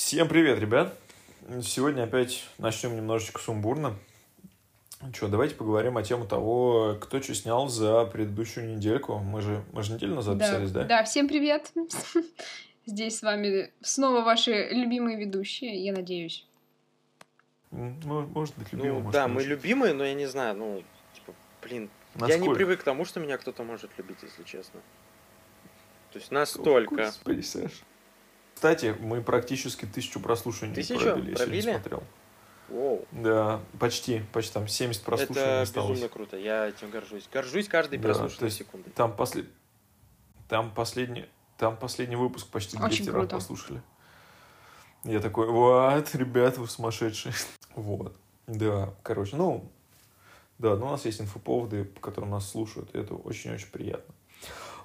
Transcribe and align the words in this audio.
Всем 0.00 0.28
привет, 0.28 0.58
ребят! 0.58 0.98
Сегодня 1.62 2.04
опять 2.04 2.48
начнем 2.56 2.96
немножечко 2.96 3.38
сумбурно. 3.38 3.98
Что, 5.12 5.28
давайте 5.28 5.54
поговорим 5.54 5.98
о 5.98 6.02
тему 6.02 6.26
того, 6.26 6.96
кто 6.98 7.20
что 7.20 7.34
снял 7.34 7.68
за 7.68 8.06
предыдущую 8.06 8.74
недельку. 8.74 9.18
Мы 9.18 9.42
же, 9.42 9.62
мы 9.72 9.82
же 9.82 9.92
неделю 9.92 10.14
назад 10.14 10.38
Да, 10.38 10.46
писались, 10.46 10.70
да? 10.70 10.84
да, 10.84 11.04
всем 11.04 11.28
привет. 11.28 11.70
Здесь 12.86 13.18
с 13.18 13.22
вами 13.22 13.70
снова 13.82 14.22
ваши 14.22 14.70
любимые 14.70 15.18
ведущие, 15.18 15.84
я 15.84 15.92
надеюсь. 15.92 16.46
Ну, 17.70 18.22
может 18.22 18.56
быть, 18.56 18.72
любимый, 18.72 18.94
Ну 18.94 19.00
может, 19.00 19.12
да, 19.12 19.28
мы 19.28 19.42
любимые, 19.42 19.92
но 19.92 20.02
я 20.02 20.14
не 20.14 20.26
знаю, 20.26 20.56
ну, 20.56 20.82
типа, 21.12 21.34
блин, 21.62 21.90
я 22.14 22.26
не 22.26 22.32
Насколько? 22.36 22.54
привык 22.54 22.80
к 22.80 22.84
тому, 22.84 23.04
что 23.04 23.20
меня 23.20 23.36
кто-то 23.36 23.64
может 23.64 23.90
любить, 23.98 24.18
если 24.22 24.44
честно. 24.44 24.80
То 26.10 26.18
есть 26.18 26.30
настолько. 26.30 26.94
Господи, 27.04 27.42
Саш. 27.42 27.82
Кстати, 28.60 28.94
мы 29.00 29.22
практически 29.22 29.86
тысячу 29.86 30.20
прослушиваний 30.20 30.74
Тысячу? 30.74 31.00
пробили, 31.00 31.34
сегодня 31.34 31.36
Пробили? 31.36 31.70
смотрел. 31.70 32.02
Воу. 32.68 33.06
Да, 33.10 33.62
почти, 33.78 34.20
почти 34.34 34.52
там 34.52 34.68
70 34.68 35.02
прослушиваний 35.02 35.40
Это 35.40 35.62
осталось. 35.62 35.90
безумно 35.92 36.08
круто, 36.10 36.36
я 36.36 36.68
этим 36.68 36.90
горжусь. 36.90 37.26
Горжусь 37.32 37.68
каждой 37.68 37.98
Да, 37.98 38.08
прослушанной 38.08 38.50
секундой. 38.50 38.92
Там, 38.92 39.16
после... 39.16 39.46
там, 40.46 40.74
последний... 40.74 41.24
там 41.56 41.78
последний 41.78 42.16
выпуск 42.16 42.48
почти 42.48 42.76
Очень 42.76 42.88
200 42.88 43.02
раз 43.04 43.14
круто. 43.14 43.36
послушали. 43.36 43.82
Я 45.04 45.20
такой, 45.20 45.46
вот, 45.48 46.14
ребята, 46.14 46.60
вы 46.60 46.68
сумасшедшие. 46.68 47.32
вот. 47.76 48.14
Да, 48.46 48.92
короче, 49.02 49.36
ну, 49.36 49.72
да, 50.58 50.76
ну 50.76 50.84
у 50.84 50.90
нас 50.90 51.06
есть 51.06 51.22
инфоповоды, 51.22 51.84
по 51.86 52.00
которым 52.02 52.28
нас 52.28 52.50
слушают, 52.50 52.94
и 52.94 52.98
это 52.98 53.14
очень-очень 53.14 53.68
приятно. 53.68 54.14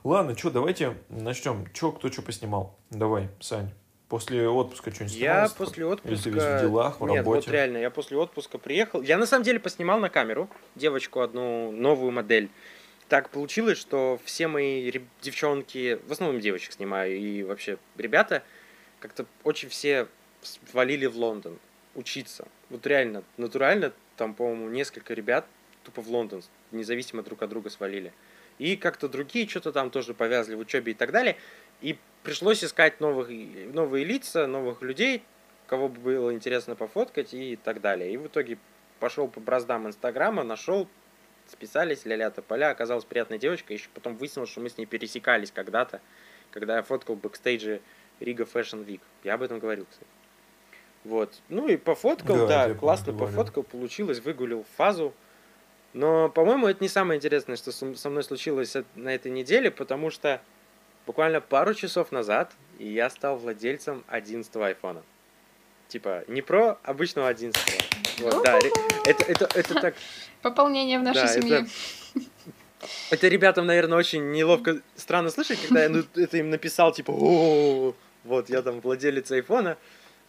Ладно, 0.05 0.37
что, 0.37 0.51
давайте 0.51 0.95
начнем. 1.09 1.65
Че, 1.73 1.91
кто 1.91 2.11
что 2.11 2.21
поснимал? 2.21 2.77
Давай, 2.91 3.27
Сань. 3.39 3.71
После 4.07 4.47
отпуска 4.47 4.91
что-нибудь 4.93 5.15
Я 5.17 5.47
снимал? 5.47 5.57
после 5.57 5.84
Или 5.84 5.91
отпуска... 5.93 6.23
ты 6.23 6.29
весь 6.29 6.43
в 6.43 6.62
делах, 6.62 7.01
в 7.01 7.07
Нет, 7.07 7.17
работе? 7.17 7.47
вот 7.47 7.51
реально, 7.51 7.77
я 7.79 7.89
после 7.89 8.15
отпуска 8.15 8.59
приехал. 8.59 9.01
Я 9.01 9.17
на 9.17 9.25
самом 9.25 9.43
деле 9.43 9.59
поснимал 9.59 9.99
на 9.99 10.09
камеру 10.09 10.47
девочку 10.75 11.21
одну 11.21 11.71
новую 11.71 12.12
модель. 12.12 12.51
Так 13.09 13.31
получилось, 13.31 13.79
что 13.79 14.20
все 14.23 14.47
мои 14.47 14.91
реб- 14.91 15.07
девчонки, 15.23 15.99
в 16.07 16.12
основном 16.12 16.40
девочек 16.40 16.73
снимаю, 16.73 17.17
и 17.17 17.41
вообще 17.41 17.79
ребята, 17.97 18.43
как-то 18.99 19.25
очень 19.43 19.69
все 19.69 20.07
свалили 20.69 21.07
в 21.07 21.17
Лондон 21.17 21.57
учиться. 21.95 22.47
Вот 22.69 22.85
реально, 22.85 23.23
натурально, 23.37 23.91
там, 24.17 24.35
по-моему, 24.35 24.69
несколько 24.69 25.15
ребят 25.15 25.47
тупо 25.84 26.03
в 26.03 26.09
Лондон, 26.12 26.43
независимо 26.71 27.23
друг 27.23 27.41
от 27.41 27.49
друга 27.49 27.71
свалили. 27.71 28.13
И 28.57 28.75
как-то 28.77 29.09
другие 29.09 29.48
что-то 29.48 29.71
там 29.71 29.89
тоже 29.89 30.13
повязли 30.13 30.55
в 30.55 30.59
учебе 30.59 30.93
и 30.93 30.95
так 30.95 31.11
далее. 31.11 31.35
И 31.81 31.98
пришлось 32.23 32.63
искать 32.63 32.99
новых, 32.99 33.29
новые 33.29 34.05
лица, 34.05 34.47
новых 34.47 34.81
людей, 34.81 35.23
кого 35.67 35.89
бы 35.89 35.99
было 35.99 36.34
интересно 36.34 36.75
пофоткать 36.75 37.34
и 37.34 37.57
так 37.57 37.81
далее. 37.81 38.13
И 38.13 38.17
в 38.17 38.27
итоге 38.27 38.57
пошел 38.99 39.27
по 39.27 39.39
браздам 39.39 39.87
Инстаграма, 39.87 40.43
нашел, 40.43 40.87
списались, 41.47 42.05
ля-ля-тополя, 42.05 42.70
оказалась 42.70 43.05
приятная 43.05 43.37
девочка, 43.37 43.73
еще 43.73 43.89
потом 43.93 44.15
выяснилось, 44.15 44.49
что 44.49 44.62
мы 44.62 44.69
с 44.69 44.77
ней 44.77 44.85
пересекались 44.85 45.51
когда-то, 45.51 46.01
когда 46.51 46.77
я 46.77 46.84
фоткал 46.84 47.15
бэкстейджи 47.15 47.81
Riga 48.20 48.43
Fashion 48.43 48.85
Week. 48.85 49.01
Я 49.23 49.35
об 49.35 49.41
этом 49.41 49.59
говорил, 49.59 49.85
кстати. 49.90 50.09
Вот. 51.03 51.34
Ну 51.49 51.67
и 51.67 51.77
пофоткал, 51.77 52.47
Да, 52.47 52.67
да, 52.67 52.73
классно 52.73 53.13
пофоткал, 53.13 53.63
получилось, 53.63 54.19
выгулил 54.19 54.65
фазу. 54.75 55.13
Но, 55.96 56.27
по-моему, 56.27 56.68
это 56.68 56.84
не 56.84 56.90
самое 56.90 57.18
интересное, 57.18 57.55
что 57.55 57.71
со 57.71 58.10
мной 58.10 58.21
случилось 58.26 58.76
на 58.96 59.15
этой 59.15 59.32
неделе, 59.32 59.71
потому 59.71 60.12
что 60.12 60.41
буквально 61.07 61.40
пару 61.40 61.74
часов 61.74 62.12
назад 62.12 62.52
я 62.79 63.10
стал 63.10 63.37
владельцем 63.37 64.03
11 64.07 64.53
айфона. 64.57 65.03
Типа, 65.88 66.25
не 66.28 66.41
про 66.41 66.78
обычного 66.84 67.29
11 67.29 68.19
Вот, 68.19 68.44
да, 68.44 68.59
это, 69.06 69.24
это, 69.24 69.50
это 69.57 69.74
так... 69.81 69.96
Пополнение 70.42 71.00
в 71.00 71.03
нашей 71.03 71.22
Да, 71.22 71.28
семье. 71.30 71.68
Это 73.09 73.30
ребятам, 73.30 73.66
наверное, 73.66 73.98
очень 73.98 74.31
неловко, 74.31 74.81
странно 74.96 75.31
слышать, 75.31 75.59
когда 75.59 75.84
я 75.84 75.90
ну, 75.90 76.03
это 76.16 76.38
им 76.38 76.52
написал, 76.52 76.92
типа, 76.92 77.12
о 77.12 77.96
вот, 78.25 78.50
я 78.50 78.62
там 78.62 78.80
владелец 78.81 79.31
айфона. 79.31 79.78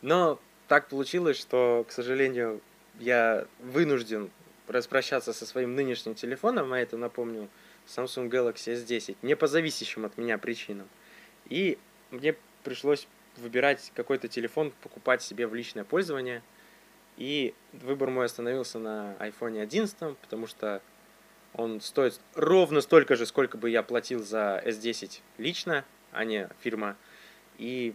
Но 0.00 0.38
так 0.68 0.88
получилось, 0.88 1.38
что, 1.38 1.84
к 1.86 1.92
сожалению, 1.92 2.62
я 2.98 3.44
вынужден 3.58 4.30
распрощаться 4.68 5.32
со 5.32 5.46
своим 5.46 5.74
нынешним 5.74 6.14
телефоном, 6.14 6.72
а 6.72 6.78
это, 6.78 6.96
напомню, 6.96 7.48
Samsung 7.86 8.28
Galaxy 8.28 8.74
S10, 8.74 9.16
не 9.22 9.36
по 9.36 9.46
зависящим 9.46 10.04
от 10.04 10.18
меня 10.18 10.38
причинам. 10.38 10.88
И 11.48 11.78
мне 12.10 12.34
пришлось 12.64 13.06
выбирать 13.36 13.92
какой-то 13.94 14.28
телефон, 14.28 14.72
покупать 14.82 15.22
себе 15.22 15.46
в 15.46 15.54
личное 15.54 15.84
пользование. 15.84 16.42
И 17.16 17.54
выбор 17.72 18.10
мой 18.10 18.26
остановился 18.26 18.78
на 18.78 19.14
iPhone 19.20 19.60
11, 19.60 20.16
потому 20.18 20.46
что 20.46 20.82
он 21.54 21.80
стоит 21.80 22.20
ровно 22.34 22.80
столько 22.80 23.16
же, 23.16 23.24
сколько 23.24 23.56
бы 23.56 23.70
я 23.70 23.82
платил 23.82 24.22
за 24.22 24.62
S10 24.64 25.20
лично, 25.38 25.84
а 26.12 26.24
не 26.24 26.48
фирма. 26.60 26.96
И 27.56 27.94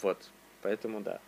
вот, 0.00 0.30
поэтому 0.62 1.00
да. 1.00 1.20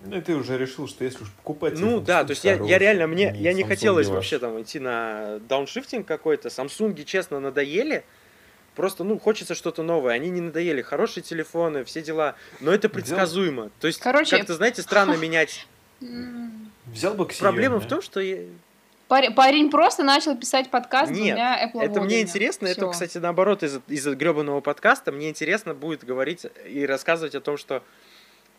Ну, 0.00 0.16
и 0.16 0.20
ты 0.20 0.36
уже 0.36 0.56
решил, 0.56 0.86
что 0.86 1.04
если 1.04 1.24
уж 1.24 1.30
покупать... 1.32 1.78
Ну 1.78 2.00
да, 2.00 2.24
то 2.24 2.30
есть 2.30 2.44
я, 2.44 2.54
я 2.54 2.78
реально, 2.78 3.08
мне, 3.08 3.34
я 3.36 3.52
не 3.52 3.62
Samsung 3.62 3.66
хотелось 3.68 4.06
вообще 4.08 4.38
там 4.38 4.60
идти 4.62 4.78
на 4.78 5.40
дауншифтинг 5.48 6.06
какой-то. 6.06 6.50
Самсунги, 6.50 7.02
честно, 7.02 7.40
надоели. 7.40 8.04
Просто, 8.76 9.02
ну, 9.02 9.18
хочется 9.18 9.56
что-то 9.56 9.82
новое. 9.82 10.14
Они 10.14 10.30
не 10.30 10.40
надоели. 10.40 10.82
Хорошие 10.82 11.24
телефоны, 11.24 11.82
все 11.82 12.00
дела. 12.00 12.36
Но 12.60 12.72
это 12.72 12.88
предсказуемо. 12.88 13.70
То 13.80 13.88
есть, 13.88 13.98
Короче- 13.98 14.36
как-то, 14.36 14.54
знаете, 14.54 14.82
странно 14.82 15.14
менять. 15.16 15.66
Взял 16.86 17.14
бы 17.14 17.24
Xiaomi, 17.24 17.38
Проблема 17.40 17.80
в 17.80 17.88
том, 17.88 18.00
что 18.00 18.20
я- 18.20 18.44
Парень, 19.08 19.34
парень 19.34 19.70
просто 19.70 20.04
начал 20.04 20.36
писать 20.36 20.70
подкаст 20.70 21.10
Нет, 21.10 21.34
двумя 21.34 21.66
Apple 21.66 21.82
Это 21.82 22.00
мне 22.02 22.20
интересно, 22.20 22.66
это, 22.66 22.86
кстати, 22.90 23.16
наоборот, 23.16 23.62
из-за 23.62 23.80
из 23.88 24.06
гребаного 24.06 24.60
подкаста, 24.60 25.12
мне 25.12 25.30
интересно 25.30 25.72
будет 25.72 26.04
говорить 26.04 26.44
и 26.68 26.84
рассказывать 26.84 27.34
о 27.34 27.40
том, 27.40 27.56
что 27.56 27.82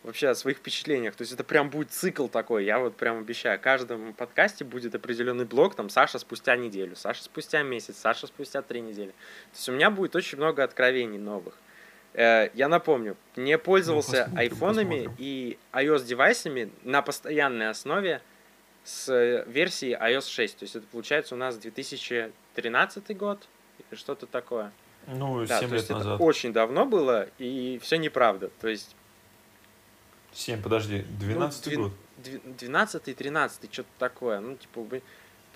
вообще 0.02 0.28
о 0.28 0.34
своих 0.34 0.58
впечатлениях. 0.58 1.14
То 1.14 1.22
есть 1.22 1.32
это 1.32 1.44
прям 1.44 1.68
будет 1.70 1.90
цикл 1.90 2.26
такой, 2.28 2.64
я 2.64 2.78
вот 2.78 2.96
прям 2.96 3.18
обещаю. 3.18 3.58
В 3.58 3.62
каждом 3.62 4.14
подкасте 4.14 4.64
будет 4.64 4.94
определенный 4.94 5.44
блок, 5.44 5.74
там 5.74 5.90
Саша 5.90 6.18
спустя 6.18 6.56
неделю, 6.56 6.96
Саша 6.96 7.22
спустя 7.22 7.62
месяц, 7.62 7.96
Саша 7.98 8.26
спустя 8.26 8.62
три 8.62 8.80
недели. 8.80 9.10
То 9.10 9.56
есть 9.56 9.68
у 9.68 9.72
меня 9.72 9.90
будет 9.90 10.16
очень 10.16 10.38
много 10.38 10.64
откровений 10.64 11.18
новых. 11.18 11.54
Э, 12.14 12.48
Я 12.54 12.68
напомню, 12.68 13.16
не 13.36 13.56
пользовался 13.58 14.24
посмотрим, 14.24 14.38
айфонами 14.38 15.10
и 15.18 15.58
iOS-девайсами 15.72 16.70
на 16.82 17.02
постоянной 17.02 17.68
основе 17.68 18.22
с 18.84 19.08
э, 19.08 19.44
версии 19.46 19.96
iOS 19.96 20.28
6. 20.30 20.56
То 20.58 20.64
есть 20.64 20.76
это 20.76 20.86
получается 20.86 21.34
у 21.34 21.38
нас 21.38 21.56
2013 21.58 23.16
год 23.16 23.46
или 23.90 23.98
что-то 23.98 24.26
такое. 24.26 24.72
Ну, 25.06 25.44
Да, 25.46 25.60
7 25.60 25.68
то 25.68 25.74
есть 25.74 25.88
лет 25.88 25.96
это 25.96 26.04
назад. 26.06 26.20
очень 26.20 26.52
давно 26.52 26.84
было, 26.86 27.28
и 27.38 27.78
все 27.82 27.96
неправда. 27.96 28.50
То 28.60 28.68
есть 28.68 28.94
7, 30.32 30.62
подожди, 30.62 31.04
12 31.18 31.66
двен- 31.68 31.82
год. 31.82 31.92
дв- 32.24 32.54
12 32.58 33.14
13 33.14 33.72
что-то 33.72 33.88
такое. 33.98 34.40
Ну, 34.40 34.56
типа. 34.56 34.86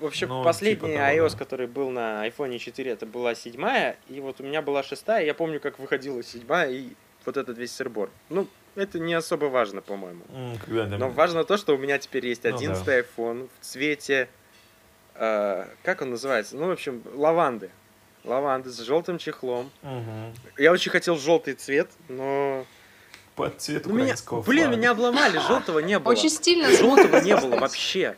Вообще, 0.00 0.26
Ну, 0.26 0.42
последний 0.42 0.74
типа 0.76 0.86
того, 0.88 0.98
iOS, 1.26 1.30
да. 1.32 1.38
который 1.38 1.66
был 1.68 1.90
на 1.90 2.26
iPhone 2.26 2.58
4, 2.58 2.90
это 2.90 3.06
была 3.06 3.34
седьмая, 3.36 3.96
и 4.08 4.18
вот 4.20 4.40
у 4.40 4.42
меня 4.42 4.60
была 4.60 4.82
шестая, 4.82 5.24
я 5.24 5.34
помню, 5.34 5.60
как 5.60 5.78
выходила 5.78 6.20
седьмая, 6.24 6.68
и 6.70 6.88
вот 7.24 7.36
этот 7.36 7.56
весь 7.58 7.70
сырбор. 7.72 8.10
Ну, 8.28 8.48
это 8.74 8.98
не 8.98 9.14
особо 9.14 9.44
важно, 9.46 9.82
по-моему. 9.82 10.22
Но 10.68 11.10
важно 11.10 11.44
то, 11.44 11.56
что 11.56 11.74
у 11.74 11.78
меня 11.78 11.98
теперь 11.98 12.26
есть 12.26 12.42
Ну 12.42 12.50
да. 12.50 12.56
11 12.56 12.88
iPhone 12.88 13.48
в 13.60 13.64
цвете, 13.64 14.28
э, 15.14 15.66
как 15.84 16.02
он 16.02 16.10
называется? 16.10 16.56
Ну, 16.56 16.66
в 16.66 16.70
общем, 16.72 17.00
лаванды. 17.14 17.70
Лаванды 18.24 18.70
с 18.70 18.80
желтым 18.80 19.18
чехлом. 19.18 19.70
Мгм. 19.82 20.34
Я 20.58 20.72
очень 20.72 20.90
хотел 20.90 21.16
желтый 21.16 21.54
цвет, 21.54 21.88
но... 22.08 22.66
Под 23.36 23.60
цвет 23.60 23.86
Ну, 23.86 23.92
меня... 23.94 24.02
украинского 24.04 24.42
Блин, 24.42 24.64
флага. 24.64 24.76
меня 24.76 24.90
обломали, 24.92 25.38
желтого 25.38 25.78
не 25.80 25.98
было. 25.98 26.12
Очень 26.12 26.30
стильно 26.30 26.70
Желтого 26.70 27.20
не 27.20 27.36
было 27.36 27.56
вообще. 27.56 28.16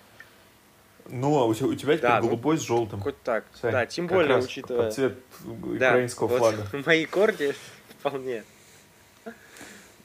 Ну, 1.08 1.38
а 1.38 1.44
у 1.46 1.54
тебя, 1.54 1.66
у 1.68 1.74
тебя 1.74 1.94
теперь 1.94 2.00
Да, 2.00 2.20
ну, 2.20 2.26
голубой 2.28 2.58
с 2.58 2.62
желтым. 2.62 3.00
Хоть 3.00 3.20
так. 3.22 3.44
Сань, 3.60 3.72
да, 3.72 3.86
тем 3.86 4.08
как 4.08 4.16
более, 4.16 4.34
раз 4.36 4.44
учитывая... 4.44 4.84
Под 4.86 4.94
цвет 4.94 5.14
Да, 5.44 5.90
украинского 5.90 6.26
вот 6.26 6.38
флага. 6.38 6.66
Мои 6.86 7.06
корни 7.06 7.54
вполне. 8.00 8.44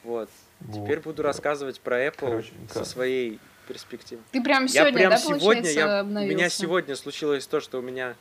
Вот. 0.04 0.28
Вот. 0.60 0.84
Теперь 0.84 1.00
буду 1.00 1.22
рассказывать 1.22 1.80
про 1.80 2.06
Apple 2.06 2.14
Короче, 2.18 2.52
со 2.68 2.78
как? 2.80 2.86
своей 2.86 3.40
перспективы. 3.68 4.22
Ты 4.30 4.42
прям 4.42 4.64
Я 4.64 4.68
сегодня, 4.68 4.92
прям 4.98 5.10
да, 5.10 5.18
сегодня, 5.18 5.40
получается, 5.40 5.78
я, 5.80 6.02
у 6.02 6.06
меня 6.06 6.48
сегодня 6.48 6.96
случилось 6.96 7.46
то, 7.46 7.60
что 7.60 7.78
у 7.78 7.82
меня... 7.82 8.14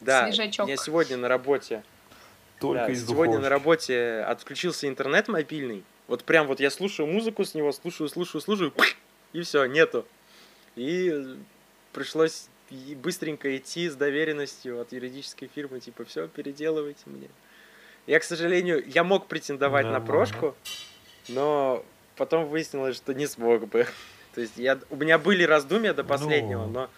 Да, 0.00 0.26
Свежачок. 0.30 0.64
у 0.64 0.68
меня 0.68 0.76
сегодня 0.76 1.16
на 1.16 1.28
работе 1.28 1.82
Только 2.60 2.86
Да, 2.86 2.92
из 2.92 3.06
сегодня 3.06 3.34
на 3.34 3.38
духовки. 3.38 3.50
работе 3.52 4.24
отключился 4.28 4.86
интернет 4.86 5.28
мобильный. 5.28 5.82
Вот 6.08 6.24
прям 6.24 6.46
вот 6.46 6.58
я 6.58 6.70
слушаю 6.70 7.06
музыку 7.06 7.44
с 7.44 7.54
него, 7.54 7.70
слушаю, 7.72 8.08
слушаю, 8.08 8.40
слушаю, 8.40 8.72
и 9.32 9.42
все, 9.42 9.64
нету. 9.66 10.06
И 10.74 11.10
э, 11.10 11.36
пришлось 11.92 12.48
быстренько 12.96 13.56
идти 13.56 13.88
с 13.88 13.94
доверенностью 13.94 14.80
от 14.80 14.92
юридической 14.92 15.48
фирмы, 15.54 15.80
типа, 15.80 16.04
все, 16.04 16.26
переделывайте 16.28 17.02
мне. 17.06 17.28
Я, 18.06 18.20
к 18.20 18.24
сожалению, 18.24 18.82
я 18.88 19.04
мог 19.04 19.26
претендовать 19.26 19.84
на 19.84 19.92
Нормально. 19.92 20.06
прошку, 20.06 20.56
но 21.28 21.84
потом 22.16 22.46
выяснилось, 22.46 22.96
что 22.96 23.12
не 23.14 23.26
смог 23.26 23.68
бы. 23.68 23.86
То 24.34 24.40
есть 24.40 24.56
я, 24.56 24.78
у 24.90 24.96
меня 24.96 25.18
были 25.18 25.42
раздумья 25.44 25.92
до 25.92 26.04
последнего, 26.04 26.64
Ну. 26.66 26.70
но 26.72 26.90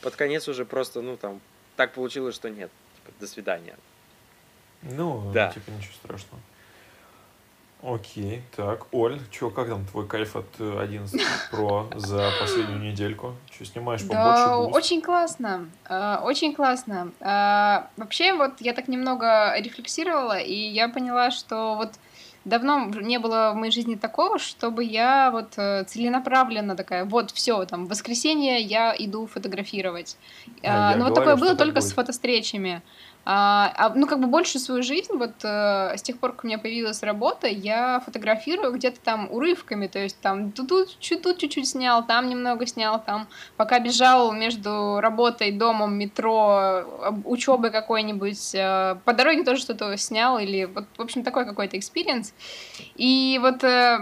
под 0.00 0.16
конец 0.16 0.48
уже 0.48 0.64
просто, 0.64 1.02
ну 1.02 1.16
там, 1.18 1.40
так 1.76 1.92
получилось, 1.92 2.34
что 2.34 2.48
нет. 2.48 2.70
Типа, 2.96 3.12
до 3.20 3.26
свидания. 3.26 3.76
Ну, 4.82 5.30
Да. 5.32 5.52
типа 5.52 5.70
ничего 5.70 5.92
страшного. 5.94 6.40
Окей, 7.86 8.40
так, 8.56 8.86
Оль, 8.92 9.18
чё, 9.30 9.50
как 9.50 9.68
там 9.68 9.84
твой 9.84 10.06
кайф 10.06 10.36
от 10.36 10.46
э, 10.58 10.78
11 10.80 11.20
Pro 11.52 11.86
за 11.98 12.30
последнюю 12.40 12.80
недельку? 12.80 13.34
Че, 13.50 13.66
снимаешь 13.66 14.00
побольше? 14.00 14.44
Да, 14.46 14.56
буст? 14.56 14.74
очень 14.76 15.02
классно, 15.02 15.68
э, 15.88 16.16
очень 16.22 16.54
классно. 16.54 17.12
Э, 17.20 17.86
Вообще, 17.98 18.32
вот 18.32 18.52
я 18.60 18.72
так 18.72 18.88
немного 18.88 19.54
рефлексировала, 19.58 20.38
и 20.38 20.54
я 20.54 20.88
поняла, 20.88 21.30
что 21.30 21.74
вот 21.76 21.90
давно 22.46 22.86
не 22.86 23.18
было 23.18 23.52
в 23.52 23.56
моей 23.56 23.72
жизни 23.72 23.96
такого, 23.96 24.38
чтобы 24.38 24.82
я 24.82 25.30
вот 25.30 25.52
э, 25.58 25.84
целенаправленно 25.84 26.76
такая, 26.76 27.04
вот 27.04 27.32
все, 27.32 27.66
там, 27.66 27.84
в 27.84 27.88
воскресенье 27.90 28.60
я 28.62 28.94
иду 28.98 29.26
фотографировать. 29.26 30.16
А, 30.62 30.88
А, 30.88 30.90
я 30.92 30.96
Ну, 30.96 31.04
вот 31.04 31.14
говорил, 31.14 31.14
такое 31.16 31.36
было 31.36 31.54
только 31.54 31.80
с 31.82 31.84
будет. 31.84 31.94
фотовстречами. 31.96 32.80
А, 33.26 33.72
а, 33.76 33.92
ну, 33.94 34.06
как 34.06 34.20
бы 34.20 34.26
большую 34.26 34.60
свою 34.60 34.82
жизнь, 34.82 35.14
вот 35.14 35.32
э, 35.42 35.96
с 35.96 36.02
тех 36.02 36.18
пор, 36.18 36.32
как 36.32 36.44
у 36.44 36.46
меня 36.46 36.58
появилась 36.58 37.02
работа, 37.02 37.46
я 37.46 38.00
фотографирую 38.04 38.72
где-то 38.72 39.00
там 39.00 39.28
урывками, 39.30 39.86
то 39.86 39.98
есть 39.98 40.20
там 40.20 40.52
тут, 40.52 40.68
тут, 40.68 40.98
чуть- 40.98 41.22
тут 41.22 41.38
чуть-чуть 41.38 41.66
снял, 41.66 42.04
там 42.06 42.28
немного 42.28 42.66
снял, 42.66 43.02
там 43.02 43.26
пока 43.56 43.78
бежал 43.78 44.32
между 44.32 45.00
работой, 45.00 45.52
домом, 45.52 45.94
метро, 45.94 46.84
учебой 47.24 47.70
какой-нибудь, 47.70 48.54
э, 48.54 48.96
по 49.06 49.14
дороге 49.14 49.42
тоже 49.42 49.62
что-то 49.62 49.96
снял, 49.96 50.38
или 50.38 50.66
вот, 50.66 50.84
в 50.96 51.00
общем, 51.00 51.22
такой 51.22 51.46
какой-то 51.46 51.78
experience. 51.78 52.34
И 52.96 53.38
вот 53.40 53.64
э, 53.64 53.98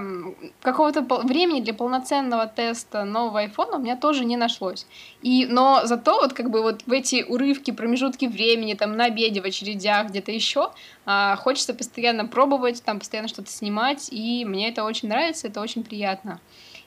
какого-то 0.62 1.02
времени 1.22 1.60
для 1.60 1.74
полноценного 1.74 2.46
теста 2.48 3.04
нового 3.04 3.40
айфона 3.40 3.76
у 3.76 3.80
меня 3.80 3.96
тоже 3.96 4.24
не 4.24 4.36
нашлось. 4.36 4.86
И, 5.22 5.46
но 5.46 5.82
зато 5.84 6.20
вот 6.20 6.32
как 6.32 6.50
бы 6.50 6.62
вот 6.62 6.82
в 6.86 6.92
эти 6.92 7.22
урывки, 7.22 7.70
промежутки 7.70 8.26
времени, 8.26 8.74
там 8.74 8.96
на 8.96 9.11
обеде, 9.12 9.40
в 9.40 9.44
очередях, 9.44 10.08
где-то 10.08 10.32
еще, 10.32 10.70
а, 11.04 11.36
хочется 11.36 11.74
постоянно 11.74 12.26
пробовать, 12.26 12.82
там 12.82 12.98
постоянно 12.98 13.28
что-то 13.28 13.50
снимать, 13.50 14.08
и 14.10 14.44
мне 14.44 14.68
это 14.68 14.84
очень 14.84 15.08
нравится, 15.08 15.48
это 15.48 15.60
очень 15.60 15.84
приятно. 15.84 16.40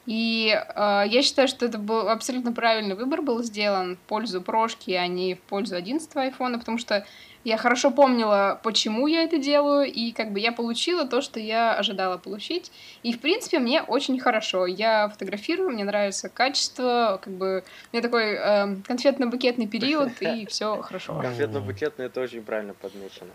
И 0.05 0.53
э, 0.53 1.03
я 1.07 1.21
считаю, 1.23 1.47
что 1.47 1.65
это 1.65 1.79
был 1.79 2.09
абсолютно 2.09 2.51
правильный 2.51 2.95
выбор 2.95 3.23
был 3.23 3.41
сделан 3.41 3.95
в 3.95 3.99
пользу 3.99 4.39
прошки, 4.39 4.91
а 4.91 5.07
не 5.07 5.33
в 5.33 5.41
пользу 5.41 5.75
11 5.75 6.15
айфона, 6.15 6.59
потому 6.59 6.77
что 6.77 7.07
я 7.45 7.57
хорошо 7.57 7.91
помнила, 7.91 8.59
почему 8.63 9.05
я 9.05 9.23
это 9.23 9.37
делаю, 9.37 9.85
и 9.85 10.11
как 10.11 10.33
бы 10.33 10.39
я 10.39 10.51
получила 10.51 11.05
то, 11.05 11.21
что 11.21 11.39
я 11.39 11.75
ожидала 11.75 12.17
получить. 12.17 12.71
И, 13.03 13.13
в 13.13 13.21
принципе, 13.21 13.59
мне 13.59 13.83
очень 13.83 14.19
хорошо. 14.19 14.65
Я 14.65 15.09
фотографирую, 15.09 15.69
мне 15.69 15.83
нравится 15.83 16.27
качество, 16.27 17.21
как 17.23 17.31
бы 17.31 17.63
у 17.93 17.95
меня 17.95 18.01
такой 18.01 18.33
э, 18.33 18.75
конфетно-букетный 18.87 19.67
период, 19.67 20.11
и 20.21 20.45
все 20.49 20.81
хорошо. 20.81 21.21
Конфетно-букетно 21.21 22.01
это 22.01 22.19
очень 22.19 22.41
правильно 22.41 22.73
подмечено. 22.73 23.29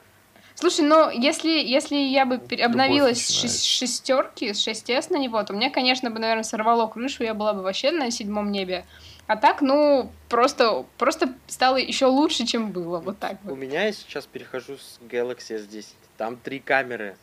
Слушай, 0.56 0.84
ну 0.84 1.08
если, 1.08 1.48
если 1.48 1.94
я 1.96 2.26
бы 2.26 2.40
обновилась 2.60 3.24
с 3.24 3.62
шестерки, 3.62 4.52
с 4.52 4.66
6S 4.66 5.12
на 5.12 5.18
него, 5.18 5.40
то 5.44 5.52
мне, 5.52 5.70
конечно, 5.70 6.10
бы, 6.10 6.18
наверное, 6.18 6.42
сорвало 6.42 6.88
крышу, 6.88 7.22
я 7.22 7.32
была 7.32 7.54
бы 7.54 7.62
вообще 7.62 7.92
на 7.92 8.10
седьмом 8.10 8.50
небе. 8.50 8.84
А 9.30 9.36
так, 9.36 9.62
ну, 9.62 10.10
просто, 10.28 10.84
просто 10.98 11.32
стало 11.46 11.76
еще 11.76 12.06
лучше, 12.06 12.44
чем 12.44 12.72
было. 12.72 12.98
Вот 12.98 13.20
так 13.20 13.36
У 13.44 13.50
вот. 13.50 13.58
меня 13.58 13.84
я 13.84 13.92
сейчас 13.92 14.26
перехожу 14.26 14.76
с 14.76 14.98
Galaxy 15.08 15.56
S10. 15.56 15.86
Там 16.16 16.36
три 16.36 16.58
камеры. 16.58 17.16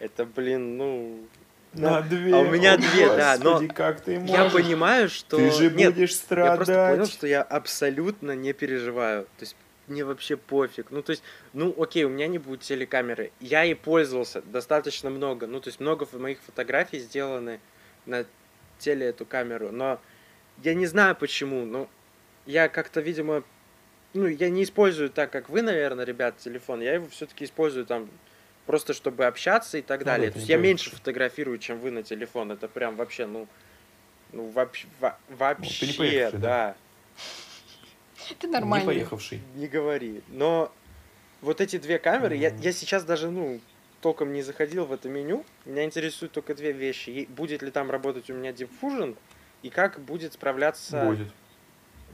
Это, 0.00 0.24
блин, 0.24 0.76
ну... 0.76 1.20
На 1.74 2.00
две. 2.00 2.34
а 2.34 2.38
у 2.38 2.50
меня 2.50 2.72
О, 2.72 2.76
две, 2.76 3.06
да, 3.06 3.36
но 3.38 3.52
Господи, 3.52 3.72
как 3.72 4.00
ты 4.00 4.18
можешь? 4.18 4.34
Я 4.34 4.50
понимаю, 4.50 5.08
что... 5.08 5.36
Ты 5.36 5.52
же 5.52 5.70
Нет, 5.70 5.94
будешь 5.94 6.10
я 6.10 6.16
страдать. 6.16 6.56
просто 6.56 6.88
понял, 6.90 7.06
что 7.06 7.26
я 7.28 7.42
абсолютно 7.42 8.32
не 8.32 8.52
переживаю. 8.52 9.26
То 9.36 9.42
есть 9.42 9.54
мне 9.86 10.04
вообще 10.04 10.36
пофиг. 10.36 10.90
Ну, 10.90 11.02
то 11.02 11.10
есть, 11.10 11.22
ну, 11.52 11.72
окей, 11.80 12.02
у 12.02 12.08
меня 12.08 12.26
не 12.26 12.38
будет 12.38 12.62
телекамеры. 12.62 13.30
Я 13.38 13.64
и 13.64 13.74
пользовался 13.74 14.42
достаточно 14.42 15.08
много. 15.08 15.46
Ну, 15.46 15.60
то 15.60 15.68
есть 15.68 15.78
много 15.78 16.08
моих 16.14 16.40
фотографий 16.40 16.98
сделаны 16.98 17.60
на 18.06 18.24
теле 18.80 19.06
эту 19.06 19.24
камеру. 19.24 19.70
Но 19.70 20.00
я 20.62 20.74
не 20.74 20.86
знаю 20.86 21.14
почему. 21.16 21.64
Но 21.64 21.88
я 22.46 22.68
как-то, 22.68 23.00
видимо, 23.00 23.42
ну, 24.14 24.26
я 24.26 24.50
не 24.50 24.62
использую 24.64 25.10
так, 25.10 25.30
как 25.30 25.48
вы, 25.48 25.62
наверное, 25.62 26.04
ребят, 26.04 26.38
телефон. 26.38 26.80
Я 26.80 26.94
его 26.94 27.08
все-таки 27.08 27.44
использую 27.44 27.86
там 27.86 28.08
просто 28.66 28.92
чтобы 28.92 29.24
общаться 29.26 29.78
и 29.78 29.82
так 29.82 30.00
Ну 30.00 30.06
далее. 30.06 30.28
да, 30.28 30.32
То 30.34 30.38
есть 30.40 30.48
я 30.48 30.56
меньше 30.58 30.90
фотографирую, 30.90 31.58
чем 31.58 31.78
вы 31.78 31.90
на 31.90 32.02
телефон. 32.02 32.52
Это 32.52 32.68
прям 32.68 32.96
вообще, 32.96 33.26
ну, 33.26 33.46
ну 34.32 34.48
вообще, 34.48 34.86
во- 35.00 35.18
вообще, 35.28 35.86
Ну, 35.86 35.92
поехавший, 35.98 36.38
да? 36.40 36.48
да. 36.48 36.76
Это 38.30 38.46
Не 38.46 38.52
нормально. 38.52 38.86
поехавший. 38.86 39.40
Не 39.54 39.68
говори. 39.68 40.20
Но 40.28 40.72
вот 41.40 41.60
эти 41.60 41.78
две 41.78 41.98
камеры, 41.98 42.36
я, 42.36 42.50
Мгм. 42.50 42.60
я 42.60 42.72
сейчас 42.72 43.04
даже, 43.04 43.30
ну, 43.30 43.60
толком 44.02 44.32
не 44.32 44.42
заходил 44.42 44.84
в 44.84 44.92
это 44.92 45.08
меню. 45.08 45.44
Меня 45.64 45.84
интересуют 45.84 46.32
только 46.32 46.54
две 46.54 46.72
вещи. 46.72 47.10
Е- 47.10 47.26
Будет 47.26 47.62
ли 47.62 47.70
там 47.70 47.90
работать 47.90 48.28
у 48.30 48.34
меня 48.34 48.50
Deep 48.50 48.70
Fusion, 48.82 49.16
и 49.62 49.70
как 49.70 49.98
будет 50.00 50.32
справляться, 50.34 51.04
Будет. 51.04 51.28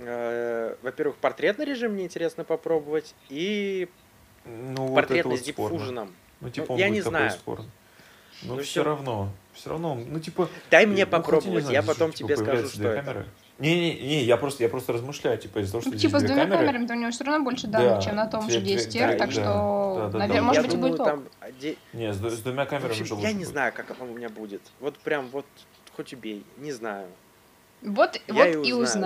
э, 0.01 0.77
во-первых, 0.83 1.17
портретный 1.17 1.65
режим 1.65 1.93
мне 1.93 2.05
интересно 2.05 2.45
попробовать, 2.45 3.15
и 3.29 3.89
Ну, 4.45 4.87
вот 4.87 4.95
портретный 4.95 5.37
вот 5.37 5.41
с 5.45 5.49
спорно. 5.49 5.77
Fusion. 5.77 6.11
Ну, 6.41 6.51
типа, 6.51 6.67
Ну, 6.69 6.75
он 6.75 6.81
я 6.81 6.87
будет 6.89 6.97
не 6.97 7.03
такой 7.03 7.19
знаю. 7.19 7.31
спорный. 7.33 7.71
Но 8.43 8.55
Ну, 8.57 8.61
все 8.63 8.71
всё. 8.71 8.83
равно, 8.85 9.31
все 9.55 9.71
равно, 9.71 9.95
ну, 9.95 10.21
типа... 10.21 10.49
Дай 10.71 10.85
мне 10.87 11.05
ну, 11.07 11.11
попробовать, 11.11 11.63
знаю, 11.65 11.75
я 11.75 11.83
здесь, 11.83 11.95
потом 11.95 12.13
типа, 12.13 12.29
тебе 12.29 12.37
скажу, 12.37 12.69
что 12.69 12.89
это. 12.89 13.03
камеры. 13.03 13.27
Не-не-не, 13.61 14.25
я 14.25 14.37
просто, 14.37 14.65
я 14.65 14.69
просто 14.69 14.93
размышляю, 14.93 15.39
типа, 15.39 15.61
из-за 15.61 15.73
того, 15.73 15.83
что 15.83 15.91
Ну, 15.91 15.97
здесь 15.97 16.11
типа 16.11 16.19
с 16.19 16.23
две 16.23 16.29
двумя 16.35 16.43
камеры, 16.45 16.67
камерами, 16.67 16.87
то 16.89 16.93
у 16.95 16.97
него 16.97 17.11
все 17.13 17.25
равно 17.25 17.45
больше 17.45 17.67
Да, 17.69 17.79
данных, 17.79 18.05
чем 18.05 18.17
на 18.17 18.27
том 18.27 18.51
же 18.51 18.61
две- 18.61 18.77
две- 18.77 18.85
10R, 18.85 19.13
да, 19.13 19.17
так 19.17 19.27
да, 19.29 19.33
что, 19.33 19.43
да, 19.43 20.09
да, 20.09 20.19
наверное, 20.19 20.41
да. 20.41 20.43
может 20.43 20.57
я 20.57 20.63
быть, 20.63 20.73
и 20.73 20.75
думаю, 20.77 20.93
будет 20.93 21.05
там... 21.07 21.29
Не, 21.93 22.13
с, 22.13 22.17
с 22.17 22.41
двумя 22.41 22.67
камерами 22.67 23.01
общем, 23.01 23.05
это 23.05 23.15
я 23.23 23.29
не 23.33 23.39
будет. 23.39 23.49
знаю, 23.49 23.73
как 23.73 23.91
оно 23.93 24.11
у 24.13 24.15
меня 24.17 24.29
будет. 24.29 24.61
Вот 24.81 24.99
прям 24.99 25.29
вот, 25.29 25.47
хоть 25.97 26.13
убей, 26.13 26.45
не 26.59 26.73
знаю. 26.73 27.07
Вот, 27.83 28.19
Я 28.29 28.35
вот 28.35 28.47
и 28.67 28.73
узнаю, 28.73 28.83
узнаем. 28.83 29.03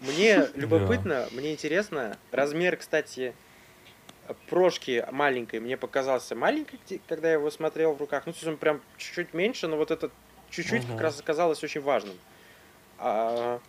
да. 0.00 0.06
Мне 0.12 0.48
любопытно, 0.54 1.28
мне 1.32 1.52
интересно. 1.52 2.16
Размер, 2.30 2.76
кстати, 2.76 3.34
прошки 4.48 5.06
маленькой 5.10 5.60
мне 5.60 5.76
показался 5.76 6.34
маленький, 6.34 6.78
где- 6.84 7.00
когда 7.08 7.28
я 7.28 7.34
его 7.34 7.50
смотрел 7.50 7.94
в 7.94 8.00
руках. 8.00 8.26
Ну, 8.26 8.32
то 8.32 8.36
есть 8.36 8.46
он 8.48 8.56
прям 8.58 8.80
чуть-чуть 8.98 9.32
меньше, 9.32 9.66
но 9.68 9.76
вот 9.76 9.90
этот 9.90 10.12
чуть-чуть 10.50 10.82
Мгм. 10.84 10.92
как 10.92 11.00
раз 11.00 11.20
оказалось 11.20 11.62
очень 11.64 11.80
важным. 11.80 12.16
А, 12.98 13.60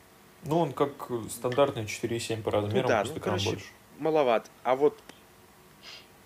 Ну, 0.44 0.60
он 0.60 0.74
как 0.74 0.92
стандартный 1.30 1.86
4,7 1.86 2.42
по 2.44 2.52
размерам, 2.52 2.88
да, 2.90 3.00
просто 3.02 3.16
ну, 3.18 3.22
короче, 3.24 3.50
больше. 3.52 3.66
маловат. 3.98 4.50
А 4.64 4.76
вот 4.76 4.98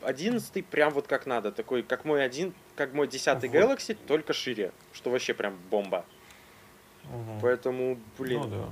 одиннадцатый 0.01 0.63
прям 0.63 0.91
вот 0.93 1.07
как 1.07 1.25
надо. 1.25 1.51
Такой, 1.51 1.83
как 1.83 2.05
мой 2.05 2.23
один, 2.23 2.53
как 2.75 2.93
мой 2.93 3.07
десятый 3.07 3.49
Вот. 3.49 3.57
Galaxy, 3.57 3.95
только 4.07 4.33
шире. 4.33 4.71
Что 4.93 5.09
вообще 5.09 5.33
прям 5.33 5.57
бомба. 5.69 6.05
Мгм. 7.03 7.39
Поэтому, 7.41 7.97
блин, 8.17 8.41
Ну 8.41 8.47
да. 8.47 8.65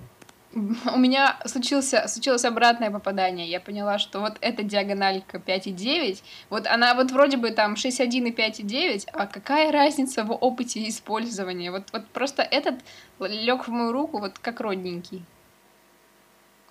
У 0.93 0.97
меня 0.97 1.39
случился, 1.45 2.07
случилось 2.09 2.43
обратное 2.43 2.91
попадание. 2.91 3.47
Я 3.47 3.61
поняла, 3.61 3.97
что 3.99 4.19
вот 4.19 4.33
эта 4.41 4.63
диагональка 4.63 5.37
5,9, 5.37 6.21
вот 6.49 6.67
она 6.67 6.93
вот 6.93 7.11
вроде 7.11 7.37
бы 7.37 7.51
там 7.51 7.75
6,1 7.75 8.27
и 8.27 8.31
5,9, 8.31 9.07
а 9.13 9.27
какая 9.27 9.71
разница 9.71 10.23
в 10.25 10.31
опыте 10.33 10.87
использования? 10.89 11.71
Вот, 11.71 11.83
вот 11.93 12.05
просто 12.07 12.41
этот 12.43 12.75
лег 13.19 13.67
в 13.67 13.71
мою 13.71 13.93
руку 13.93 14.19
вот 14.19 14.39
как 14.39 14.59
родненький. 14.59 15.23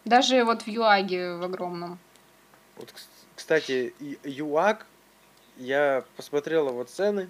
Даже 0.05 0.45
вот 0.45 0.63
в 0.63 0.69
ЮАГе 0.69 1.37
в 1.37 1.43
огромном. 1.45 1.99
Вот, 2.77 2.89
кс- 2.91 3.09
кстати, 3.35 3.95
ЮАК, 4.25 4.87
я 5.57 6.05
посмотрел 6.17 6.69
его 6.69 6.85
цены 6.85 7.29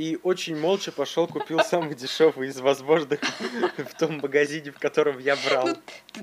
и 0.00 0.18
очень 0.22 0.58
молча 0.58 0.92
пошел 0.92 1.26
купил 1.26 1.60
самый 1.60 1.94
дешевый 1.94 2.48
из 2.48 2.58
возможных 2.58 3.20
в 3.76 3.98
том 3.98 4.16
магазине, 4.16 4.70
в 4.70 4.78
котором 4.78 5.18
я 5.18 5.36
брал. 5.46 5.68
Ну, 5.68 5.76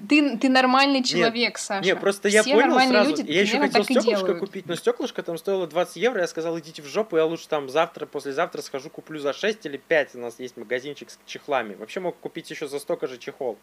Ты, 0.10 0.36
ты 0.40 0.50
нормальный 0.50 1.04
человек, 1.04 1.60
Саша. 1.60 1.86
Не, 1.86 1.96
просто 1.96 2.28
я 2.28 2.42
Все 2.42 2.56
понял 2.56 2.70
нормальные 2.70 3.04
сразу. 3.04 3.10
люди 3.12 3.32
я 3.32 3.42
еще 3.42 3.60
хотел 3.60 3.84
стеклышко 3.84 4.34
купить, 4.34 4.66
но 4.66 4.74
стеклышко 4.74 5.22
там 5.22 5.38
стоило 5.38 5.68
20 5.68 5.96
евро. 5.98 6.22
Я 6.22 6.28
сказал, 6.28 6.58
идите 6.58 6.82
в 6.82 6.88
жопу, 6.88 7.18
я 7.18 7.26
лучше 7.26 7.48
там 7.48 7.70
завтра, 7.70 8.08
послезавтра 8.08 8.64
схожу, 8.64 8.90
куплю 8.90 9.20
за 9.20 9.32
6 9.32 9.64
или 9.68 9.78
5. 9.78 10.16
У 10.16 10.20
нас 10.22 10.40
есть 10.40 10.58
магазинчик 10.58 11.12
с 11.12 11.20
чехлами. 11.28 11.76
Вообще 11.76 12.00
мог 12.00 12.18
купить 12.18 12.50
еще 12.50 12.68
за 12.68 12.80
столько 12.80 13.06
же 13.06 13.20
чехол. 13.20 13.60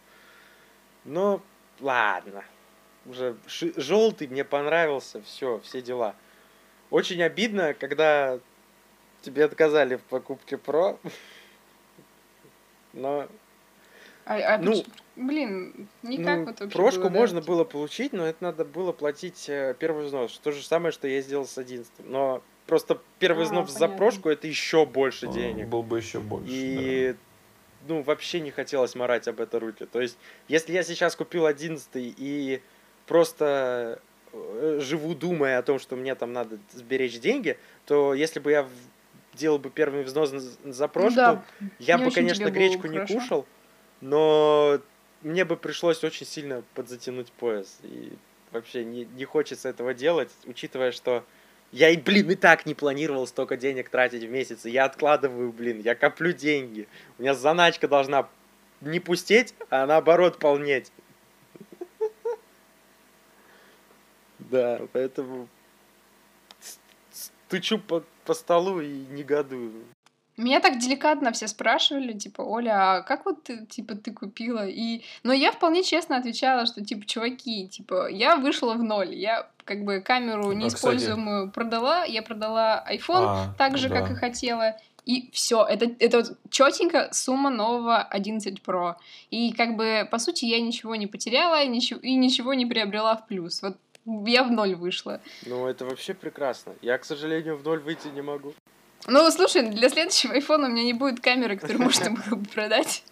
Но 1.04 1.42
ладно. 1.80 2.44
Уже 3.04 3.34
желтый 3.50 4.28
мне 4.28 4.44
понравился, 4.44 5.22
все, 5.22 5.60
все 5.64 5.82
дела. 5.82 6.14
Очень 6.90 7.20
обидно, 7.20 7.74
когда 7.74 8.38
тебе 9.24 9.44
отказали 9.44 9.96
в 9.96 10.02
покупке 10.02 10.56
Про. 10.58 10.98
Но 12.92 13.26
А, 14.26 14.54
а 14.54 14.58
Ну, 14.58 14.72
поч- 14.72 14.86
блин, 15.16 15.88
никак 16.02 16.38
ну, 16.40 16.44
вот 16.46 16.60
вообще 16.60 16.76
прошку 16.76 17.00
было, 17.02 17.10
да? 17.10 17.18
можно 17.18 17.40
было 17.40 17.64
получить, 17.64 18.12
но 18.12 18.24
это 18.26 18.42
надо 18.44 18.64
было 18.64 18.92
платить 18.92 19.48
э, 19.48 19.74
первый 19.78 20.06
взнос. 20.06 20.38
То 20.38 20.52
же 20.52 20.64
самое, 20.64 20.92
что 20.92 21.08
я 21.08 21.20
сделал 21.20 21.46
с 21.46 21.58
11. 21.58 21.92
Но 22.04 22.42
Просто 22.66 22.98
первый 23.18 23.42
А, 23.42 23.44
взнос 23.44 23.70
за 23.70 23.80
понятно. 23.80 23.96
прошку 23.98 24.28
это 24.30 24.46
еще 24.46 24.86
больше 24.86 25.26
А, 25.26 25.32
денег. 25.32 25.68
Был 25.68 25.82
бы 25.82 25.98
еще 25.98 26.20
больше. 26.20 26.50
И 26.50 27.14
ну, 27.86 28.00
вообще 28.00 28.40
не 28.40 28.50
хотелось 28.50 28.94
морать 28.94 29.28
об 29.28 29.38
это 29.40 29.60
руки. 29.60 29.84
То 29.84 30.00
есть, 30.00 30.16
если 30.48 30.72
я 30.72 30.82
сейчас 30.82 31.14
купил 31.14 31.44
11 31.44 31.86
и 31.94 32.62
просто 33.06 34.00
э, 34.32 34.78
живу, 34.80 35.14
думая 35.14 35.58
о 35.58 35.62
том, 35.62 35.78
что 35.78 35.94
мне 35.96 36.14
там 36.14 36.32
надо 36.32 36.58
сберечь 36.72 37.20
деньги, 37.20 37.58
то 37.84 38.14
если 38.14 38.40
бы 38.40 38.50
я 38.50 38.62
в- 38.62 38.68
делал 39.34 39.58
бы 39.58 39.70
первый 39.70 40.02
взнос 40.04 40.30
за- 40.30 40.88
прошку, 40.88 41.14
Да, 41.16 41.44
я 41.78 41.98
бы, 41.98 42.10
конечно, 42.10 42.50
гречку 42.50 42.86
не 42.86 42.96
хорошо. 42.98 43.14
кушал, 43.14 43.46
но 44.00 44.80
мне 45.22 45.44
бы 45.44 45.56
пришлось 45.56 46.02
очень 46.04 46.26
сильно 46.26 46.62
подзатянуть 46.74 47.32
пояс. 47.32 47.78
И 47.82 48.12
вообще 48.52 48.84
не, 48.84 49.04
не 49.04 49.24
хочется 49.24 49.68
этого 49.68 49.94
делать, 49.94 50.30
учитывая, 50.46 50.92
что 50.92 51.24
я, 51.72 51.88
и, 51.90 51.96
блин, 51.96 52.30
и 52.30 52.34
так 52.36 52.66
не 52.66 52.74
планировал 52.74 53.26
столько 53.26 53.56
денег 53.56 53.88
тратить 53.88 54.22
в 54.22 54.30
месяц. 54.30 54.64
и 54.64 54.70
Я 54.70 54.84
откладываю, 54.84 55.52
блин, 55.52 55.80
я 55.80 55.94
коплю 55.94 56.32
деньги. 56.32 56.86
У 57.18 57.22
меня 57.22 57.34
заначка 57.34 57.88
должна 57.88 58.28
не 58.80 59.00
пустеть, 59.00 59.54
а 59.70 59.86
наоборот 59.86 60.38
полнеть. 60.38 60.92
Да, 64.38 64.82
поэтому 64.92 65.48
стучу 67.48 67.78
по, 67.78 68.04
по 68.24 68.34
столу 68.34 68.80
и 68.80 69.06
негодую. 69.10 69.84
Меня 70.36 70.58
так 70.58 70.78
деликатно 70.78 71.30
все 71.30 71.46
спрашивали, 71.46 72.12
типа, 72.12 72.42
Оля, 72.42 72.96
а 72.96 73.02
как 73.02 73.24
вот 73.24 73.44
ты, 73.44 73.66
типа, 73.66 73.94
ты 73.94 74.10
купила? 74.12 74.66
И... 74.66 75.02
Но 75.22 75.32
я 75.32 75.52
вполне 75.52 75.84
честно 75.84 76.16
отвечала, 76.16 76.66
что, 76.66 76.84
типа, 76.84 77.06
чуваки, 77.06 77.68
типа, 77.68 78.08
я 78.10 78.36
вышла 78.36 78.74
в 78.74 78.82
ноль. 78.82 79.14
Я, 79.14 79.46
как 79.64 79.84
бы, 79.84 80.00
камеру 80.00 80.50
А, 80.50 80.54
неиспользуемую 80.54 81.52
продала, 81.52 82.04
я 82.04 82.22
продала 82.22 82.84
iPhone 82.90 83.26
А, 83.26 83.54
так 83.56 83.78
же, 83.78 83.88
да. 83.88 84.00
как 84.00 84.10
и 84.10 84.14
хотела. 84.16 84.76
И 85.06 85.30
все, 85.32 85.64
это, 85.64 85.90
это 86.00 86.18
вот 86.18 86.38
четенько 86.50 87.10
сумма 87.12 87.50
нового 87.50 87.98
11 87.98 88.60
Pro. 88.64 88.94
И 89.30 89.52
как 89.52 89.76
бы, 89.76 90.08
по 90.10 90.18
сути, 90.18 90.46
я 90.46 90.60
ничего 90.60 90.96
не 90.96 91.06
потеряла 91.06 91.62
и 91.62 91.68
ничего, 91.68 92.00
и 92.00 92.14
ничего 92.14 92.54
не 92.54 92.66
приобрела 92.66 93.14
в 93.16 93.26
плюс. 93.26 93.62
Вот 93.62 93.76
я 94.26 94.44
в 94.44 94.50
ноль 94.50 94.74
вышла. 94.74 95.20
Ну, 95.46 95.66
это 95.66 95.84
вообще 95.84 96.14
прекрасно. 96.14 96.74
Я, 96.82 96.98
к 96.98 97.04
сожалению, 97.04 97.56
в 97.56 97.64
ноль 97.64 97.80
выйти 97.80 98.08
не 98.08 98.22
могу. 98.22 98.54
Ну, 99.06 99.30
слушай, 99.30 99.62
для 99.68 99.88
следующего 99.88 100.34
айфона 100.34 100.68
у 100.68 100.70
меня 100.70 100.84
не 100.84 100.94
будет 100.94 101.20
камеры, 101.20 101.56
которую 101.56 101.84
можно 101.84 102.10
было 102.28 102.36
бы 102.36 102.46
продать. 102.48 103.04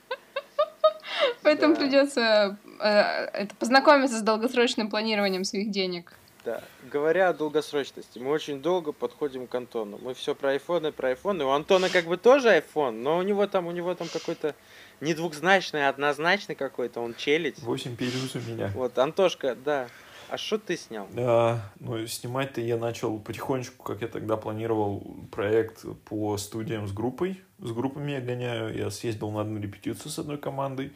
Поэтому 1.43 1.77
придется 1.77 2.57
э, 2.81 2.89
это, 2.89 3.55
познакомиться 3.57 4.19
с 4.19 4.23
долгосрочным 4.23 4.89
планированием 4.89 5.45
своих 5.45 5.71
денег. 5.71 6.15
Да. 6.45 6.63
Говоря 6.91 7.29
о 7.29 7.35
долгосрочности, 7.35 8.19
мы 8.19 8.31
очень 8.31 8.61
долго 8.61 8.93
подходим 8.93 9.47
к 9.47 9.55
Антону. 9.55 9.99
Мы 10.03 10.15
все 10.15 10.35
про 10.35 10.51
айфоны, 10.51 10.91
про 10.91 11.11
айфоны. 11.11 11.45
У 11.45 11.51
Антона 11.51 11.89
как 11.89 12.07
бы 12.07 12.17
тоже 12.17 12.51
айфон, 12.51 13.03
но 13.03 13.19
у 13.19 13.23
него 13.23 13.47
там, 13.47 13.67
у 13.67 13.71
него 13.71 13.95
там 13.95 14.09
какой-то 14.09 14.55
не 15.01 15.15
двухзначный, 15.15 15.87
а 15.87 15.91
однозначный 15.91 16.55
какой-то, 16.55 17.01
он 17.01 17.15
челить. 17.15 17.61
8 17.61 17.97
плюс 17.97 18.35
у 18.35 18.41
меня. 18.41 18.73
Вот, 18.75 18.99
Антошка, 18.99 19.55
да. 19.55 19.89
А 20.33 20.39
что 20.39 20.59
ты 20.59 20.79
снял? 20.79 21.07
А, 21.15 21.61
ну, 21.79 22.07
снимать-то 22.07 22.63
я 22.63 22.79
начал 22.79 23.19
потихонечку, 23.19 23.85
как 23.85 24.01
я 24.01 24.09
тогда 24.09 24.39
планировал 24.39 25.03
проект 25.31 25.85
по 26.07 26.39
студиям 26.39 26.89
с 26.89 26.93
группой. 26.93 27.39
С 27.59 27.71
группами 27.71 28.13
я 28.13 28.23
гоняю. 28.23 28.75
Я 28.75 28.91
съездил 28.91 29.31
на 29.31 29.43
одну 29.43 29.61
репетицию 29.61 30.11
с 30.11 30.19
одной 30.19 30.39
командой. 30.39 30.91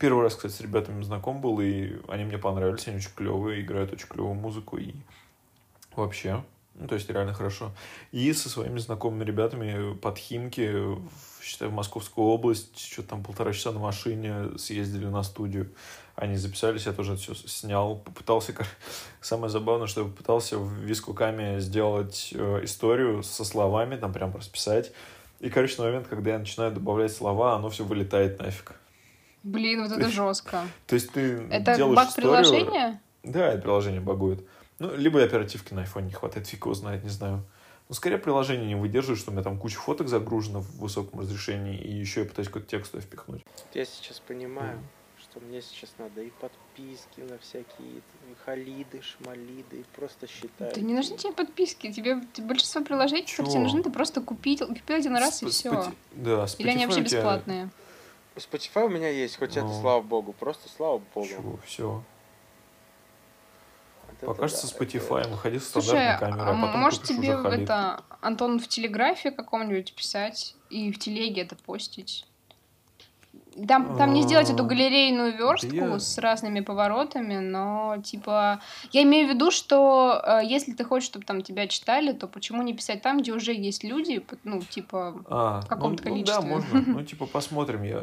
Первый 0.00 0.24
раз, 0.24 0.34
кстати, 0.34 0.52
с 0.52 0.60
ребятами 0.60 1.00
знаком 1.04 1.40
был, 1.40 1.60
и 1.60 1.92
они 2.08 2.24
мне 2.24 2.38
понравились, 2.38 2.88
они 2.88 2.96
очень 2.96 3.12
клевые, 3.14 3.62
играют 3.62 3.92
очень 3.92 4.08
клевую 4.08 4.34
музыку, 4.34 4.78
и 4.78 4.94
вообще, 5.94 6.42
ну, 6.74 6.88
то 6.88 6.96
есть 6.96 7.08
реально 7.08 7.34
хорошо. 7.34 7.70
И 8.10 8.32
со 8.32 8.48
своими 8.48 8.80
знакомыми 8.80 9.22
ребятами 9.22 9.94
под 9.94 10.18
Химки, 10.18 10.98
считай, 11.40 11.68
в 11.68 11.72
Московскую 11.72 12.26
область, 12.26 12.80
что-то 12.80 13.10
там 13.10 13.22
полтора 13.22 13.52
часа 13.52 13.70
на 13.70 13.78
машине 13.78 14.58
съездили 14.58 15.06
на 15.06 15.22
студию. 15.22 15.70
Они 16.16 16.36
записались, 16.36 16.86
я 16.86 16.92
тоже 16.92 17.16
все 17.16 17.34
снял, 17.34 17.96
попытался, 17.96 18.54
самое 19.20 19.50
забавное, 19.50 19.86
что 19.86 20.00
я 20.00 20.06
попытался 20.06 20.58
в 20.58 20.72
Вискукаме 20.80 21.60
сделать 21.60 22.30
э, 22.34 22.64
историю 22.64 23.22
со 23.22 23.44
словами, 23.44 23.96
там 23.96 24.12
прям 24.12 24.34
расписать. 24.34 24.92
И, 25.40 25.50
короче, 25.50 25.76
на 25.76 25.84
момент, 25.84 26.08
когда 26.08 26.32
я 26.32 26.38
начинаю 26.38 26.72
добавлять 26.72 27.12
слова, 27.14 27.54
оно 27.54 27.68
все 27.68 27.84
вылетает 27.84 28.38
нафиг. 28.38 28.72
Блин, 29.42 29.82
вот 29.82 29.92
это 29.92 30.08
жестко. 30.08 30.62
То 30.86 30.94
есть 30.94 31.12
ты 31.12 31.46
Это 31.50 31.76
делаешь 31.76 31.96
баг 31.96 32.08
историю... 32.08 32.30
приложения? 32.30 33.00
Да, 33.22 33.48
это 33.48 33.62
приложение 33.62 34.00
багует. 34.00 34.44
Ну, 34.78 34.94
либо 34.96 35.22
оперативки 35.22 35.74
на 35.74 35.84
iPhone 35.84 36.02
не 36.02 36.12
хватает, 36.12 36.46
фиг 36.46 36.64
его 36.64 36.74
знает, 36.74 37.04
не 37.04 37.10
знаю. 37.10 37.44
Но 37.88 37.94
скорее 37.94 38.18
приложение 38.18 38.66
не 38.66 38.74
выдерживает, 38.74 39.20
что 39.20 39.30
у 39.30 39.34
меня 39.34 39.44
там 39.44 39.58
куча 39.58 39.78
фоток 39.78 40.08
загружено 40.08 40.60
в 40.60 40.78
высоком 40.78 41.20
разрешении, 41.20 41.78
и 41.78 41.92
еще 41.92 42.22
я 42.22 42.26
пытаюсь 42.26 42.48
какой-то 42.48 42.68
текст 42.68 42.92
туда 42.92 43.02
впихнуть. 43.02 43.42
Я 43.74 43.84
сейчас 43.84 44.18
понимаю, 44.18 44.78
что 45.36 45.44
мне 45.44 45.60
сейчас 45.60 45.90
надо 45.98 46.22
и 46.22 46.30
подписки 46.30 47.20
на 47.20 47.38
всякие 47.38 48.00
халиды, 48.44 49.02
шмалиды, 49.02 49.80
и 49.80 49.84
просто 49.94 50.26
считаю. 50.26 50.72
Да 50.74 50.80
не 50.80 50.94
нужны 50.94 51.16
тебе 51.16 51.32
подписки. 51.32 51.92
Тебе 51.92 52.16
большинство 52.38 52.82
приложений, 52.82 53.22
которые 53.26 53.44
тебе 53.46 53.52
Чего? 53.52 53.62
нужны, 53.64 53.82
ты 53.82 53.90
просто 53.90 54.20
купить, 54.20 54.60
купил 54.60 54.96
один 54.96 55.16
раз 55.16 55.42
и 55.42 55.46
Сп- 55.46 55.50
все. 55.50 55.70
Spotify- 55.72 55.94
Да, 56.12 56.46
Или 56.58 56.70
они 56.70 56.84
Spotify 56.84 56.86
вообще 56.86 57.00
бесплатные. 57.02 57.68
Spotify 58.36 58.84
у 58.84 58.88
меня 58.88 59.08
есть, 59.08 59.36
хоть 59.38 59.56
это 59.56 59.66
Ну. 59.66 59.80
слава 59.80 60.02
богу, 60.02 60.32
просто 60.32 60.68
слава 60.68 61.02
богу. 61.14 61.26
Чего, 61.28 61.58
все. 61.66 62.02
Вот 64.06 64.16
это 64.18 64.26
Пока 64.26 64.48
что 64.48 64.56
да, 64.62 64.66
со 64.68 64.74
это 64.76 64.84
Spotify, 64.84 65.28
выходи 65.30 65.58
Слушай, 65.58 65.86
стандартной 65.86 66.14
а 66.14 66.18
камерой, 66.18 66.54
а 66.62 66.66
потом 66.66 66.80
может 66.80 67.02
тебе 67.02 67.34
уже 67.34 67.42
Халид. 67.42 67.60
это, 67.64 68.04
Антон, 68.20 68.58
в 68.60 68.68
телеграфе 68.68 69.30
каком-нибудь 69.30 69.94
писать 69.94 70.54
и 70.70 70.92
в 70.92 70.98
телеге 70.98 71.42
это 71.42 71.56
постить? 71.56 72.26
Там, 73.66 73.96
там 73.96 74.12
не 74.12 74.22
сделать 74.22 74.50
эту 74.50 74.64
А, 74.64 74.66
галерейную 74.66 75.36
верстку 75.36 75.98
с 75.98 76.18
разными 76.18 76.60
поворотами, 76.60 77.38
но 77.38 77.96
типа 78.04 78.60
я 78.92 79.02
имею 79.02 79.28
в 79.28 79.34
виду, 79.34 79.50
что 79.50 80.22
э, 80.22 80.40
если 80.44 80.72
ты 80.72 80.84
хочешь, 80.84 81.06
чтобы 81.06 81.24
там 81.24 81.42
тебя 81.42 81.66
читали, 81.66 82.12
то 82.12 82.26
почему 82.26 82.62
не 82.62 82.74
писать 82.74 83.02
там, 83.02 83.20
где 83.20 83.32
уже 83.32 83.54
есть 83.54 83.82
люди, 83.82 84.24
ну 84.44 84.60
типа 84.60 85.24
А, 85.28 85.60
в 85.62 85.68
каком-то 85.68 86.04
ну, 86.08 86.16
ну 86.16 86.24
да, 86.24 86.40
количестве. 86.40 86.48
можно. 86.48 86.84
Ну, 86.96 87.02
типа, 87.02 87.26
посмотрим. 87.26 87.82
Я, 87.82 88.02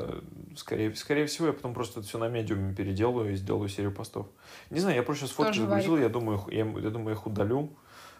скорее, 0.55 0.95
скорее 0.95 1.25
всего, 1.25 1.47
я 1.47 1.53
потом 1.53 1.73
просто 1.73 1.99
это 1.99 2.09
все 2.09 2.17
на 2.17 2.27
медиуме 2.27 2.73
переделаю 2.73 3.33
и 3.33 3.35
сделаю 3.35 3.69
серию 3.69 3.93
постов. 3.93 4.27
Не 4.69 4.79
знаю, 4.79 4.95
я 4.95 5.03
просто 5.03 5.25
сейчас 5.25 5.35
фотки 5.35 5.59
загрузил, 5.59 5.97
я 5.97 6.09
думаю, 6.09 6.41
я, 6.49 6.59
я 6.59 6.89
думаю, 6.89 7.09
я 7.09 7.13
их 7.13 7.25
удалю, 7.25 7.69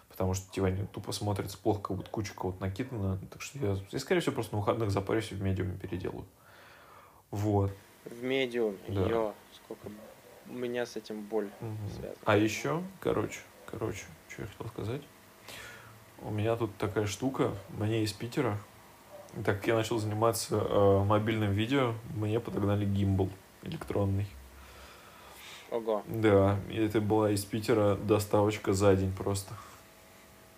потому 0.08 0.34
что, 0.34 0.50
типа, 0.52 0.68
они 0.68 0.84
тупо 0.86 1.12
смотрятся 1.12 1.58
плохо, 1.58 1.80
как 1.80 1.96
будто 1.96 2.10
куча 2.10 2.32
кого-то 2.34 2.60
накидана. 2.60 3.18
Так 3.30 3.42
что 3.42 3.58
я, 3.58 3.76
я, 3.90 3.98
скорее 3.98 4.20
всего, 4.20 4.34
просто 4.34 4.54
на 4.54 4.60
выходных 4.60 4.90
запарюсь 4.90 5.32
и 5.32 5.34
в 5.34 5.42
медиуме 5.42 5.76
переделаю. 5.76 6.24
Вот. 7.34 7.72
В 8.04 8.22
медиуме, 8.22 8.78
Да. 8.86 9.00
ё, 9.08 9.34
сколько 9.54 9.88
у 10.48 10.52
меня 10.52 10.86
с 10.86 10.94
этим 10.96 11.20
боль 11.22 11.48
Мгм. 11.60 11.76
связана. 11.90 12.14
А 12.24 12.36
еще, 12.36 12.80
короче, 13.00 13.40
короче, 13.66 14.04
что 14.28 14.42
я 14.42 14.48
хотел 14.48 14.68
сказать. 14.68 15.02
У 16.22 16.30
меня 16.30 16.54
тут 16.54 16.76
такая 16.76 17.06
штука, 17.06 17.50
мне 17.70 18.02
из 18.04 18.12
Питера. 18.12 18.56
Так 19.44 19.56
как 19.56 19.66
я 19.66 19.74
начал 19.74 19.98
заниматься 19.98 20.56
э, 20.56 21.04
мобильным 21.04 21.52
видео, 21.52 21.94
мне 22.14 22.38
подогнали 22.38 22.84
гимбал 22.84 23.28
электронный. 23.62 24.26
Ого. 25.72 26.04
Да, 26.06 26.56
и 26.70 26.76
это 26.76 27.00
была 27.00 27.30
из 27.32 27.44
Питера 27.44 27.96
доставочка 27.96 28.72
за 28.74 28.94
день 28.94 29.12
просто. 29.12 29.54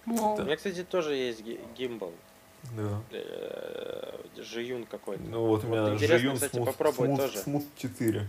Воу. 0.05 0.35
У 0.37 0.43
меня, 0.43 0.57
кстати, 0.57 0.85
тоже 0.85 1.15
есть 1.15 1.43
ги- 1.43 1.59
гимбал. 1.77 2.13
Да. 2.77 3.03
Э, 3.11 4.13
Жиюн 4.37 4.85
какой-то. 4.85 5.23
Ну 5.23 5.47
вот 5.47 5.65
у 5.65 5.67
Вот 5.67 5.77
меня 5.77 5.95
интересно, 5.95 6.19
Жиюн 6.19 6.35
кстати, 6.35 6.57
Smooth, 6.57 6.65
попробовать 6.67 7.11
Smooth- 7.11 7.17
тоже. 7.17 7.39
Smooth 7.39 7.67
4. 7.77 8.29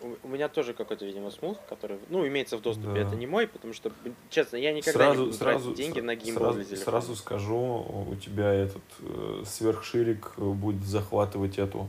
У, 0.00 0.26
у 0.26 0.28
меня 0.28 0.48
тоже 0.48 0.74
какой-то, 0.74 1.04
видимо, 1.04 1.30
смуз, 1.30 1.56
который, 1.68 1.98
ну, 2.08 2.26
имеется 2.26 2.56
в 2.56 2.62
доступе. 2.62 2.88
Да. 2.88 2.98
Это 2.98 3.14
не 3.14 3.26
мой, 3.26 3.46
потому 3.46 3.72
что, 3.72 3.92
честно, 4.30 4.56
я 4.56 4.72
никогда 4.72 4.98
не 4.98 5.14
Сразу, 5.14 5.24
буду 5.26 5.36
сразу, 5.36 5.74
деньги 5.74 6.00
на 6.00 6.16
гимбал 6.16 6.54
сразу, 6.54 6.68
для 6.68 6.76
сразу 6.76 7.16
скажу, 7.16 8.06
у 8.10 8.14
тебя 8.16 8.52
этот 8.52 8.82
э, 9.00 9.44
сверхширик 9.46 10.36
будет 10.38 10.84
захватывать 10.84 11.58
эту 11.58 11.88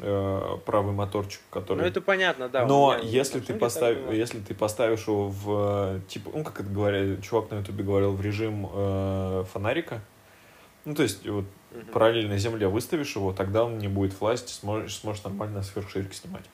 э, 0.00 0.56
правый 0.64 0.92
моторчик, 0.92 1.40
который... 1.50 1.82
Ну, 1.82 1.86
это 1.86 2.00
понятно, 2.00 2.48
да. 2.48 2.66
Но 2.66 2.96
если 3.00 3.38
ты, 3.38 3.54
было. 3.54 4.10
если 4.10 4.40
ты 4.40 4.54
поставишь 4.54 5.06
его 5.06 5.28
в, 5.28 5.98
э, 5.98 6.00
типа, 6.08 6.30
ну, 6.34 6.42
как 6.42 6.60
это 6.60 6.68
говорят, 6.68 7.22
чувак 7.22 7.50
на 7.50 7.58
ютубе 7.58 7.84
говорил, 7.84 8.12
в 8.12 8.20
режим 8.20 8.68
э, 8.72 9.44
фонарика, 9.52 10.00
ну, 10.86 10.94
то 10.94 11.02
есть, 11.02 11.26
вот, 11.26 11.44
Мгм. 11.72 11.86
параллельно 11.92 12.38
земле 12.38 12.68
выставишь 12.68 13.14
его, 13.16 13.32
тогда 13.34 13.64
он 13.64 13.76
не 13.78 13.88
будет 13.88 14.18
влазить, 14.18 14.48
сможешь, 14.48 14.96
сможешь 14.96 15.22
нормально 15.24 15.62
сверхширик 15.62 16.14
снимать. 16.14 16.44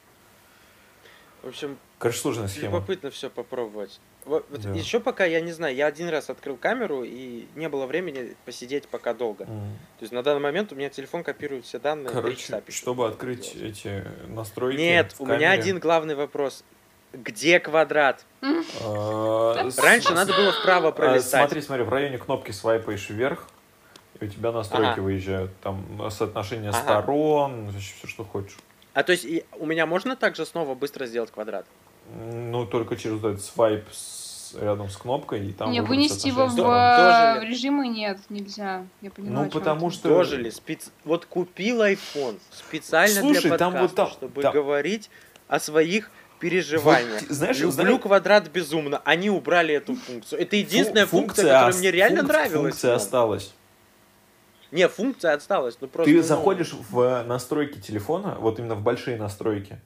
В 1.42 1.48
общем, 1.48 1.76
Короче, 1.98 2.18
сложная 2.18 2.48
схема. 2.48 2.66
любопытно 2.76 3.10
все 3.10 3.28
попробовать. 3.28 4.00
Вот, 4.24 4.46
Да. 4.50 4.70
Еще 4.70 5.00
пока, 5.00 5.24
я 5.24 5.40
не 5.40 5.52
знаю, 5.52 5.74
я 5.74 5.86
один 5.86 6.08
раз 6.08 6.30
открыл 6.30 6.56
камеру, 6.56 7.02
и 7.04 7.46
не 7.56 7.68
было 7.68 7.86
времени 7.86 8.36
посидеть 8.44 8.86
пока 8.88 9.12
долго. 9.12 9.44
М. 9.44 9.48
То 9.98 10.02
есть 10.02 10.12
на 10.12 10.22
данный 10.22 10.40
момент 10.40 10.72
у 10.72 10.76
меня 10.76 10.88
телефон 10.88 11.24
копирует 11.24 11.64
все 11.64 11.78
данные. 11.78 12.10
Короче, 12.10 12.36
пишет, 12.36 12.62
чтобы 12.68 13.02
что 13.04 13.12
открыть 13.12 13.54
делать. 13.54 13.78
эти 13.78 14.04
настройки 14.28 14.78
Нет, 14.80 15.14
у 15.18 15.26
меня 15.26 15.50
один 15.50 15.78
главный 15.78 16.14
вопрос. 16.14 16.64
Где 17.12 17.60
квадрат? 17.60 18.24
А, 18.80 19.68
Раньше 19.76 20.14
надо 20.14 20.32
было 20.32 20.52
вправо 20.52 20.88
а, 20.88 20.92
пролистать. 20.92 21.42
Смотри, 21.42 21.60
смотри, 21.60 21.84
в 21.84 21.88
районе 21.90 22.18
кнопки 22.18 22.52
свайпаешь 22.52 23.10
вверх, 23.10 23.48
у 24.22 24.26
тебя 24.28 24.52
настройки 24.52 24.90
Ага. 24.92 25.00
выезжают. 25.02 25.50
Там 25.60 25.84
соотношение 26.10 26.70
Ага. 26.70 26.82
сторон, 26.82 27.68
все, 27.78 28.06
что 28.06 28.24
хочешь. 28.24 28.56
А 28.94 29.02
то 29.02 29.12
есть 29.12 29.24
и 29.24 29.44
у 29.58 29.66
меня 29.66 29.86
можно 29.86 30.16
также 30.16 30.44
снова 30.46 30.74
быстро 30.74 31.06
сделать 31.06 31.30
квадрат? 31.30 31.66
Ну, 32.20 32.66
только 32.66 32.96
через 32.96 33.18
этот 33.18 33.42
свайп 33.42 33.84
с- 33.92 34.54
рядом 34.60 34.90
с 34.90 34.96
кнопкой, 34.98 35.48
и 35.48 35.52
там 35.52 35.70
Не, 35.70 35.80
вынести 35.80 36.26
его 36.28 36.46
в, 36.46 36.58
э, 36.58 37.40
в 37.40 37.42
режимы 37.42 37.88
нет, 37.88 38.18
нельзя. 38.28 38.84
Я 39.00 39.10
Ну, 39.16 39.40
о 39.40 39.44
чём 39.44 39.50
потому 39.50 39.90
что- 39.90 40.08
Дожили. 40.10 40.50
Спец... 40.50 40.90
Вот 41.04 41.24
купил 41.24 41.80
iPhone 41.82 42.38
специально 42.50 43.20
Слушай, 43.20 43.48
для 43.48 43.56
там 43.58 43.72
подкаста, 43.72 43.80
вот 43.80 43.94
там- 43.94 44.10
чтобы 44.10 44.42
там- 44.42 44.52
говорить 44.52 45.08
о 45.48 45.58
своих 45.58 46.10
переживаниях. 46.38 47.22
Вот, 47.22 47.30
знаешь, 47.30 47.56
Люблю 47.60 47.70
знаешь- 47.72 48.00
квадрат 48.02 48.48
безумно. 48.48 49.00
Они 49.04 49.30
убрали 49.30 49.74
эту 49.74 49.94
функцию. 49.94 50.42
Это 50.42 50.56
единственная 50.56 51.06
Фу- 51.06 51.18
функция, 51.20 51.44
которая 51.44 51.68
ос- 51.70 51.78
мне 51.78 51.90
реально 51.90 52.20
функ- 52.20 52.28
нравилась. 52.28 52.60
Функция 52.72 52.94
осталась. 52.96 53.54
Не, 54.72 54.88
функция 54.88 55.34
осталась. 55.34 55.76
Ну 55.80 55.86
просто. 55.86 56.10
Ты 56.10 56.16
ну, 56.16 56.22
заходишь 56.22 56.74
в 56.90 57.24
настройки 57.24 57.78
телефона, 57.78 58.36
вот 58.40 58.58
именно 58.58 58.74
в 58.74 58.82
большие 58.82 59.16
настройки, 59.16 59.78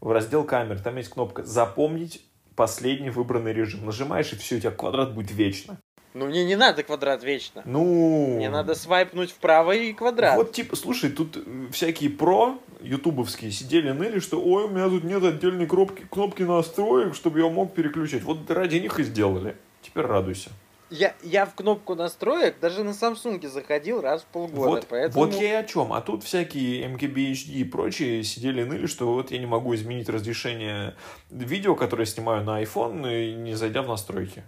в 0.00 0.12
раздел 0.12 0.44
камер, 0.44 0.80
там 0.80 0.96
есть 0.96 1.08
кнопка 1.08 1.42
«Запомнить 1.42 2.24
последний 2.54 3.10
выбранный 3.10 3.52
режим». 3.52 3.86
Нажимаешь, 3.86 4.32
и 4.32 4.36
все, 4.36 4.56
у 4.56 4.60
тебя 4.60 4.70
квадрат 4.70 5.14
будет 5.14 5.32
вечно. 5.32 5.78
Ну 6.12 6.26
мне 6.26 6.44
не 6.44 6.54
надо 6.54 6.84
квадрат 6.84 7.24
вечно. 7.24 7.62
Ну... 7.64 8.36
Мне 8.36 8.48
надо 8.48 8.76
свайпнуть 8.76 9.32
вправо 9.32 9.72
и 9.72 9.92
квадрат. 9.92 10.36
Вот, 10.36 10.52
типа, 10.52 10.76
слушай, 10.76 11.10
тут 11.10 11.36
э, 11.36 11.40
всякие 11.72 12.08
про 12.08 12.56
ютубовские 12.80 13.50
сидели, 13.50 13.90
ныли, 13.90 14.20
что 14.20 14.40
ой, 14.40 14.64
у 14.64 14.68
меня 14.68 14.88
тут 14.88 15.02
нет 15.02 15.24
отдельной 15.24 15.66
кнопки, 15.66 16.06
кнопки 16.08 16.42
настроек, 16.42 17.16
чтобы 17.16 17.40
я 17.40 17.48
мог 17.48 17.74
переключать. 17.74 18.22
Вот 18.22 18.48
ради 18.48 18.76
них 18.76 19.00
и 19.00 19.02
сделали. 19.02 19.56
Теперь 19.82 20.04
радуйся. 20.04 20.50
Я, 20.90 21.14
я 21.22 21.46
в 21.46 21.54
кнопку 21.54 21.94
настроек 21.94 22.60
даже 22.60 22.84
на 22.84 22.90
Samsung 22.90 23.46
заходил 23.48 24.00
раз 24.00 24.22
в 24.22 24.26
полгода. 24.26 24.70
Вот, 24.70 24.86
поэтому... 24.88 25.24
вот 25.24 25.34
я 25.34 25.60
и 25.60 25.62
о 25.62 25.64
чем. 25.64 25.92
А 25.92 26.00
тут 26.00 26.22
всякие 26.22 26.86
MKB 26.86 27.32
HD 27.32 27.52
и 27.52 27.64
прочие 27.64 28.22
сидели 28.22 28.62
и 28.62 28.64
ныли, 28.64 28.86
что 28.86 29.12
вот 29.12 29.30
я 29.30 29.38
не 29.38 29.46
могу 29.46 29.74
изменить 29.74 30.08
разрешение 30.08 30.94
видео, 31.30 31.74
которое 31.74 32.02
я 32.02 32.06
снимаю 32.06 32.44
на 32.44 32.62
iPhone, 32.62 33.34
не 33.34 33.54
зайдя 33.54 33.82
в 33.82 33.88
настройки. 33.88 34.44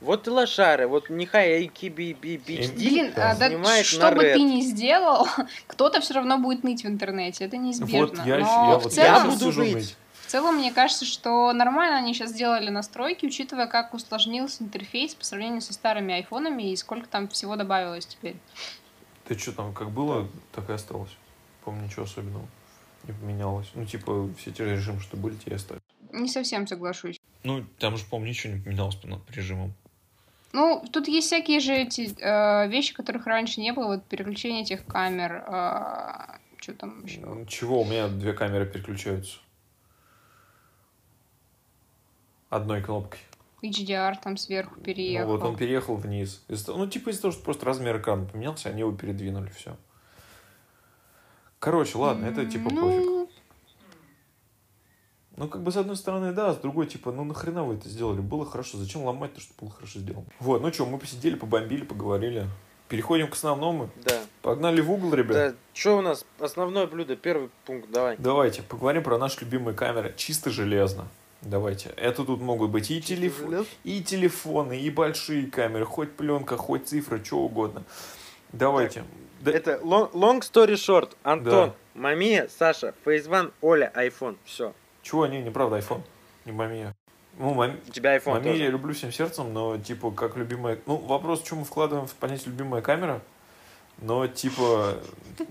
Вот 0.00 0.26
и 0.26 0.30
лошары, 0.30 0.86
вот 0.86 1.10
нехай 1.10 1.66
AKB 1.66 2.40
Блин, 2.74 3.12
а, 3.16 3.36
да 3.36 3.48
снимает 3.50 3.84
что 3.84 4.10
на 4.10 4.12
бы 4.12 4.22
ты 4.22 4.40
ни 4.40 4.62
сделал, 4.62 5.28
кто-то 5.66 6.00
все 6.00 6.14
равно 6.14 6.38
будет 6.38 6.64
ныть 6.64 6.84
в 6.84 6.86
интернете, 6.86 7.44
это 7.44 7.58
неизбежно. 7.58 8.16
Вот 8.16 8.26
я, 8.26 8.38
Но 8.38 8.70
я, 8.72 8.78
в, 8.78 8.84
вот 8.84 8.92
целом, 8.94 9.14
я 9.14 9.24
буду 9.24 9.52
сижу 9.52 9.62
ныть. 9.62 9.96
Целом, 10.30 10.56
мне 10.56 10.72
кажется, 10.72 11.04
что 11.04 11.52
нормально 11.52 11.96
они 11.96 12.14
сейчас 12.14 12.30
сделали 12.30 12.70
настройки, 12.70 13.26
учитывая, 13.26 13.66
как 13.66 13.92
усложнился 13.94 14.62
интерфейс 14.62 15.14
по 15.14 15.24
сравнению 15.24 15.60
со 15.60 15.72
старыми 15.72 16.14
айфонами 16.14 16.70
и 16.70 16.76
сколько 16.76 17.08
там 17.08 17.28
всего 17.28 17.56
добавилось 17.56 18.06
теперь. 18.06 18.36
Ты 19.26 19.36
что 19.36 19.52
там, 19.52 19.74
как 19.74 19.90
было, 19.90 20.28
так 20.52 20.70
и 20.70 20.72
осталось. 20.72 21.10
Помню, 21.64 21.84
ничего 21.84 22.04
особенного 22.04 22.46
не 23.04 23.12
поменялось. 23.12 23.68
Ну, 23.74 23.84
типа, 23.84 24.28
все 24.38 24.52
те 24.52 24.64
режимы, 24.64 25.00
что 25.00 25.16
были, 25.16 25.34
те 25.34 25.50
и 25.50 25.54
остались. 25.54 25.82
Не 26.12 26.28
совсем 26.28 26.66
соглашусь. 26.66 27.20
Ну, 27.42 27.64
там 27.78 27.96
же, 27.96 28.04
помню, 28.08 28.28
ничего 28.28 28.54
не 28.54 28.60
поменялось 28.60 28.96
по 28.96 29.08
режимам. 29.32 29.72
Ну, 30.52 30.84
тут 30.92 31.08
есть 31.08 31.26
всякие 31.28 31.60
же 31.60 31.74
эти 31.74 32.12
э, 32.20 32.68
вещи, 32.68 32.94
которых 32.94 33.26
раньше 33.26 33.60
не 33.60 33.72
было, 33.72 33.86
вот 33.86 34.04
переключение 34.06 34.62
этих 34.62 34.84
камер, 34.84 35.44
что 36.58 36.74
там 36.74 37.04
еще? 37.04 37.20
Чего? 37.48 37.82
У 37.82 37.84
меня 37.84 38.08
две 38.08 38.32
камеры 38.32 38.66
переключаются. 38.66 39.38
Одной 42.50 42.82
кнопкой. 42.82 43.20
HDR 43.62 44.14
там 44.22 44.36
сверху 44.36 44.80
переехал. 44.80 45.28
Ну, 45.28 45.36
вот 45.36 45.46
он 45.46 45.56
переехал 45.56 45.94
вниз. 45.94 46.42
Ну, 46.48 46.86
типа 46.86 47.10
из-за 47.10 47.22
того, 47.22 47.32
что 47.32 47.42
просто 47.42 47.64
размер 47.64 47.98
экрана 47.98 48.26
поменялся, 48.26 48.70
они 48.70 48.80
его 48.80 48.92
передвинули, 48.92 49.50
все. 49.50 49.76
Короче, 51.58 51.96
ладно, 51.98 52.26
это 52.26 52.44
типа 52.46 52.70
пофиг. 52.70 52.80
Ну, 52.80 53.28
Ну, 55.36 55.48
как 55.48 55.62
бы, 55.62 55.70
с 55.70 55.76
одной 55.76 55.96
стороны, 55.96 56.32
да, 56.32 56.52
с 56.52 56.56
другой, 56.56 56.86
типа, 56.86 57.12
ну, 57.12 57.24
нахрена 57.24 57.64
вы 57.64 57.74
это 57.74 57.88
сделали? 57.88 58.20
Было 58.20 58.44
хорошо, 58.44 58.78
зачем 58.78 59.04
ломать 59.04 59.34
то, 59.34 59.40
что 59.40 59.54
было 59.60 59.70
хорошо 59.70 60.00
сделано? 60.00 60.26
Вот, 60.38 60.60
ну 60.60 60.72
что, 60.72 60.86
мы 60.86 60.98
посидели, 60.98 61.34
побомбили, 61.34 61.84
поговорили. 61.84 62.46
Переходим 62.88 63.28
к 63.28 63.34
основному. 63.34 63.90
Да. 64.04 64.20
Погнали 64.42 64.80
в 64.80 64.90
угол, 64.90 65.14
ребят. 65.14 65.32
Да, 65.32 65.54
что 65.72 65.98
у 65.98 66.00
нас? 66.00 66.24
Основное 66.40 66.86
блюдо, 66.86 67.14
первый 67.14 67.50
пункт, 67.64 67.88
давай. 67.90 68.16
Давайте, 68.18 68.62
поговорим 68.62 69.04
про 69.04 69.16
наши 69.16 69.44
любимые 69.44 69.76
камеры. 69.76 70.12
Чисто 70.16 70.50
железно. 70.50 71.06
Давайте. 71.42 71.90
Это 71.96 72.24
тут 72.24 72.40
могут 72.40 72.70
быть 72.70 72.90
и, 72.90 73.00
телеф- 73.00 73.66
и 73.82 74.02
телефоны, 74.02 74.78
и 74.78 74.90
большие 74.90 75.46
камеры, 75.50 75.84
хоть 75.86 76.12
пленка, 76.12 76.56
хоть 76.56 76.86
цифра, 76.88 77.22
что 77.24 77.38
угодно. 77.38 77.82
Давайте. 78.52 79.04
Да- 79.40 79.52
Это 79.52 79.80
long, 79.82 80.10
long 80.12 80.40
story 80.40 80.74
short. 80.74 81.12
Антон, 81.22 81.72
Мамия, 81.94 82.48
Саша, 82.58 82.94
One, 83.04 83.52
Оля, 83.62 83.90
iPhone. 83.96 84.36
Все. 84.44 84.74
Чего? 85.02 85.26
Не, 85.26 85.40
неправда, 85.42 85.78
iPhone. 85.78 86.02
Не 86.44 86.52
Мамия. 86.52 86.94
Ну, 87.38 87.54
мам... 87.54 87.76
У 87.88 87.90
тебя 87.90 88.16
iPhone 88.18 88.32
Мамию 88.32 88.52
я 88.52 88.58
тоже. 88.66 88.72
люблю 88.72 88.92
всем 88.92 89.10
сердцем, 89.12 89.54
но, 89.54 89.78
типа, 89.78 90.10
как 90.10 90.36
любимая... 90.36 90.78
Ну, 90.84 90.96
вопрос, 90.96 91.42
что 91.42 91.56
мы 91.56 91.64
вкладываем 91.64 92.06
в 92.06 92.12
понятие 92.14 92.48
любимая 92.48 92.82
камера, 92.82 93.22
но, 94.02 94.26
типа, 94.26 94.94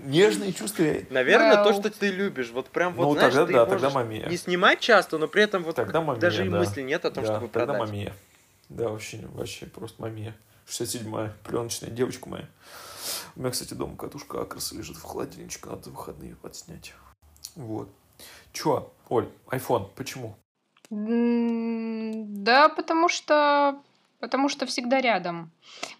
нежные 0.00 0.52
чувства... 0.52 0.84
Наверное, 1.10 1.56
то, 1.56 1.70
Вау. 1.70 1.80
что 1.80 1.90
ты 1.90 2.10
любишь. 2.10 2.50
Вот 2.50 2.68
прям 2.68 2.94
вот, 2.94 3.04
Ну, 3.04 3.12
знаешь, 3.14 3.32
тогда 3.34 3.46
ты 3.46 3.52
да, 3.52 3.66
тогда 3.66 3.90
Мамия. 3.90 4.28
не 4.28 4.36
снимать 4.36 4.80
часто, 4.80 5.18
но 5.18 5.28
при 5.28 5.42
этом 5.42 5.62
вот 5.62 5.76
Тогда 5.76 6.00
Мамия, 6.00 6.20
даже 6.20 6.46
и 6.46 6.48
да. 6.48 6.58
мысли 6.58 6.82
нет 6.82 7.04
о 7.04 7.10
том, 7.10 7.24
да, 7.24 7.34
чтобы 7.34 7.48
тогда 7.48 7.74
продать. 7.74 7.88
Мамия. 7.90 8.12
Да, 8.68 8.88
вообще, 8.88 9.20
вообще 9.34 9.66
просто 9.66 10.00
Мамия. 10.02 10.36
67-я, 10.68 11.32
пленочная 11.44 11.90
девочка 11.90 12.28
моя. 12.28 12.48
У 13.34 13.40
меня, 13.40 13.50
кстати, 13.50 13.74
дома 13.74 13.96
катушка 13.96 14.40
Акроса 14.42 14.76
лежит 14.76 14.96
в 14.96 15.02
холодильничке, 15.02 15.68
надо 15.68 15.90
в 15.90 15.94
выходные 15.94 16.36
подснять. 16.36 16.94
Вот. 17.56 17.88
Чё, 18.52 18.92
Оль, 19.08 19.28
iPhone, 19.50 19.88
почему? 19.96 20.36
Да, 20.90 22.68
потому 22.68 23.08
что 23.08 23.80
потому 24.20 24.48
что 24.48 24.66
всегда 24.66 25.00
рядом. 25.00 25.50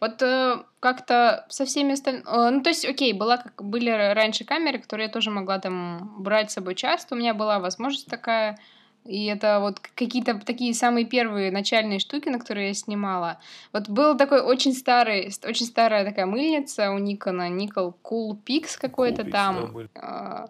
Вот 0.01 0.23
э, 0.23 0.63
как-то 0.81 1.47
со 1.49 1.65
всеми 1.65 1.93
остальными... 1.93 2.25
ну, 2.27 2.63
то 2.63 2.71
есть, 2.71 2.85
окей, 2.85 3.13
была, 3.13 3.39
как, 3.39 3.63
были 3.65 3.91
раньше 3.91 4.45
камеры, 4.45 4.79
которые 4.79 5.07
я 5.07 5.13
тоже 5.13 5.31
могла 5.31 5.59
там 5.59 6.15
брать 6.19 6.51
с 6.51 6.55
собой 6.55 6.75
часто. 6.75 7.15
У 7.15 7.19
меня 7.19 7.35
была 7.35 7.59
возможность 7.59 8.07
такая. 8.07 8.59
И 9.07 9.25
это 9.25 9.61
вот 9.61 9.81
какие-то 9.81 10.35
такие 10.35 10.75
самые 10.75 11.07
первые 11.07 11.51
начальные 11.51 12.01
штуки, 12.01 12.29
на 12.29 12.39
которые 12.39 12.69
я 12.69 12.75
снимала. 12.75 13.41
Вот 13.73 13.89
был 13.89 14.17
такой 14.17 14.43
очень 14.43 14.75
старый, 14.75 15.31
ст- 15.31 15.47
очень 15.47 15.65
старая 15.65 16.05
такая 16.05 16.27
мыльница 16.27 16.91
у 16.91 16.99
Никона, 16.99 17.49
Никол 17.49 17.97
Cool 18.05 18.37
Pix 18.47 18.79
какой-то 18.79 19.23
Cool 19.23 19.31
там. 19.31 19.89
А, 19.95 20.49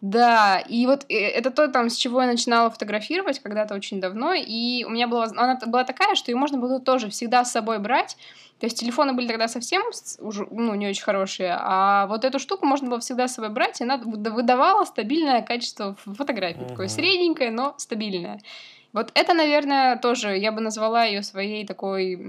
Да, 0.00 0.60
и 0.60 0.86
вот 0.86 1.04
э, 1.08 1.14
это 1.14 1.50
то, 1.50 1.66
там, 1.68 1.90
с 1.90 1.96
чего 1.96 2.20
я 2.22 2.28
начинала 2.28 2.70
фотографировать 2.70 3.40
когда-то 3.40 3.74
очень 3.74 4.00
давно, 4.00 4.32
и 4.32 4.84
у 4.84 4.90
меня 4.90 5.08
была, 5.08 5.22
воз- 5.22 5.32
она 5.36 5.58
была 5.66 5.82
такая, 5.84 6.14
что 6.14 6.30
ее 6.30 6.36
можно 6.36 6.58
было 6.58 6.78
тоже 6.78 7.10
всегда 7.10 7.44
с 7.44 7.50
собой 7.50 7.80
брать, 7.80 8.16
то 8.60 8.66
есть 8.66 8.78
телефоны 8.78 9.12
были 9.12 9.26
тогда 9.26 9.48
совсем 9.48 9.82
уже, 10.20 10.46
ну, 10.50 10.74
не 10.74 10.86
очень 10.88 11.02
хорошие, 11.02 11.56
а 11.58 12.06
вот 12.06 12.24
эту 12.24 12.38
штуку 12.38 12.64
можно 12.66 12.88
было 12.88 13.00
всегда 13.00 13.26
с 13.26 13.34
собой 13.34 13.50
брать, 13.50 13.80
и 13.80 13.84
она 13.84 13.96
выда- 13.98 14.30
выдавала 14.30 14.84
стабильное 14.84 15.42
качество 15.42 15.96
фотографий, 16.04 16.64
такое 16.64 16.86
Мгм. 16.86 16.94
средненькое, 16.94 17.50
но 17.50 17.74
стабильное. 17.78 18.40
Вот 18.98 19.12
это, 19.14 19.32
наверное, 19.32 19.96
тоже 19.96 20.36
я 20.36 20.50
бы 20.50 20.60
назвала 20.60 21.04
ее 21.04 21.22
своей 21.22 21.64
такой 21.64 22.20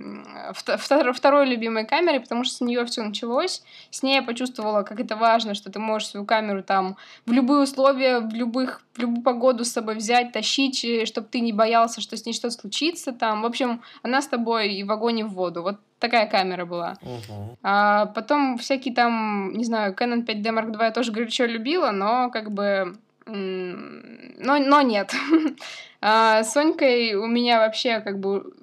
второй 0.53 1.47
любимой 1.47 1.83
камерой, 1.83 2.19
потому 2.19 2.43
что 2.43 2.57
с 2.57 2.61
нее 2.61 2.85
все 2.85 3.01
началось. 3.01 3.63
С 3.89 4.03
ней 4.03 4.17
я 4.17 4.21
почувствовала, 4.21 4.83
как 4.83 4.99
это 4.99 5.15
важно, 5.15 5.55
что 5.55 5.71
ты 5.71 5.79
можешь 5.79 6.09
свою 6.09 6.27
камеру 6.27 6.61
там 6.61 6.95
в 7.25 7.31
любые 7.31 7.61
условия, 7.61 8.19
в, 8.19 8.31
любых, 8.35 8.83
в 8.93 8.99
любую 8.99 9.23
погоду 9.23 9.65
с 9.65 9.71
собой 9.71 9.95
взять, 9.95 10.31
тащить, 10.31 11.07
чтобы 11.07 11.27
ты 11.27 11.39
не 11.39 11.53
боялся, 11.53 12.01
что 12.01 12.15
с 12.15 12.27
ней 12.27 12.33
что-то 12.33 12.51
случится 12.51 13.13
там. 13.13 13.41
В 13.41 13.47
общем, 13.47 13.81
она 14.03 14.21
с 14.21 14.27
тобой 14.27 14.71
и 14.71 14.83
в 14.83 14.91
огонь, 14.91 15.21
и 15.21 15.23
в 15.23 15.29
воду. 15.29 15.63
Вот 15.63 15.77
такая 15.97 16.27
камера 16.27 16.65
была. 16.65 16.97
Мгм. 17.01 17.57
А 17.63 18.05
потом 18.05 18.59
всякие 18.59 18.93
там, 18.93 19.53
не 19.53 19.63
знаю, 19.63 19.95
Canon 19.95 20.23
5D 20.23 20.43
Mark 20.43 20.71
II 20.71 20.83
я 20.83 20.91
тоже 20.91 21.11
горячо 21.11 21.45
любила, 21.45 21.89
но 21.89 22.29
как 22.29 22.51
бы... 22.51 22.95
Но, 23.29 24.57
но 24.59 24.81
нет. 24.81 25.13
А 26.01 26.43
с 26.43 26.53
Сонькой 26.53 27.13
у 27.15 27.27
меня 27.27 27.59
вообще 27.59 27.99
как 27.99 28.19
бы... 28.19 28.53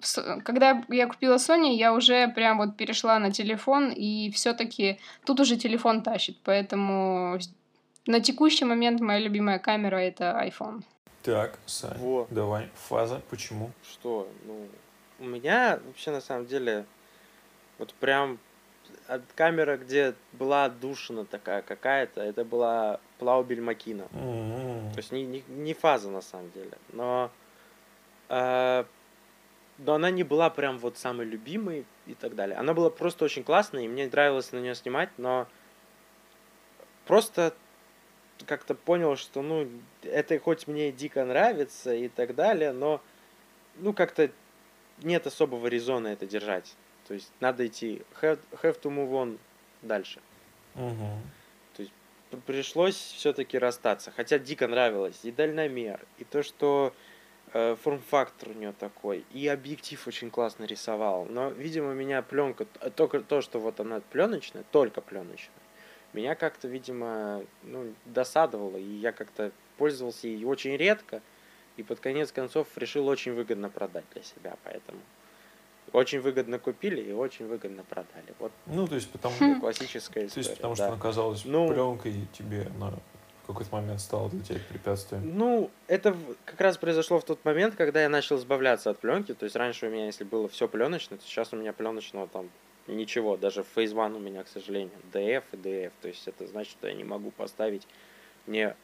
Когда 0.42 0.82
я 0.88 1.06
купила 1.06 1.34
Sony, 1.34 1.74
я 1.74 1.92
уже 1.92 2.28
прям 2.28 2.56
вот 2.56 2.78
перешла 2.78 3.18
на 3.18 3.30
телефон, 3.30 3.90
и 3.90 4.30
все 4.30 4.54
таки 4.54 4.98
тут 5.26 5.40
уже 5.40 5.56
телефон 5.56 6.00
тащит, 6.00 6.38
поэтому 6.42 7.38
на 8.06 8.20
текущий 8.20 8.64
момент 8.64 9.00
моя 9.02 9.18
любимая 9.18 9.58
камера— 9.58 9.96
это 9.98 10.42
iPhone. 10.46 10.82
Так, 11.22 11.58
Сань, 11.66 11.98
Во. 11.98 12.26
давай, 12.30 12.70
фаза, 12.74 13.20
почему? 13.28 13.70
Что? 13.82 14.28
Ну, 14.46 14.68
у 15.18 15.24
меня 15.24 15.78
вообще 15.84 16.12
на 16.12 16.22
самом 16.22 16.46
деле 16.46 16.86
вот 17.78 17.92
прям 17.94 18.38
камера, 19.34 19.76
где 19.76 20.14
была 20.32 20.66
отдушина 20.66 21.24
такая 21.24 21.62
какая-то, 21.62 22.20
это 22.20 22.44
была 22.44 23.00
Плаубель 23.18 23.60
Макина. 23.60 24.08
М-м. 24.12 24.92
То 24.92 24.98
есть 24.98 25.12
не, 25.12 25.24
не, 25.24 25.44
не 25.48 25.74
фаза 25.74 26.10
на 26.10 26.20
самом 26.20 26.50
деле. 26.52 26.72
Но 26.92 27.30
А, 28.28 28.86
но 29.78 29.94
она 29.94 30.10
не 30.10 30.22
была 30.22 30.48
прям 30.50 30.78
вот 30.78 30.96
самой 30.96 31.26
любимой 31.26 31.84
и 32.06 32.14
так 32.14 32.34
далее. 32.34 32.56
Она 32.56 32.72
была 32.72 32.90
просто 32.90 33.24
очень 33.24 33.44
классная, 33.44 33.82
и 33.82 33.88
мне 33.88 34.06
нравилось 34.06 34.52
на 34.52 34.58
нее 34.58 34.74
снимать, 34.74 35.10
но 35.18 35.46
просто 37.04 37.54
как-то 38.46 38.74
понял, 38.74 39.16
что, 39.16 39.42
ну, 39.42 39.68
это 40.02 40.38
хоть 40.38 40.66
мне 40.66 40.92
дико 40.92 41.24
нравится 41.24 41.94
и 41.94 42.08
так 42.08 42.34
далее, 42.34 42.72
но, 42.72 43.00
ну, 43.76 43.92
как-то 43.92 44.30
нет 45.02 45.26
особого 45.26 45.66
резона 45.66 46.08
это 46.08 46.26
держать. 46.26 46.74
То 47.06 47.14
есть 47.14 47.30
надо 47.40 47.66
идти, 47.66 48.02
have, 48.20 48.38
have 48.62 48.80
to 48.80 48.90
move 48.90 49.10
on 49.10 49.38
дальше. 49.82 50.20
Угу. 50.74 51.08
То 51.76 51.82
есть 51.82 51.92
пришлось 52.46 52.96
все-таки 52.96 53.58
расстаться. 53.58 54.12
Хотя 54.14 54.38
дико 54.38 54.66
нравилось 54.66 55.20
и 55.22 55.30
дальномер, 55.30 56.00
и 56.18 56.24
то, 56.24 56.42
что 56.42 56.92
э, 57.52 57.76
форм-фактор 57.82 58.50
у 58.50 58.52
нее 58.54 58.72
такой, 58.72 59.24
и 59.32 59.46
объектив 59.46 60.06
очень 60.06 60.30
классно 60.30 60.64
рисовал. 60.64 61.26
Но, 61.26 61.50
видимо, 61.50 61.92
меня 61.94 62.22
пленка, 62.22 62.66
только 62.96 63.20
то, 63.20 63.40
что 63.40 63.60
вот 63.60 63.80
она 63.80 64.00
пленочная, 64.00 64.64
только 64.72 65.00
пленочная, 65.00 65.54
меня 66.12 66.34
как-то, 66.34 66.66
видимо, 66.66 67.44
ну, 67.62 67.92
досадовало, 68.04 68.76
и 68.76 68.82
я 68.82 69.12
как-то 69.12 69.52
пользовался 69.76 70.28
ей 70.28 70.44
очень 70.44 70.76
редко, 70.76 71.22
и 71.76 71.82
под 71.82 72.00
конец 72.00 72.32
концов 72.32 72.68
решил 72.76 73.06
очень 73.06 73.34
выгодно 73.34 73.68
продать 73.68 74.04
для 74.14 74.22
себя, 74.22 74.56
поэтому 74.64 74.98
очень 75.96 76.20
выгодно 76.20 76.58
купили 76.58 77.00
и 77.00 77.12
очень 77.12 77.46
выгодно 77.46 77.82
продали. 77.84 78.34
Вот 78.38 78.52
Ну, 78.66 78.86
то 78.86 78.94
есть, 78.96 79.08
потому, 79.10 79.34
Хм. 79.40 79.60
классическая 79.60 80.20
то 80.20 80.26
история. 80.26 80.46
есть, 80.46 80.56
потому 80.56 80.74
да. 80.74 80.76
что 80.76 80.86
она 80.88 80.96
оказалась 80.96 81.44
Ну- 81.46 81.68
пленкой, 81.68 82.12
и 82.12 82.26
тебе 82.34 82.68
она 82.76 82.90
в 83.42 83.46
какой-то 83.46 83.74
момент 83.74 84.00
стала 84.02 84.28
для 84.28 84.42
тебя 84.42 84.58
препятствием. 84.68 85.38
Ну, 85.38 85.70
это 85.86 86.14
как 86.44 86.60
раз 86.60 86.76
произошло 86.76 87.18
в 87.18 87.24
тот 87.24 87.42
момент, 87.46 87.76
когда 87.76 88.02
я 88.02 88.08
начал 88.10 88.36
избавляться 88.36 88.90
от 88.90 88.98
пленки. 88.98 89.32
То 89.32 89.44
есть 89.44 89.56
раньше 89.56 89.86
у 89.86 89.90
меня, 89.90 90.06
если 90.06 90.24
было 90.24 90.48
все 90.48 90.68
пленочное, 90.68 91.16
то 91.18 91.24
сейчас 91.24 91.52
у 91.52 91.56
меня 91.56 91.72
пленочного 91.72 92.28
там 92.28 92.50
ничего. 92.88 93.36
Даже 93.38 93.60
Phase 93.74 93.94
One 93.94 94.16
у 94.16 94.18
меня, 94.18 94.44
к 94.44 94.48
сожалению, 94.48 94.90
DF 95.12 95.44
и 95.52 95.56
DF. 95.56 95.92
То 96.02 96.08
есть 96.08 96.28
это 96.28 96.46
значит, 96.46 96.72
что 96.72 96.88
я 96.88 96.94
не 96.94 97.04
могу 97.04 97.30
поставить 97.30 97.86
не 98.46 98.76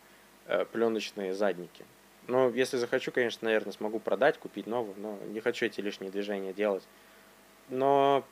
пленочные 0.73 1.35
задники. 1.35 1.85
Но 2.29 2.51
если 2.51 2.77
захочу, 2.77 3.11
конечно, 3.11 3.47
наверное, 3.47 3.73
смогу 3.73 3.99
продать, 3.99 4.39
купить 4.39 4.67
новую, 4.67 4.95
но 4.99 5.19
не 5.33 5.41
хочу 5.41 5.67
эти 5.67 5.81
лишние 5.81 6.11
движения 6.11 6.53
делать. 6.53 6.85
Но, 7.69 8.25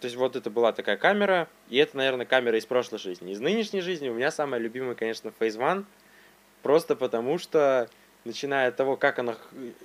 то 0.00 0.06
есть 0.06 0.16
вот 0.16 0.36
это 0.36 0.50
была 0.50 0.72
такая 0.72 0.96
камера, 0.96 1.48
и 1.68 1.78
это, 1.78 1.96
наверное, 1.96 2.26
камера 2.26 2.58
из 2.58 2.66
прошлой 2.66 2.98
жизни. 2.98 3.32
Из 3.32 3.40
нынешней 3.40 3.80
жизни 3.80 4.08
у 4.08 4.14
меня 4.14 4.30
самая 4.30 4.60
любимая, 4.60 4.94
конечно, 4.94 5.32
Phase 5.38 5.56
One, 5.58 5.84
просто 6.62 6.96
потому 6.96 7.38
что, 7.38 7.88
начиная 8.24 8.68
от 8.68 8.76
того, 8.76 8.96
как 8.96 9.18
она 9.18 9.36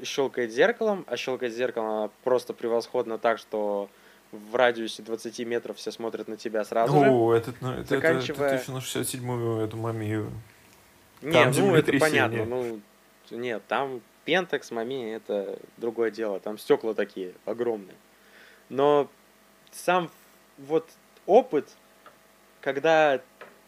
щелкает 0.03 0.51
зеркалом, 0.51 1.05
а 1.07 1.15
щелкает 1.15 1.53
зеркалом 1.53 1.89
она 1.89 2.09
просто 2.23 2.53
превосходно 2.53 3.17
так, 3.17 3.37
что 3.39 3.89
в 4.31 4.55
радиусе 4.55 5.01
20 5.01 5.39
метров 5.45 5.77
все 5.77 5.91
смотрят 5.91 6.27
на 6.27 6.35
тебя 6.35 6.65
сразу 6.65 6.99
же. 6.99 7.09
О, 7.09 7.33
это, 7.33 7.53
ну, 7.61 7.71
это, 7.71 7.81
это, 7.81 7.95
это 7.95 7.95
Заканчивая- 7.95 8.57
точно 8.57 8.73
на 8.73 8.79
67-ю 8.79 9.59
эту 9.59 9.77
мамию. 9.77 10.31
Не, 11.21 11.31
Там 11.31 11.51
ну 11.51 11.75
это 11.75 11.97
понятно. 11.97 12.45
Ну, 12.45 12.79
нет, 13.31 13.63
там 13.67 14.01
Пентекс, 14.25 14.71
Мами, 14.71 15.13
это 15.13 15.59
другое 15.77 16.11
дело. 16.11 16.39
Там 16.39 16.57
стекла 16.57 16.93
такие 16.93 17.33
огромные. 17.45 17.95
Но 18.69 19.09
сам 19.71 20.09
вот 20.57 20.89
опыт, 21.25 21.69
когда 22.61 23.21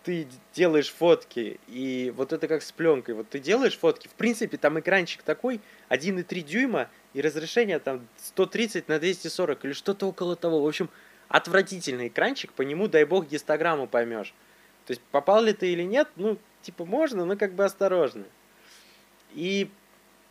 ты 0.03 0.27
делаешь 0.53 0.91
фотки, 0.91 1.59
и 1.67 2.13
вот 2.15 2.31
это 2.33 2.47
как 2.47 2.63
с 2.63 2.71
пленкой, 2.71 3.13
вот 3.13 3.29
ты 3.29 3.39
делаешь 3.39 3.77
фотки, 3.77 4.07
в 4.07 4.13
принципе, 4.13 4.57
там 4.57 4.79
экранчик 4.79 5.21
такой, 5.21 5.59
1,3 5.89 6.41
дюйма, 6.41 6.89
и 7.13 7.21
разрешение 7.21 7.79
там 7.79 8.07
130 8.17 8.87
на 8.87 8.99
240 8.99 9.65
или 9.65 9.73
что-то 9.73 10.07
около 10.07 10.35
того. 10.35 10.61
В 10.61 10.67
общем, 10.67 10.89
отвратительный 11.27 12.07
экранчик, 12.07 12.53
по 12.53 12.61
нему, 12.61 12.87
дай 12.87 13.05
бог, 13.05 13.27
гистограмму 13.27 13.87
поймешь. 13.87 14.33
То 14.85 14.91
есть 14.91 15.01
попал 15.11 15.43
ли 15.43 15.51
ты 15.53 15.73
или 15.73 15.83
нет, 15.83 16.07
ну, 16.15 16.37
типа 16.61 16.85
можно, 16.85 17.25
но 17.25 17.35
как 17.35 17.53
бы 17.53 17.65
осторожно. 17.65 18.25
И 19.33 19.69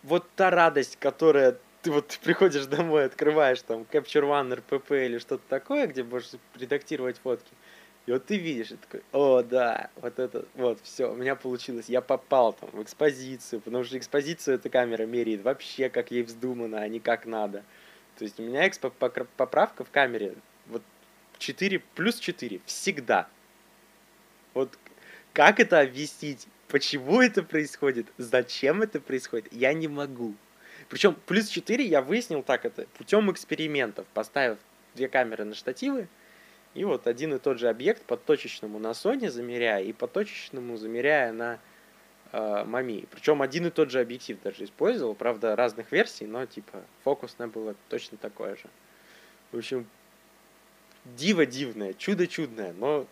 вот 0.03 0.27
та 0.37 0.51
радость, 0.51 0.97
которая 0.97 1.59
ты 1.83 1.91
вот 1.91 2.19
приходишь 2.23 2.67
домой, 2.67 3.05
открываешь 3.05 3.63
там 3.63 3.87
Capture 3.91 4.25
One, 4.25 4.63
RPP 4.69 5.07
или 5.07 5.19
что-то 5.19 5.45
такое, 5.49 5.87
где 5.87 6.03
можешь 6.03 6.31
редактировать 6.55 7.19
фотки. 7.23 7.53
И 8.07 8.13
вот 8.13 8.25
ты 8.25 8.37
видишь, 8.37 8.71
и 8.71 8.77
такой, 8.77 9.03
о, 9.13 9.43
да, 9.43 9.91
вот 9.97 10.19
это, 10.21 10.45
вот, 10.55 10.79
все, 10.85 11.11
у 11.13 11.17
меня 11.17 11.35
получилось, 11.35 11.87
я 11.89 12.01
попал 12.01 12.53
там 12.53 12.71
в 12.71 12.81
экспозицию, 12.81 13.61
потому 13.61 13.83
что 13.83 13.99
экспозицию 13.99 14.55
эта 14.55 14.69
камера 14.69 15.07
меряет 15.07 15.43
вообще, 15.43 15.89
как 15.89 16.13
ей 16.13 16.23
вздумано, 16.23 16.79
а 16.81 16.89
не 16.89 17.01
как 17.01 17.27
надо. 17.27 17.65
То 18.17 18.25
есть 18.25 18.39
у 18.39 18.45
меня 18.45 18.69
экспо- 18.69 19.27
поправка 19.37 19.85
в 19.85 19.91
камере, 19.91 20.37
вот 20.67 20.83
4 21.39 21.81
плюс 21.97 22.21
4 22.21 22.61
всегда. 22.65 23.29
Вот 24.55 24.79
как 25.33 25.59
это 25.59 25.81
объяснить? 25.81 26.47
Почему 26.68 27.20
это 27.20 27.42
происходит? 27.42 28.07
Зачем 28.18 28.83
это 28.83 29.00
происходит? 29.00 29.52
Я 29.52 29.72
не 29.72 29.88
могу. 29.88 30.35
Причем 30.88 31.16
плюс 31.26 31.48
4 31.48 31.85
я 31.85 32.02
выяснил 32.02 32.42
так 32.42 32.64
это 32.64 32.87
путем 32.98 33.31
экспериментов, 33.31 34.07
поставив 34.14 34.59
две 34.94 35.09
камеры 35.09 35.44
на 35.44 35.55
штативы, 35.55 36.09
и 36.74 36.85
вот 36.85 37.07
один 37.07 37.35
и 37.35 37.38
тот 37.38 37.59
же 37.59 37.68
объект 37.68 38.02
по 38.02 38.16
точечному 38.16 38.79
на 38.79 38.88
Sony 38.88 39.31
замеряя 39.31 39.83
и 39.83 39.92
по 39.92 40.07
точечному 40.07 40.76
замеряя 40.76 41.33
на 41.33 41.59
э, 42.33 42.64
Мами. 42.64 43.07
Причем 43.11 43.42
один 43.42 43.66
и 43.66 43.70
тот 43.70 43.90
же 43.90 44.00
объектив 44.00 44.38
даже 44.42 44.64
использовал, 44.64 45.14
правда, 45.14 45.57
разных 45.57 45.90
версий, 45.90 46.26
но 46.26 46.44
типа 46.46 46.83
фокусное 47.02 47.46
было 47.46 47.74
точно 47.88 48.18
такое 48.18 48.57
же. 48.57 48.64
В 49.52 49.59
общем, 49.59 49.87
диво 51.05 51.46
дивное, 51.46 51.94
чудо 51.94 52.26
чудное, 52.26 52.74
но 52.74 53.07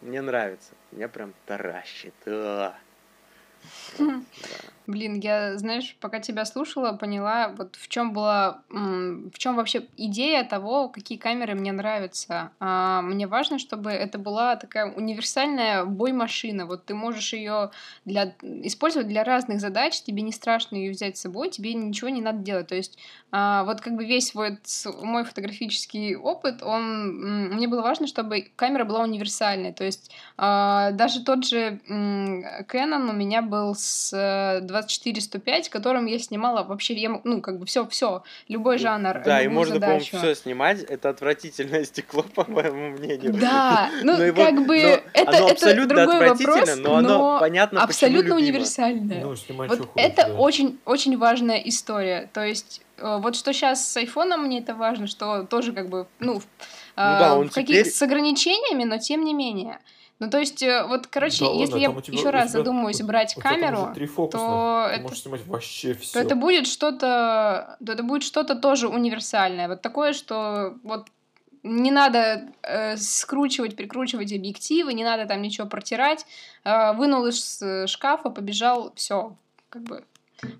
мне 0.00 0.20
нравится. 0.20 0.72
Меня 0.92 1.08
прям 1.08 1.32
таращит. 1.46 2.14
Да. 2.26 2.76
Блин, 4.86 5.18
я, 5.18 5.56
знаешь, 5.58 5.96
пока 6.00 6.20
тебя 6.20 6.44
слушала, 6.44 6.92
поняла, 6.92 7.48
вот 7.56 7.74
в 7.74 7.88
чем 7.88 8.12
была, 8.12 8.62
в 8.70 9.36
чем 9.36 9.56
вообще 9.56 9.86
идея 9.96 10.44
того, 10.44 10.88
какие 10.88 11.18
камеры 11.18 11.54
мне 11.54 11.72
нравятся. 11.72 12.52
А, 12.60 13.02
мне 13.02 13.26
важно, 13.26 13.58
чтобы 13.58 13.90
это 13.90 14.18
была 14.18 14.54
такая 14.54 14.92
универсальная 14.92 15.84
бой-машина. 15.84 16.66
Вот 16.66 16.84
ты 16.84 16.94
можешь 16.94 17.32
ее 17.32 17.70
для, 18.04 18.34
использовать 18.42 19.08
для 19.08 19.24
разных 19.24 19.60
задач, 19.60 20.00
тебе 20.02 20.22
не 20.22 20.32
страшно 20.32 20.76
ее 20.76 20.92
взять 20.92 21.16
с 21.16 21.22
собой, 21.22 21.50
тебе 21.50 21.74
ничего 21.74 22.08
не 22.08 22.20
надо 22.20 22.38
делать. 22.38 22.68
То 22.68 22.76
есть 22.76 22.96
а, 23.32 23.64
вот 23.64 23.80
как 23.80 23.94
бы 23.96 24.04
весь 24.04 24.34
вот 24.34 24.58
мой 25.02 25.24
фотографический 25.24 26.14
опыт, 26.14 26.62
он, 26.62 27.50
мне 27.54 27.66
было 27.66 27.82
важно, 27.82 28.06
чтобы 28.06 28.52
камера 28.54 28.84
была 28.84 29.02
универсальной. 29.02 29.72
То 29.72 29.84
есть 29.84 30.12
а, 30.36 30.92
даже 30.92 31.24
тот 31.24 31.44
же 31.44 31.80
Canon 31.88 33.10
у 33.10 33.12
меня 33.12 33.42
был 33.42 33.74
с 33.74 34.12
э, 34.12 34.60
24-105, 34.80 35.70
которым 35.70 36.06
я 36.06 36.18
снимала 36.18 36.62
вообще, 36.62 36.94
я, 36.94 37.20
ну, 37.24 37.40
как 37.40 37.58
бы 37.58 37.66
все, 37.66 37.86
все, 37.88 38.22
любой 38.48 38.78
жанр, 38.78 39.22
Да, 39.24 39.42
и 39.42 39.48
можно, 39.48 39.80
по-моему, 39.80 40.00
задачу. 40.00 40.18
все 40.18 40.34
снимать. 40.34 40.82
Это 40.82 41.08
отвратительное 41.10 41.84
стекло, 41.86 42.22
по 42.22 42.44
моему 42.50 42.90
мнению. 42.90 43.32
Да, 43.34 43.90
ну, 44.02 44.20
его- 44.20 44.36
как 44.44 44.66
бы, 44.66 44.76
это, 44.76 45.46
абсолютно 45.50 45.94
другой 45.96 46.16
отвратительно, 46.30 46.56
вопрос, 46.58 46.76
но 46.78 46.94
оно 46.96 47.38
понятно, 47.40 47.82
абсолютно 47.82 48.36
универсальное. 48.36 49.22
Ну, 49.24 49.34
Вот 49.68 49.88
это 49.96 50.26
да. 50.28 50.34
очень, 50.34 50.78
очень 50.84 51.16
важная 51.18 51.58
история. 51.58 52.28
То 52.32 52.44
есть, 52.44 52.82
э, 52.98 53.18
вот 53.20 53.36
что 53.36 53.52
сейчас 53.52 53.86
с 53.90 53.96
айфоном 53.96 54.44
мне 54.44 54.58
это 54.60 54.74
важно, 54.74 55.06
что 55.06 55.44
тоже 55.44 55.72
как 55.72 55.88
бы, 55.88 56.06
ну, 56.18 56.40
да, 56.96 57.32
э, 57.34 57.38
он 57.38 57.48
в 57.48 57.52
каких- 57.52 57.68
теперь- 57.82 57.92
с 57.92 58.00
ограничениями, 58.02 58.84
но 58.84 58.98
тем 58.98 59.24
не 59.24 59.34
менее. 59.34 59.78
Ну, 60.18 60.30
то 60.30 60.38
есть, 60.38 60.62
э, 60.62 60.84
вот, 60.86 61.06
короче, 61.08 61.40
Да 61.44 61.50
ладно, 61.50 61.60
если 61.60 61.78
я 61.78 61.88
там 61.88 61.96
у 61.98 62.00
тебя- 62.00 62.16
еще 62.18 62.30
раз 62.30 62.50
тебя- 62.50 62.58
задумаюсь 62.58 63.02
брать 63.02 63.36
у 63.36 63.40
камеру, 63.40 63.92
то 64.30 64.88
это 64.90 65.02
можешь 65.02 65.22
снимать 65.22 65.46
вообще 65.46 65.92
то 65.94 66.00
все. 66.00 66.20
это 66.20 66.34
будет 66.36 66.66
что-то, 66.66 67.76
то 67.84 67.92
это 67.92 68.02
будет 68.02 68.22
что-то 68.22 68.54
тоже 68.54 68.88
универсальное. 68.88 69.68
Вот 69.68 69.82
такое, 69.82 70.14
что 70.14 70.76
вот 70.82 71.08
не 71.62 71.90
надо 71.90 72.48
э, 72.62 72.96
скручивать, 72.96 73.76
прикручивать 73.76 74.32
объективы, 74.32 74.94
не 74.94 75.04
надо 75.04 75.26
там 75.26 75.42
ничего 75.42 75.66
протирать. 75.66 76.24
Э, 76.64 76.92
вынул 76.94 77.26
из 77.26 77.60
э, 77.60 77.86
шкафа, 77.86 78.30
побежал, 78.30 78.92
все, 78.94 79.36
как 79.68 79.82
бы. 79.82 80.04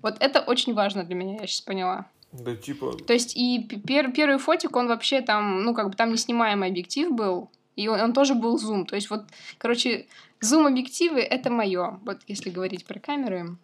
Вот 0.03 0.17
это 0.19 0.41
очень 0.41 0.73
важно 0.73 1.03
для 1.03 1.15
меня, 1.15 1.37
я 1.41 1.47
сейчас 1.47 1.61
поняла. 1.61 2.05
Да, 2.31 2.55
типа, 2.55 2.93
То 3.07 3.13
есть 3.13 3.35
и 3.37 3.59
пер- 3.59 4.11
первый 4.11 4.37
фотик, 4.37 4.75
он 4.75 4.87
вообще 4.87 5.21
там, 5.21 5.63
ну 5.63 5.73
как 5.73 5.89
бы 5.89 5.95
там 5.95 6.11
неснимаемый 6.11 6.69
объектив 6.69 7.11
был, 7.11 7.49
и 7.77 7.87
он, 7.87 8.01
он 8.01 8.13
тоже 8.13 8.35
был 8.35 8.57
зум. 8.57 8.85
То 8.85 8.95
есть 8.95 9.09
вот, 9.09 9.23
короче, 9.57 10.07
зум-объективы 10.41 11.21
это 11.21 11.49
мое, 11.49 11.99
вот 12.03 12.17
если 12.27 12.49
говорить 12.49 12.85
про 12.85 12.99
камеры. 12.99 13.55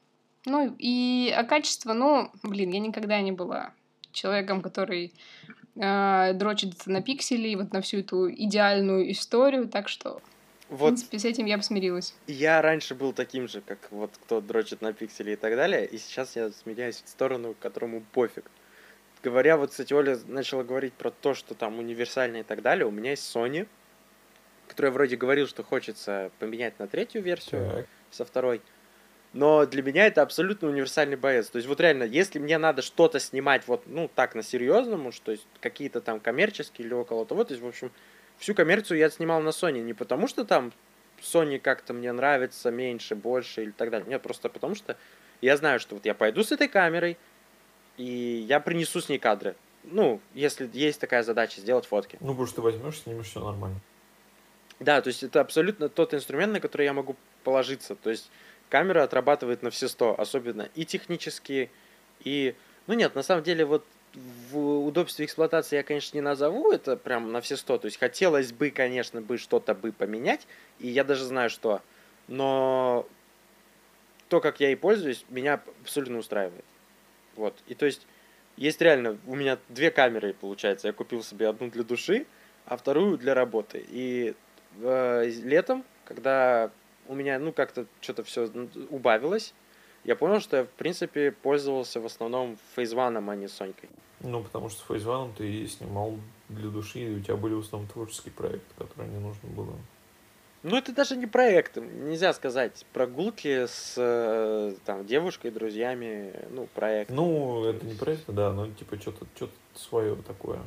Ну 0.45 0.76
и 0.78 1.34
а 1.36 1.43
качество, 1.43 1.93
ну, 1.93 2.32
блин, 2.43 2.71
я 2.71 2.80
никогда 2.80 3.19
не 3.21 3.32
была 3.32 3.73
человеком, 4.12 4.62
который 4.62 5.13
э, 5.76 6.34
дрочит 6.36 6.86
на 6.86 7.02
пиксели, 7.02 7.56
вот 7.56 7.73
на 7.73 7.82
всю 7.82 7.99
эту 7.99 8.32
идеальную 8.32 9.12
историю, 9.12 9.67
так 9.67 9.89
что... 9.89 10.21
В 10.69 10.78
Вот 10.78 10.88
принципе, 10.88 11.19
с 11.19 11.26
этим 11.26 11.45
я 11.45 11.58
бы 11.58 11.63
смирилась. 11.63 12.15
я 12.26 12.62
раньше 12.62 12.95
был 12.95 13.13
таким 13.13 13.47
же, 13.47 13.62
как 13.62 13.80
вот 13.91 14.12
кто 14.23 14.41
дрочит 14.41 14.82
на 14.82 14.93
пиксели 14.93 15.32
и 15.32 15.36
так 15.36 15.56
далее, 15.56 15.86
и 15.86 15.97
сейчас 15.97 16.36
я 16.36 16.52
сменяюсь 16.52 17.02
в 17.04 17.10
сторону, 17.10 17.56
которому 17.60 18.02
пофиг. 18.12 18.49
Говоря, 19.23 19.58
вот, 19.58 19.71
кстати, 19.71 19.93
Оля 19.93 20.17
начала 20.28 20.63
говорить 20.63 20.93
про 20.93 21.10
то, 21.10 21.34
что 21.34 21.54
там 21.54 21.80
универсально 21.80 22.38
и 22.38 22.43
так 22.43 22.62
далее, 22.62 22.86
у 22.86 22.91
меня 22.91 23.12
есть 23.12 23.36
Sony, 23.36 23.67
которая 24.73 24.91
вроде 24.91 25.15
говорил, 25.15 25.47
что 25.47 25.63
хочется 25.63 26.31
поменять 26.39 26.79
на 26.79 26.88
третью 26.88 27.21
версию 27.21 27.69
Так. 27.71 27.86
со 28.09 28.25
второй. 28.25 28.59
Но 29.31 29.67
для 29.67 29.83
меня 29.83 30.07
это 30.07 30.23
абсолютно 30.23 30.67
универсальный 30.67 31.15
боец. 31.15 31.47
То 31.49 31.57
есть 31.57 31.67
вот 31.67 31.79
реально, 31.79 32.03
если 32.03 32.39
мне 32.39 32.57
надо 32.57 32.81
что-то 32.81 33.19
снимать 33.19 33.67
вот, 33.67 33.83
ну, 33.86 34.09
так, 34.13 34.33
на 34.33 34.41
серьезному, 34.41 35.12
что 35.12 35.31
есть 35.31 35.45
какие-то 35.62 36.01
там 36.01 36.19
коммерческие 36.19 36.88
или 36.88 36.93
около 36.93 37.25
того, 37.25 37.43
то 37.43 37.53
есть, 37.53 37.63
в 37.63 37.67
общем, 37.67 37.91
всю 38.38 38.55
коммерцию 38.55 38.97
я 38.97 39.09
снимал 39.12 39.41
на 39.41 39.49
Sony. 39.49 39.81
Не 39.81 39.93
потому 39.93 40.27
что 40.27 40.43
там 40.43 40.73
Sony 41.21 41.59
как-то 41.59 41.93
мне 41.93 42.12
нравится 42.12 42.71
меньше, 42.71 43.15
больше 43.15 43.62
или 43.63 43.71
так 43.71 43.91
далее. 43.91 44.07
Нет, 44.09 44.23
просто 44.23 44.49
потому 44.49 44.73
что 44.73 44.97
я 45.41 45.55
знаю, 45.55 45.79
что 45.79 45.95
вот 45.95 46.05
я 46.05 46.15
пойду 46.15 46.43
с 46.43 46.51
этой 46.51 46.67
камерой, 46.67 47.17
и 47.97 48.45
я 48.47 48.59
принесу 48.59 49.01
с 49.01 49.09
ней 49.09 49.19
кадры. 49.19 49.55
Ну, 49.83 50.19
если 50.33 50.67
есть 50.73 50.99
такая 50.99 51.21
задача, 51.21 51.62
сделать 51.62 51.86
фотки. 51.86 52.17
Ну, 52.21 52.29
потому 52.29 52.47
что 52.47 52.55
ты 52.55 52.62
возьмешь, 52.62 53.01
снимешь, 53.01 53.27
все 53.27 53.39
нормально. 53.43 53.79
Да, 54.83 55.01
то 55.01 55.07
есть 55.07 55.23
это 55.23 55.39
абсолютно 55.39 55.87
тот 55.87 56.13
инструмент, 56.13 56.51
на 56.51 56.59
который 56.59 56.85
я 56.85 56.93
могу 56.93 57.15
положиться. 57.45 57.95
То 57.95 58.09
есть 58.09 58.29
камера 58.67 59.03
отрабатывает 59.03 59.63
на 59.63 59.69
все 59.69 59.87
сто, 59.87 60.19
особенно 60.19 60.69
и 60.75 60.85
технически, 60.85 61.71
и... 62.23 62.53
Ну 62.87 62.93
нет, 62.93 63.15
на 63.15 63.23
самом 63.23 63.43
деле 63.43 63.63
вот 63.63 63.85
в 64.51 64.85
удобстве 64.85 65.25
эксплуатации 65.25 65.77
я, 65.77 65.83
конечно, 65.83 66.17
не 66.17 66.21
назову 66.21 66.71
это 66.71 66.97
прям 66.97 67.31
на 67.31 67.39
все 67.39 67.55
сто. 67.55 67.77
То 67.77 67.85
есть 67.85 67.97
хотелось 67.97 68.51
бы, 68.51 68.71
конечно, 68.71 69.21
бы 69.21 69.37
что-то 69.37 69.73
бы 69.73 69.93
поменять, 69.93 70.47
и 70.79 70.89
я 70.89 71.05
даже 71.05 71.23
знаю, 71.23 71.49
что. 71.49 71.81
Но 72.27 73.07
то, 74.27 74.41
как 74.41 74.59
я 74.59 74.69
и 74.69 74.75
пользуюсь, 74.75 75.23
меня 75.29 75.61
абсолютно 75.81 76.17
устраивает. 76.17 76.65
Вот. 77.37 77.55
И 77.67 77.73
то 77.73 77.85
есть 77.85 78.05
есть 78.57 78.81
реально, 78.81 79.17
у 79.27 79.35
меня 79.35 79.57
две 79.69 79.91
камеры, 79.91 80.33
получается. 80.33 80.87
Я 80.87 80.93
купил 80.93 81.23
себе 81.23 81.47
одну 81.47 81.69
для 81.69 81.83
души, 81.83 82.25
а 82.65 82.75
вторую 82.75 83.17
для 83.17 83.33
работы. 83.33 83.83
И 83.87 84.35
летом, 84.79 85.83
когда 86.05 86.71
у 87.07 87.15
меня, 87.15 87.39
ну, 87.39 87.51
как-то 87.51 87.86
что-то 88.01 88.23
все 88.23 88.49
убавилось, 88.89 89.53
я 90.03 90.15
понял, 90.15 90.39
что 90.39 90.57
я, 90.57 90.63
в 90.65 90.69
принципе, 90.69 91.31
пользовался 91.31 92.01
в 92.01 92.05
основном 92.05 92.57
One, 92.75 93.31
а 93.31 93.36
не 93.36 93.47
Сонькой. 93.47 93.89
Ну, 94.19 94.41
потому 94.41 94.69
что 94.69 94.83
Фейзваном 94.86 95.33
ты 95.33 95.67
снимал 95.67 96.17
для 96.49 96.69
души, 96.69 96.99
и 96.99 97.15
у 97.15 97.19
тебя 97.19 97.36
были 97.36 97.53
в 97.53 97.59
основном 97.59 97.89
творческие 97.89 98.33
проекты, 98.33 98.73
которые 98.77 99.09
не 99.09 99.19
нужно 99.19 99.49
было. 99.49 99.73
Ну, 100.63 100.77
это 100.77 100.93
даже 100.93 101.17
не 101.17 101.25
проект, 101.25 101.75
нельзя 101.75 102.33
сказать. 102.33 102.86
Прогулки 102.93 103.65
с 103.65 103.95
э, 103.97 104.75
там, 104.86 105.05
девушкой, 105.05 105.51
друзьями, 105.51 106.33
ну, 106.51 106.67
проект. 106.73 107.12
Ну, 107.12 107.65
это 107.65 107.86
не 107.86 107.95
проект, 107.95 108.23
да, 108.27 108.53
но 108.53 108.67
типа 108.67 108.97
что-то 108.97 109.25
что 109.36 109.49
свое 109.75 110.15
такое. 110.15 110.59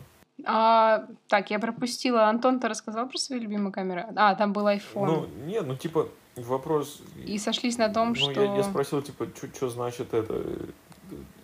А, 0.44 1.06
так, 1.28 1.50
я 1.50 1.58
пропустила. 1.58 2.26
Антон, 2.28 2.60
ты 2.60 2.68
рассказал 2.68 3.08
про 3.08 3.18
свои 3.18 3.38
любимые 3.38 3.72
камеры? 3.72 4.06
А, 4.16 4.34
там 4.34 4.52
был 4.52 4.66
iPhone. 4.66 5.06
Ну, 5.06 5.26
нет, 5.46 5.66
ну 5.66 5.76
типа 5.76 6.08
вопрос. 6.36 7.00
И 7.24 7.38
сошлись 7.38 7.78
на 7.78 7.88
том, 7.88 8.08
ну, 8.10 8.14
что... 8.14 8.42
я, 8.42 8.56
я 8.56 8.62
спросил, 8.62 9.00
типа, 9.02 9.28
что 9.54 9.68
значит 9.70 10.12
это 10.12 10.44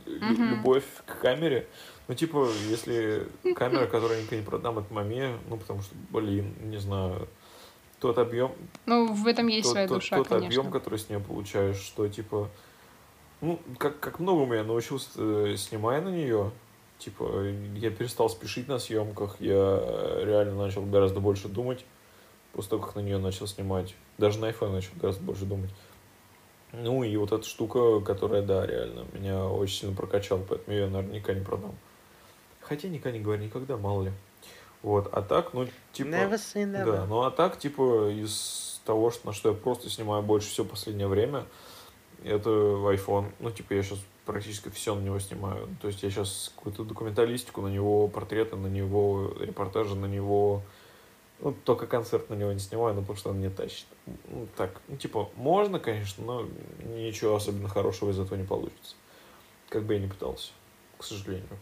Мгм. 0.06 0.50
любовь 0.50 0.84
к 1.06 1.20
камере. 1.20 1.66
Ну, 2.08 2.14
типа, 2.14 2.48
если 2.68 3.26
камера, 3.54 3.86
которую 3.86 4.16
я 4.18 4.22
никогда 4.22 4.36
не 4.36 4.42
продам, 4.44 4.78
это 4.78 4.92
маме, 4.92 5.38
ну, 5.48 5.56
потому 5.56 5.80
что, 5.80 5.94
блин, 6.10 6.54
не 6.64 6.76
знаю, 6.78 7.28
тот 8.00 8.18
объем, 8.18 8.52
Ну, 8.84 9.12
в 9.12 9.26
этом 9.26 9.46
есть 9.46 9.64
тот, 9.68 9.72
своя 9.72 9.88
тот- 9.88 9.98
душа, 9.98 10.16
тот 10.16 10.28
конечно. 10.28 10.48
объем, 10.48 10.72
который 10.72 10.98
с 10.98 11.08
нее 11.08 11.20
получаешь, 11.20 11.76
что 11.78 12.08
типа, 12.08 12.50
ну, 13.40 13.58
как, 13.78 14.00
как 14.00 14.18
многому 14.18 14.52
я 14.54 14.64
научился, 14.64 15.08
э, 15.16 15.54
снимая 15.56 16.00
на 16.02 16.08
нее. 16.08 16.50
Типа, 17.02 17.44
я 17.74 17.90
перестал 17.90 18.30
спешить 18.30 18.68
на 18.68 18.78
съемках, 18.78 19.40
я 19.40 19.56
э, 19.56 20.22
реально 20.24 20.54
начал 20.54 20.82
гораздо 20.82 21.18
больше 21.18 21.48
думать 21.48 21.84
после 22.52 22.70
того, 22.70 22.82
как 22.82 22.94
на 22.94 23.00
нее 23.00 23.18
начал 23.18 23.48
снимать. 23.48 23.96
Даже 24.18 24.38
на 24.38 24.50
iPhone 24.50 24.70
начал 24.70 24.92
гораздо 25.00 25.24
больше 25.24 25.44
думать. 25.44 25.70
Ну 26.70 27.02
и 27.02 27.16
вот 27.16 27.32
эта 27.32 27.44
штука, 27.44 28.00
которая, 28.00 28.42
да, 28.42 28.64
реально, 28.64 29.04
меня 29.14 29.46
очень 29.46 29.80
сильно 29.80 29.96
прокачала, 29.96 30.44
поэтому 30.48 30.76
я 30.76 30.84
ее 30.84 30.90
наверняка 30.90 31.34
не 31.34 31.44
продам. 31.44 31.74
Хотя 32.60 32.88
никогда 32.88 33.18
не 33.18 33.24
говори 33.24 33.46
никогда, 33.46 33.76
мало 33.76 34.04
ли. 34.04 34.12
Вот, 34.82 35.08
а 35.12 35.22
так, 35.22 35.54
ну, 35.54 35.66
типа... 35.92 36.06
Never 36.06 36.34
say 36.34 36.64
never. 36.64 36.92
Да, 36.92 37.06
ну 37.06 37.22
а 37.22 37.32
так, 37.32 37.58
типа, 37.58 38.10
из 38.10 38.80
того, 38.84 39.10
что, 39.10 39.26
на 39.26 39.32
что 39.32 39.48
я 39.48 39.56
просто 39.56 39.90
снимаю 39.90 40.22
больше 40.22 40.50
всего 40.50 40.68
последнее 40.68 41.08
время, 41.08 41.46
это 42.22 42.48
iPhone. 42.50 43.32
Ну, 43.40 43.50
типа, 43.50 43.74
я 43.74 43.82
сейчас 43.82 43.98
практически 44.24 44.68
все 44.68 44.94
на 44.94 45.00
него 45.00 45.18
снимаю. 45.18 45.68
То 45.80 45.88
есть 45.88 46.02
я 46.02 46.10
сейчас 46.10 46.52
какую-то 46.54 46.84
документалистику 46.84 47.60
на 47.60 47.68
него, 47.68 48.08
портреты 48.08 48.56
на 48.56 48.66
него, 48.66 49.32
репортажи 49.40 49.96
на 49.96 50.06
него. 50.06 50.62
Ну, 51.40 51.52
только 51.64 51.88
концерт 51.88 52.30
на 52.30 52.34
него 52.34 52.52
не 52.52 52.60
снимаю, 52.60 52.94
ну, 52.94 53.00
потому 53.00 53.18
что 53.18 53.30
он 53.30 53.40
не 53.40 53.50
тащит. 53.50 53.86
Ну, 54.28 54.46
так, 54.56 54.80
ну, 54.86 54.96
типа, 54.96 55.28
можно, 55.34 55.80
конечно, 55.80 56.24
но 56.24 56.48
ничего 56.94 57.34
особенно 57.34 57.68
хорошего 57.68 58.10
из 58.10 58.18
этого 58.20 58.38
не 58.38 58.46
получится. 58.46 58.94
Как 59.68 59.82
бы 59.82 59.94
я 59.94 60.00
ни 60.00 60.06
пытался, 60.06 60.52
к 60.98 61.02
сожалению. 61.04 61.58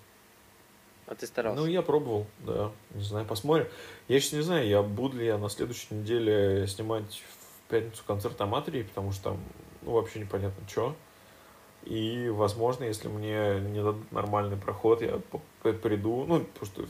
А 1.07 1.15
ты 1.15 1.27
старался? 1.27 1.59
Ну, 1.61 1.67
я 1.67 1.81
пробовал, 1.81 2.27
да. 2.41 2.73
Не 2.95 3.03
знаю, 3.03 3.25
посмотрим. 3.25 3.69
Я 4.07 4.21
сейчас 4.21 4.33
не 4.33 4.43
знаю, 4.43 4.69
я 4.69 4.83
буду 4.83 5.17
ли 5.17 5.27
я 5.27 5.39
на 5.39 5.49
следующей 5.49 5.95
неделе 5.95 6.67
снимать 6.67 7.23
в 7.41 7.71
пятницу 7.71 8.03
концерт 8.07 8.39
Аматории, 8.41 8.83
потому 8.83 9.13
что 9.13 9.31
там, 9.31 9.41
ну, 9.81 9.93
вообще 9.93 10.21
непонятно, 10.21 10.63
что. 10.69 10.95
И, 11.85 12.29
возможно, 12.29 12.85
если 12.85 13.09
мне 13.09 13.59
не 13.61 13.83
дадут 13.83 14.13
нормальный 14.13 14.57
проход, 14.57 15.03
я 15.03 15.21
приду, 15.63 16.25
ну, 16.27 16.41
потому 16.45 16.67
что 16.67 16.83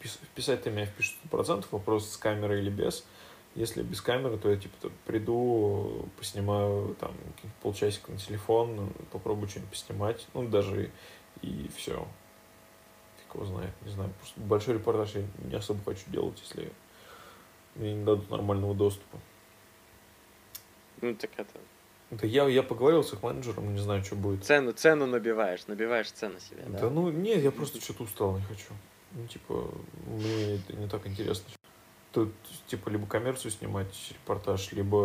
впис- 0.00 0.18
вписать-то 0.32 0.70
меня 0.70 0.86
впишут 0.86 1.16
100%, 1.30 1.66
вопрос 1.70 2.10
с 2.10 2.16
камерой 2.16 2.60
или 2.60 2.70
без. 2.70 3.04
Если 3.54 3.82
без 3.82 4.00
камеры, 4.00 4.36
то 4.38 4.50
я, 4.50 4.56
типа, 4.56 4.74
т- 4.80 4.90
приду, 5.06 6.08
поснимаю, 6.18 6.96
там, 6.98 7.12
полчасика 7.62 8.10
на 8.10 8.18
телефон, 8.18 8.92
попробую 9.12 9.48
что-нибудь 9.48 9.70
поснимать, 9.70 10.26
ну, 10.34 10.48
даже 10.48 10.90
и, 11.42 11.46
и 11.46 11.70
все. 11.76 12.06
Фиг 13.18 13.34
его 13.34 13.44
знает, 13.44 13.72
не 13.82 13.90
знаю. 13.92 14.10
Просто 14.18 14.40
большой 14.40 14.74
репортаж 14.74 15.14
я 15.14 15.22
не 15.44 15.54
особо 15.54 15.84
хочу 15.84 16.02
делать, 16.08 16.40
если 16.40 16.72
мне 17.76 17.94
не 17.94 18.04
дадут 18.04 18.30
нормального 18.30 18.74
доступа. 18.74 19.18
Ну, 21.00 21.14
так 21.14 21.30
это... 21.36 21.60
Это 22.10 22.26
я, 22.26 22.46
я 22.48 22.62
поговорил 22.62 23.02
с 23.02 23.12
их 23.12 23.22
менеджером, 23.22 23.72
не 23.74 23.80
знаю, 23.80 24.04
что 24.04 24.14
будет. 24.14 24.44
Цену, 24.44 24.72
цену 24.72 25.06
набиваешь, 25.06 25.66
набиваешь 25.66 26.10
цену 26.10 26.38
себе, 26.38 26.62
да? 26.66 26.80
Да 26.80 26.90
ну, 26.90 27.10
нет, 27.10 27.42
я 27.42 27.50
просто 27.50 27.80
что-то 27.80 28.04
устал, 28.04 28.36
не 28.36 28.42
хочу. 28.44 28.66
Ну, 29.12 29.26
типа, 29.26 29.70
мне 30.06 30.56
это 30.56 30.72
не 30.76 30.88
так 30.88 31.06
интересно. 31.06 31.46
Тут, 32.12 32.32
типа, 32.68 32.90
либо 32.90 33.06
коммерцию 33.06 33.50
снимать, 33.50 33.92
репортаж, 34.10 34.70
либо 34.72 34.98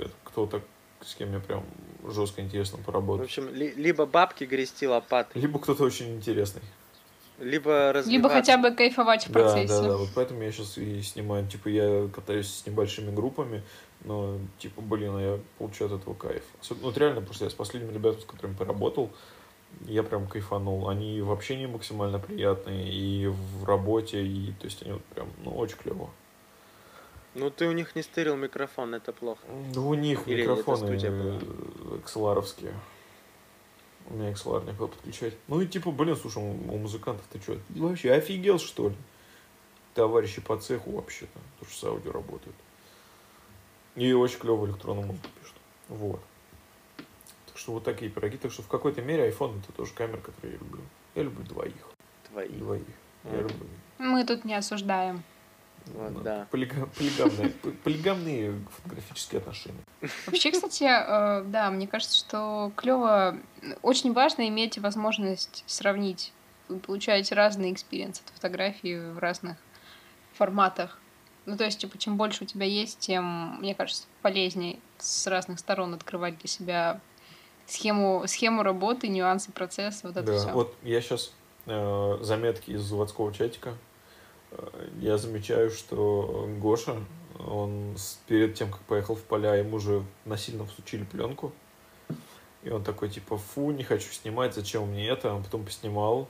э, 0.00 0.06
кто-то, 0.24 0.62
с 1.02 1.14
кем 1.14 1.28
мне 1.28 1.38
прям 1.40 1.64
жестко 2.08 2.40
интересно 2.40 2.78
В 2.78 2.84
поработать. 2.84 3.26
общем, 3.26 3.48
ли- 3.54 3.74
либо 3.76 4.06
бабки 4.06 4.44
грести 4.44 4.88
лопатой, 4.88 5.40
Либо 5.40 5.58
кто-то 5.60 5.84
очень 5.84 6.16
интересный. 6.16 6.62
либо 7.38 7.92
развиваться. 7.92 8.10
Либо 8.10 8.28
хотя 8.28 8.58
бы 8.58 8.70
кайфовать 8.72 9.26
в 9.26 9.32
Да, 9.32 9.40
процессе. 9.40 9.68
да, 9.68 9.82
да, 9.88 9.96
вот 9.96 10.08
поэтому 10.14 10.42
я 10.42 10.50
сейчас 10.52 10.78
и 10.78 11.02
снимаю, 11.02 11.46
типа, 11.48 11.68
я 11.68 12.08
катаюсь 12.12 12.48
с 12.48 12.66
небольшими 12.66 13.14
группами, 13.14 13.62
но, 14.04 14.38
типа, 14.58 14.80
блин, 14.80 15.16
а 15.16 15.20
я 15.20 15.40
получаю 15.58 15.92
от 15.92 16.02
этого 16.02 16.14
кайф. 16.14 16.44
Особенно, 16.60 16.86
вот 16.86 16.98
реально, 16.98 17.32
что 17.32 17.44
я 17.44 17.50
с 17.50 17.54
последними 17.54 17.92
ребятами, 17.92 18.20
с 18.20 18.26
которыми 18.26 18.54
поработал, 18.54 19.10
я 19.86 20.02
прям 20.02 20.28
кайфанул. 20.28 20.88
Они 20.88 21.20
в 21.20 21.32
общении 21.32 21.66
максимально 21.66 22.18
приятные, 22.18 22.92
и 22.92 23.26
в 23.26 23.64
работе, 23.64 24.22
и, 24.24 24.52
то 24.52 24.66
есть, 24.66 24.82
они 24.82 24.92
вот 24.92 25.04
прям, 25.06 25.28
ну, 25.42 25.52
очень 25.56 25.76
клево. 25.76 26.10
Ну, 27.34 27.50
ты 27.50 27.66
у 27.66 27.72
них 27.72 27.96
не 27.96 28.02
стырил 28.02 28.36
микрофон, 28.36 28.94
это 28.94 29.12
плохо. 29.12 29.40
Да 29.74 29.80
у 29.80 29.94
них 29.94 30.28
Или 30.28 30.42
микрофоны 30.42 30.86
была? 30.86 30.96
э, 30.96 31.98
XLR-овские. 32.04 32.74
У 34.06 34.14
меня 34.14 34.30
XLR 34.30 34.66
некуда 34.66 34.88
подключать. 34.88 35.34
Ну 35.48 35.60
и 35.60 35.66
типа, 35.66 35.90
блин, 35.90 36.14
слушай, 36.14 36.38
у, 36.38 36.50
у 36.50 36.78
музыкантов 36.78 37.24
ты 37.32 37.40
что, 37.40 37.58
вообще 37.70 38.12
офигел, 38.12 38.58
что 38.58 38.90
ли? 38.90 38.96
Товарищи 39.94 40.40
по 40.40 40.56
цеху 40.58 40.92
вообще-то, 40.92 41.38
тоже 41.58 41.74
с 41.74 41.82
аудио 41.84 42.12
работают. 42.12 42.54
И 43.96 44.12
очень 44.12 44.38
клевую 44.38 44.70
электронную 44.70 45.06
музыку 45.06 45.28
пишут. 45.40 45.54
Вот. 45.88 46.20
Так 47.46 47.58
что 47.58 47.72
вот 47.72 47.84
такие 47.84 48.10
пироги. 48.10 48.36
Так 48.36 48.50
что 48.52 48.62
в 48.62 48.68
какой-то 48.68 49.02
мере 49.02 49.28
iPhone 49.30 49.60
это 49.60 49.72
тоже 49.72 49.92
камера, 49.94 50.18
которую 50.18 50.52
я 50.54 50.58
люблю. 50.58 50.82
Я 51.14 51.22
люблю 51.22 51.44
двоих. 51.44 51.74
Твои. 52.30 52.48
Двоих. 52.48 52.82
Я 53.24 53.38
люблю. 53.40 53.66
Мы 53.98 54.24
тут 54.24 54.44
не 54.44 54.54
осуждаем. 54.54 55.22
Вот, 55.86 56.12
Ну, 56.12 56.20
да. 56.20 56.46
полига- 56.50 56.88
полигамные, 56.96 57.50
полигамные 57.84 58.58
фотографические 58.70 59.40
отношения. 59.40 59.84
Вообще, 60.26 60.50
кстати, 60.50 60.84
э, 60.84 61.44
да, 61.44 61.70
мне 61.70 61.86
кажется, 61.86 62.16
что 62.18 62.72
клево, 62.74 63.36
очень 63.82 64.14
важно 64.14 64.48
иметь 64.48 64.78
возможность 64.78 65.62
сравнить. 65.66 66.32
Вы 66.68 66.78
получаете 66.78 67.34
разные 67.34 67.72
experience 67.74 68.18
ы 68.18 68.22
от 68.24 68.30
фотографии 68.32 69.12
в 69.12 69.18
разных 69.18 69.58
форматах. 70.32 70.98
Ну, 71.46 71.56
то 71.56 71.64
есть, 71.64 71.78
типа, 71.78 71.98
чем 71.98 72.16
больше 72.16 72.44
у 72.44 72.46
тебя 72.46 72.64
есть, 72.66 72.98
тем, 73.00 73.58
мне 73.60 73.74
кажется, 73.74 74.04
полезнее 74.22 74.78
с 74.98 75.26
разных 75.26 75.58
сторон 75.58 75.92
открывать 75.94 76.38
для 76.38 76.48
себя 76.48 77.00
схему, 77.66 78.24
схему 78.26 78.62
работы, 78.62 79.08
нюансы 79.08 79.52
процесса, 79.52 80.06
вот 80.08 80.16
это 80.16 80.32
Да, 80.32 80.38
все. 80.38 80.52
вот 80.52 80.74
я 80.82 81.00
сейчас 81.00 81.32
э, 81.66 82.18
заметки 82.22 82.70
из 82.72 82.82
заводского 82.82 83.32
чатика. 83.32 83.74
Э, 84.52 84.88
я 85.00 85.18
замечаю, 85.18 85.70
что 85.70 86.48
Гоша, 86.60 86.96
он 87.38 87.94
с- 87.96 88.20
перед 88.26 88.54
тем, 88.54 88.70
как 88.70 88.80
поехал 88.82 89.14
в 89.14 89.22
поля, 89.22 89.54
ему 89.54 89.78
же 89.78 90.02
насильно 90.24 90.66
всучили 90.66 91.04
пленку. 91.04 91.52
И 92.62 92.70
он 92.70 92.82
такой, 92.82 93.10
типа, 93.10 93.36
фу, 93.36 93.70
не 93.72 93.84
хочу 93.84 94.10
снимать, 94.12 94.54
зачем 94.54 94.88
мне 94.88 95.06
это? 95.08 95.34
Он 95.34 95.42
потом 95.44 95.64
поснимал, 95.66 96.28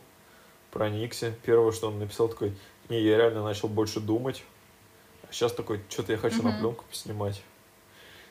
проникся. 0.72 1.32
Первое, 1.44 1.70
что 1.70 1.86
он 1.88 2.00
написал, 2.00 2.28
такой, 2.28 2.56
не, 2.88 3.00
я 3.00 3.16
реально 3.16 3.44
начал 3.44 3.68
больше 3.68 4.00
думать. 4.00 4.42
Сейчас 5.34 5.52
такой, 5.52 5.80
что-то 5.88 6.12
я 6.12 6.18
хочу 6.18 6.44
на 6.44 6.50
Мгм. 6.50 6.58
пленку 6.60 6.84
поснимать. 6.84 7.42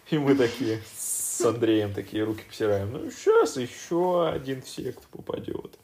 И 0.09 0.17
мы 0.17 0.35
такие 0.35 0.81
с 0.95 1.41
Андреем 1.41 1.93
такие 1.93 2.23
руки 2.23 2.43
потираем. 2.47 2.93
Ну, 2.93 3.11
сейчас 3.11 3.57
еще 3.57 4.29
один 4.29 4.61
в 4.61 4.69
секту 4.69 5.05
попадет. 5.11 5.77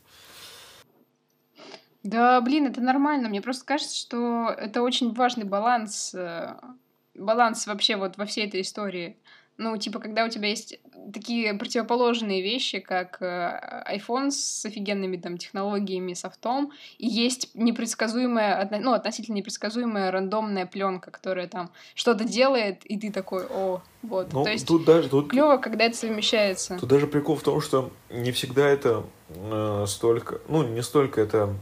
Да, 2.03 2.39
блин, 2.39 2.67
это 2.67 2.79
нормально. 2.79 3.27
Мне 3.27 3.41
просто 3.41 3.65
кажется, 3.65 3.97
что 3.97 4.49
это 4.49 4.81
очень 4.81 5.11
важный 5.13 5.43
баланс, 5.43 6.15
э, 6.15 6.55
баланс 7.15 7.67
вообще 7.67 7.97
вот 7.97 8.15
во 8.15 8.25
всей 8.25 8.47
этой 8.47 8.61
истории. 8.61 9.17
Ну, 9.61 9.75
типа, 9.75 9.99
когда 9.99 10.23
у 10.23 10.29
тебя 10.29 10.47
есть 10.47 10.79
такие 11.13 11.53
противоположные 11.53 12.41
вещи, 12.41 12.79
как 12.79 13.17
э, 13.21 13.83
iPhone 13.93 14.31
с 14.31 14.65
офигенными 14.65 15.17
там 15.17 15.37
технологиями, 15.37 16.13
софтом, 16.13 16.71
и 16.97 17.07
есть 17.07 17.49
непредсказуемая, 17.55 18.69
ну, 18.81 18.93
относительно 18.93 19.35
непредсказуемая 19.35 20.11
рандомная 20.11 20.65
пленка, 20.65 21.11
которая 21.11 21.47
там 21.49 21.71
что-то 21.93 22.23
делает, 22.23 22.85
и 22.85 22.97
ты 22.97 23.11
такой, 23.11 23.45
о, 23.49 23.81
вот. 24.01 24.31
Ну, 24.31 24.45
То 24.45 24.51
есть 24.51 24.65
тут 24.65 24.85
даже, 24.85 25.09
тут, 25.09 25.29
клево, 25.29 25.57
когда 25.57 25.83
это 25.83 25.97
совмещается. 25.97 26.77
тут 26.79 26.87
даже 26.87 27.05
прикол 27.05 27.35
в 27.35 27.43
том, 27.43 27.59
что 27.59 27.91
не 28.09 28.31
всегда 28.31 28.65
это 28.65 29.03
э, 29.27 29.83
столько, 29.87 30.39
ну, 30.47 30.63
не 30.63 30.81
столько 30.81 31.19
это 31.19 31.53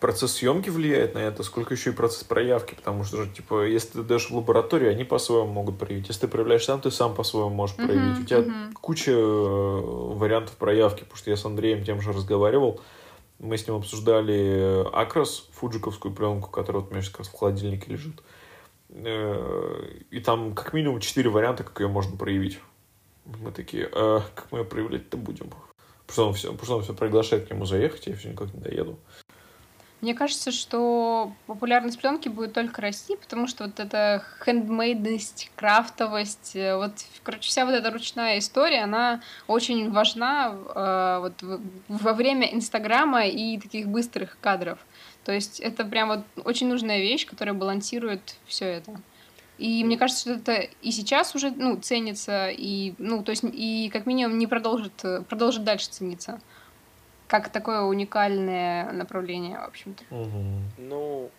процесс 0.00 0.32
съемки 0.32 0.70
влияет 0.70 1.14
на 1.14 1.18
это, 1.18 1.42
сколько 1.42 1.74
еще 1.74 1.90
и 1.90 1.92
процесс 1.92 2.24
проявки, 2.24 2.74
потому 2.74 3.04
что 3.04 3.26
типа, 3.26 3.66
если 3.66 3.92
ты 3.98 4.02
даешь 4.02 4.30
в 4.30 4.36
лабораторию, 4.36 4.90
они 4.90 5.04
по-своему 5.04 5.52
могут 5.52 5.78
проявить. 5.78 6.08
Если 6.08 6.22
ты 6.22 6.28
проявляешь 6.28 6.64
сам, 6.64 6.80
ты 6.80 6.90
сам 6.90 7.14
по-своему 7.14 7.50
можешь 7.50 7.76
проявить. 7.76 8.20
У 8.20 8.24
тебя 8.24 8.40
мгм. 8.40 8.72
куча 8.74 9.12
э, 9.12 9.80
вариантов 9.84 10.56
проявки, 10.56 11.00
потому 11.00 11.16
что 11.16 11.30
я 11.30 11.36
с 11.36 11.44
Андреем 11.44 11.84
тем 11.84 12.00
же 12.00 12.12
разговаривал, 12.12 12.80
мы 13.38 13.56
с 13.56 13.66
ним 13.66 13.76
обсуждали 13.76 14.84
Акрос, 14.92 15.48
фуджиковскую 15.52 16.14
пленку, 16.14 16.50
которая 16.50 16.82
вот 16.82 16.90
у 16.90 16.94
меня 16.94 17.02
сейчас 17.02 17.28
в 17.28 17.32
холодильнике 17.32 17.90
лежит. 17.92 18.22
Э, 18.90 19.86
И 20.10 20.20
там 20.20 20.54
как 20.54 20.72
минимум 20.72 21.00
четыре 21.00 21.30
варианта, 21.30 21.64
как 21.64 21.80
ее 21.80 21.88
можно 21.88 22.16
проявить. 22.16 22.58
Мы 23.24 23.52
такие, 23.52 23.88
«А 23.92 24.22
как 24.34 24.50
мы 24.50 24.60
ее 24.60 24.64
проявлять-то 24.64 25.16
будем? 25.16 25.50
Потому 26.06 26.12
что 26.12 26.26
он 26.28 26.34
все, 26.34 26.48
потому 26.48 26.64
что 26.64 26.76
он 26.76 26.82
все 26.82 26.94
приглашает 26.94 27.46
к 27.46 27.50
нему 27.50 27.66
заехать, 27.66 28.06
я 28.08 28.16
все 28.16 28.30
никак 28.30 28.52
не 28.52 28.60
доеду. 28.60 28.98
Мне 30.00 30.14
кажется, 30.14 30.50
что 30.50 31.32
популярность 31.46 32.00
пленки 32.00 32.28
будет 32.28 32.54
только 32.54 32.80
расти, 32.80 33.16
потому 33.16 33.46
что 33.46 33.64
вот 33.64 33.78
эта 33.80 34.24
хендмейдность, 34.42 35.50
крафтовость, 35.56 36.56
э, 36.56 36.74
вот, 36.76 36.92
короче, 37.22 37.48
вся 37.48 37.66
вот 37.66 37.74
эта 37.74 37.90
ручная 37.90 38.38
история, 38.38 38.84
она 38.84 39.20
очень 39.46 39.90
важна 39.90 40.54
э, 40.54 41.18
вот 41.20 41.60
во 41.88 42.14
время 42.14 42.52
Инстаграма 42.52 43.26
и 43.26 43.58
таких 43.58 43.88
быстрых 43.88 44.38
кадров. 44.40 44.78
То 45.24 45.32
есть 45.32 45.60
это 45.60 45.84
прям 45.84 46.08
вот 46.08 46.20
очень 46.44 46.68
нужная 46.68 46.98
вещь, 46.98 47.26
которая 47.26 47.54
балансирует 47.54 48.36
все 48.46 48.64
это. 48.66 49.00
И 49.58 49.84
мне 49.84 49.98
кажется, 49.98 50.22
что 50.22 50.32
это 50.32 50.66
и 50.80 50.90
сейчас 50.90 51.34
уже 51.34 51.50
ну, 51.50 51.76
ценится, 51.76 52.48
и, 52.48 52.94
ну, 52.96 53.22
то 53.22 53.30
есть, 53.30 53.44
и 53.44 53.90
как 53.92 54.06
минимум 54.06 54.38
не 54.38 54.46
продолжит, 54.46 55.04
э, 55.04 55.20
продолжит 55.28 55.64
дальше 55.64 55.90
цениться. 55.90 56.40
Как 57.30 57.48
такое 57.48 57.82
уникальное 57.82 58.90
направление, 58.90 59.56
в 59.60 59.68
общем-то. 59.68 60.02
Ну, 60.78 61.30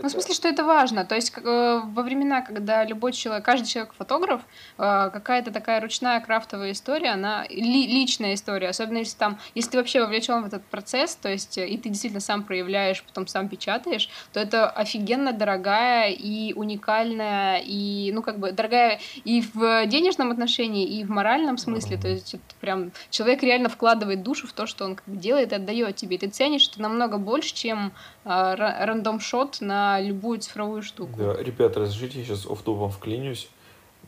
Ну, 0.00 0.08
в 0.08 0.10
смысле, 0.10 0.34
что 0.34 0.48
это 0.48 0.64
важно. 0.64 1.04
То 1.04 1.14
есть 1.14 1.30
как, 1.30 1.44
э, 1.44 1.80
во 1.84 2.02
времена, 2.02 2.40
когда 2.40 2.84
любой 2.84 3.12
человек, 3.12 3.44
каждый 3.44 3.66
человек 3.66 3.92
фотограф, 3.96 4.40
э, 4.78 5.10
какая-то 5.12 5.50
такая 5.50 5.80
ручная 5.80 6.18
крафтовая 6.20 6.72
история, 6.72 7.10
она 7.10 7.44
ли- 7.50 7.86
личная 7.86 8.34
история, 8.34 8.68
особенно 8.68 8.98
если 8.98 9.16
там, 9.18 9.38
если 9.54 9.72
ты 9.72 9.76
вообще 9.76 10.00
вовлечен 10.00 10.42
в 10.42 10.46
этот 10.46 10.64
процесс, 10.64 11.14
то 11.16 11.28
есть 11.28 11.58
э, 11.58 11.66
и 11.68 11.76
ты 11.76 11.90
действительно 11.90 12.20
сам 12.20 12.42
проявляешь, 12.42 13.02
потом 13.02 13.26
сам 13.26 13.48
печатаешь, 13.48 14.08
то 14.32 14.40
это 14.40 14.70
офигенно 14.70 15.32
дорогая 15.32 16.10
и 16.10 16.54
уникальная, 16.54 17.60
и, 17.62 18.12
ну, 18.14 18.22
как 18.22 18.38
бы, 18.38 18.52
дорогая 18.52 18.98
и 19.24 19.42
в 19.52 19.86
денежном 19.86 20.30
отношении, 20.30 20.86
и 20.86 21.04
в 21.04 21.10
моральном 21.10 21.58
смысле. 21.58 21.98
То 21.98 22.08
есть 22.08 22.34
это 22.34 22.42
прям 22.60 22.92
человек 23.10 23.42
реально 23.42 23.68
вкладывает 23.68 24.22
душу 24.22 24.46
в 24.46 24.52
то, 24.52 24.66
что 24.66 24.84
он 24.86 24.96
как 24.96 25.04
бы 25.06 25.16
делает 25.16 25.52
и 25.52 25.56
отдает 25.56 25.96
тебе. 25.96 26.16
И 26.16 26.18
ты 26.18 26.28
ценишь 26.28 26.68
это 26.68 26.80
намного 26.80 27.18
больше, 27.18 27.54
чем 27.54 27.92
ра- 28.24 28.84
рандом-шот 28.84 29.60
на 29.60 29.81
любую 30.00 30.40
цифровую 30.40 30.82
штуку. 30.82 31.12
Да, 31.16 31.36
ребята, 31.42 31.80
разрешите, 31.80 32.20
я 32.20 32.24
сейчас 32.24 32.46
офтубом 32.46 32.90
вклинюсь. 32.90 33.48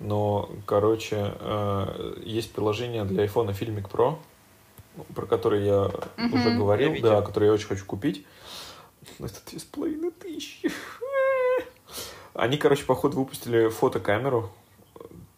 Но, 0.00 0.50
короче, 0.66 1.34
э, 1.38 2.14
есть 2.24 2.52
приложение 2.52 3.04
для 3.04 3.24
iPhone 3.26 3.56
Filmic 3.58 3.88
Pro, 3.90 4.18
ну, 4.96 5.04
про 5.14 5.24
которое 5.26 5.64
я 5.64 5.90
Мгм. 6.16 6.34
уже 6.34 6.50
говорил, 6.50 6.92
Я 6.94 7.00
да, 7.00 7.22
который 7.22 7.46
я 7.46 7.52
очень 7.52 7.68
хочу 7.68 7.84
купить. 7.86 8.26
Но 9.18 9.26
это 9.26 9.36
две 9.48 9.58
с 9.60 9.64
половиной 9.64 10.10
тысячи. 10.10 10.70
Они, 12.34 12.56
короче, 12.56 12.84
походу 12.84 13.18
выпустили 13.18 13.68
фотокамеру. 13.68 14.50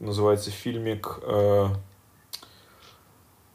Называется 0.00 0.50
фильмик... 0.50 1.18
э, 1.22 1.66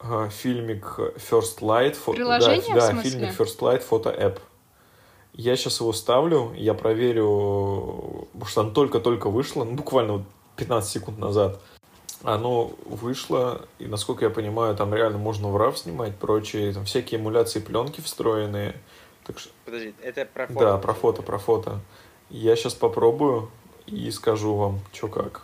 э, 0.01 0.29
фильмик 0.31 0.99
First 1.17 1.59
Light. 1.61 1.97
фо- 2.05 2.13
Приложение, 2.13 2.75
да, 2.75 2.91
в 2.91 2.95
да, 2.95 3.01
фильмик 3.01 3.31
First 3.39 3.59
Light 3.59 3.79
фото 3.79 4.09
App. 4.11 4.39
Я 5.41 5.55
сейчас 5.55 5.79
его 5.79 5.91
ставлю, 5.91 6.53
я 6.55 6.75
проверю, 6.75 8.27
потому 8.33 8.45
что 8.45 8.61
оно 8.61 8.69
только-только 8.69 9.27
вышло, 9.27 9.63
ну, 9.63 9.71
буквально 9.71 10.13
вот 10.13 10.23
15 10.57 10.91
секунд 10.91 11.17
назад. 11.17 11.59
Оно 12.21 12.65
вышло, 12.85 13.67
и, 13.79 13.87
насколько 13.87 14.23
я 14.23 14.29
понимаю, 14.29 14.75
там 14.75 14.93
реально 14.93 15.17
можно 15.17 15.47
в 15.49 15.57
RAW 15.57 15.75
снимать, 15.75 16.15
прочие, 16.15 16.71
там 16.73 16.85
всякие 16.85 17.19
эмуляции 17.19 17.59
пленки 17.59 18.01
встроенные. 18.01 18.75
Так 19.23 19.39
что, 19.39 19.49
подожди, 19.65 19.95
это 20.03 20.25
про 20.25 20.45
фото. 20.45 20.59
да, 20.59 20.77
про 20.77 20.93
фото, 20.93 21.23
про 21.23 21.39
фото. 21.39 21.79
Я 22.29 22.55
сейчас 22.55 22.75
попробую 22.75 23.49
и 23.87 24.11
скажу 24.11 24.53
вам, 24.53 24.79
что 24.93 25.07
как. 25.07 25.41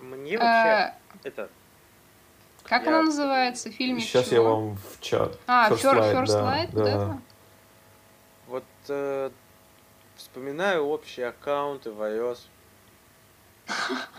Мне 0.00 0.36
вообще 0.36 0.68
А, 0.68 0.94
это... 1.22 1.48
как 2.64 2.82
Я- 2.82 2.88
оно 2.88 3.02
называется? 3.02 3.70
Фильм 3.70 4.00
Сейчас 4.00 4.32
я 4.32 4.42
вам 4.42 4.78
в 4.78 5.00
чат. 5.00 5.38
А, 5.46 5.70
First 5.70 5.84
First, 5.84 5.94
Light, 5.94 6.14
First 6.14 6.26
да, 6.26 6.40
Light, 6.40 6.70
вот 6.72 6.84
да. 6.84 7.20
Это? 8.84 8.92
Э, 8.92 9.30
вспоминаю 10.16 10.84
общие 10.84 11.26
аккаунты 11.26 11.90
в 11.90 12.00
iOS. 12.00 12.38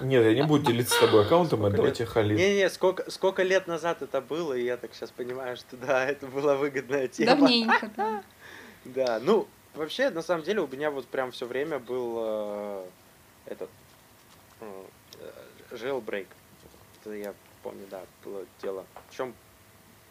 Нет, 0.01 0.23
я 0.23 0.33
не 0.33 0.41
буду 0.41 0.65
делиться 0.65 0.95
с 0.95 0.99
тобой 0.99 1.23
аккаунтом, 1.23 1.59
Сколько 1.59 1.73
отдавайте 1.73 2.03
лет? 2.03 2.11
Халид. 2.11 2.37
Не-не, 2.37 2.69
сколько, 2.69 3.11
сколько 3.11 3.43
лет 3.43 3.67
назад 3.67 4.01
это 4.01 4.19
было, 4.19 4.53
и 4.53 4.63
я 4.63 4.75
так 4.75 4.93
сейчас 4.93 5.11
понимаю, 5.11 5.55
что 5.55 5.77
да, 5.77 6.05
это 6.09 6.27
была 6.27 6.55
выгодная 6.55 7.07
тема. 7.07 7.35
Давненько, 7.35 7.91
да. 7.95 8.23
Да, 8.85 9.19
ну, 9.19 9.47
вообще, 9.73 10.11
на 10.11 10.21
самом 10.21 10.43
деле, 10.43 10.61
у 10.61 10.67
меня 10.67 10.91
вот 10.91 11.07
прям 11.07 11.31
все 11.31 11.47
время 11.47 11.79
был 11.79 12.17
э, 12.19 12.85
этот 13.47 13.69
э, 14.61 14.83
jailbreak. 15.71 16.27
Это 17.01 17.15
я 17.15 17.33
помню, 17.63 17.85
да, 17.89 18.03
было 18.23 18.45
дело. 18.61 18.85
Причем 19.09 19.33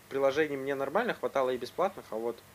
приложений 0.09 0.57
мне 0.57 0.75
нормально 0.75 1.15
хватало 1.15 1.51
и 1.51 1.57
бесплатных, 1.57 2.05
а 2.11 2.17
вот 2.17 2.37
э, 2.37 2.54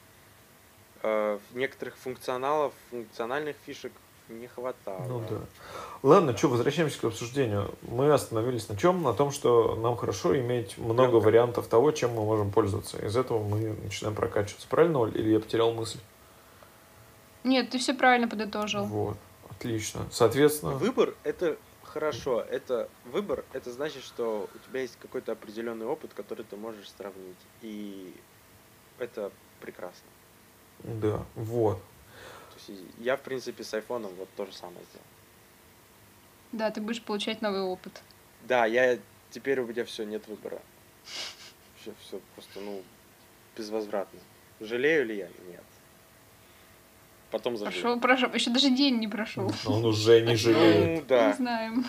некоторых 1.53 1.97
функционалов, 1.97 2.73
функциональных 2.89 3.55
фишек 3.65 3.91
не 4.29 4.47
хватало. 4.47 5.05
Ну 5.07 5.23
да. 5.29 5.39
Ладно, 6.03 6.37
что, 6.37 6.49
возвращаемся 6.49 6.99
к 6.99 7.03
обсуждению. 7.05 7.73
Мы 7.81 8.11
остановились 8.11 8.69
на 8.69 8.77
чем? 8.77 9.01
На 9.01 9.13
том, 9.13 9.31
что 9.31 9.75
нам 9.75 9.97
хорошо 9.97 10.37
иметь 10.39 10.77
много 10.77 11.09
Громко. 11.11 11.25
вариантов 11.25 11.67
того, 11.67 11.91
чем 11.91 12.11
мы 12.11 12.23
можем 12.25 12.51
пользоваться. 12.51 13.03
Из 13.03 13.17
этого 13.17 13.43
мы 13.43 13.75
начинаем 13.83 14.15
прокачиваться. 14.15 14.67
Правильно, 14.67 14.99
Оль? 14.99 15.17
Или 15.17 15.31
я 15.31 15.39
потерял 15.39 15.73
мысль? 15.73 15.99
Нет, 17.43 17.69
ты 17.71 17.79
все 17.79 17.93
правильно 17.93 18.27
подытожил. 18.27 18.85
Вот. 18.85 19.17
Отлично. 19.49 20.05
Соответственно, 20.11 20.73
Выбор 20.73 21.15
это 21.23 21.57
хорошо. 21.83 22.41
Это 22.41 22.87
выбор, 23.11 23.43
это 23.53 23.71
значит, 23.71 24.03
что 24.03 24.47
у 24.53 24.69
тебя 24.69 24.81
есть 24.81 24.97
какой-то 25.01 25.31
определенный 25.31 25.85
опыт, 25.85 26.11
который 26.13 26.45
ты 26.45 26.55
можешь 26.55 26.89
сравнить. 26.97 27.37
И 27.61 28.13
это 28.99 29.31
прекрасно. 29.59 30.07
Да, 30.83 31.23
вот. 31.35 31.77
То 32.51 32.71
есть 32.71 32.81
я, 32.99 33.15
в 33.17 33.21
принципе, 33.21 33.63
с 33.63 33.73
айфоном 33.73 34.11
вот 34.15 34.29
то 34.35 34.45
же 34.45 34.53
самое 34.53 34.79
сделал. 34.89 35.05
Да, 36.51 36.71
ты 36.71 36.81
будешь 36.81 37.01
получать 37.01 37.41
новый 37.41 37.61
опыт. 37.61 38.01
Да, 38.47 38.65
я 38.65 38.97
теперь 39.31 39.59
у 39.59 39.67
меня 39.67 39.85
все, 39.85 40.03
нет 40.03 40.27
выбора. 40.27 40.61
Все, 41.81 41.93
все 42.01 42.19
просто, 42.35 42.59
ну, 42.59 42.81
безвозвратно. 43.55 44.19
Жалею 44.59 45.05
ли 45.05 45.17
я? 45.17 45.27
Нет. 45.49 45.63
потом 47.31 47.55
забыл. 47.57 47.71
Прошел, 47.71 47.99
прошел. 47.99 48.33
Еще 48.33 48.49
даже 48.49 48.69
день 48.71 48.99
не 48.99 49.07
прошел. 49.07 49.51
Он 49.65 49.85
уже 49.85 50.21
не 50.21 50.35
жалеет. 50.35 50.85
Ну, 50.87 50.95
Не 50.95 51.01
да. 51.01 51.33
знаем. 51.33 51.85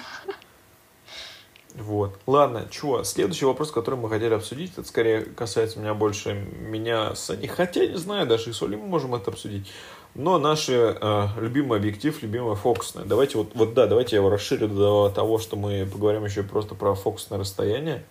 Вот. 1.80 2.18
Ладно, 2.26 2.68
чего? 2.70 3.02
Следующий 3.04 3.46
вопрос, 3.46 3.72
который 3.72 3.94
мы 3.94 4.10
хотели 4.10 4.34
обсудить, 4.34 4.72
это 4.76 4.86
скорее 4.86 5.22
касается 5.22 5.78
меня 5.78 5.94
больше 5.94 6.34
меня 6.34 7.14
с 7.14 7.30
Аней. 7.30 7.48
Хотя, 7.48 7.86
не 7.86 7.96
знаю, 7.96 8.26
даже 8.26 8.50
и 8.50 8.52
с 8.52 8.62
Олей 8.62 8.76
мы 8.76 8.86
можем 8.86 9.14
это 9.14 9.30
обсудить. 9.30 9.72
Но 10.14 10.38
наш 10.38 10.68
э, 10.68 11.28
любимый 11.38 11.78
объектив, 11.78 12.22
любимая 12.22 12.54
фокусная. 12.54 13.06
Давайте 13.06 13.38
вот, 13.38 13.52
вот 13.54 13.72
да, 13.72 13.86
давайте 13.86 14.16
я 14.16 14.20
его 14.20 14.28
расширю 14.28 14.68
до 14.68 15.08
того, 15.08 15.38
что 15.38 15.56
мы 15.56 15.88
поговорим 15.90 16.24
еще 16.26 16.42
просто 16.42 16.74
про 16.74 16.94
фокусное 16.94 17.38
расстояние. 17.38 18.04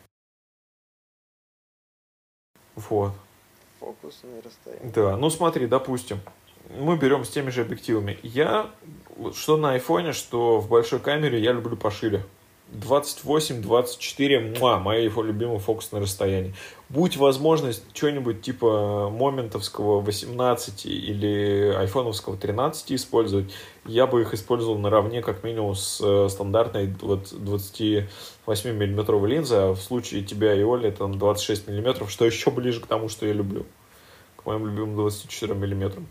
Вот. 2.76 3.14
Фокусное 3.80 4.42
расстояние. 4.42 4.92
Да, 4.92 5.16
ну 5.16 5.30
смотри, 5.30 5.68
допустим, 5.68 6.22
мы 6.76 6.98
берем 6.98 7.24
с 7.24 7.30
теми 7.30 7.52
же 7.52 7.62
объективами. 7.62 8.18
Я, 8.24 8.72
что 9.36 9.58
на 9.58 9.74
айфоне, 9.74 10.14
что 10.14 10.60
в 10.60 10.70
большой 10.70 11.00
камере, 11.00 11.40
я 11.40 11.52
люблю 11.52 11.78
пошире. 11.78 12.24
28, 12.72 13.62
24, 13.62 14.40
муа, 14.60 14.80
мое 14.80 15.02
его 15.02 15.24
любимое 15.24 15.60
фокусное 15.60 16.02
расстояние. 16.02 16.54
Будь 16.88 17.18
возможность 17.18 17.84
что-нибудь 17.94 18.42
типа 18.42 19.10
моментовского 19.10 20.02
18 20.02 20.86
или 20.86 21.74
айфоновского 21.76 22.38
13 22.38 22.94
использовать, 22.94 23.52
я 23.86 24.08
бы 24.08 24.22
их 24.22 24.34
использовал 24.34 24.78
наравне 24.78 25.22
как 25.22 25.44
минимум 25.44 25.76
с 25.76 26.00
э, 26.02 26.30
стандартной 26.30 26.94
вот 27.02 27.30
28 27.32 28.72
миллиметровой 28.72 29.30
линзой, 29.30 29.72
а 29.72 29.74
в 29.74 29.82
случае 29.82 30.24
тебя 30.24 30.54
и 30.54 30.64
Оли 30.64 30.92
там 30.92 31.18
26 31.18 31.68
миллиметров, 31.68 32.12
что 32.12 32.26
еще 32.26 32.52
ближе 32.52 32.82
к 32.82 32.88
тому, 32.88 33.10
что 33.10 33.26
я 33.26 33.34
люблю 33.34 33.66
к 34.36 34.46
моим 34.46 34.68
любимым 34.68 34.96
24 34.96 35.56
миллиметрам. 35.56 36.08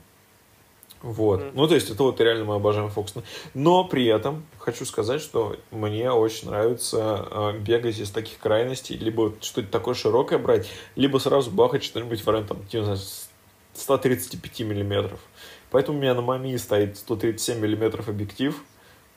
Вот. 1.03 1.41
Мгм. 1.41 1.51
Ну, 1.55 1.69
то 1.69 1.75
есть, 1.75 1.91
это 1.91 2.03
вот 2.03 2.21
реально 2.21 2.45
мы 2.45 2.55
обожаем 2.57 2.91
фокусный. 2.91 3.23
Но 3.55 3.85
при 3.85 4.07
этом 4.07 4.45
хочу 4.59 4.85
сказать, 4.85 5.21
что 5.21 5.57
мне 5.71 6.11
очень 6.11 6.49
нравится 6.49 7.27
э, 7.31 7.59
бегать 7.59 7.99
из 7.99 8.11
таких 8.11 8.39
крайностей, 8.39 8.97
либо 8.97 9.33
что-то 9.41 9.69
такое 9.69 9.95
широкое 9.95 10.39
брать, 10.39 10.69
либо 10.97 11.19
сразу 11.19 11.51
бахать 11.51 11.85
что-нибудь 11.85 12.25
в 12.25 12.29
районе, 12.29 12.49
там, 12.49 12.59
не 12.73 12.83
знаю, 12.83 12.99
с 12.99 13.29
135 13.75 14.61
миллиметров. 14.61 15.21
Поэтому 15.71 15.99
у 15.99 16.01
меня 16.01 16.15
на 16.15 16.23
Мами 16.23 16.57
стоит 16.57 16.97
137 16.97 17.59
миллиметров 17.61 18.09
объектив. 18.09 18.63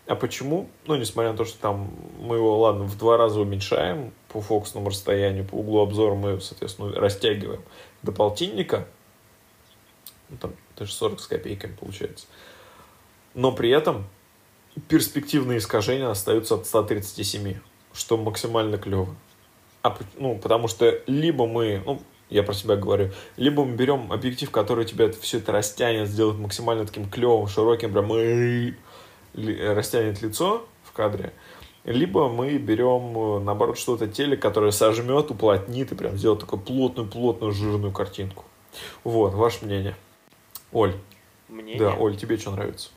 А 0.07 0.15
почему? 0.15 0.69
Ну, 0.87 0.95
несмотря 0.97 1.31
на 1.31 1.37
то, 1.37 1.45
что 1.45 1.59
там 1.59 1.93
мы 2.19 2.35
его, 2.35 2.59
ладно, 2.59 2.83
в 2.83 2.97
два 2.97 3.17
раза 3.17 3.39
уменьшаем 3.39 4.11
по 4.27 4.41
фокусному 4.41 4.89
расстоянию, 4.89 5.45
по 5.45 5.55
углу 5.55 5.81
обзора 5.81 6.15
мы, 6.15 6.41
соответственно, 6.41 6.91
растягиваем 6.93 7.61
до 8.01 8.11
полтинника, 8.11 8.87
ну, 10.31 10.37
там 10.37 10.53
даже 10.77 10.91
40 10.93 11.19
с 11.19 11.27
копейками 11.27 11.75
получается. 11.79 12.25
Но 13.33 13.51
при 13.51 13.69
этом 13.69 14.07
перспективные 14.87 15.59
искажения 15.59 16.09
остаются 16.09 16.55
от 16.55 16.65
137, 16.65 17.57
что 17.93 18.17
максимально 18.17 18.77
клево. 18.77 19.15
А, 19.83 19.97
ну, 20.17 20.37
потому 20.37 20.67
что 20.67 21.01
либо 21.07 21.45
мы, 21.45 21.81
ну, 21.85 22.01
я 22.29 22.43
про 22.43 22.53
себя 22.53 22.75
говорю, 22.75 23.11
либо 23.35 23.65
мы 23.65 23.75
берем 23.75 24.11
объектив, 24.11 24.49
который 24.49 24.85
тебе 24.85 25.05
это, 25.05 25.19
все 25.19 25.39
это 25.39 25.51
растянет, 25.51 26.07
сделает 26.07 26.39
максимально 26.39 26.85
таким 26.85 27.09
клевым, 27.09 27.47
широким, 27.47 27.91
прям 27.91 28.09
растянет 29.33 30.21
лицо 30.21 30.65
в 30.83 30.91
кадре, 30.93 31.33
либо 31.83 32.29
мы 32.29 32.57
берем, 32.57 33.17
э, 33.17 33.39
наоборот, 33.39 33.77
что-то 33.77 34.07
теле, 34.07 34.37
которое 34.37 34.71
сожмет, 34.71 35.31
уплотнит 35.31 35.91
и 35.91 35.95
прям 35.95 36.17
сделает 36.17 36.41
такую 36.41 36.61
плотную-плотную 36.61 37.51
жирную 37.53 37.91
картинку. 37.91 38.43
Вот, 39.03 39.33
ваше 39.33 39.65
мнение. 39.65 39.95
Оль, 40.71 40.95
Мнение? 41.47 41.79
да, 41.79 41.95
Оль, 41.95 42.17
тебе 42.17 42.37
что 42.37 42.51
нравится? 42.51 42.89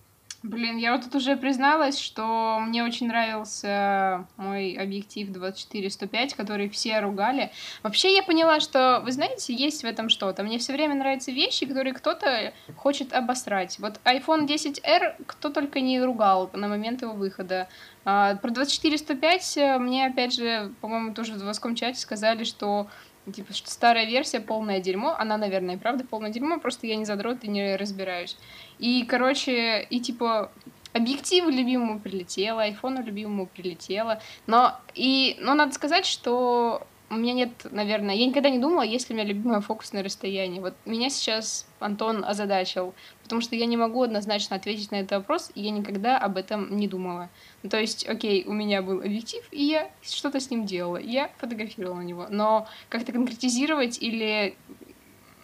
Блин, 0.45 0.77
я 0.77 0.93
вот 0.93 1.05
тут 1.05 1.15
уже 1.15 1.37
призналась, 1.37 1.99
что 1.99 2.59
мне 2.61 2.85
очень 2.85 3.09
нравился 3.09 4.27
мой 4.37 4.75
объектив 4.75 5.31
24-105, 5.31 6.37
который 6.37 6.69
все 6.69 7.01
ругали. 7.01 7.51
Вообще 7.83 8.15
я 8.15 8.23
поняла, 8.23 8.61
что, 8.61 9.01
вы 9.03 9.13
знаете, 9.13 9.55
есть 9.55 9.85
в 9.85 9.87
этом 9.87 10.11
что-то. 10.11 10.43
Мне 10.43 10.59
все 10.59 10.75
время 10.75 10.97
нравятся 10.97 11.31
вещи, 11.33 11.65
которые 11.65 11.95
кто-то 11.95 12.53
хочет 12.77 13.15
обосрать. 13.15 13.79
Вот 13.79 13.99
iPhone 14.05 14.47
10R 14.47 15.15
кто 15.25 15.49
только 15.49 15.81
не 15.81 15.99
ругал 16.03 16.51
на 16.53 16.69
момент 16.69 17.01
его 17.01 17.15
выхода. 17.15 17.67
А, 18.05 18.37
про 18.37 18.51
24-105 18.51 19.41
э, 19.57 19.79
мне, 19.79 20.05
опять 20.05 20.35
же, 20.35 20.73
по-моему, 20.83 21.15
тоже 21.15 21.33
в 21.33 21.39
заводском 21.39 21.75
чате 21.75 21.99
сказали, 21.99 22.45
что 22.45 22.89
Типа, 23.33 23.53
что 23.55 23.71
старая 23.71 24.07
версия 24.07 24.41
полное 24.41 24.81
дерьмо. 24.81 25.15
Она, 25.19 25.37
наверное, 25.37 25.77
и 25.77 25.79
правда 25.79 26.05
полное 26.05 26.31
дерьмо, 26.31 26.59
просто 26.59 26.87
я 26.87 26.97
не 26.97 27.05
задрот 27.05 27.39
и 27.43 27.49
не 27.49 27.77
разбираюсь. 27.77 28.37
И, 28.79 29.05
короче, 29.05 29.83
и 29.83 30.01
типа 30.01 30.51
объективу 30.93 31.51
любимому 31.51 32.01
прилетело, 32.01 32.63
айфону 32.63 33.03
любимому 33.03 33.47
прилетело. 33.47 34.21
Но, 34.47 34.79
и, 34.95 35.37
но 35.41 35.55
надо 35.55 35.73
сказать, 35.73 36.07
что 36.07 36.87
у 37.11 37.17
меня 37.17 37.33
нет, 37.35 37.51
наверное, 37.71 38.15
я 38.15 38.27
никогда 38.27 38.51
не 38.51 38.59
думала, 38.59 38.83
есть 38.83 39.09
ли 39.09 39.15
у 39.15 39.19
меня 39.19 39.29
любимое 39.29 39.61
фокусное 39.61 40.03
расстояние. 40.03 40.61
Вот 40.61 40.75
меня 40.85 41.11
сейчас 41.11 41.67
Антон 41.79 42.25
озадачил, 42.25 42.95
потому 43.23 43.41
что 43.41 43.57
я 43.57 43.67
не 43.67 43.77
могу 43.77 44.03
однозначно 44.03 44.57
ответить 44.57 44.91
на 44.91 44.97
этот 44.97 45.13
вопрос, 45.13 45.53
и 45.55 45.63
я 45.63 45.71
никогда 45.71 46.19
об 46.19 46.37
этом 46.37 46.77
не 46.77 46.89
думала. 46.89 47.31
Ну, 47.63 47.71
то 47.71 47.79
есть, 47.79 48.09
окей, 48.09 48.45
у 48.47 48.53
меня 48.53 48.83
был 48.83 49.01
объектив, 49.01 49.45
и 49.51 49.65
я 49.65 49.91
что-то 50.03 50.41
с 50.41 50.51
ним 50.51 50.67
делала, 50.67 50.97
я 50.97 51.31
фотографировала 51.39 52.01
его. 52.01 52.27
Но 52.31 52.67
как-то 52.89 53.13
конкретизировать 53.13 54.01
или 54.03 54.57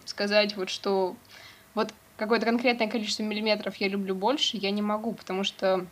сказать 0.05 0.57
вот 0.57 0.69
что 0.69 1.15
вот 1.73 1.93
какое-то 2.17 2.45
конкретное 2.45 2.87
количество 2.87 3.23
миллиметров 3.23 3.75
я 3.77 3.87
люблю 3.87 4.15
больше, 4.15 4.57
я 4.57 4.71
не 4.71 4.81
могу, 4.81 5.13
потому 5.13 5.43
что 5.43 5.85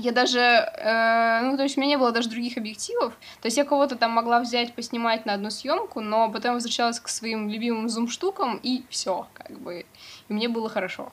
я 0.00 0.12
даже, 0.12 0.40
э, 0.40 1.40
ну, 1.42 1.56
то 1.56 1.62
есть 1.62 1.76
у 1.76 1.80
меня 1.80 1.90
не 1.90 1.98
было 1.98 2.12
даже 2.12 2.28
других 2.28 2.56
объективов. 2.56 3.14
То 3.40 3.46
есть 3.46 3.56
я 3.56 3.64
кого-то 3.64 3.96
там 3.96 4.12
могла 4.12 4.40
взять, 4.40 4.74
поснимать 4.74 5.26
на 5.26 5.34
одну 5.34 5.50
съемку, 5.50 6.00
но 6.00 6.30
потом 6.30 6.54
возвращалась 6.54 7.00
к 7.00 7.08
своим 7.08 7.48
любимым 7.48 7.88
зум-штукам, 7.88 8.58
и 8.62 8.82
все, 8.88 9.26
как 9.34 9.58
бы. 9.60 9.84
И 10.28 10.32
мне 10.32 10.48
было 10.48 10.68
хорошо. 10.68 11.12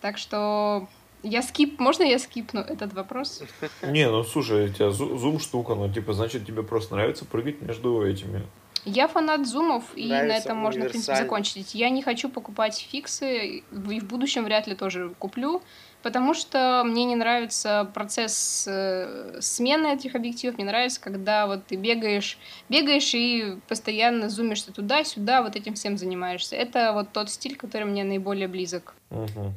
Так 0.00 0.18
что 0.18 0.86
я 1.22 1.42
скип... 1.42 1.80
Можно 1.80 2.04
я 2.04 2.18
скипну 2.18 2.60
этот 2.60 2.92
вопрос? 2.92 3.42
Не, 3.82 4.10
ну 4.10 4.22
слушай, 4.22 4.66
у 4.66 4.68
тебя 4.72 4.88
зу- 4.88 5.16
зум 5.16 5.40
штука, 5.40 5.74
ну 5.74 5.92
типа, 5.92 6.12
значит, 6.12 6.46
тебе 6.46 6.62
просто 6.62 6.94
нравится 6.94 7.24
прыгать 7.24 7.60
между 7.62 8.02
этими. 8.06 8.42
Я 8.84 9.08
фанат 9.08 9.48
зумов, 9.48 9.82
и 9.96 10.06
на 10.06 10.36
этом 10.36 10.58
можно, 10.58 10.84
в 10.84 10.90
принципе, 10.90 11.16
закончить. 11.16 11.74
Я 11.74 11.90
не 11.90 12.02
хочу 12.02 12.28
покупать 12.28 12.86
фиксы, 12.88 13.46
и 13.46 13.64
в 13.72 14.04
будущем 14.04 14.44
вряд 14.44 14.68
ли 14.68 14.76
тоже 14.76 15.12
куплю, 15.18 15.60
потому 16.06 16.34
что 16.34 16.84
мне 16.84 17.04
не 17.04 17.16
нравится 17.16 17.90
процесс 17.92 18.64
э, 18.68 19.38
смены 19.40 19.88
этих 19.88 20.14
объективов. 20.14 20.56
Мне 20.56 20.64
нравится, 20.64 21.00
когда 21.00 21.48
вот 21.48 21.66
ты 21.66 21.74
бегаешь, 21.74 22.38
бегаешь 22.68 23.12
и 23.12 23.56
постоянно 23.66 24.28
зумишься 24.28 24.72
туда-сюда, 24.72 25.42
вот 25.42 25.56
этим 25.56 25.74
всем 25.74 25.98
занимаешься. 25.98 26.54
Это 26.54 26.92
вот 26.92 27.10
тот 27.12 27.28
стиль, 27.28 27.56
который 27.56 27.88
мне 27.88 28.04
наиболее 28.04 28.46
близок. 28.46 28.94
Мгм. 29.10 29.52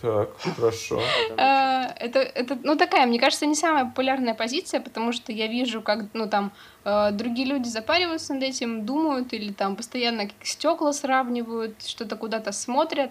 Так, 0.00 0.30
хорошо. 0.38 0.98
А, 1.36 1.94
это, 2.00 2.20
это, 2.20 2.58
ну, 2.62 2.76
такая, 2.76 3.04
мне 3.04 3.20
кажется, 3.20 3.44
не 3.44 3.54
самая 3.54 3.84
популярная 3.84 4.32
позиция, 4.32 4.80
потому 4.80 5.12
что 5.12 5.30
я 5.30 5.46
вижу, 5.46 5.82
как, 5.82 6.06
ну, 6.14 6.26
там, 6.26 6.52
э, 6.86 7.10
другие 7.12 7.46
люди 7.46 7.68
запариваются 7.68 8.32
над 8.32 8.44
этим, 8.44 8.86
думают, 8.86 9.34
или 9.34 9.52
там 9.52 9.76
постоянно 9.76 10.30
стекла 10.42 10.94
сравнивают, 10.94 11.82
что-то 11.86 12.16
куда-то 12.16 12.52
смотрят. 12.52 13.10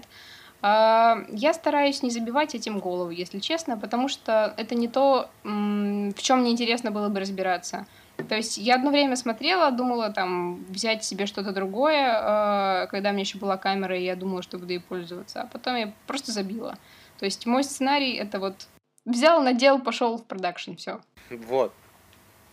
А, 0.64 1.26
Я 1.28 1.54
стараюсь 1.54 2.02
не 2.04 2.10
забивать 2.10 2.56
этим 2.56 2.80
голову, 2.80 3.10
если 3.10 3.40
честно, 3.40 3.78
потому 3.78 4.08
что 4.08 4.54
это 4.56 4.76
не 4.76 4.88
то, 4.88 5.30
в 5.44 6.22
чем 6.22 6.40
мне 6.40 6.52
интересно 6.52 6.90
было 6.90 7.10
бы 7.10 7.20
разбираться. 7.20 7.86
То 8.30 8.36
есть 8.36 8.58
я 8.58 8.76
одно 8.76 8.92
время 8.92 9.18
смотрела, 9.18 9.72
думала 9.72 10.10
там 10.10 10.64
взять 10.70 11.04
себе 11.04 11.26
что-то 11.26 11.52
другое, 11.52 12.84
э, 12.84 12.88
когда 12.88 13.10
у 13.10 13.12
меня 13.12 13.24
еще 13.24 13.40
была 13.40 13.58
камера, 13.58 13.98
и 13.98 14.04
я 14.04 14.16
думала, 14.16 14.42
что 14.44 14.58
буду 14.58 14.72
ей 14.72 14.80
пользоваться, 14.80 15.42
а 15.42 15.48
потом 15.48 15.76
я 15.76 15.92
просто 16.08 16.32
забила. 16.32 16.78
То 17.20 17.26
есть 17.26 17.46
мой 17.46 17.64
сценарий 17.64 18.14
это 18.14 18.40
вот 18.40 18.68
взял, 19.04 19.42
надел, 19.42 19.80
пошел 19.80 20.18
в 20.18 20.24
продакшн, 20.24 20.76
все. 20.76 21.02
Вот. 21.30 21.74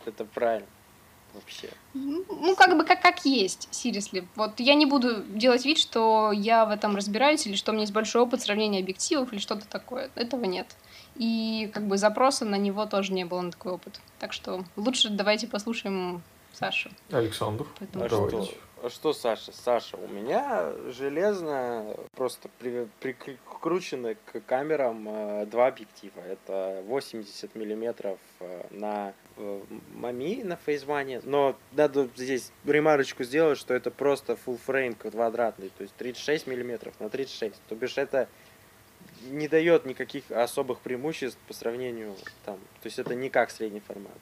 Это 0.05 0.25
правильно. 0.25 0.67
Вообще. 1.33 1.69
Ну, 1.93 2.55
как 2.55 2.77
бы 2.77 2.83
как, 2.83 3.01
как 3.01 3.25
есть, 3.25 3.69
seriously. 3.71 4.25
Вот 4.35 4.59
я 4.59 4.73
не 4.73 4.85
буду 4.85 5.23
делать 5.23 5.65
вид, 5.65 5.77
что 5.77 6.31
я 6.31 6.65
в 6.65 6.71
этом 6.71 6.95
разбираюсь, 6.95 7.45
или 7.47 7.55
что 7.55 7.71
у 7.71 7.73
меня 7.73 7.83
есть 7.83 7.93
большой 7.93 8.21
опыт 8.21 8.41
сравнения 8.41 8.79
объективов, 8.79 9.31
или 9.31 9.39
что-то 9.39 9.65
такое. 9.67 10.09
Этого 10.15 10.45
нет. 10.45 10.67
И 11.15 11.69
как 11.73 11.87
бы 11.87 11.97
запроса 11.97 12.45
на 12.45 12.55
него 12.55 12.85
тоже 12.85 13.13
не 13.13 13.25
было 13.25 13.41
на 13.41 13.51
такой 13.51 13.73
опыт. 13.73 13.99
Так 14.19 14.33
что 14.33 14.63
лучше 14.75 15.09
давайте 15.09 15.47
послушаем 15.47 16.21
Сашу. 16.53 16.89
Александр, 17.11 17.65
по 17.79 17.83
этому 17.83 18.05
А 18.05 18.09
давайте. 18.09 18.43
что, 18.43 18.55
что, 18.89 19.13
Саша? 19.13 19.51
Саша, 19.51 19.97
у 19.97 20.07
меня 20.07 20.73
железно 20.89 21.95
просто 22.15 22.49
при- 22.59 22.87
прикручены 22.99 24.17
к 24.25 24.41
камерам 24.41 25.07
э, 25.07 25.45
два 25.45 25.67
объектива. 25.67 26.19
Это 26.21 26.81
80 26.85 27.55
миллиметров 27.55 28.19
э, 28.39 28.63
на 28.71 29.13
э, 29.37 29.61
Мами 29.93 30.43
на 30.43 30.55
фейзване. 30.55 31.21
Но 31.23 31.55
надо 31.71 32.09
здесь 32.15 32.51
ремарочку 32.65 33.23
сделать, 33.23 33.57
что 33.57 33.73
это 33.73 33.91
просто 33.91 34.37
full 34.45 34.59
frame 34.65 34.95
квадратный. 34.95 35.69
То 35.77 35.83
есть 35.83 35.95
36 35.95 36.47
миллиметров 36.47 36.93
на 36.99 37.09
36. 37.09 37.61
То 37.67 37.75
бишь 37.75 37.97
это 37.97 38.27
не 39.29 39.47
дает 39.47 39.85
никаких 39.85 40.29
особых 40.31 40.79
преимуществ 40.79 41.39
по 41.47 41.53
сравнению 41.53 42.15
там, 42.45 42.57
то 42.81 42.87
есть 42.87 42.99
это 42.99 43.13
не 43.15 43.29
как 43.29 43.51
средний 43.51 43.79
формат. 43.79 44.17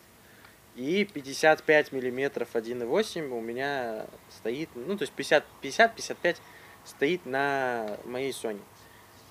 И 0.79 1.03
55 1.03 1.91
миллиметров 1.91 2.47
1.8 2.53 3.27
у 3.31 3.41
меня 3.41 4.05
стоит, 4.29 4.69
ну 4.75 4.95
то 4.95 5.01
есть 5.01 5.11
50, 5.11 5.43
50-55 5.61 6.37
стоит 6.85 7.25
на 7.25 7.97
моей 8.05 8.31
Sony. 8.31 8.61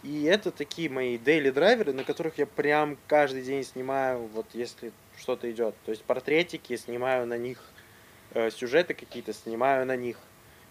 И 0.02 0.24
это 0.24 0.50
такие 0.50 0.90
мои 0.90 1.16
daily 1.16 1.50
драйверы, 1.50 1.94
на 1.94 2.04
которых 2.04 2.36
я 2.36 2.44
прям 2.44 2.98
каждый 3.06 3.40
день 3.40 3.64
снимаю, 3.64 4.26
вот 4.34 4.44
если 4.52 4.92
что-то 5.16 5.50
идет. 5.50 5.74
То 5.86 5.92
есть 5.92 6.04
портретики 6.04 6.76
снимаю 6.76 7.26
на 7.26 7.38
них, 7.38 7.62
э, 8.34 8.50
сюжеты 8.50 8.92
какие-то 8.92 9.32
снимаю 9.32 9.86
на 9.86 9.96
них. 9.96 10.18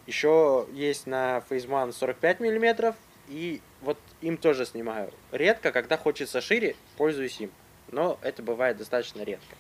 Еще 0.06 0.68
есть 0.74 1.08
на 1.08 1.44
Phase 1.50 1.68
One 1.68 1.92
45 1.92 2.40
миллиметров, 2.40 2.96
и 3.30 3.62
вот 3.82 3.98
им 4.22 4.38
тоже 4.38 4.68
снимаю. 4.68 5.12
Редко, 5.32 5.72
когда 5.72 5.98
хочется 5.98 6.40
шире, 6.40 6.76
пользуюсь 6.98 7.42
им. 7.42 7.50
Но 7.92 8.20
это 8.22 8.44
бывает 8.44 8.78
достаточно 8.78 9.24
редко. 9.24 9.56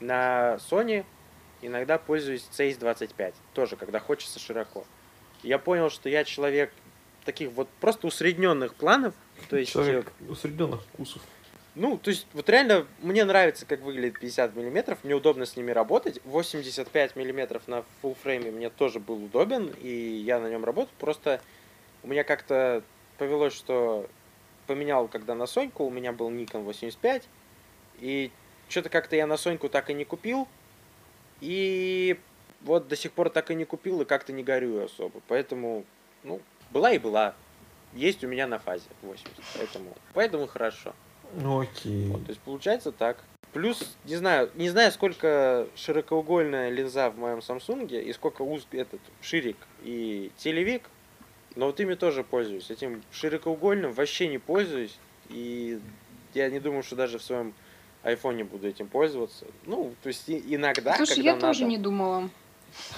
На 0.00 0.58
Sony 0.70 1.04
иногда 1.62 1.98
пользуюсь 1.98 2.46
CS 2.52 2.78
25. 2.78 3.34
Тоже, 3.54 3.76
когда 3.76 4.00
хочется 4.00 4.38
широко. 4.38 4.84
Я 5.42 5.58
понял, 5.58 5.90
что 5.90 6.08
я 6.08 6.24
человек 6.24 6.72
таких 7.24 7.50
вот 7.52 7.68
просто 7.80 8.06
усредненных 8.06 8.74
планов. 8.74 9.14
То 9.48 9.56
есть, 9.56 9.72
Человек 9.72 10.12
усредненных 10.28 10.82
вкусов. 10.82 11.22
ну, 11.74 11.98
то 11.98 12.10
есть, 12.10 12.26
вот 12.32 12.48
реально 12.48 12.86
мне 13.02 13.24
нравится, 13.24 13.66
как 13.66 13.80
выглядит 13.82 14.18
50 14.18 14.54
миллиметров, 14.56 14.98
мне 15.02 15.14
удобно 15.14 15.44
с 15.44 15.56
ними 15.56 15.72
работать. 15.72 16.20
85 16.24 17.16
миллиметров 17.16 17.66
на 17.68 17.84
full 18.02 18.16
фрейме 18.22 18.50
мне 18.50 18.70
тоже 18.70 19.00
был 19.00 19.24
удобен, 19.24 19.72
и 19.82 19.88
я 19.88 20.38
на 20.40 20.48
нем 20.48 20.64
работаю. 20.64 20.94
Просто 20.98 21.40
у 22.02 22.08
меня 22.08 22.24
как-то 22.24 22.82
повелось, 23.18 23.54
что 23.54 24.08
поменял, 24.66 25.08
когда 25.08 25.34
на 25.34 25.46
Соньку, 25.46 25.84
у 25.84 25.90
меня 25.90 26.12
был 26.12 26.30
Nikon 26.30 26.64
85, 26.64 27.24
и 28.00 28.30
что-то 28.68 28.88
как-то 28.88 29.16
я 29.16 29.26
на 29.26 29.36
Соньку 29.36 29.68
так 29.68 29.90
и 29.90 29.94
не 29.94 30.04
купил, 30.04 30.48
и 31.40 32.18
вот 32.62 32.88
до 32.88 32.96
сих 32.96 33.12
пор 33.12 33.30
так 33.30 33.50
и 33.50 33.54
не 33.54 33.64
купил, 33.64 34.00
и 34.00 34.04
как-то 34.04 34.32
не 34.32 34.42
горюю 34.42 34.84
особо. 34.84 35.20
Поэтому, 35.28 35.84
ну, 36.22 36.40
была 36.70 36.92
и 36.92 36.98
была. 36.98 37.34
Есть 37.92 38.24
у 38.24 38.28
меня 38.28 38.46
на 38.46 38.58
фазе 38.58 38.84
80, 39.02 39.28
поэтому, 39.56 39.96
поэтому 40.12 40.46
хорошо. 40.46 40.94
Ну 41.34 41.60
окей. 41.60 42.08
Вот, 42.08 42.24
то 42.24 42.30
есть 42.30 42.40
получается 42.40 42.92
так. 42.92 43.22
Плюс, 43.52 43.96
не 44.04 44.16
знаю, 44.16 44.50
не 44.54 44.68
знаю, 44.68 44.92
сколько 44.92 45.66
широкоугольная 45.76 46.68
линза 46.68 47.08
в 47.10 47.18
моем 47.18 47.38
Samsung 47.38 47.88
и 47.88 48.12
сколько 48.12 48.42
уз 48.42 48.66
этот 48.72 49.00
ширик 49.22 49.56
и 49.82 50.30
телевик, 50.36 50.90
но 51.54 51.66
вот 51.66 51.80
ими 51.80 51.94
тоже 51.94 52.22
пользуюсь. 52.22 52.70
Этим 52.70 53.02
широкоугольным 53.12 53.92
вообще 53.92 54.28
не 54.28 54.38
пользуюсь. 54.38 54.98
И 55.30 55.80
я 56.34 56.50
не 56.50 56.60
думаю, 56.60 56.82
что 56.82 56.96
даже 56.96 57.18
в 57.18 57.22
своем 57.22 57.54
айфоне 58.02 58.44
буду 58.44 58.68
этим 58.68 58.88
пользоваться. 58.88 59.46
Ну, 59.64 59.92
то 60.02 60.08
есть 60.08 60.24
иногда, 60.28 60.96
Слушай, 60.96 61.16
когда 61.16 61.30
я 61.30 61.36
тоже 61.36 61.60
надо, 61.62 61.70
не 61.70 61.78
думала. 61.78 62.28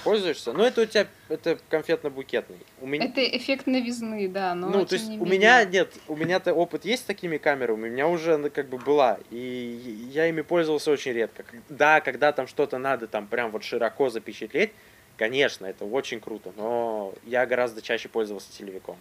пользуешься. 0.03 0.53
Но 0.53 0.65
это 0.65 0.81
у 0.81 0.85
тебя 0.85 1.07
это 1.29 1.57
конфетно-букетный. 1.69 2.57
У 2.81 2.87
меня, 2.87 3.05
Это 3.05 3.23
эффект 3.23 3.65
новизны, 3.67 4.27
да, 4.27 4.53
но 4.55 4.69
ну, 4.69 4.85
то 4.85 4.93
есть 4.93 5.07
не 5.09 5.17
у 5.17 5.23
менее. 5.25 5.39
меня 5.39 5.65
нет, 5.65 5.93
у 6.07 6.15
меня-то 6.15 6.53
опыт 6.53 6.85
есть 6.85 7.03
с 7.03 7.05
такими 7.05 7.37
камерами, 7.37 7.87
у 7.87 7.91
меня 7.91 8.07
уже 8.07 8.35
она 8.35 8.49
как 8.49 8.67
бы 8.69 8.77
была, 8.77 9.19
и 9.31 10.07
я 10.11 10.27
ими 10.27 10.41
пользовался 10.41 10.91
очень 10.91 11.13
редко. 11.13 11.43
Да, 11.69 12.01
когда 12.01 12.31
там 12.31 12.47
что-то 12.47 12.77
надо 12.77 13.07
там 13.07 13.27
прям 13.27 13.51
вот 13.51 13.63
широко 13.63 14.09
запечатлеть, 14.09 14.71
конечно, 15.17 15.65
это 15.65 15.85
очень 15.85 16.19
круто, 16.19 16.53
но 16.57 17.13
я 17.25 17.45
гораздо 17.45 17.81
чаще 17.81 18.09
пользовался 18.09 18.51
телевиком. 18.51 18.97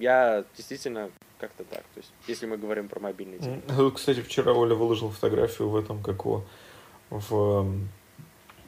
Я 0.00 0.44
действительно 0.56 1.10
как-то 1.38 1.62
так, 1.64 1.82
то 1.94 1.98
есть 1.98 2.10
если 2.26 2.46
мы 2.46 2.56
говорим 2.56 2.88
про 2.88 3.00
мобильный 3.00 3.38
телефон. 3.38 3.62
Тут, 3.76 3.94
Кстати, 3.96 4.20
вчера 4.22 4.52
Оля 4.52 4.74
выложил 4.74 5.10
фотографию 5.10 5.68
в 5.68 5.76
этом, 5.76 6.02
как 6.02 6.24
его, 6.24 6.44
в 7.10 7.66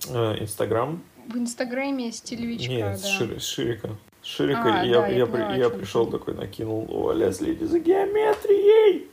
э, 0.08 0.36
Инстаграм. 0.40 1.02
В 1.26 1.36
Инстаграме 1.36 2.12
с 2.12 2.20
телевичка, 2.20 2.70
Нет, 2.72 2.92
да. 2.92 2.96
с, 2.96 3.20
Шири- 3.20 3.38
с 3.38 3.44
Ширика. 3.46 3.90
С 4.22 4.26
Ширика, 4.26 4.80
А, 4.80 4.84
и 4.84 4.88
я, 4.90 5.00
да, 5.00 5.06
я 5.08 5.16
я, 5.18 5.26
поняла, 5.26 5.50
при- 5.50 5.58
я 5.58 5.70
пришел 5.70 6.06
такой, 6.06 6.34
накинул, 6.34 6.86
Оля, 6.90 7.32
следи 7.32 7.64
за 7.64 7.78
геометрией. 7.78 9.08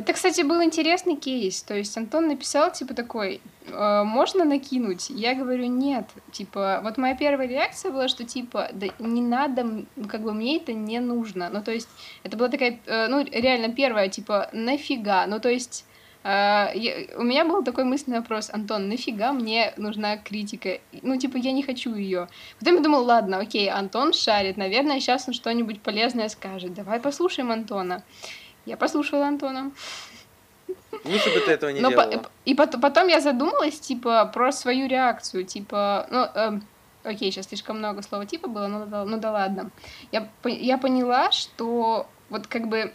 Это, 0.00 0.14
кстати, 0.14 0.40
был 0.40 0.62
интересный 0.64 1.14
кейс. 1.14 1.62
То 1.62 1.74
есть 1.74 1.94
Антон 1.98 2.28
написал, 2.28 2.72
типа, 2.72 2.94
такой, 2.94 3.42
«Э, 3.66 4.02
можно 4.02 4.46
накинуть? 4.46 5.10
Я 5.10 5.34
говорю, 5.34 5.66
нет. 5.66 6.06
Типа, 6.32 6.80
вот 6.82 6.96
моя 6.96 7.14
первая 7.14 7.46
реакция 7.46 7.92
была, 7.92 8.08
что, 8.08 8.24
типа, 8.24 8.70
да 8.72 8.86
не 8.98 9.20
надо, 9.20 9.84
как 10.08 10.22
бы 10.22 10.32
мне 10.32 10.56
это 10.56 10.72
не 10.72 11.00
нужно. 11.00 11.50
Ну, 11.52 11.62
то 11.62 11.70
есть, 11.70 11.88
это 12.22 12.38
была 12.38 12.48
такая, 12.48 12.80
э, 12.86 13.08
ну, 13.08 13.22
реально 13.30 13.74
первая, 13.74 14.08
типа, 14.08 14.48
нафига? 14.54 15.26
Ну, 15.26 15.38
то 15.38 15.50
есть, 15.50 15.84
э, 16.24 16.28
я- 16.74 17.18
у 17.18 17.22
меня 17.22 17.44
был 17.44 17.62
такой 17.62 17.84
мысленный 17.84 18.20
вопрос, 18.20 18.48
Антон, 18.50 18.88
нафига 18.88 19.34
мне 19.34 19.74
нужна 19.76 20.16
критика? 20.16 20.78
Ну, 21.02 21.18
типа, 21.18 21.36
я 21.36 21.52
не 21.52 21.62
хочу 21.62 21.94
ее. 21.94 22.28
Потом 22.58 22.76
я 22.76 22.80
думала, 22.80 23.02
ладно, 23.04 23.36
окей, 23.36 23.68
Антон 23.68 24.14
шарит, 24.14 24.56
наверное, 24.56 24.98
сейчас 24.98 25.28
он 25.28 25.34
что-нибудь 25.34 25.82
полезное 25.82 26.30
скажет. 26.30 26.72
Давай 26.72 27.00
послушаем 27.00 27.50
Антона. 27.50 28.02
Я 28.70 28.76
послушала 28.76 29.26
Антона. 29.26 29.72
Лучше 31.04 31.34
бы 31.34 31.40
ты 31.40 31.50
этого 31.50 31.70
не 31.70 31.80
Но 31.80 31.90
по- 31.90 32.04
делала. 32.06 32.30
и 32.44 32.54
пот- 32.54 32.80
потом 32.80 33.08
я 33.08 33.20
задумалась, 33.20 33.80
типа, 33.80 34.26
про 34.26 34.52
свою 34.52 34.86
реакцию, 34.86 35.44
типа, 35.44 36.06
ну, 36.10 36.20
эм, 36.34 36.62
окей, 37.02 37.32
сейчас 37.32 37.48
слишком 37.48 37.78
много 37.78 38.02
слова 38.02 38.26
типа 38.26 38.48
было, 38.48 38.68
ну 38.68 38.86
да, 38.86 39.04
ну 39.04 39.18
да 39.18 39.32
ладно. 39.32 39.70
Я, 40.12 40.28
по- 40.42 40.48
я 40.48 40.78
поняла, 40.78 41.32
что 41.32 42.06
вот 42.28 42.46
как 42.46 42.68
бы, 42.68 42.92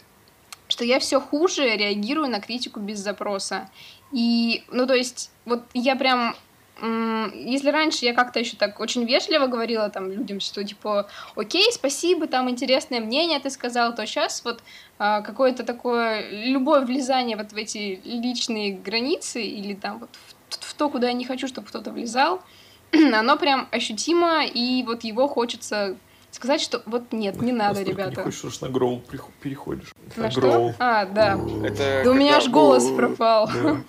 что 0.68 0.82
я 0.84 0.98
все 0.98 1.20
хуже 1.20 1.76
реагирую 1.76 2.28
на 2.30 2.40
критику 2.40 2.80
без 2.80 2.98
запроса. 3.00 3.68
И, 4.12 4.64
ну, 4.68 4.86
то 4.86 4.94
есть, 4.94 5.30
вот 5.44 5.62
я 5.74 5.94
прям 5.94 6.34
если 6.82 7.70
раньше 7.70 8.04
я 8.04 8.12
как-то 8.12 8.38
еще 8.38 8.56
так 8.56 8.80
очень 8.80 9.04
вежливо 9.04 9.46
говорила 9.46 9.88
там 9.88 10.10
людям, 10.10 10.40
что 10.40 10.62
типа, 10.62 11.08
окей, 11.34 11.72
спасибо, 11.72 12.26
там 12.26 12.50
интересное 12.50 13.00
мнение 13.00 13.40
ты 13.40 13.48
сказал, 13.48 13.94
то 13.94 14.04
сейчас 14.04 14.44
вот 14.44 14.62
а, 14.98 15.22
какое-то 15.22 15.64
такое 15.64 16.28
любое 16.30 16.82
влезание 16.82 17.36
вот 17.36 17.52
в 17.52 17.56
эти 17.56 18.00
личные 18.04 18.76
границы 18.76 19.42
или 19.42 19.74
там 19.74 20.00
вот 20.00 20.10
в, 20.50 20.56
в 20.70 20.74
то, 20.74 20.90
куда 20.90 21.08
я 21.08 21.14
не 21.14 21.24
хочу, 21.24 21.48
чтобы 21.48 21.66
кто-то 21.68 21.92
влезал, 21.92 22.42
оно 22.92 23.36
прям 23.38 23.68
ощутимо, 23.70 24.44
и 24.44 24.82
вот 24.82 25.02
его 25.04 25.28
хочется 25.28 25.96
сказать, 26.30 26.60
что 26.60 26.82
вот 26.84 27.12
нет, 27.12 27.40
не 27.40 27.52
надо, 27.52 27.80
Настолько 27.80 27.90
ребята. 27.90 28.20
Не 28.20 28.24
хочешь, 28.24 28.44
уж 28.44 28.60
на 28.60 28.68
гроул 28.68 29.02
переходишь. 29.40 29.94
На 30.16 30.30
что? 30.30 30.40
гроул. 30.42 30.74
А, 30.78 31.06
да. 31.06 31.40
Это 31.64 32.02
Да 32.04 32.10
у 32.10 32.14
меня 32.14 32.36
аж 32.36 32.48
голос 32.48 32.90
пропал. 32.90 33.48
Да. 33.48 33.80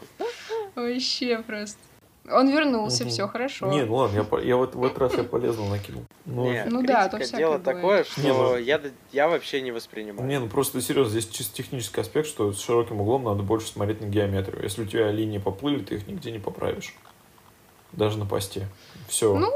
Вообще 0.76 1.44
просто. 1.46 1.80
Он 2.30 2.50
вернулся, 2.50 3.04
Мгм. 3.04 3.12
все 3.12 3.28
хорошо. 3.28 3.68
Не, 3.68 3.86
ну 3.86 3.96
ладно, 3.96 4.18
я, 4.18 4.24
по- 4.24 4.40
я 4.42 4.58
вот 4.58 4.76
в 4.76 4.84
этот 4.84 4.98
раз 4.98 5.14
я 5.18 5.24
полезно 5.24 5.70
накинул. 5.70 6.04
Ну, 6.26 6.52
Не, 6.52 6.66
Ну 6.66 6.82
да, 6.84 7.08
то 7.08 7.18
всякое 7.20 7.38
дело 7.38 7.58
бывает. 7.58 7.64
такое, 7.64 8.04
что 8.04 8.22
Не, 8.22 8.34
ну- 8.34 8.58
я, 8.58 8.82
я 9.14 9.28
вообще 9.30 9.62
не 9.62 9.72
воспринимаю. 9.72 10.28
Не, 10.28 10.40
ну 10.40 10.48
просто 10.50 10.82
серьезно, 10.82 11.12
здесь 11.12 11.28
чисто 11.30 11.56
технический 11.56 12.02
аспект, 12.02 12.28
что 12.28 12.52
с 12.52 12.60
широким 12.62 13.00
углом 13.00 13.24
надо 13.24 13.44
больше 13.44 13.68
смотреть 13.68 14.02
на 14.02 14.06
геометрию. 14.08 14.62
Если 14.62 14.82
у 14.84 14.86
тебя 14.86 15.10
линии 15.12 15.38
поплыли, 15.38 15.82
ты 15.84 15.96
их 15.96 16.08
нигде 16.08 16.32
не 16.32 16.40
поправишь. 16.40 16.94
Даже 17.94 18.18
на 18.18 18.26
посте. 18.26 18.68
Все. 19.08 19.34
Ну, 19.34 19.50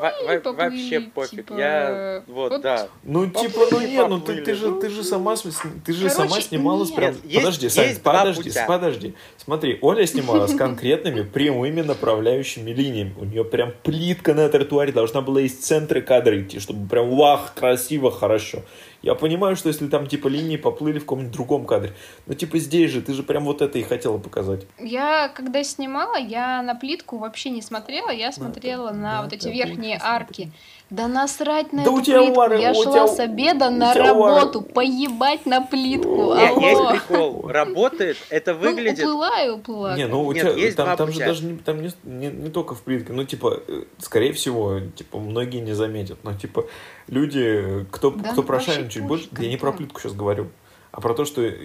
Во- 0.00 0.38
поплыли, 0.40 0.56
вообще 0.56 1.00
пофиг. 1.00 1.30
типа, 1.30 1.54
я 1.58 2.22
вот, 2.26 2.52
вот 2.52 2.62
да. 2.62 2.88
Ну, 3.04 3.28
Поплыли, 3.28 3.48
типа, 3.48 3.60
ну 3.70 3.80
не, 3.80 4.06
ну 4.08 4.20
ты, 4.20 4.36
ты 4.42 4.54
же, 4.54 4.80
ты 4.80 4.88
же 4.88 5.02
сама, 5.04 5.36
ты 5.36 5.92
же 5.92 6.08
Короче, 6.08 6.10
сама 6.10 6.40
снималась 6.40 6.88
нет. 6.90 6.96
прям. 6.96 7.14
Есть- 7.24 7.36
подожди, 7.36 7.68
Сань, 7.68 7.88
есть 7.88 8.02
два 8.02 8.12
подожди, 8.18 8.42
путя. 8.42 8.64
подожди. 8.66 9.14
Смотри, 9.36 9.78
Оля 9.80 10.06
снимала 10.06 10.46
с 10.46 10.54
конкретными 10.54 11.22
прямыми 11.22 11.82
направляющими 11.82 12.70
линиями. 12.70 13.14
У 13.18 13.24
нее 13.24 13.44
прям 13.44 13.72
плитка 13.82 14.34
на 14.34 14.48
тротуаре 14.48 14.92
должна 14.92 15.20
была 15.20 15.40
из 15.40 15.54
центра 15.56 16.00
кадра 16.00 16.40
идти, 16.40 16.58
чтобы 16.60 16.88
прям 16.88 17.10
вах, 17.16 17.54
красиво, 17.54 18.10
хорошо. 18.10 18.62
Я 19.02 19.14
понимаю, 19.14 19.56
что 19.56 19.68
если 19.68 19.86
там 19.88 20.06
типа 20.06 20.28
линии 20.28 20.56
поплыли 20.56 20.98
в 20.98 21.02
каком-нибудь 21.02 21.32
другом 21.32 21.66
кадре, 21.66 21.94
но 22.26 22.34
типа 22.34 22.58
здесь 22.58 22.90
же, 22.90 23.00
ты 23.00 23.12
же 23.14 23.22
прям 23.22 23.44
вот 23.44 23.62
это 23.62 23.78
и 23.78 23.82
хотела 23.82 24.18
показать. 24.18 24.66
Я, 24.78 25.28
когда 25.28 25.64
снимала, 25.64 26.16
я 26.16 26.62
на 26.62 26.74
плитку 26.74 27.18
вообще 27.18 27.50
не 27.50 27.62
смотрела, 27.62 28.10
я 28.10 28.30
смотрела 28.32 28.90
на 28.90 29.06
на 29.06 29.22
вот 29.22 29.32
эти 29.32 29.48
верхние 29.48 29.98
арки. 30.02 30.50
Да 30.88 31.08
насрать 31.08 31.72
на 31.72 31.82
Да 31.84 31.90
у 31.90 31.96
эту 31.96 32.04
тебя 32.06 32.18
плитку, 32.20 32.36
Вара, 32.36 32.58
я 32.60 32.70
у 32.70 32.74
шла 32.74 32.92
тебя- 32.92 33.08
с 33.08 33.18
обеда 33.18 33.66
у 33.66 33.70
на 33.72 33.92
работу, 33.92 34.62
поебать 34.62 35.44
на 35.44 35.60
плитку, 35.60 36.30
О, 36.30 36.36
Не, 36.36 36.48
алло. 36.48 36.60
есть 36.92 37.06
прикол. 37.08 37.48
Работает, 37.48 38.16
это 38.30 38.54
Ну, 38.54 38.60
выглядит... 38.60 39.00
уплыла 39.00 39.42
и 39.42 39.48
уплыла. 39.48 39.96
Не, 39.96 40.06
ну 40.06 40.24
у 40.24 40.30
Нет, 40.30 40.42
тебя 40.42 40.52
есть 40.54 40.76
там, 40.76 40.96
там 40.96 41.10
же 41.10 41.18
даже 41.18 41.44
не, 41.44 41.58
там 41.58 41.82
не, 41.82 41.90
не, 42.04 42.28
не 42.28 42.50
только 42.50 42.76
в 42.76 42.82
плитке, 42.82 43.12
ну 43.12 43.24
типа, 43.24 43.62
э, 43.66 43.82
скорее 43.98 44.32
всего, 44.32 44.78
типа, 44.94 45.18
многие 45.18 45.58
не 45.58 45.72
заметят, 45.72 46.18
но 46.22 46.34
типа, 46.34 46.66
люди, 47.08 47.84
кто, 47.90 48.10
Да 48.12 48.30
кто 48.30 48.42
ну, 48.42 48.46
прошарен 48.46 48.84
вообще 48.84 49.00
чуть 49.00 49.08
больше, 49.08 49.28
я 49.40 49.48
не 49.48 49.56
про 49.56 49.72
плитку 49.72 50.00
сейчас 50.00 50.12
говорю, 50.12 50.50
а 50.92 51.00
про 51.00 51.14
то, 51.14 51.24
что 51.24 51.42
э, 51.42 51.56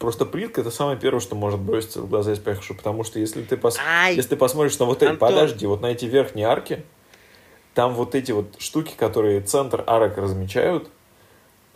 просто 0.00 0.26
плитка 0.26 0.62
это 0.62 0.72
самое 0.72 0.98
первое, 0.98 1.20
что 1.20 1.36
может 1.36 1.60
броситься 1.60 2.02
в 2.02 2.08
глаза 2.08 2.32
из 2.32 2.40
потому 2.40 3.04
что 3.04 3.20
если 3.20 3.42
ты, 3.42 3.56
пос... 3.56 3.78
Ай, 3.86 4.16
если 4.16 4.30
ты 4.30 4.36
посмотришь 4.36 4.76
на 4.80 4.86
вот 4.86 5.00
эти, 5.04 5.14
подожди, 5.14 5.64
вот 5.66 5.80
на 5.80 5.86
эти 5.86 6.06
верхние 6.06 6.46
арки, 6.48 6.84
там 7.76 7.92
вот 7.92 8.14
эти 8.14 8.32
вот 8.32 8.54
штуки, 8.58 8.94
которые 8.96 9.42
центр 9.42 9.84
арок 9.86 10.16
размечают, 10.16 10.88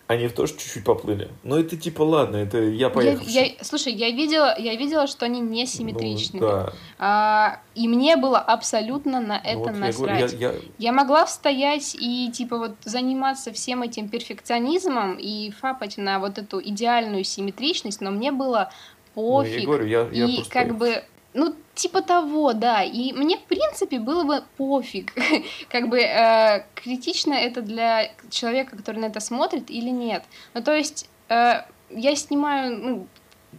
они 0.06 0.28
тоже 0.30 0.54
чуть-чуть 0.56 0.82
поплыли. 0.82 1.28
Но 1.44 1.58
это 1.58 1.76
типа, 1.76 2.00
ладно, 2.02 2.36
это 2.36 2.56
я 2.58 2.86
Я, 2.86 2.90
поехал. 2.90 3.22
я- 3.26 3.50
слушай, 3.60 3.92
я 3.92 4.10
видела, 4.10 4.58
я 4.58 4.74
видела, 4.76 5.06
что 5.06 5.26
они 5.26 5.40
не 5.40 5.66
симметричны. 5.66 6.40
Ну, 6.40 6.46
да. 6.46 6.72
А, 6.98 7.60
и 7.74 7.86
мне 7.86 8.16
было 8.16 8.38
абсолютно 8.38 9.20
на 9.20 9.34
Ну, 9.44 9.50
это 9.50 9.58
вот 9.58 9.66
я 9.66 9.72
насрать. 9.74 9.96
говорю, 9.98 10.38
я- 10.38 10.52
я- 10.52 10.60
Я 10.78 10.92
могла 10.92 11.26
стоять 11.26 11.94
и, 12.00 12.30
типа, 12.32 12.56
вот 12.56 12.72
заниматься 12.82 13.52
всем 13.52 13.82
этим 13.82 14.08
перфекционизмом 14.08 15.16
и 15.20 15.50
фапать 15.50 15.98
на 15.98 16.18
вот 16.18 16.38
эту 16.38 16.60
идеальную 16.62 17.24
симметричность, 17.24 18.00
но 18.00 18.10
мне 18.10 18.32
было 18.32 18.72
ну, 19.14 19.42
я 19.42 19.50
пофиг. 19.50 19.66
говорю, 19.66 19.86
я, 19.86 20.08
я 20.10 20.24
и 20.24 20.36
просто 20.36 20.52
как 20.52 20.78
бы, 20.78 21.04
ну, 21.34 21.54
типа 21.80 22.02
того, 22.02 22.52
да. 22.52 22.82
И 22.82 23.12
мне, 23.12 23.36
в 23.36 23.44
принципе, 23.44 23.98
было 23.98 24.24
бы 24.24 24.42
пофиг. 24.56 25.14
как 25.68 25.88
бы 25.88 25.98
э, 25.98 26.64
критично 26.74 27.34
это 27.34 27.62
для 27.62 28.10
человека, 28.30 28.76
который 28.76 28.98
на 28.98 29.06
это 29.06 29.20
смотрит 29.20 29.70
или 29.70 29.88
нет. 29.88 30.24
Ну, 30.54 30.62
то 30.62 30.74
есть, 30.74 31.08
э, 31.28 31.62
я 31.90 32.16
снимаю, 32.16 32.78
ну, 32.78 33.06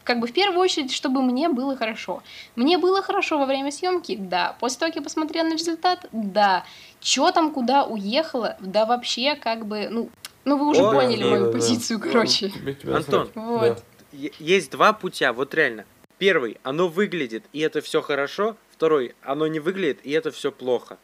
как 0.04 0.20
бы 0.20 0.28
в 0.28 0.34
первую 0.34 0.60
очередь, 0.60 0.92
чтобы 0.92 1.24
мне 1.24 1.50
было 1.50 1.76
хорошо. 1.76 2.22
Мне 2.56 2.78
было 2.78 3.02
хорошо 3.02 3.40
во 3.40 3.46
время 3.46 3.72
съемки, 3.72 4.16
да. 4.16 4.56
После 4.60 4.80
того, 4.80 4.90
как 4.92 4.98
я 4.98 5.02
посмотрела 5.02 5.48
на 5.48 5.54
результат, 5.54 6.06
да. 6.12 6.64
Чё 7.00 7.32
там, 7.32 7.52
куда 7.52 7.86
уехала, 7.86 8.56
да 8.60 8.86
вообще, 8.86 9.36
как 9.36 9.66
бы, 9.66 9.88
ну, 9.90 10.10
ну 10.46 10.58
вы 10.58 10.68
уже 10.68 10.82
О, 10.82 10.94
поняли 10.94 11.24
да, 11.24 11.30
мою 11.30 11.46
да, 11.46 11.52
да. 11.52 11.54
позицию, 11.54 12.00
короче. 12.00 12.50
Тебя- 12.50 12.74
тебя 12.74 12.96
Антон. 12.98 13.32
Вот. 13.34 13.84
Да. 14.12 14.18
Есть 14.40 14.72
два 14.72 14.94
путя, 14.94 15.34
вот 15.34 15.56
реально. 15.56 15.86
Первый, 16.22 16.60
оно 16.62 16.88
выглядит, 16.88 17.46
и 17.52 17.62
это 17.62 17.82
все 17.82 18.04
хорошо. 18.04 18.56
Второй, 18.70 19.16
оно 19.24 19.48
не 19.48 19.60
выглядит, 19.60 20.02
и 20.04 20.12
это 20.12 20.30
все 20.30 20.52
плохо. 20.52 21.00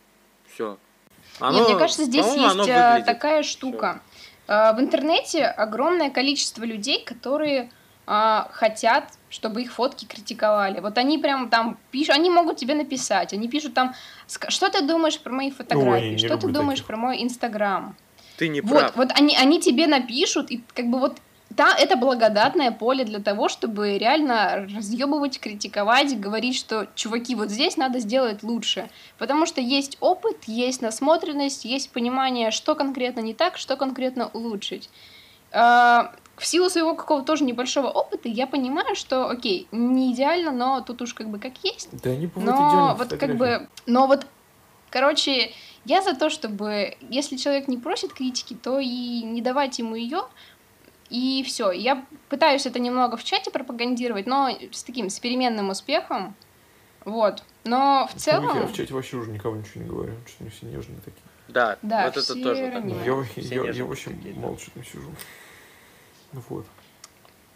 Все. 0.54 0.78
Нет, 1.42 1.68
мне 1.70 1.76
кажется, 1.76 2.04
здесь 2.04 2.24
есть 2.36 2.68
э, 2.70 3.02
такая 3.04 3.42
штука. 3.42 4.00
Э, 4.48 4.74
В 4.76 4.80
интернете 4.80 5.46
огромное 5.46 6.12
количество 6.12 6.64
людей, 6.64 7.04
которые 7.04 7.72
э, 8.06 8.40
хотят, 8.52 9.12
чтобы 9.30 9.64
их 9.64 9.72
фотки 9.74 10.06
критиковали. 10.06 10.82
Вот 10.82 11.00
они 11.00 11.18
прям 11.18 11.50
там 11.50 11.80
пишут, 11.90 12.14
они 12.14 12.30
могут 12.30 12.58
тебе 12.58 12.76
написать, 12.76 13.34
они 13.34 13.48
пишут 13.50 13.74
там, 13.74 13.96
«Ска- 14.28 14.52
что 14.52 14.70
ты 14.70 14.82
думаешь 14.86 15.20
про 15.20 15.34
мои 15.34 15.50
фотографии, 15.50 16.10
не 16.12 16.18
что 16.20 16.38
ты 16.38 16.48
думаешь 16.50 16.78
таких. 16.82 16.86
про 16.88 16.98
мой 16.98 17.24
инстаграм. 17.24 17.96
Ты 18.38 18.50
не 18.50 18.62
Вот, 18.62 18.80
прав. 18.80 18.96
вот 18.96 19.10
они, 19.16 19.36
они 19.36 19.60
тебе 19.60 19.88
напишут, 19.88 20.52
и 20.52 20.64
как 20.76 20.86
бы 20.92 21.00
вот 21.00 21.18
та, 21.58 21.76
это 21.76 21.98
благодатное 21.98 22.72
поле 22.72 23.04
для 23.04 23.20
того, 23.20 23.50
чтобы 23.50 23.98
реально 23.98 24.68
разъебывать, 24.74 25.40
критиковать, 25.40 26.18
говорить, 26.20 26.56
что, 26.56 26.88
чуваки, 26.94 27.34
вот 27.34 27.50
здесь 27.50 27.78
надо 27.78 28.00
сделать 28.00 28.44
лучше. 28.44 28.90
Потому 29.18 29.48
что 29.48 29.60
есть 29.60 29.98
опыт, 30.00 30.44
есть 30.46 30.82
насмотренность, 30.82 31.66
есть 31.66 31.90
понимание, 31.90 32.52
что 32.52 32.76
конкретно 32.76 33.22
не 33.22 33.34
так, 33.34 33.58
что 33.58 33.76
конкретно 33.76 34.28
улучшить. 34.28 34.90
А, 35.52 36.14
В 36.36 36.46
силу 36.46 36.70
своего 36.70 36.94
какого-то 36.94 37.26
тоже 37.26 37.44
небольшого 37.44 37.88
опыта 37.88 38.30
я 38.30 38.46
понимаю, 38.46 38.96
что, 38.96 39.28
окей, 39.28 39.68
не 39.72 40.14
идеально, 40.14 40.52
но 40.52 40.82
тут 40.82 41.02
уж 41.02 41.16
как 41.16 41.28
бы 41.28 41.40
как 41.40 41.54
есть. 41.64 41.90
Да 42.04 42.16
не 42.16 42.28
бывает 42.28 42.56
Но 42.56 42.96
вот 42.96 43.20
как 43.20 43.36
бы, 43.36 43.68
но 43.88 44.06
вот, 44.06 44.28
короче, 44.92 45.52
я 45.86 46.04
за 46.04 46.14
то, 46.14 46.30
чтобы, 46.30 46.98
если 47.10 47.38
человек 47.38 47.68
не 47.68 47.78
просит 47.78 48.14
критики, 48.14 48.54
то 48.54 48.78
и 48.78 49.24
не 49.24 49.42
давать 49.42 49.80
ему 49.80 49.96
ее, 49.96 50.26
и 51.10 51.44
все. 51.46 51.72
Я 51.72 52.06
пытаюсь 52.30 52.66
это 52.66 52.80
немного 52.80 53.18
в 53.18 53.24
чате 53.24 53.52
пропагандировать, 53.52 54.28
но 54.28 54.50
с 54.72 54.84
таким, 54.84 55.10
с 55.10 55.20
переменным 55.20 55.70
успехом, 55.70 56.36
вот. 57.06 57.44
Но 57.64 58.10
в 58.14 58.20
целом, 58.20 58.58
Я 58.58 58.68
в 58.68 58.74
чате 58.74 58.94
вообще 58.94 59.18
уже 59.18 59.32
никого 59.32 59.56
ничего 59.56 59.82
не 59.84 59.90
говорю, 59.90 60.14
что 60.26 60.36
они 60.42 60.50
все 60.50 60.66
нежные 60.66 61.00
такие. 61.00 61.24
Да, 61.48 61.78
Да, 61.82 62.06
вот 62.06 62.18
это 62.18 62.34
тоже. 62.34 62.62
Я, 62.62 63.26
я, 63.36 63.56
я 63.56 63.64
нежные 63.64 63.86
вообще 63.86 64.10
молча 64.36 64.72
там 64.72 64.84
сижу. 64.84 65.10
Вот. 66.34 66.66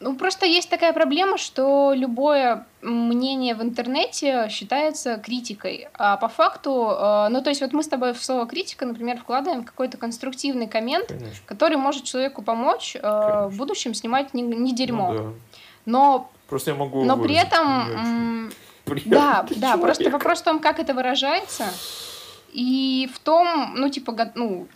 Ну 0.02 0.16
просто 0.16 0.46
есть 0.46 0.70
такая 0.70 0.94
проблема, 0.94 1.38
что 1.38 1.94
любое 1.94 2.66
мнение 2.82 3.54
в 3.54 3.62
интернете 3.62 4.48
считается 4.50 5.18
критикой, 5.18 5.88
а 5.94 6.18
по 6.18 6.28
факту, 6.28 6.90
э, 6.90 7.28
ну 7.30 7.42
то 7.42 7.50
есть 7.50 7.62
вот 7.62 7.72
мы 7.72 7.84
с 7.84 7.88
тобой 7.88 8.14
в 8.14 8.24
слово 8.24 8.48
критика, 8.48 8.86
например, 8.86 9.20
вкладываем 9.20 9.64
какой-то 9.64 9.98
конструктивный 9.98 10.68
коммент, 10.68 11.08
Конечно. 11.08 11.46
который 11.46 11.78
может 11.78 12.04
человеку 12.04 12.42
помочь 12.42 12.96
э, 12.96 13.00
Конечно. 13.00 13.48
в 13.50 13.58
будущем 13.58 13.94
снимать 13.94 14.34
не, 14.34 14.42
не 14.42 14.74
дерьмо. 14.74 15.14
Ну, 15.14 15.18
да. 15.18 15.30
Но, 15.86 16.32
Просто 16.50 16.72
я 16.72 16.78
могу 16.78 17.04
но 17.04 17.18
при 17.18 17.36
этом, 17.36 18.52
приятный 18.86 19.12
да, 19.16 19.46
да, 19.56 19.78
просто 19.78 20.04
человек. 20.04 20.14
вопрос 20.20 20.42
в 20.42 20.44
том, 20.44 20.60
как 20.60 20.80
это 20.80 20.94
выражается, 20.94 21.66
и 22.52 23.10
в 23.14 23.20
том, 23.20 23.76
ну, 23.76 23.90
типа, 23.90 24.32
ну, 24.36 24.68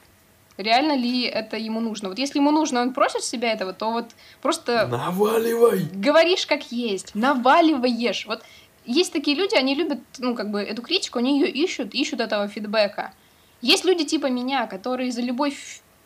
реально 0.57 0.95
ли 0.95 1.23
это 1.23 1.57
ему 1.57 1.79
нужно. 1.79 2.09
Вот 2.09 2.17
если 2.17 2.39
ему 2.39 2.51
нужно, 2.51 2.81
он 2.81 2.93
просит 2.93 3.23
себя 3.23 3.51
этого, 3.51 3.73
то 3.73 3.91
вот 3.91 4.11
просто 4.41 4.87
Наваливай! 4.87 5.87
говоришь 5.93 6.45
как 6.45 6.71
есть, 6.71 7.13
наваливаешь. 7.15 8.25
Вот 8.25 8.43
есть 8.85 9.11
такие 9.13 9.35
люди, 9.35 9.55
они 9.55 9.75
любят, 9.75 9.99
ну, 10.19 10.35
как 10.35 10.51
бы, 10.51 10.61
эту 10.61 10.81
критику, 10.81 11.19
они 11.19 11.39
ее 11.39 11.49
ищут, 11.49 11.93
ищут 11.93 12.19
этого 12.19 12.47
фидбэка. 12.47 13.13
Есть 13.61 13.85
люди 13.85 14.05
типа 14.05 14.27
меня, 14.27 14.67
которые 14.67 15.11
за 15.11 15.21
любой, 15.21 15.57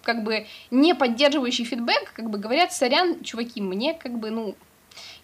как 0.03 0.23
бы, 0.23 0.47
не 0.71 0.95
поддерживающий 0.95 1.65
фидбэк, 1.65 2.13
как 2.13 2.29
бы, 2.29 2.37
говорят, 2.37 2.71
сорян, 2.71 3.21
чуваки, 3.21 3.61
мне, 3.61 3.93
как 3.93 4.17
бы, 4.17 4.29
ну, 4.29 4.55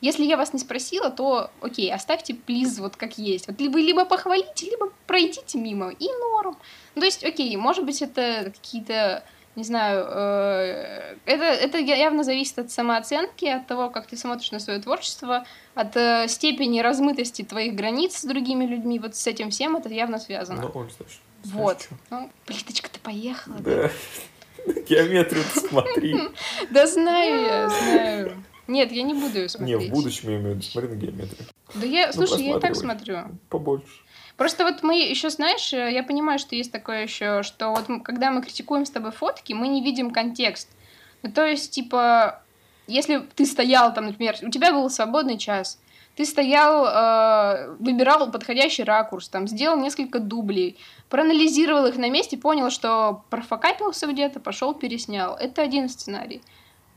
если 0.01 0.23
я 0.23 0.37
вас 0.37 0.53
не 0.53 0.59
спросила, 0.59 1.09
то, 1.09 1.51
окей, 1.61 1.93
оставьте, 1.93 2.33
плиз, 2.33 2.79
вот 2.79 2.95
как 2.95 3.17
есть. 3.17 3.47
Вот 3.47 3.59
либо, 3.59 3.79
либо 3.79 4.05
похвалите, 4.05 4.69
либо 4.69 4.91
пройдите 5.07 5.57
мимо, 5.57 5.89
и 5.89 6.07
норм. 6.07 6.57
Ну, 6.95 7.01
то 7.01 7.05
есть, 7.05 7.23
окей, 7.23 7.55
может 7.57 7.85
быть, 7.85 8.01
это 8.01 8.51
какие-то, 8.55 9.23
не 9.55 9.63
знаю, 9.63 10.05
э, 10.07 11.15
это, 11.25 11.43
это 11.43 11.77
явно 11.77 12.23
зависит 12.23 12.59
от 12.59 12.71
самооценки, 12.71 13.45
от 13.45 13.67
того, 13.67 13.89
как 13.89 14.07
ты 14.07 14.17
смотришь 14.17 14.51
на 14.51 14.59
свое 14.59 14.79
творчество, 14.79 15.45
от 15.73 15.95
э, 15.97 16.27
степени 16.27 16.79
размытости 16.79 17.43
твоих 17.43 17.75
границ 17.75 18.17
с 18.17 18.23
другими 18.23 18.65
людьми. 18.65 18.99
Вот 18.99 19.15
с 19.15 19.27
этим 19.27 19.51
всем 19.51 19.75
это 19.75 19.89
явно 19.89 20.19
связано. 20.19 20.61
Ну, 20.61 20.71
Оль, 20.73 20.91
знаешь 20.91 21.21
вот. 21.45 21.89
Ну, 22.09 22.31
плиточка-то 22.45 22.99
поехала. 22.99 23.57
Да. 23.59 23.91
Геометрию 24.89 25.43
смотри. 25.43 26.15
Да 26.71 26.87
знаю 26.87 27.41
я, 27.41 27.69
знаю. 27.69 28.43
Нет, 28.67 28.91
я 28.91 29.03
не 29.03 29.13
буду 29.13 29.35
ее 29.35 29.43
Не, 29.43 29.49
смотреть. 29.49 29.89
в 29.89 29.93
будущем 29.93 30.29
я 30.29 30.37
имею 30.37 30.53
в 30.53 30.57
виду, 30.57 30.63
смотри 30.63 30.89
на 30.89 30.95
геометрию. 30.95 31.47
Да 31.73 31.85
я, 31.85 32.07
Ну, 32.07 32.13
слушай, 32.13 32.43
я 32.43 32.57
и 32.57 32.59
так 32.59 32.75
смотрю. 32.75 33.17
Побольше. 33.49 34.01
Просто 34.37 34.65
вот 34.65 34.83
мы 34.83 34.99
еще, 34.99 35.29
знаешь, 35.29 35.71
э, 35.71 35.93
я 35.93 36.03
понимаю, 36.03 36.39
что 36.39 36.55
есть 36.55 36.71
такое 36.71 37.03
еще, 37.03 37.41
что 37.43 37.69
вот 37.69 37.85
когда 38.03 38.31
мы 38.31 38.41
критикуем 38.41 38.85
с 38.85 38.89
тобой 38.91 39.11
фотки, 39.11 39.53
мы 39.53 39.67
не 39.67 39.81
видим 39.81 40.11
контекст. 40.11 40.69
Ну, 41.23 41.31
то 41.31 41.45
есть, 41.45 41.71
типа, 41.71 42.41
если 42.87 43.19
ты 43.35 43.45
стоял 43.45 43.93
там, 43.93 44.07
например, 44.07 44.35
у 44.41 44.49
тебя 44.49 44.73
был 44.73 44.89
свободный 44.89 45.37
час, 45.37 45.79
ты 46.15 46.25
стоял, 46.25 46.85
э, 46.85 47.75
выбирал 47.79 48.29
подходящий 48.31 48.83
ракурс, 48.83 49.29
там, 49.29 49.47
сделал 49.47 49.77
несколько 49.77 50.19
дублей, 50.19 50.77
проанализировал 51.09 51.85
их 51.85 51.97
на 51.97 52.09
месте, 52.09 52.37
понял, 52.37 52.69
что 52.69 53.23
профокапился 53.29 54.07
где-то, 54.07 54.39
пошел 54.39 54.73
переснял. 54.73 55.35
Это 55.35 55.61
один 55.61 55.89
сценарий. 55.89 56.41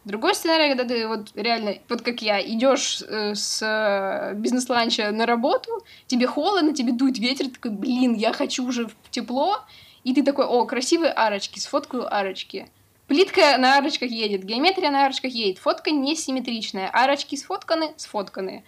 Другой 0.09 0.35
сценарий, 0.35 0.75
когда 0.75 0.85
ты 0.85 1.07
вот 1.07 1.33
реально, 1.35 1.75
вот 1.87 2.01
как 2.01 2.23
я, 2.23 2.41
идешь 2.41 3.03
э, 3.03 3.35
с 3.35 3.61
э, 3.61 4.33
бизнес-ланча 4.37 5.11
на 5.11 5.27
работу, 5.27 5.85
тебе 6.07 6.27
холодно, 6.27 6.73
тебе 6.73 6.93
дует 6.93 7.19
ветер, 7.19 7.51
такой, 7.51 7.73
блин, 7.73 8.15
я 8.15 8.33
хочу 8.33 8.67
уже 8.67 8.87
в 8.87 9.11
тепло, 9.11 9.59
и 10.05 10.15
ты 10.15 10.23
такой, 10.23 10.47
о, 10.47 10.65
красивые 10.65 11.13
арочки, 11.13 11.59
сфоткаю 11.59 12.11
арочки. 12.11 12.71
Плитка 13.07 13.59
на 13.59 13.77
арочках 13.77 14.11
едет, 14.11 14.45
геометрия 14.45 14.91
на 14.91 15.05
арочках 15.05 15.31
едет, 15.31 15.59
фотка 15.59 15.91
несимметричная, 15.91 16.89
арочки 16.91 17.37
сфотканы, 17.37 17.93
сфотканы. 17.99 18.65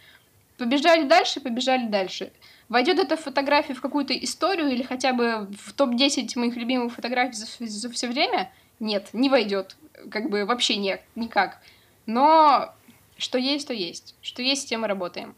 Побежали 0.58 1.04
дальше, 1.04 1.40
побежали 1.40 1.86
дальше. 1.86 2.32
Войдет 2.68 2.98
эта 2.98 3.16
фотография 3.16 3.72
в 3.72 3.80
какую-то 3.80 4.12
историю 4.12 4.68
или 4.68 4.82
хотя 4.82 5.14
бы 5.14 5.48
в 5.58 5.72
топ-10 5.72 6.38
моих 6.38 6.54
любимых 6.56 6.92
фотографий 6.92 7.32
за, 7.32 7.46
за 7.60 7.90
все 7.90 8.08
время? 8.08 8.52
Нет, 8.80 9.10
не 9.12 9.28
войдет. 9.28 9.76
Как 10.10 10.30
бы 10.30 10.44
вообще 10.44 10.76
не, 10.76 11.00
никак. 11.14 11.60
Но 12.06 12.74
что 13.16 13.38
есть, 13.38 13.68
то 13.68 13.74
есть. 13.74 14.14
Что 14.22 14.42
есть, 14.42 14.62
с 14.62 14.64
тем 14.64 14.84
и 14.84 14.88
работаем. 14.88 15.36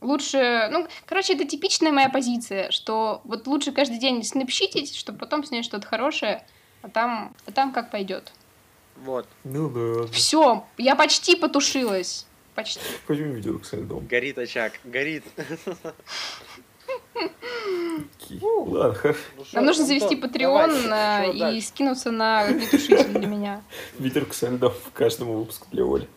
Лучше, 0.00 0.68
ну, 0.72 0.88
короче, 1.06 1.34
это 1.34 1.44
типичная 1.44 1.92
моя 1.92 2.08
позиция, 2.08 2.72
что 2.72 3.20
вот 3.22 3.46
лучше 3.46 3.70
каждый 3.70 3.98
день 3.98 4.24
снапщитить, 4.24 4.96
чтобы 4.96 5.18
потом 5.18 5.44
снять 5.44 5.64
что-то 5.64 5.86
хорошее, 5.86 6.44
а 6.82 6.88
там, 6.88 7.34
а 7.46 7.52
там 7.52 7.72
как 7.72 7.92
пойдет. 7.92 8.32
Вот. 8.96 9.28
Ну 9.44 9.70
да. 9.70 10.12
Все, 10.12 10.66
я 10.76 10.96
почти 10.96 11.36
потушилась. 11.36 12.26
Почти. 12.56 12.80
Пойдем 13.06 13.32
видео 13.32 13.58
к 13.58 13.72
льдом. 13.72 14.06
Горит 14.06 14.36
очаг, 14.38 14.72
горит. 14.84 15.24
Ладно, 18.40 18.94
хорошо. 18.94 19.20
Ну 19.36 19.44
Нам 19.52 19.64
нужно 19.66 19.84
Антон, 19.84 19.98
завести 20.00 20.14
Patreon 20.16 21.28
шо 21.28 21.50
и 21.50 21.60
скинуться 21.60 22.10
на 22.10 22.40
огнетушитель 22.40 23.12
для 23.12 23.26
меня. 23.26 23.62
Ветерку 23.98 24.34
со 24.34 24.48
льдом 24.48 24.72
в 24.72 24.92
каждом 24.92 25.32
выпуске 25.32 25.66
для 25.70 25.84
Оли. 25.84 26.08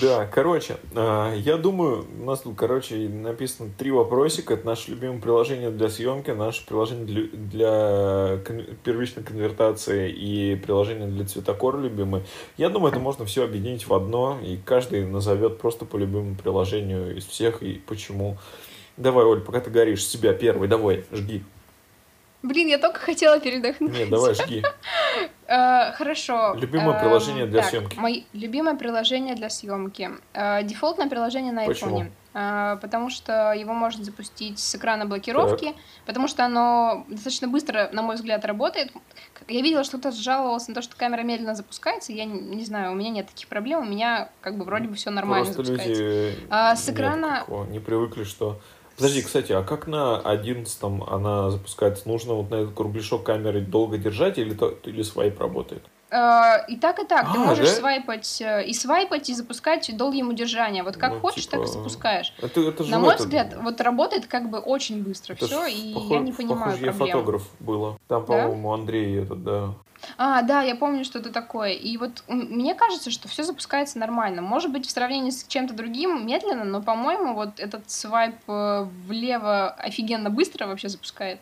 Да, 0.00 0.24
короче, 0.26 0.76
а, 0.94 1.34
я 1.34 1.56
думаю, 1.56 2.06
у 2.20 2.24
нас 2.24 2.42
тут, 2.42 2.56
короче, 2.56 2.94
написано 3.08 3.70
три 3.76 3.90
вопросика. 3.90 4.54
Это 4.54 4.64
наше 4.64 4.92
любимое 4.92 5.20
приложение 5.20 5.70
для 5.70 5.88
съемки, 5.88 6.30
наше 6.30 6.64
приложение 6.64 7.26
для, 7.26 8.38
первичной 8.84 9.24
конвертации 9.24 10.08
и 10.12 10.54
приложение 10.54 11.08
для 11.08 11.24
цветокора 11.24 11.78
любимое. 11.78 12.22
Я 12.56 12.68
думаю, 12.68 12.92
это 12.92 13.00
можно 13.00 13.24
все 13.24 13.44
объединить 13.44 13.88
в 13.88 13.92
одно, 13.92 14.38
и 14.40 14.58
каждый 14.64 15.04
назовет 15.04 15.58
просто 15.58 15.84
по 15.84 15.96
любимому 15.96 16.36
приложению 16.36 17.16
из 17.16 17.24
всех 17.26 17.60
и 17.64 17.82
почему. 17.84 18.38
Давай, 18.96 19.24
Оль, 19.24 19.40
пока 19.40 19.58
ты 19.58 19.70
горишь, 19.70 20.06
себя 20.06 20.32
первый, 20.34 20.68
давай, 20.68 21.04
жги. 21.10 21.42
Блин, 22.42 22.68
я 22.68 22.78
только 22.78 23.00
хотела 23.00 23.38
передохнуть. 23.38 23.92
Нет, 23.92 24.08
давай, 24.10 24.34
жги. 24.34 24.62
Э, 25.52 25.90
хорошо. 25.94 26.54
Любимое 26.54 26.96
приложение 27.00 27.44
для 27.44 27.62
так, 27.62 27.70
съемки. 27.70 27.98
Мое 27.98 28.22
любимое 28.32 28.76
приложение 28.76 29.34
для 29.34 29.50
съемки. 29.50 30.08
Э, 30.32 30.62
Дефолтное 30.62 31.08
приложение 31.08 31.52
на 31.52 31.66
iPhone. 31.66 32.12
Э, 32.34 32.78
Потому 32.80 33.10
что 33.10 33.52
его 33.52 33.72
можно 33.72 34.04
запустить 34.04 34.60
с 34.60 34.76
экрана 34.76 35.06
блокировки, 35.06 35.74
потому 36.06 36.28
что 36.28 36.44
оно 36.44 37.04
достаточно 37.08 37.48
быстро, 37.48 37.90
на 37.92 38.02
мой 38.02 38.14
взгляд, 38.14 38.44
работает. 38.44 38.92
Я 39.48 39.60
видела, 39.62 39.82
что 39.82 39.98
кто-то 39.98 40.16
жаловался 40.16 40.70
на 40.70 40.76
то, 40.76 40.82
что 40.82 40.96
камера 40.96 41.22
медленно 41.22 41.56
запускается. 41.56 42.12
Я 42.12 42.26
не, 42.26 42.64
знаю, 42.64 42.92
у 42.92 42.94
меня 42.94 43.10
нет 43.10 43.26
таких 43.26 43.48
проблем, 43.48 43.80
у 43.80 43.90
меня 43.90 44.28
как 44.42 44.56
бы 44.56 44.64
вроде 44.64 44.86
бы 44.86 44.94
все 44.94 45.10
нормально 45.10 45.46
запускается. 45.52 46.36
А, 46.48 46.76
с 46.76 46.88
экрана- 46.88 47.44
не 47.70 47.80
привыкли, 47.80 48.22
что... 48.22 48.60
Подожди, 49.00 49.22
кстати, 49.22 49.52
а 49.52 49.62
как 49.62 49.86
на 49.86 50.18
11 50.18 50.78
она 51.08 51.50
запускается? 51.50 52.06
Нужно 52.06 52.34
вот 52.34 52.50
на 52.50 52.56
этот 52.56 52.74
кругляшок 52.74 53.24
камеры 53.24 53.62
долго 53.62 53.96
держать 53.96 54.36
или, 54.36 54.52
то, 54.52 54.74
или 54.84 55.00
свайп 55.02 55.40
работает? 55.40 55.82
Э, 56.10 56.66
И 56.68 56.76
так, 56.76 56.98
и 56.98 57.06
так. 57.06 57.32
Ты 57.32 57.38
А, 57.38 57.44
можешь 57.44 57.66
да? 57.70 57.74
свайпать 57.76 58.42
э, 58.42 58.64
и 58.66 58.74
свайпать, 58.74 59.30
и 59.30 59.34
запускать 59.34 59.90
долгим 59.96 60.28
удержанием. 60.28 60.84
Вот 60.84 60.98
как 60.98 61.14
Ну, 61.14 61.20
хочешь, 61.20 61.46
так 61.46 61.60
и 61.60 61.62
типа, 61.62 61.78
запускаешь. 61.78 62.34
Это, 62.42 62.60
это 62.60 62.84
же 62.84 62.90
На 62.90 62.98
мой 62.98 63.14
этот- 63.14 63.26
взгляд, 63.26 63.56
вот 63.62 63.80
работает 63.80 64.26
как 64.26 64.50
бы 64.50 64.58
очень 64.58 65.02
быстро 65.02 65.32
это 65.32 65.46
все, 65.46 65.64
и 65.66 65.94
похож- 65.94 66.12
я 66.12 66.18
не 66.20 66.32
понимаю 66.32 66.58
похоже, 66.72 66.84
я 66.84 66.92
проблем. 66.92 67.16
фотограф 67.16 67.48
было. 67.60 67.98
Там, 68.06 68.20
Да? 68.22 68.26
по-моему, 68.26 68.72
Андрей 68.74 69.22
этот, 69.22 69.42
да. 69.44 69.74
А, 70.18 70.42
да, 70.42 70.62
я 70.62 70.74
помню 70.76 71.04
что-то 71.04 71.30
такое. 71.30 71.72
И 71.72 71.96
вот 71.96 72.22
мне 72.28 72.74
кажется, 72.74 73.10
что 73.10 73.28
все 73.28 73.42
запускается 73.42 73.98
нормально. 73.98 74.42
Может 74.42 74.70
быть, 74.72 74.86
в 74.86 74.90
сравнении 74.90 75.30
с 75.30 75.44
чем-то 75.46 75.74
другим 75.74 76.26
медленно, 76.26 76.64
но, 76.64 76.82
по-моему, 76.82 77.34
вот 77.34 77.60
этот 77.60 77.90
свайп 77.90 78.36
э, 78.48 78.86
влево 79.06 79.70
офигенно 79.70 80.30
быстро 80.30 80.66
вообще 80.66 80.88
запускает. 80.88 81.40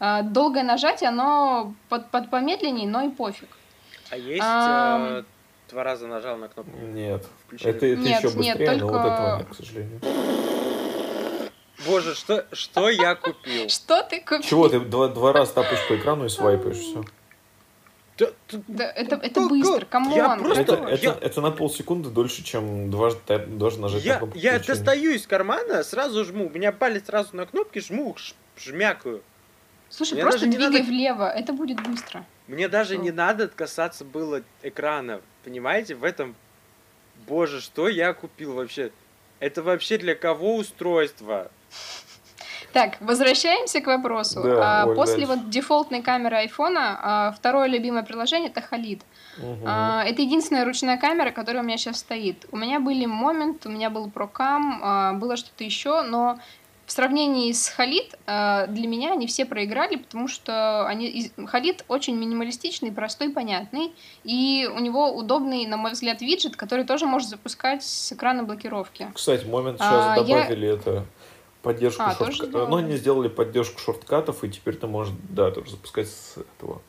А, 0.00 0.22
Долгое 0.22 0.62
нажатие, 0.64 1.08
оно 1.10 1.74
под, 1.88 2.10
под 2.10 2.28
помедленнее, 2.30 2.88
но 2.88 3.02
и 3.02 3.08
пофиг. 3.10 3.48
А 4.10 4.16
есть 4.16 4.42
Ам. 4.44 5.02
э, 5.04 5.24
два 5.70 5.84
раза 5.84 6.06
нажал 6.06 6.36
на 6.36 6.48
кнопку 6.48 6.76
Нет. 6.78 7.24
включения? 7.46 7.70
Это, 7.76 7.86
это 7.86 8.00
Нет, 8.00 8.24
еще 8.24 8.38
нет, 8.38 8.58
быстрее, 8.58 8.76
но 8.80 8.86
вот 8.88 8.92
только- 8.94 9.08
этого 9.08 9.38
нет, 9.38 9.48
к 9.48 9.54
сожалению. 9.54 10.00
Боже, 11.86 12.14
что, 12.14 12.46
что 12.52 12.88
я 12.90 13.14
купил? 13.16 13.68
Что 13.68 14.02
ты 14.04 14.20
купил? 14.20 14.42
Чего, 14.42 14.68
ты 14.68 14.78
два, 14.80 15.08
два 15.08 15.32
раза 15.32 15.54
тапаешь 15.54 15.86
по 15.88 15.96
экрану 15.96 16.26
и 16.26 16.28
свайпаешь, 16.28 16.76
все. 16.76 17.04
Да, 18.18 18.26
ты- 18.46 18.62
Да, 18.68 18.84
это, 18.90 19.16
это 19.16 19.40
Как- 19.40 19.48
быстро, 19.48 19.84
come 19.86 20.02
on. 20.02 20.14
Я 20.14 20.36
просто- 20.36 20.60
Это, 20.62 20.76
что? 20.76 20.86
это, 20.88 21.04
я- 21.06 21.18
это 21.20 21.40
на 21.40 21.50
полсекунды 21.50 22.10
дольше, 22.10 22.42
чем 22.44 22.90
дважды, 22.90 23.20
тап- 23.26 23.46
дважды 23.46 23.80
нажать 23.80 24.04
на 24.04 24.08
Я, 24.08 24.16
кнопку 24.18 24.38
я 24.38 24.50
включения. 24.52 24.76
достаю 24.76 25.10
из 25.12 25.26
кармана, 25.26 25.82
сразу 25.82 26.24
жму. 26.24 26.46
У 26.46 26.50
меня 26.50 26.72
палец 26.72 27.06
сразу 27.06 27.34
на 27.36 27.46
кнопке, 27.46 27.80
жму, 27.80 28.14
ш- 28.16 28.34
жмякаю. 28.58 29.22
Слушай, 29.88 30.14
Мне 30.14 30.22
просто 30.22 30.46
двигай 30.46 30.68
надо- 30.70 30.84
влево, 30.84 31.28
это 31.30 31.52
будет 31.52 31.82
быстро. 31.86 32.24
Мне 32.48 32.68
даже 32.68 32.94
Что? 32.94 33.02
не 33.02 33.10
надо 33.12 33.48
касаться 33.48 34.04
было 34.04 34.42
экрана. 34.62 35.20
Понимаете, 35.44 35.94
в 35.94 36.04
этом... 36.04 36.34
Боже, 37.26 37.60
что 37.60 37.88
я 37.88 38.12
купил 38.14 38.52
вообще? 38.54 38.90
Это 39.40 39.62
вообще 39.62 39.96
для 39.98 40.14
кого 40.14 40.56
устройство? 40.56 41.50
Так, 42.72 42.96
возвращаемся 43.00 43.80
к 43.80 43.86
вопросу. 43.86 44.40
Да, 44.42 44.82
А, 44.82 44.86
Оль, 44.86 44.94
После 44.96 45.26
дальше. 45.26 45.32
вот 45.40 45.50
дефолтной 45.50 46.02
камеры 46.02 46.36
айфона 46.36 46.98
а, 47.02 47.32
второе 47.32 47.66
любимое 47.68 48.02
приложение 48.02 48.48
это 48.50 48.62
Халид. 48.62 49.02
Мгм. 49.38 49.62
А, 49.66 50.04
Это 50.06 50.22
единственная 50.22 50.64
ручная 50.64 50.96
камера, 50.96 51.30
которая 51.30 51.62
у 51.62 51.66
меня 51.66 51.76
сейчас 51.76 51.98
стоит. 51.98 52.46
У 52.50 52.56
меня 52.56 52.80
были 52.80 53.06
момент, 53.06 53.66
у 53.66 53.68
меня 53.70 53.90
был 53.90 54.10
прокам, 54.10 54.80
а, 54.82 55.12
было 55.14 55.36
что-то 55.36 55.64
еще, 55.64 56.02
но 56.02 56.38
в 56.86 56.92
сравнении 56.92 57.52
с 57.52 57.68
Халид 57.68 58.14
а, 58.26 58.66
для 58.66 58.86
меня 58.88 59.12
они 59.12 59.26
все 59.26 59.44
проиграли, 59.44 59.96
потому 59.96 60.28
что 60.28 60.86
они 60.86 61.30
Халид 61.46 61.84
очень 61.88 62.16
минималистичный, 62.16 62.90
простой, 62.90 63.30
понятный, 63.30 63.92
и 64.24 64.68
у 64.74 64.78
него 64.78 65.10
удобный, 65.14 65.66
на 65.66 65.76
мой 65.76 65.92
взгляд, 65.92 66.20
виджет, 66.22 66.56
который 66.56 66.84
тоже 66.84 67.06
может 67.06 67.28
запускать 67.28 67.84
с 67.84 68.12
экрана 68.12 68.44
блокировки. 68.44 69.08
Кстати, 69.14 69.44
момент 69.46 69.76
А, 69.80 70.16
сейчас 70.16 70.28
я- 70.28 70.38
добавили 70.40 70.68
это 70.68 71.04
поддержку 71.62 72.02
А, 72.02 72.14
шорткатов. 72.14 72.52
Ну, 72.52 72.66
сделали? 72.66 72.84
они 72.84 72.96
сделали 72.96 73.28
поддержку 73.28 73.80
шорткатов, 73.80 74.44
и 74.44 74.50
теперь 74.50 74.76
ты 74.76 74.86
можешь, 74.86 75.14
да, 75.30 75.50
тоже 75.50 75.70
запускать 75.70 76.08
с 76.08 76.36
этого, 76.36 76.80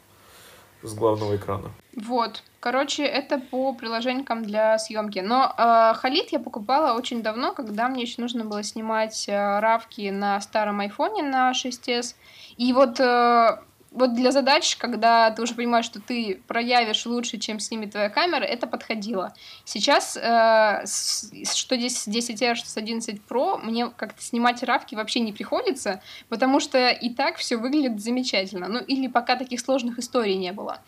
с 0.82 0.94
главного 0.94 1.36
экрана. 1.36 1.72
Вот. 1.96 2.44
Короче, 2.60 3.04
это 3.04 3.40
по 3.40 3.74
приложениям 3.74 4.44
для 4.44 4.80
съемки. 4.80 5.20
Но 5.20 5.54
э, 5.58 5.94
Халид 5.96 6.32
я 6.32 6.40
покупала 6.40 6.98
очень 6.98 7.22
давно, 7.22 7.54
когда 7.54 7.88
мне 7.90 8.04
еще 8.04 8.22
нужно 8.22 8.46
было 8.46 8.64
снимать 8.64 9.28
э, 9.28 9.60
равки 9.60 10.10
на 10.10 10.40
старом 10.42 10.80
айфоне 10.80 11.24
на 11.24 11.52
6s. 11.52 12.16
И 12.58 12.74
вот, 12.74 13.00
э, 13.00 13.58
вот 13.94 14.16
для 14.16 14.32
задач, 14.32 14.76
когда 14.78 15.30
ты 15.32 15.42
уже 15.42 15.54
понимаешь, 15.54 15.86
что 15.86 16.02
ты 16.02 16.42
проявишь 16.48 17.06
лучше, 17.06 17.38
чем 17.38 17.60
снимет 17.60 17.92
твоя 17.92 18.10
камера, 18.10 18.44
это 18.44 18.68
подходило. 18.68 19.34
Сейчас, 19.66 20.18
э, 20.18 20.82
с- 20.86 21.32
что 21.56 21.76
здесь 21.78 22.00
с 22.02 22.08
10R, 22.08 22.56
что 22.56 22.70
с 22.70 22.78
11 22.78 23.22
Pro, 23.30 23.58
мне 23.64 23.90
как-то 23.90 24.22
снимать 24.22 24.64
равки 24.64 24.96
вообще 24.96 25.20
не 25.20 25.32
приходится, 25.32 26.02
потому 26.30 26.60
что 26.60 26.90
и 26.90 27.10
так 27.10 27.38
все 27.38 27.58
выглядит 27.58 28.02
замечательно. 28.02 28.68
Ну, 28.68 28.80
или 28.80 29.08
пока 29.08 29.36
таких 29.36 29.60
сложных 29.60 30.00
историй 30.00 30.36
не 30.36 30.52
было. 30.52 30.80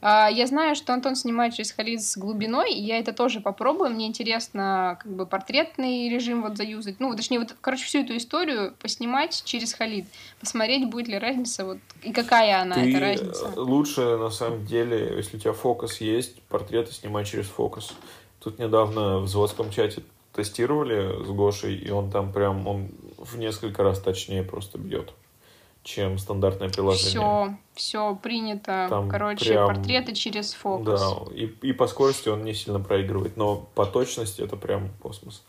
А, 0.00 0.28
Я 0.28 0.46
знаю, 0.46 0.74
что 0.76 0.92
Антон 0.92 1.16
снимает 1.16 1.54
через 1.54 1.72
Халид 1.72 2.02
с 2.02 2.16
глубиной, 2.16 2.72
и 2.72 2.82
я 2.82 2.98
это 2.98 3.12
тоже 3.12 3.40
попробую. 3.40 3.90
Мне 3.90 4.06
интересно, 4.06 4.98
как 5.02 5.12
бы 5.12 5.26
портретный 5.26 6.08
режим 6.08 6.42
вот 6.42 6.56
заюзать. 6.56 7.00
Ну, 7.00 7.14
точнее, 7.16 7.40
вот, 7.40 7.54
короче, 7.60 7.84
всю 7.84 8.00
эту 8.00 8.16
историю 8.16 8.74
поснимать 8.80 9.42
через 9.44 9.72
Халид. 9.72 10.06
Посмотреть, 10.40 10.88
будет 10.88 11.08
ли 11.08 11.18
разница, 11.18 11.64
вот, 11.64 11.78
и 12.02 12.12
какая 12.12 12.62
она, 12.62 12.76
ты 12.76 12.90
эта 12.90 13.00
разница. 13.00 13.52
лучше, 13.56 14.16
на 14.16 14.30
самом 14.30 14.64
деле, 14.66 15.16
если 15.16 15.36
у 15.36 15.40
тебя 15.40 15.52
фокус 15.52 16.00
есть, 16.00 16.40
портреты 16.42 16.92
снимать 16.92 17.26
через 17.26 17.46
фокус. 17.46 17.94
Тут 18.40 18.58
недавно 18.58 19.18
в 19.18 19.28
заводском 19.28 19.70
чате 19.70 20.02
тестировали 20.32 21.24
с 21.24 21.28
Гошей, 21.28 21.74
и 21.76 21.90
он 21.90 22.10
там 22.10 22.32
прям, 22.32 22.68
он 22.68 22.90
в 23.16 23.36
несколько 23.36 23.82
раз 23.82 24.00
точнее 24.00 24.44
просто 24.44 24.78
бьет, 24.78 25.12
чем 25.88 26.18
стандартное 26.18 26.68
приложение. 26.68 27.10
Все, 27.10 27.56
все 27.74 28.14
принято. 28.16 28.86
Там 28.90 29.08
Короче, 29.08 29.46
прям- 29.46 29.66
портреты 29.68 30.14
через 30.14 30.52
фокус. 30.52 31.00
Да, 31.00 31.34
и, 31.34 31.46
и 31.62 31.72
по 31.72 31.86
скорости 31.86 32.28
он 32.28 32.44
не 32.44 32.52
сильно 32.54 32.78
проигрывает, 32.78 33.36
но 33.36 33.56
по 33.74 33.86
точности 33.86 34.42
это 34.42 34.56
прям 34.56 34.90
космос. 35.02 35.42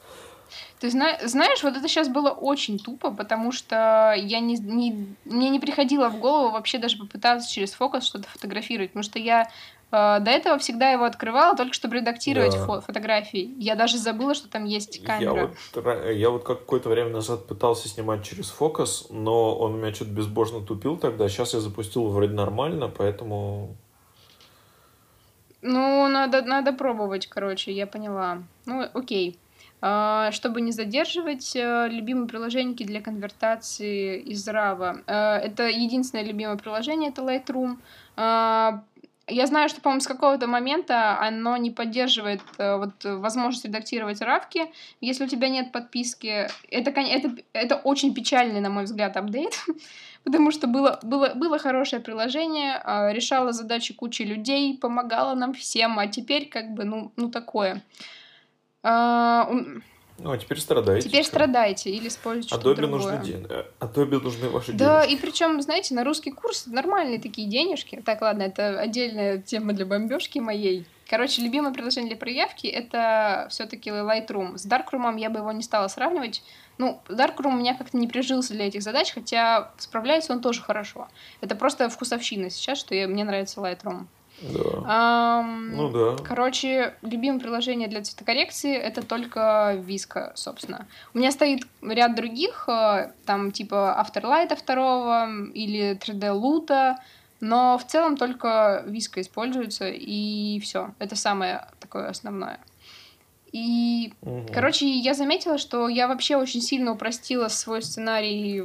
Ты 0.79 0.89
зна- 0.89 1.19
знаешь, 1.27 1.61
вот 1.61 1.75
это 1.75 1.87
сейчас 1.89 2.07
было 2.07 2.29
очень 2.29 2.79
тупо, 2.79 3.11
потому 3.11 3.51
что 3.51 4.13
я 4.17 4.39
не, 4.39 4.55
не- 4.55 5.13
мне 5.25 5.49
не 5.49 5.59
приходило 5.59 6.07
в 6.09 6.19
голову 6.19 6.51
вообще 6.51 6.77
даже 6.77 6.97
попытаться 6.97 7.51
через 7.51 7.73
фокус 7.73 8.05
что-то 8.05 8.29
фотографировать, 8.29 8.91
потому 8.91 9.03
что 9.03 9.19
я 9.19 9.49
до 9.91 10.29
этого 10.29 10.57
всегда 10.59 10.91
его 10.91 11.03
открывала 11.05 11.55
только 11.57 11.73
чтобы 11.73 11.95
редактировать 11.95 12.53
Да. 12.53 12.65
фо- 12.65 12.81
фотографии. 12.81 13.53
Я 13.57 13.75
даже 13.75 13.97
забыла, 13.97 14.35
что 14.35 14.47
там 14.47 14.65
есть 14.65 14.97
Я 14.97 15.05
камера. 15.05 15.47
вот, 15.73 15.83
ра- 15.85 16.13
я 16.13 16.29
вот 16.29 16.43
какое-то 16.43 16.89
время 16.89 17.09
назад 17.09 17.47
пытался 17.47 17.89
снимать 17.89 18.23
через 18.23 18.49
фокус, 18.49 19.07
но 19.09 19.55
он 19.57 19.79
меня 19.81 19.93
что-то 19.93 20.11
безбожно 20.11 20.61
тупил 20.61 20.97
тогда. 20.97 21.27
Сейчас 21.27 21.53
я 21.53 21.59
запустил 21.59 22.07
вроде 22.09 22.33
нормально, 22.33 22.87
поэтому... 22.87 23.75
Ну, 25.61 26.07
надо, 26.07 26.41
надо 26.43 26.71
пробовать, 26.71 27.27
короче, 27.27 27.71
я 27.71 27.85
поняла. 27.85 28.43
Ну, 28.65 28.85
окей. 28.93 29.37
А, 29.81 30.31
Чтобы 30.31 30.61
не 30.61 30.71
задерживать, 30.71 31.55
э, 31.55 31.87
любимые 31.89 32.27
приложения 32.27 32.73
для 32.75 33.01
конвертации 33.01 34.19
из 34.19 34.47
RAW. 34.47 35.03
Э, 35.07 35.37
Это 35.37 35.63
единственное 35.67 36.23
любимое 36.25 36.57
приложение, 36.57 37.09
это 37.11 37.21
Lightroom. 37.21 37.77
А, 39.29 39.31
Я 39.31 39.47
знаю, 39.47 39.69
что, 39.69 39.81
по-моему, 39.81 40.01
с 40.01 40.07
какого-то 40.07 40.47
момента 40.47 41.19
оно 41.19 41.57
не 41.57 41.71
поддерживает 41.71 42.41
э, 42.57 42.77
вот, 42.77 43.03
возможность 43.03 43.65
редактировать 43.65 44.21
равки, 44.21 44.71
если 45.01 45.25
у 45.25 45.27
тебя 45.27 45.49
нет 45.49 45.71
подписки. 45.71 46.47
Это, 46.69 46.91
это, 46.91 47.35
это 47.53 47.75
очень 47.75 48.13
печальный, 48.13 48.59
на 48.59 48.69
мой 48.69 48.83
взгляд, 48.83 49.17
апдейт, 49.17 49.53
потому 50.23 50.51
что 50.51 50.67
было, 50.67 50.99
было, 51.03 51.33
было 51.35 51.59
хорошее 51.59 52.01
приложение, 52.01 52.81
а, 52.83 53.11
решало 53.13 53.51
задачи 53.51 53.93
кучи 53.93 54.23
людей, 54.23 54.77
помогало 54.77 55.35
нам 55.35 55.53
всем, 55.53 55.99
а 55.99 56.07
теперь 56.07 56.47
как 56.49 56.73
бы, 56.73 56.83
ну, 56.83 57.11
ну 57.15 57.29
такое. 57.29 57.81
А, 60.19 60.23
Ну, 60.23 60.31
а 60.31 60.37
теперь 60.37 60.59
страдаете. 60.59 61.07
теперь 61.09 61.21
Всё. 61.23 61.31
страдайте 61.31 61.89
или 61.89 62.07
используйте 62.07 62.49
что-то 62.49 62.69
Adobe 62.71 62.75
другое. 62.75 63.13
нужны 63.13 63.25
деньги. 63.25 63.49
Adobe 63.79 64.21
нужны 64.21 64.49
ваши 64.49 64.73
Да, 64.73 65.01
деньги. 65.05 65.13
и 65.13 65.17
причем, 65.21 65.61
знаете, 65.61 65.93
на 65.95 66.03
русский 66.03 66.31
курс 66.31 66.65
нормальные 66.67 67.19
такие 67.19 67.47
денежки. 67.47 68.01
Так, 68.05 68.21
ладно, 68.21 68.43
это 68.43 68.79
отдельная 68.79 69.37
тема 69.39 69.73
для 69.73 69.85
бомбежки 69.85 70.39
моей. 70.39 70.85
Короче, 71.09 71.41
любимое 71.41 71.73
приложение 71.73 72.09
для 72.09 72.17
проявки— 72.17 72.67
это 72.67 73.47
все 73.49 73.65
таки 73.65 73.89
Lightroom. 73.89 74.57
С 74.57 74.67
Darkroom 74.67 75.19
я 75.19 75.29
бы 75.31 75.39
его 75.39 75.51
не 75.51 75.63
стала 75.63 75.87
сравнивать. 75.87 76.43
Ну, 76.77 77.01
Darkroom 77.09 77.47
у 77.47 77.57
меня 77.57 77.73
как-то 77.73 77.97
не 77.97 78.07
прижился 78.07 78.53
для 78.53 78.67
этих 78.67 78.83
задач, 78.83 79.11
хотя 79.13 79.71
справляется 79.77 80.33
он 80.33 80.41
тоже 80.41 80.61
хорошо. 80.61 81.07
Это 81.41 81.55
просто 81.55 81.89
вкусовщина 81.89 82.49
сейчас, 82.51 82.77
что 82.77 82.93
я, 82.93 83.07
мне 83.07 83.23
нравится 83.23 83.59
Lightroom. 83.59 84.05
Да. 84.41 84.83
Ам, 84.85 85.75
Ну 85.75 85.89
да. 85.91 86.23
Короче, 86.23 86.95
любимое 87.01 87.39
приложение 87.39 87.87
для 87.87 88.01
цветокоррекции 88.01 88.75
это 88.75 89.05
только 89.05 89.75
Виска, 89.79 90.31
собственно. 90.35 90.87
У 91.13 91.17
меня 91.17 91.31
стоит 91.31 91.63
ряд 91.81 92.15
других, 92.15 92.67
э, 92.69 93.11
там 93.25 93.51
типа 93.51 93.97
Afterlight 94.05 94.55
второго 94.55 95.29
или 95.53 95.97
3D 95.97 96.31
Лута, 96.31 96.97
но 97.41 97.77
в 97.77 97.85
целом 97.85 98.17
только 98.17 98.83
Виска 98.87 99.21
используется, 99.21 99.89
и 99.89 100.59
все. 100.61 100.93
Это 100.99 101.15
самое 101.15 101.67
такое 101.79 102.09
основное. 102.09 102.59
И, 103.51 104.13
Мгм. 104.21 104.53
короче, 104.53 104.87
я 104.87 105.13
заметила, 105.13 105.57
что 105.57 105.87
я 105.89 106.07
вообще 106.07 106.35
очень 106.37 106.61
сильно 106.61 106.91
упростила 106.91 107.47
свой 107.47 107.81
сценарий 107.81 108.63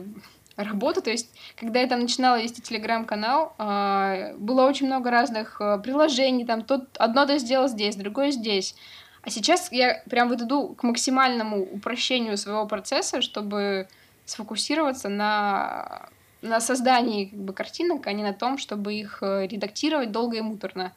работы. 0.57 1.01
То 1.01 1.11
есть, 1.11 1.31
когда 1.57 1.81
я 1.81 1.87
там 1.87 2.01
начинала 2.01 2.41
вести 2.41 2.63
телеграм-канал, 2.63 3.55
а, 3.59 4.35
было 4.39 4.67
очень 4.67 4.87
много 4.87 5.11
разных 5.11 5.61
а, 5.61 5.79
приложений, 5.79 6.47
там 6.47 6.63
тут 6.63 6.97
одно 6.99 7.27
ты 7.27 7.39
сделал 7.39 7.69
здесь, 7.69 7.97
другое 7.97 8.31
здесь. 8.31 8.75
А 9.23 9.31
сейчас 9.31 9.73
я 9.73 10.03
прям 10.09 10.29
вот 10.29 10.43
иду 10.43 10.75
к 10.75 10.83
максимальному 10.83 11.63
упрощению 11.63 12.37
своего 12.37 12.67
процесса, 12.67 13.23
чтобы 13.23 13.89
сфокусироваться 14.27 15.09
на, 15.09 16.09
на 16.43 16.61
создании 16.61 17.27
как 17.27 17.39
бы, 17.39 17.53
картинок, 17.53 18.07
а 18.07 18.13
не 18.13 18.23
на 18.23 18.35
том, 18.35 18.59
чтобы 18.59 18.95
их 18.95 19.19
э, 19.23 19.47
редактировать 19.47 20.13
долго 20.13 20.37
и 20.37 20.41
муторно. 20.43 20.93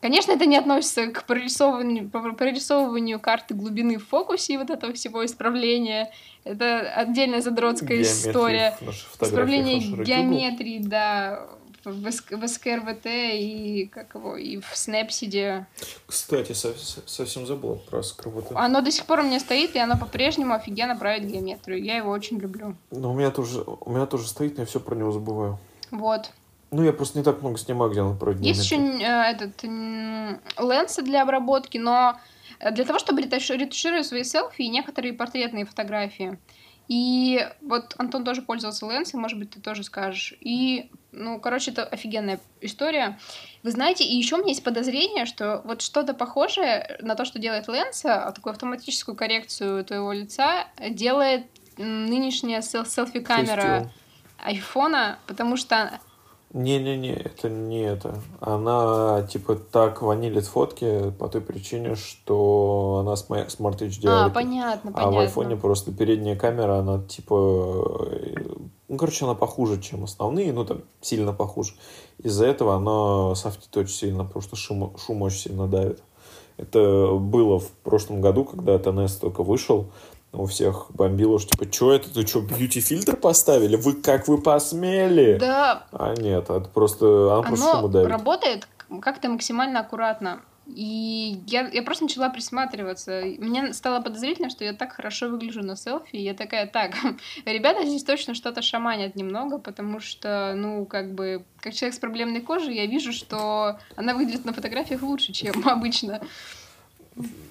Конечно, 0.00 0.32
это 0.32 0.46
не 0.46 0.56
относится 0.56 1.08
к 1.08 1.24
прорисовыванию, 1.24 2.08
по- 2.08 2.32
прорисовыванию 2.32 3.20
карты 3.20 3.54
глубины 3.54 3.98
в 3.98 4.06
фокусе 4.08 4.54
и 4.54 4.56
вот 4.56 4.70
этого 4.70 4.92
всего 4.94 5.24
исправления. 5.26 6.10
Это 6.44 6.80
отдельная 6.94 7.42
задротская 7.42 7.98
Геометрия 7.98 8.30
история. 8.30 8.78
Исправление 9.20 9.76
нашего 9.76 9.90
Google. 9.90 10.04
геометрии, 10.04 10.78
да, 10.82 11.46
в, 11.84 12.10
в 12.36 12.48
СКРВТ 12.48 13.06
и 13.06 13.90
как 13.92 14.14
его, 14.14 14.36
и 14.36 14.58
в 14.58 14.66
Снэпсиде. 14.74 15.66
Кстати, 16.06 16.52
со- 16.52 16.74
со- 16.78 17.02
совсем 17.06 17.46
забыл 17.46 17.76
про 17.90 18.02
скрывоту. 18.02 18.56
Оно 18.56 18.80
до 18.80 18.90
сих 18.90 19.04
пор 19.04 19.20
у 19.20 19.22
меня 19.22 19.38
стоит, 19.40 19.76
и 19.76 19.78
оно 19.78 19.98
по-прежнему 19.98 20.54
офигенно 20.54 20.96
правит 20.96 21.26
геометрию. 21.30 21.82
Я 21.82 21.96
его 21.96 22.10
очень 22.10 22.38
люблю. 22.38 22.74
Ну, 22.90 23.12
у 23.12 23.14
меня 23.14 23.30
тоже, 23.30 23.62
у 23.66 23.90
меня 23.90 24.06
тоже 24.06 24.28
стоит, 24.28 24.56
но 24.56 24.62
я 24.62 24.66
все 24.66 24.80
про 24.80 24.94
него 24.94 25.12
забываю. 25.12 25.58
Вот. 25.90 26.30
Ну, 26.70 26.84
я 26.84 26.92
просто 26.92 27.18
не 27.18 27.24
так 27.24 27.40
много 27.42 27.58
снимаю, 27.58 27.90
где 27.90 28.02
надо 28.02 28.16
про 28.16 28.32
Есть 28.32 28.64
еще 28.64 28.76
э, 28.76 29.32
этот 29.32 29.62
ленсы 29.64 31.02
для 31.02 31.22
обработки, 31.22 31.78
но 31.78 32.18
э, 32.60 32.70
для 32.70 32.84
того, 32.84 32.98
чтобы 32.98 33.22
ретуш- 33.22 33.56
ретушировать 33.56 34.06
свои 34.06 34.22
селфи 34.22 34.62
и 34.62 34.68
некоторые 34.68 35.12
портретные 35.12 35.64
фотографии. 35.64 36.38
И 36.86 37.48
вот 37.60 37.94
Антон 37.98 38.24
тоже 38.24 38.42
пользовался 38.42 38.84
ленсом, 38.90 39.20
может 39.20 39.38
быть, 39.38 39.50
ты 39.50 39.60
тоже 39.60 39.84
скажешь. 39.84 40.34
И, 40.40 40.90
ну, 41.12 41.38
короче, 41.38 41.70
это 41.70 41.84
офигенная 41.84 42.40
история. 42.60 43.16
Вы 43.62 43.70
знаете, 43.70 44.02
и 44.02 44.16
еще 44.16 44.34
у 44.34 44.38
меня 44.38 44.48
есть 44.48 44.64
подозрение, 44.64 45.24
что 45.24 45.62
вот 45.64 45.82
что-то 45.82 46.14
похожее 46.14 46.98
на 47.00 47.14
то, 47.14 47.24
что 47.24 47.38
делает 47.38 47.68
ленса, 47.68 48.32
такую 48.34 48.52
автоматическую 48.52 49.14
коррекцию 49.14 49.84
твоего 49.84 50.12
лица 50.12 50.66
делает 50.88 51.46
нынешняя 51.78 52.60
сел- 52.60 52.84
селфи-камера 52.84 53.90
айфона, 54.38 55.18
потому 55.28 55.56
что 55.56 56.00
Не-не-не, 56.52 57.12
это 57.12 57.48
не 57.48 57.82
это. 57.82 58.18
Она, 58.40 59.22
типа, 59.22 59.54
так 59.54 60.02
ванилит 60.02 60.46
фотки 60.46 61.12
по 61.16 61.28
той 61.28 61.40
причине, 61.40 61.94
что 61.94 62.98
она 63.00 63.14
с 63.14 63.28
моей 63.28 63.44
Smart 63.44 63.78
HDR. 63.78 64.08
А, 64.08 64.30
понятно, 64.30 64.90
А 64.90 64.94
понятно. 64.94 65.16
в 65.16 65.20
айфоне 65.20 65.56
просто 65.56 65.92
передняя 65.92 66.34
камера, 66.36 66.78
она 66.78 67.00
типа... 67.02 68.08
э, 68.10 68.34
Ну, 68.88 68.96
короче, 68.96 69.24
она 69.26 69.34
похуже, 69.34 69.80
чем 69.80 70.02
основные, 70.02 70.52
ну, 70.52 70.64
там, 70.64 70.82
сильно 71.00 71.32
похуже. 71.32 71.74
Из-за 72.18 72.46
этого 72.46 72.74
она 72.74 73.36
софтит 73.36 73.76
очень 73.76 73.94
сильно, 73.94 74.24
потому 74.24 74.42
что 74.42 74.56
шум, 74.56 74.92
шум 74.98 75.22
очень 75.22 75.38
сильно 75.38 75.68
давит. 75.68 76.02
Это 76.56 77.12
было 77.14 77.60
в 77.60 77.70
прошлом 77.84 78.20
году, 78.20 78.44
когда 78.44 78.76
ТНС 78.78 79.16
только 79.16 79.42
вышел. 79.44 79.86
У 80.32 80.46
всех 80.46 80.86
бомбило, 80.90 81.40
что 81.40 81.50
типа, 81.50 81.72
что 81.72 81.92
это, 81.92 82.12
ты 82.12 82.26
что, 82.26 82.40
бьюти-фильтр 82.40 83.16
поставили? 83.16 83.76
Вы 83.76 83.94
как 83.94 84.28
вы 84.28 84.40
посмели? 84.40 85.38
Да, 85.38 85.86
А 85.92 86.14
нет, 86.14 86.44
это 86.44 86.60
просто, 86.60 87.42
просто 87.42 87.66
оно 87.66 87.72
шуму 87.72 87.88
давит. 87.88 88.08
работает 88.08 88.68
как-то 89.02 89.28
максимально 89.28 89.80
аккуратно. 89.80 90.40
И 90.66 91.42
я, 91.48 91.68
я 91.68 91.82
просто 91.82 92.04
начала 92.04 92.28
присматриваться. 92.28 93.22
Мне 93.38 93.72
стало 93.72 94.00
подозрительно, 94.00 94.50
что 94.50 94.64
я 94.64 94.72
так 94.72 94.92
хорошо 94.92 95.28
выгляжу 95.28 95.62
на 95.62 95.74
селфи. 95.74 96.14
И 96.14 96.22
я 96.22 96.32
такая, 96.34 96.66
так, 96.66 96.92
ребята 97.44 97.84
здесь 97.84 98.04
точно 98.04 98.34
что-то 98.34 98.62
шаманят 98.62 99.16
немного, 99.16 99.58
потому 99.58 99.98
что, 99.98 100.54
ну, 100.56 100.86
как 100.86 101.12
бы, 101.14 101.44
как 101.60 101.74
человек 101.74 101.96
с 101.96 101.98
проблемной 101.98 102.40
кожей, 102.40 102.76
я 102.76 102.86
вижу, 102.86 103.12
что 103.12 103.78
она 103.96 104.14
выглядит 104.14 104.44
на 104.44 104.52
фотографиях 104.52 105.02
лучше, 105.02 105.32
чем 105.32 105.54
обычно. 105.68 106.20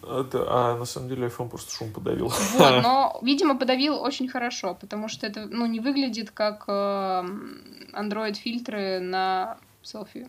Это- 0.03 0.45
а 0.49 0.75
на 0.77 0.85
самом 0.85 1.09
деле 1.09 1.27
iPhone 1.27 1.49
просто 1.49 1.71
шум 1.71 1.91
подавил. 1.91 2.27
Вот, 2.29 2.33
но, 2.83 3.19
видимо, 3.21 3.57
подавил 3.57 4.01
очень 4.01 4.27
хорошо, 4.29 4.75
потому 4.75 5.07
что 5.07 5.27
это, 5.27 5.45
ну, 5.45 5.65
не 5.65 5.79
выглядит 5.79 6.31
как 6.31 6.67
Android-фильтры 7.93 8.99
на 8.99 9.57
селфи. 9.81 10.27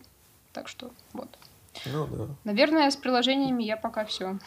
Так 0.53 0.67
что, 0.67 0.91
вот. 1.13 1.29
Ну 1.85 2.07
да. 2.07 2.27
Наверное, 2.43 2.89
с 2.91 2.95
приложениями 2.95 3.63
я 3.63 3.77
пока 3.77 4.03
все. 4.05 4.37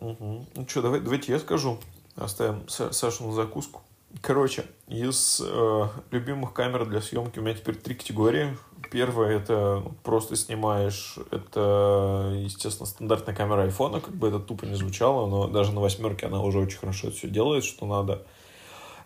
Мгм. 0.00 0.46
Ну 0.54 0.68
что, 0.68 0.82
давай, 0.82 1.00
давайте 1.00 1.32
я 1.32 1.38
скажу. 1.38 1.78
Оставим 2.16 2.62
Са- 2.66 2.92
Сашу 2.92 3.26
на 3.26 3.32
закуску. 3.32 3.82
Короче, 4.20 4.66
из 4.88 5.40
э, 5.42 5.88
любимых 6.10 6.52
камер 6.52 6.84
для 6.86 7.00
съемки 7.00 7.38
у 7.38 7.42
меня 7.42 7.54
теперь 7.54 7.76
три 7.76 7.94
категории. 7.94 8.56
Первая 8.92 9.38
это 9.38 9.82
просто 10.02 10.36
снимаешь. 10.36 11.16
Это, 11.30 12.30
естественно, 12.36 12.86
стандартная 12.86 13.34
камера 13.34 13.62
айфона. 13.62 14.00
Как 14.00 14.14
бы 14.14 14.28
это 14.28 14.38
тупо 14.38 14.66
не 14.66 14.74
звучало, 14.74 15.26
но 15.26 15.48
даже 15.48 15.72
на 15.72 15.80
восьмерке 15.80 16.26
она 16.26 16.42
уже 16.42 16.58
очень 16.58 16.78
хорошо 16.78 17.10
все 17.10 17.26
делает, 17.28 17.64
что 17.64 17.86
надо. 17.86 18.26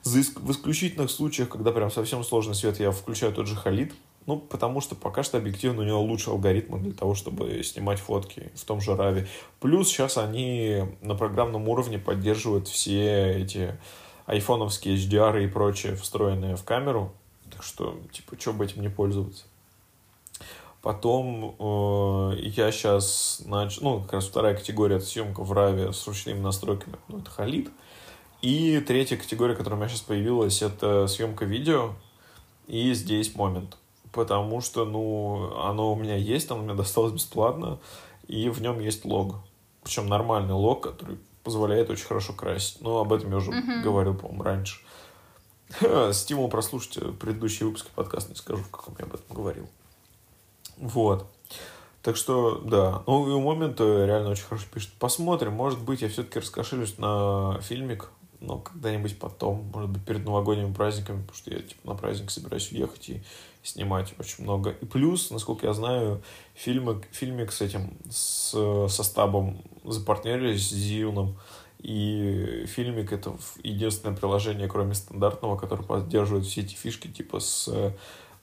За 0.03 0.18
В 0.41 0.51
исключительных 0.51 1.09
случаях, 1.09 1.51
когда 1.51 1.70
прям 1.70 1.93
совсем 1.93 2.24
сложный 2.24 2.57
свет, 2.57 2.80
я 2.80 2.91
включаю 2.91 3.32
тот 3.32 3.47
же 3.47 3.55
Халид. 3.55 3.95
Ну, 4.26 4.39
потому 4.39 4.80
что 4.80 4.97
пока 4.97 5.22
что 5.22 5.39
объективно 5.39 5.82
у 5.82 5.84
него 5.84 6.03
лучше 6.03 6.30
алгоритмы 6.30 6.80
для 6.80 6.93
того, 6.93 7.14
чтобы 7.14 7.62
снимать 7.62 8.01
фотки 8.01 8.51
в 8.57 8.64
том 8.64 8.80
же 8.80 8.97
Рави. 8.97 9.28
Плюс 9.61 9.87
сейчас 9.87 10.18
они 10.18 10.82
на 11.01 11.14
программном 11.14 11.68
уровне 11.68 12.01
поддерживают 12.01 12.66
все 12.66 13.34
эти 13.41 13.78
айфоновские 14.26 14.97
HDR 14.97 15.45
и 15.45 15.47
прочее, 15.47 15.95
встроенные 15.95 16.57
в 16.57 16.64
камеру. 16.64 17.12
Так 17.53 17.62
что, 17.62 18.01
типа, 18.11 18.37
что 18.37 18.53
бы 18.53 18.64
этим 18.64 18.82
не 18.82 18.89
пользоваться. 18.89 19.45
Потом 20.87 21.57
э, 21.59 22.37
я 22.43 22.70
сейчас 22.70 23.43
начал, 23.45 23.82
ну, 23.82 24.01
как 24.03 24.12
раз 24.12 24.26
вторая 24.26 24.55
категория, 24.55 24.99
это 24.99 25.05
съемка 25.05 25.43
в 25.43 25.51
Раве 25.51 25.93
с 25.93 26.07
ручными 26.07 26.39
настройками, 26.39 26.95
ну, 27.09 27.18
это 27.18 27.28
Халид. 27.28 27.70
И 28.41 28.78
третья 28.87 29.16
категория, 29.16 29.57
которая 29.57 29.80
у 29.80 29.80
меня 29.80 29.89
сейчас 29.89 30.03
появилась, 30.03 30.62
это 30.62 31.09
съемка 31.09 31.45
видео. 31.45 31.95
И 32.68 32.95
здесь 32.95 33.34
момент. 33.34 33.76
Потому 34.12 34.61
что, 34.61 34.84
ну, 34.84 35.59
оно 35.59 35.93
у 35.93 35.97
меня 35.97 36.14
есть, 36.14 36.53
оно 36.53 36.62
мне 36.62 36.74
досталось 36.74 37.14
бесплатно, 37.14 37.80
и 38.28 38.49
в 38.49 38.62
нем 38.62 38.78
есть 38.78 39.05
лог. 39.05 39.39
Причем 39.82 40.07
нормальный 40.07 40.55
лог, 40.55 40.84
который 40.84 41.18
позволяет 41.43 41.91
очень 41.91 42.07
хорошо 42.07 42.32
красить. 42.32 42.80
Но 42.80 42.99
об 43.01 43.12
этом 43.12 43.32
я 43.32 43.39
уже 43.39 43.51
Мгм. 43.51 43.82
говорил, 43.82 44.14
по-моему, 44.14 44.45
раньше. 44.45 44.78
Стимул 46.12 46.49
прослушать 46.49 47.18
предыдущие 47.18 47.66
выпуски 47.66 47.89
подкаста, 47.93 48.30
не 48.30 48.37
скажу, 48.37 48.62
в 48.62 48.70
каком 48.70 48.95
я 49.01 49.07
об 49.07 49.14
этом 49.14 49.34
говорил. 49.34 49.68
Вот. 50.77 51.27
Так 52.03 52.16
что, 52.16 52.59
да. 52.59 53.03
Ну, 53.07 53.29
и 53.29 53.33
у 53.33 54.07
реально 54.07 54.31
очень 54.31 54.45
хорошо 54.45 54.66
пишет. 54.72 54.93
Посмотрим. 54.99 55.55
Может 55.55 55.81
быть, 55.81 56.03
я 56.03 56.09
все-таки 56.09 56.39
раскошелюсь 56.39 56.99
на 56.99 57.59
фильмик, 57.62 58.11
но 58.41 58.59
когда-нибудь 58.59 59.18
потом, 59.18 59.70
может 59.74 59.91
быть, 59.91 60.05
перед 60.05 60.24
новогодними 60.24 60.72
праздниками, 60.72 61.22
потому 61.22 61.37
что 61.37 61.51
я, 61.51 61.59
типа, 61.61 61.81
на 61.85 61.95
праздник 61.95 62.31
собираюсь 62.31 62.70
уехать 62.70 63.09
и 63.09 63.22
снимать 63.62 64.14
очень 64.18 64.45
много. 64.45 64.70
И 64.70 64.85
плюс, 64.85 65.31
насколько 65.31 65.66
я 65.66 65.72
знаю, 65.72 66.22
фильмы, 66.55 67.03
фильмик 67.11 67.51
с 67.51 67.61
этим, 67.61 67.97
с, 68.09 68.51
со 68.89 69.03
стабом 69.03 69.62
запартнерились 69.85 70.68
с 70.68 70.72
Зиуном. 70.72 71.37
И 71.79 72.64
фильмик 72.66 73.12
это 73.12 73.37
единственное 73.62 74.16
приложение, 74.16 74.68
кроме 74.68 74.95
стандартного, 74.95 75.57
которое 75.57 75.83
поддерживает 75.83 76.47
все 76.47 76.62
эти 76.62 76.74
фишки, 76.74 77.09
типа 77.09 77.41
с 77.41 77.68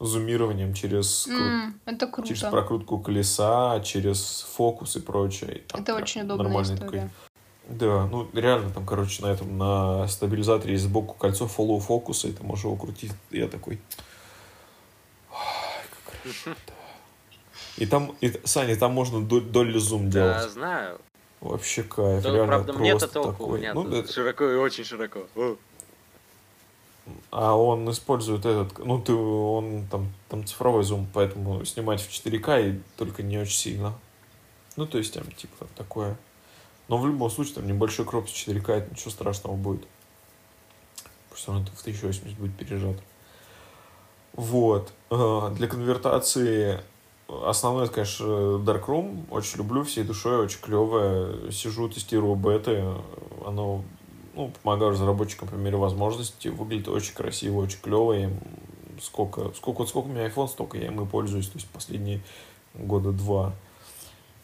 зумированием 0.05 0.73
через, 0.73 1.27
М, 1.27 1.79
это 1.85 2.07
через 2.25 2.41
круто. 2.41 2.51
прокрутку 2.51 2.99
колеса, 2.99 3.79
через 3.81 4.45
фокус 4.55 4.95
и 4.95 4.99
прочее. 4.99 5.57
И 5.57 5.59
там 5.59 5.81
Это 5.81 5.95
очень 5.95 6.21
удобная 6.21 6.45
нормальный 6.45 6.75
история. 6.75 7.09
Да, 7.69 8.07
ну 8.07 8.27
реально 8.33 8.69
там, 8.71 8.85
короче, 8.85 9.21
на 9.23 9.27
этом, 9.27 9.57
на 9.57 10.07
стабилизаторе 10.07 10.73
есть 10.73 10.83
сбоку 10.83 11.13
кольцо 11.13 11.45
follow 11.45 11.79
фокуса, 11.79 12.27
и 12.27 12.33
ты 12.33 12.43
можешь 12.43 12.65
его 12.65 12.75
крутить. 12.75 13.11
Я 13.31 13.47
такой... 13.47 13.79
«Ай, 15.31 15.85
как 15.89 16.15
хорошо». 16.21 16.57
И 17.77 17.85
там, 17.85 18.15
и, 18.21 18.31
Саня, 18.43 18.75
там 18.75 18.91
можно 18.91 19.21
долю 19.21 19.79
зум 19.79 20.09
Да, 20.09 20.33
делать. 20.39 20.51
знаю. 20.51 20.99
Вообще 21.41 21.83
кайф, 21.83 22.21
Да, 22.23 22.29
реально 22.31 22.47
правда, 22.47 22.73
мне-то 22.73 22.99
просто 22.99 23.13
толку. 23.13 23.29
У 23.29 23.45
такой. 23.47 23.59
меня 23.59 23.73
Ну, 23.73 23.89
это- 23.91 24.11
широко 24.13 24.49
и 24.49 24.55
очень 24.55 24.83
широко. 24.83 25.21
А 27.31 27.55
он 27.55 27.89
использует 27.91 28.45
этот, 28.45 28.79
ну 28.79 29.01
ты, 29.01 29.13
он 29.13 29.87
там, 29.91 30.13
там 30.29 30.45
цифровой 30.45 30.83
зум, 30.83 31.07
поэтому 31.13 31.65
снимать 31.65 32.01
в 32.01 32.09
4К 32.09 32.69
и 32.69 32.81
только 32.97 33.23
не 33.23 33.37
очень 33.37 33.57
сильно. 33.57 33.93
Ну, 34.75 34.85
то 34.85 34.97
есть 34.97 35.13
там 35.13 35.29
типа 35.31 35.67
такое. 35.75 36.17
Но 36.87 36.97
в 36.97 37.05
любом 37.05 37.29
случае 37.29 37.55
там 37.55 37.67
небольшой 37.67 38.05
кроп 38.05 38.29
с 38.29 38.31
4К, 38.31 38.71
это 38.71 38.91
ничего 38.91 39.11
страшного 39.11 39.55
будет. 39.55 39.85
Все 41.33 41.51
равно 41.51 41.65
это 41.65 41.75
в 41.75 41.81
1080 41.81 42.37
будет 42.37 42.55
пережат. 42.55 42.97
Вот. 44.33 44.93
Э, 45.09 45.51
Для 45.55 45.67
конвертации 45.67 46.79
основной, 47.27 47.85
это, 47.85 47.93
конечно, 47.93 48.25
Darkroom. 48.25 49.25
Очень 49.29 49.57
люблю 49.59 49.83
всей 49.83 50.03
душой, 50.03 50.37
очень 50.37 50.59
клевое. 50.59 51.51
Сижу, 51.51 51.89
тестирую 51.89 52.35
беты. 52.35 52.83
Оно 53.45 53.83
ну, 54.33 54.51
помогаю 54.63 54.91
разработчикам 54.91 55.47
по 55.47 55.55
мере 55.55 55.77
возможности. 55.77 56.47
Выглядит 56.49 56.87
очень 56.87 57.13
красиво, 57.13 57.59
очень 57.61 57.79
клево. 57.81 58.13
Я 58.13 58.23
им 58.25 58.39
сколько, 59.01 59.51
сколько, 59.55 59.79
вот 59.79 59.89
сколько 59.89 60.07
у 60.07 60.09
меня 60.09 60.27
iPhone, 60.27 60.47
столько 60.47 60.77
я 60.77 60.87
им 60.87 61.01
и 61.01 61.05
пользуюсь. 61.05 61.47
То 61.47 61.57
есть 61.57 61.67
последние 61.69 62.21
года 62.73 63.11
два. 63.11 63.53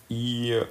И 0.10 0.66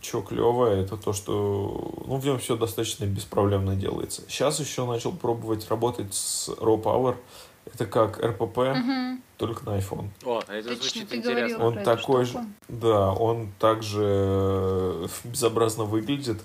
что 0.00 0.20
клевое, 0.20 0.82
это 0.82 0.96
то, 0.98 1.12
что 1.14 1.94
ну, 2.06 2.16
в 2.16 2.24
нем 2.26 2.38
все 2.38 2.56
достаточно 2.56 3.04
беспроблемно 3.06 3.74
делается. 3.76 4.22
Сейчас 4.28 4.60
еще 4.60 4.84
начал 4.86 5.12
пробовать 5.12 5.68
работать 5.70 6.12
с 6.14 6.48
Raw 6.50 6.80
Power. 6.82 7.16
Это 7.64 7.86
как 7.86 8.20
RPP, 8.22 8.74
Мгм. 8.74 9.22
только 9.38 9.64
на 9.64 9.78
iPhone. 9.78 10.10
О, 10.22 10.40
это 10.40 10.68
Точно, 10.68 10.74
звучит 10.82 11.08
ты 11.08 11.16
интересно. 11.16 11.64
Он 11.64 11.72
про 11.72 11.80
эту 11.80 11.96
такой 11.96 12.24
штуку. 12.26 12.42
же, 12.44 12.48
да, 12.68 13.12
он 13.14 13.52
также 13.58 14.02
э, 14.04 15.06
безобразно 15.24 15.84
выглядит, 15.84 16.44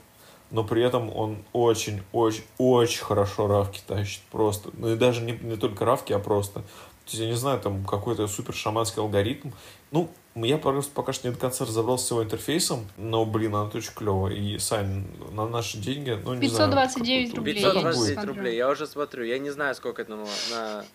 но 0.51 0.63
при 0.63 0.83
этом 0.83 1.15
он 1.15 1.43
очень-очень-очень 1.53 3.03
хорошо 3.03 3.47
равки 3.47 3.81
тащит 3.85 4.21
просто. 4.31 4.69
Ну 4.73 4.93
и 4.93 4.95
даже 4.95 5.21
не, 5.21 5.33
не 5.33 5.57
только 5.57 5.85
равки, 5.85 6.13
а 6.13 6.19
просто. 6.19 6.61
То 6.61 7.13
есть, 7.13 7.19
я 7.23 7.27
не 7.27 7.35
знаю, 7.35 7.59
там 7.59 7.83
какой-то 7.85 8.27
супер 8.27 8.53
шаманский 8.53 9.01
алгоритм. 9.01 9.49
Ну, 9.91 10.11
я 10.35 10.57
просто 10.59 10.91
пока 10.93 11.11
что 11.11 11.27
не 11.27 11.33
до 11.33 11.39
конца 11.39 11.65
разобрался 11.65 12.05
с 12.05 12.11
его 12.11 12.23
интерфейсом, 12.23 12.87
но, 12.97 13.25
блин, 13.25 13.55
она 13.55 13.65
очень 13.65 13.93
клево. 13.93 14.27
И, 14.27 14.59
Сань, 14.59 15.07
на 15.31 15.47
наши 15.47 15.79
деньги, 15.79 16.11
ну, 16.23 16.35
не 16.35 16.47
знаю, 16.47 16.69
529 16.71 17.29
как- 17.29 17.37
рублей. 17.37 17.59
сколько 17.59 17.77
я 17.79 17.83
будет. 17.83 17.93
529 17.93 18.13
смотрю. 18.13 18.33
рублей, 18.35 18.55
я 18.57 18.69
уже 18.69 18.87
смотрю. 18.87 19.23
Я 19.23 19.39
не 19.39 19.49
знаю, 19.49 19.73
сколько 19.75 20.01
это 20.03 20.15
на... 20.15 20.25
на- 20.51 20.85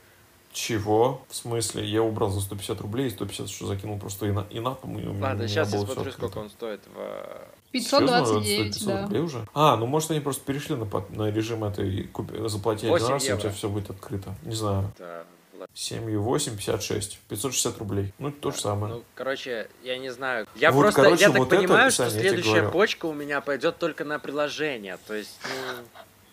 Чего? 0.53 1.23
В 1.29 1.35
смысле? 1.35 1.85
Я 1.85 2.03
убрал 2.05 2.31
за 2.31 2.41
150 2.41 2.81
рублей, 2.81 3.09
и 3.09 3.11
150 3.11 3.49
еще 3.49 3.67
закинул 3.67 3.99
просто 3.99 4.27
и 4.27 4.31
на, 4.31 4.47
и 4.51 4.61
на 4.61 4.77
и 4.83 4.87
у 4.87 4.89
меня 4.89 5.29
Ладно, 5.29 5.49
сейчас 5.49 5.73
я 5.73 5.81
смотрю, 5.81 6.13
сколько 6.13 6.39
он 6.39 6.49
стоит 6.51 6.81
в... 6.95 7.64
529, 7.79 8.75
Серьезно? 8.75 8.95
да. 8.95 9.03
рублей 9.03 9.21
уже? 9.23 9.47
А, 9.55 9.77
ну 9.77 9.87
может 9.87 10.11
они 10.11 10.21
просто 10.21 10.45
перешли 10.45 10.77
на, 10.77 10.87
на 11.11 11.31
режим 11.31 11.65
этой, 11.65 12.05
купи, 12.05 12.49
заплати 12.49 12.87
один 12.87 12.93
8 12.93 13.09
раз, 13.09 13.23
и 13.23 13.27
у 13.27 13.29
евро. 13.31 13.41
тебя 13.43 13.53
все 13.53 13.69
будет 13.69 13.91
открыто. 13.91 14.35
Не 14.43 14.55
знаю. 14.55 14.93
Да, 14.99 15.25
ладно. 15.53 15.67
7 15.75 16.11
и 16.11 16.17
8, 16.17 16.57
56. 16.57 17.19
560 17.29 17.79
рублей. 17.79 18.13
Ну, 18.19 18.31
то 18.31 18.51
же 18.53 18.61
самое. 18.61 18.95
Ну, 18.95 19.03
короче, 19.15 19.69
я 19.83 19.99
не 19.99 20.11
знаю. 20.11 20.47
Я 20.55 20.71
Вот, 20.71 20.83
просто, 20.83 21.03
короче, 21.03 21.23
я 21.23 21.31
так 21.31 21.39
вот 21.39 21.53
это, 21.53 21.57
понимаю, 21.63 21.91
что 21.91 22.09
Саня, 22.09 22.21
тебе 22.21 22.29
следующая 22.31 22.69
почка 22.71 23.07
у 23.07 23.13
меня 23.13 23.41
пойдет 23.41 23.79
только 23.79 24.05
на 24.05 24.19
приложение. 24.19 24.99
То 25.07 25.15
есть, 25.15 25.37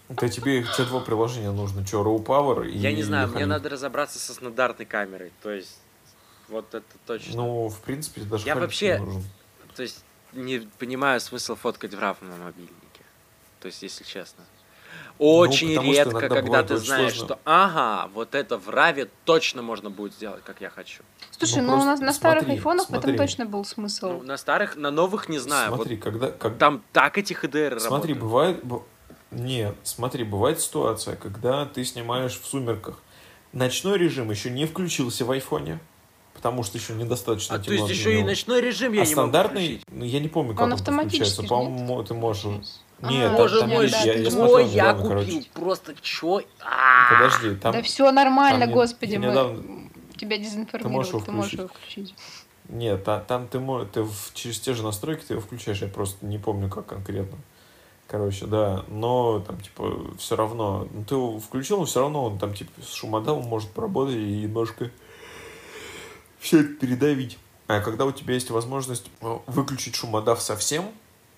ну, 0.09 0.15
Это 0.15 0.29
тебе, 0.29 0.63
тебе 0.63 0.85
два 0.87 0.99
приложения 0.99 1.51
нужно. 1.51 1.85
Что, 1.87 2.03
Raw 2.03 2.23
Power 2.23 2.67
и 2.69 2.77
я 2.77 2.91
не 2.91 3.01
знаю, 3.03 3.27
мне 3.27 3.33
Халид. 3.35 3.49
надо 3.49 3.69
разобраться 3.69 4.19
со 4.19 4.33
стандартной 4.33 4.85
камерой. 4.85 5.31
То 5.41 5.49
есть, 5.51 5.79
вот 6.49 6.73
это 6.75 6.85
точно. 7.07 7.35
Ну, 7.37 7.69
в 7.69 7.79
принципе, 7.79 8.21
даже 8.21 8.45
Я 8.45 8.55
вообще- 8.55 8.99
не 8.99 9.05
нужен. 9.05 9.23
То 9.75 9.81
есть, 9.83 10.03
не 10.33 10.59
понимаю 10.79 11.19
смысл 11.19 11.55
фоткать 11.55 11.93
в 11.93 11.99
RAW 11.99 12.17
на 12.21 12.35
мобильнике. 12.37 12.75
То 13.59 13.67
есть, 13.67 13.81
если 13.83 14.03
честно. 14.03 14.43
Очень 15.19 15.69
Ну, 15.69 15.75
потому 15.75 15.93
что 15.93 16.03
редко, 16.03 16.29
когда 16.29 16.63
ты 16.63 16.73
очень 16.75 16.85
знаешь, 16.85 17.13
сложно. 17.15 17.35
что 17.35 17.39
ага, 17.45 18.09
вот 18.13 18.33
это 18.33 18.57
в 18.57 18.69
RAW 18.69 19.09
точно 19.25 19.61
можно 19.61 19.89
будет 19.89 20.13
сделать, 20.13 20.43
как 20.43 20.61
я 20.61 20.69
хочу. 20.69 21.03
Слушай, 21.37 21.61
Ну, 21.61 21.75
ну, 21.77 21.81
у 21.81 21.85
нас 21.85 21.99
на 21.99 22.11
старых 22.11 22.43
смотри, 22.43 22.55
айфонах 22.55 22.87
в 22.87 22.89
этом 22.89 23.01
смотри. 23.03 23.17
точно 23.17 23.45
был 23.45 23.59
Ну, 23.59 23.63
смысл. 23.65 24.21
на 24.21 24.37
старых, 24.37 24.75
на 24.77 24.89
новых 24.89 25.29
не 25.29 25.37
знаю. 25.39 25.73
Смотри, 25.75 25.97
когда, 25.97 26.31
как, 26.31 26.51
Вот 26.53 26.57
там 26.57 26.83
так 26.91 27.17
эти 27.17 27.33
HDR 27.33 27.79
Смотри, 27.79 28.13
работают. 28.13 28.19
бывает... 28.19 28.63
б- 28.65 28.81
Нет, 29.31 29.75
смотри, 29.83 30.23
бывает 30.23 30.59
ситуация, 30.59 31.15
когда 31.15 31.65
ты 31.65 31.85
снимаешь 31.85 32.39
в 32.39 32.45
сумерках. 32.45 32.97
Ночной 33.53 33.97
режим 33.97 34.31
еще 34.31 34.49
не 34.49 34.65
включился 34.65 35.23
в 35.23 35.31
айфоне, 35.31 35.79
потому 36.33 36.63
что 36.63 36.77
еще 36.77 36.93
недостаточно 36.93 37.55
А 37.55 37.59
то 37.59 37.65
темно 37.65 37.75
есть 37.77 37.87
для 37.87 37.95
еще 37.95 38.13
и 38.13 38.17
него. 38.19 38.27
ночной 38.29 38.61
режим 38.61 38.93
я 38.93 39.01
А 39.01 39.05
не 39.05 39.09
могу 39.15 39.21
стандартный, 39.29 39.61
включить. 39.67 39.85
ну, 39.91 40.05
я 40.05 40.19
не 40.19 40.27
помню, 40.27 40.51
как 40.53 40.61
Он 40.61 40.67
он, 40.67 40.73
автоматически 40.73 41.47
По-моему, 41.47 42.03
ты 42.03 42.13
можешь... 42.13 42.45
А, 43.03 43.09
Нет, 43.11 43.31
Боже 43.35 43.59
там 43.61 43.69
мой, 43.69 43.83
есть, 43.85 43.93
да, 43.95 44.03
я, 44.03 44.13
я 44.13 44.17
можешь. 44.19 44.33
смотрел 44.33 44.55
Ой, 44.57 44.65
я 44.65 44.71
недавно, 44.71 45.01
купил. 45.01 45.09
короче. 45.25 45.49
Просто 45.53 45.95
чё? 46.01 46.41
А. 46.59 47.13
Подожди, 47.15 47.55
там... 47.55 47.71
Да 47.73 47.81
все 47.81 48.11
нормально, 48.11 48.65
там 48.65 48.73
господи, 48.75 49.15
мы 49.17 49.25
недавно- 49.27 49.63
тебя 50.17 50.37
дезинформировали, 50.37 51.07
его 51.07 51.19
ты 51.19 51.31
можешь 51.31 51.51
включить. 51.53 51.59
его 51.59 51.67
включить. 51.67 52.15
Нет, 52.69 53.03
та- 53.03 53.19
там 53.21 53.47
ты, 53.47 53.59
мо- 53.59 53.85
ты 53.85 54.03
в- 54.03 54.31
через 54.35 54.59
те 54.59 54.73
же 54.75 54.83
настройки 54.83 55.23
ты 55.27 55.33
его 55.33 55.41
включаешь, 55.41 55.81
я 55.81 55.87
просто 55.87 56.23
не 56.25 56.37
помню, 56.37 56.69
как 56.69 56.85
конкретно. 56.85 57.39
Короче, 58.07 58.45
да, 58.45 58.83
но 58.87 59.39
там, 59.39 59.59
типа, 59.61 59.93
все 60.19 60.35
равно, 60.35 60.87
ну, 60.93 61.03
ты 61.03 61.15
его 61.15 61.39
включил, 61.39 61.79
но 61.79 61.85
все 61.85 62.01
равно 62.01 62.25
он 62.25 62.37
там, 62.37 62.53
типа, 62.53 62.71
с 62.83 62.93
шумодавом 62.93 63.45
может 63.45 63.69
поработать 63.71 64.15
и 64.15 64.43
немножко 64.43 64.91
все 66.41 66.61
это 66.61 66.73
передавить. 66.73 67.37
А 67.67 67.79
когда 67.79 68.05
у 68.05 68.11
тебя 68.11 68.33
есть 68.33 68.49
возможность 68.49 69.05
э, 69.21 69.37
выключить 69.47 69.95
шумодав 69.95 70.41
совсем, 70.41 70.91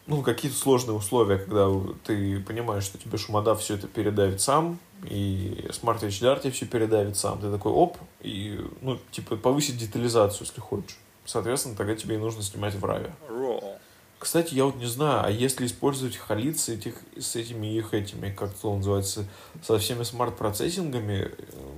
ну, 0.07 0.21
какие-то 0.21 0.57
сложные 0.57 0.95
условия, 0.95 1.37
когда 1.37 1.69
ты 2.03 2.39
понимаешь, 2.39 2.83
что 2.83 2.97
тебе 2.97 3.17
шумодав 3.17 3.61
все 3.61 3.75
это 3.75 3.87
передавит 3.87 4.41
сам, 4.41 4.79
и 5.03 5.65
Smart 5.69 6.01
HDR 6.01 6.41
тебе 6.41 6.51
все 6.51 6.65
передавит 6.65 7.17
сам. 7.17 7.39
Ты 7.39 7.51
такой, 7.51 7.71
оп, 7.71 7.97
и, 8.21 8.59
ну, 8.81 8.99
типа, 9.11 9.35
повысить 9.35 9.77
детализацию, 9.77 10.47
если 10.47 10.59
хочешь. 10.59 10.97
Соответственно, 11.25 11.75
тогда 11.75 11.95
тебе 11.95 12.15
и 12.15 12.17
нужно 12.17 12.41
снимать 12.41 12.73
в. 12.73 12.83
Raw. 12.83 13.77
Кстати, 14.23 14.53
я 14.53 14.63
вот 14.63 14.77
не 14.77 14.85
знаю, 14.85 15.25
а 15.25 15.29
если 15.29 15.65
использовать 15.65 16.15
халит 16.15 16.57
с, 16.57 16.69
этих, 16.69 16.95
с 17.19 17.35
этими 17.35 17.67
их 17.67 17.93
этими, 17.93 18.31
как 18.31 18.51
он 18.63 18.77
называется, 18.77 19.25
со 19.61 19.77
всеми 19.79 20.03
смарт-процессингами, 20.03 21.29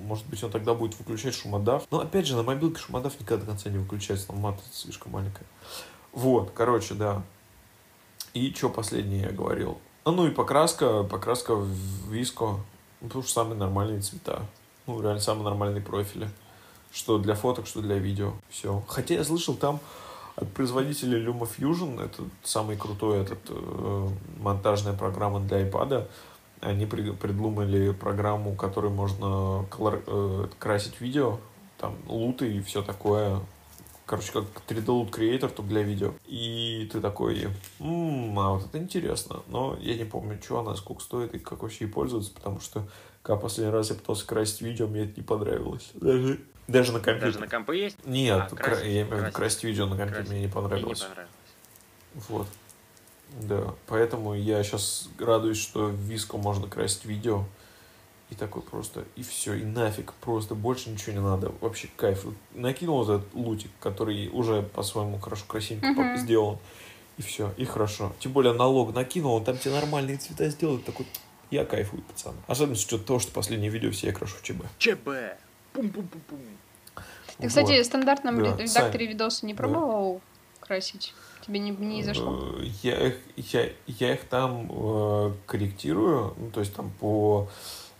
может 0.05 0.25
быть, 0.27 0.43
он 0.43 0.51
тогда 0.51 0.73
будет 0.73 0.97
выключать 0.97 1.35
шумодав. 1.35 1.83
Но, 1.91 1.99
опять 1.99 2.27
же, 2.27 2.35
на 2.35 2.43
мобилке 2.43 2.79
шумодав 2.79 3.19
никогда 3.19 3.43
до 3.43 3.51
конца 3.51 3.69
не 3.69 3.77
выключается, 3.77 4.27
там 4.27 4.37
мат 4.39 4.59
слишком 4.71 5.11
маленькая. 5.11 5.45
Вот, 6.11 6.51
короче, 6.53 6.93
да. 6.93 7.23
И 8.33 8.53
что 8.53 8.69
последнее 8.69 9.23
я 9.23 9.31
говорил? 9.31 9.79
А, 10.03 10.11
ну 10.11 10.27
и 10.27 10.31
покраска, 10.31 11.03
покраска 11.03 11.55
в 11.55 11.67
виско, 12.09 12.59
ну, 13.01 13.07
потому 13.07 13.23
что 13.23 13.33
самые 13.33 13.57
нормальные 13.57 14.01
цвета. 14.01 14.41
Ну, 14.87 15.01
реально, 15.01 15.19
самые 15.19 15.45
нормальные 15.45 15.81
профили. 15.81 16.29
Что 16.91 17.17
для 17.17 17.35
фоток, 17.35 17.67
что 17.67 17.81
для 17.81 17.97
видео. 17.97 18.33
Все. 18.49 18.83
Хотя 18.87 19.15
я 19.15 19.23
слышал 19.23 19.55
там 19.55 19.79
от 20.35 20.51
производителя 20.51 21.23
LumaFusion, 21.25 22.03
это 22.03 22.23
самый 22.43 22.77
крутой 22.77 23.19
этот 23.19 23.39
э, 23.49 24.09
монтажная 24.39 24.93
программа 24.93 25.39
для 25.39 25.67
iPad, 25.67 26.07
они 26.65 26.85
при- 26.85 27.11
придумали 27.11 27.91
программу, 27.91 28.55
которой 28.55 28.91
можно 28.91 29.65
колор- 29.69 30.03
э, 30.07 30.47
красить 30.59 30.99
видео, 31.01 31.39
там 31.77 31.95
луты 32.07 32.51
и 32.55 32.61
все 32.61 32.81
такое. 32.81 33.39
Короче, 34.05 34.31
как 34.33 34.43
3D 34.67 34.85
Loot 34.85 35.09
Creator, 35.11 35.49
только 35.49 35.63
для 35.63 35.81
видео. 35.81 36.13
И 36.27 36.87
ты 36.91 37.01
такой, 37.01 37.47
«М, 37.79 38.37
а 38.39 38.51
вот 38.53 38.65
это 38.65 38.77
интересно. 38.77 39.41
Но 39.47 39.75
я 39.81 39.95
не 39.97 40.03
помню, 40.03 40.39
что 40.43 40.59
она, 40.59 40.75
сколько 40.75 41.01
стоит 41.01 41.33
и 41.33 41.39
как 41.39 41.63
вообще 41.63 41.85
ей 41.85 41.91
пользоваться, 41.91 42.31
потому 42.33 42.59
что 42.59 42.87
когда 43.23 43.39
последний 43.39 43.73
раз 43.73 43.89
я 43.89 43.95
пытался 43.95 44.27
красить 44.27 44.61
видео, 44.61 44.85
мне 44.87 45.05
это 45.05 45.13
не 45.19 45.23
понравилось. 45.25 45.89
Даже, 45.95 46.39
даже 46.67 46.91
на 46.91 46.99
компьютере. 46.99 47.31
Даже 47.31 47.39
на 47.39 47.47
компы 47.47 47.75
есть? 47.77 47.97
Нет, 48.05 48.37
А, 48.43 48.47
кра- 48.55 48.57
красить, 48.63 48.85
я 48.85 48.91
имею 49.01 49.07
в 49.07 49.19
виду 49.23 49.31
красить. 49.31 49.63
видео 49.63 49.85
на 49.87 49.97
компьютере, 49.97 50.15
Красить. 50.17 50.29
мне 50.31 50.39
не 50.41 50.45
Мне 50.45 50.47
не 50.47 50.53
понравилось. 50.53 50.99
понравилось. 51.01 51.29
Вот. 52.29 52.47
Да, 53.41 53.73
поэтому 53.87 54.33
я 54.33 54.63
сейчас 54.63 55.09
радуюсь, 55.19 55.57
что 55.61 55.87
в 55.87 55.95
Виско 55.95 56.37
можно 56.37 56.67
красить 56.67 57.05
видео. 57.05 57.43
И 58.31 58.35
такой 58.35 58.63
просто, 58.63 59.05
и 59.15 59.21
все, 59.21 59.53
и 59.53 59.63
нафиг, 59.63 60.13
просто 60.13 60.55
больше 60.55 60.89
ничего 60.89 61.13
не 61.13 61.19
надо. 61.21 61.51
Вообще 61.61 61.89
кайф. 61.95 62.25
Накинул 62.55 63.03
этот 63.03 63.31
лутик, 63.35 63.69
который 63.79 64.29
уже 64.29 64.63
по-своему 64.63 65.19
хорошо 65.19 65.45
красивенько 65.47 65.93
поп- 65.93 66.17
сделан. 66.17 66.57
И 67.17 67.21
все, 67.21 67.53
и 67.57 67.65
хорошо. 67.65 68.13
Тем 68.19 68.31
более 68.33 68.53
налог 68.53 68.95
накинул, 68.95 69.35
он 69.35 69.43
там 69.43 69.57
тебе 69.59 69.75
нормальные 69.75 70.17
цвета 70.17 70.49
сделает. 70.49 70.83
Такой, 70.85 71.05
я 71.51 71.65
кайфую, 71.65 72.01
пацаны. 72.01 72.37
Особенно 72.47 72.75
с 72.75 72.83
учетом 72.85 73.05
того, 73.05 73.19
что 73.19 73.31
последнее 73.31 73.69
видео 73.69 73.91
все 73.91 74.07
я 74.07 74.13
крашу 74.13 74.37
в 74.37 74.41
ЧБ. 74.41 74.63
ЧБ. 74.79 75.07
Пум-пум-пум-пум. 75.73 76.39
Ты, 77.37 77.47
кстати, 77.47 77.71
Вот. 77.73 77.79
в 77.83 77.85
стандартном 77.85 78.37
Да, 78.43 78.55
ре- 78.57 78.63
редакторе 78.63 79.05
видоса 79.07 79.45
не 79.45 79.53
Да. 79.53 79.57
пробовал 79.57 80.21
красить? 80.61 81.13
Тебе 81.45 81.59
не, 81.59 81.71
не 81.71 82.01
зашло? 82.03 82.55
Э, 82.57 82.63
Я 82.81 83.07
их, 83.07 83.17
я, 83.35 83.69
я 83.85 84.13
их 84.13 84.23
там 84.25 84.67
э, 84.71 85.31
корректирую, 85.45 86.33
ну, 86.37 86.49
то 86.49 86.59
есть 86.59 86.73
там 86.73 86.89
по 86.99 87.47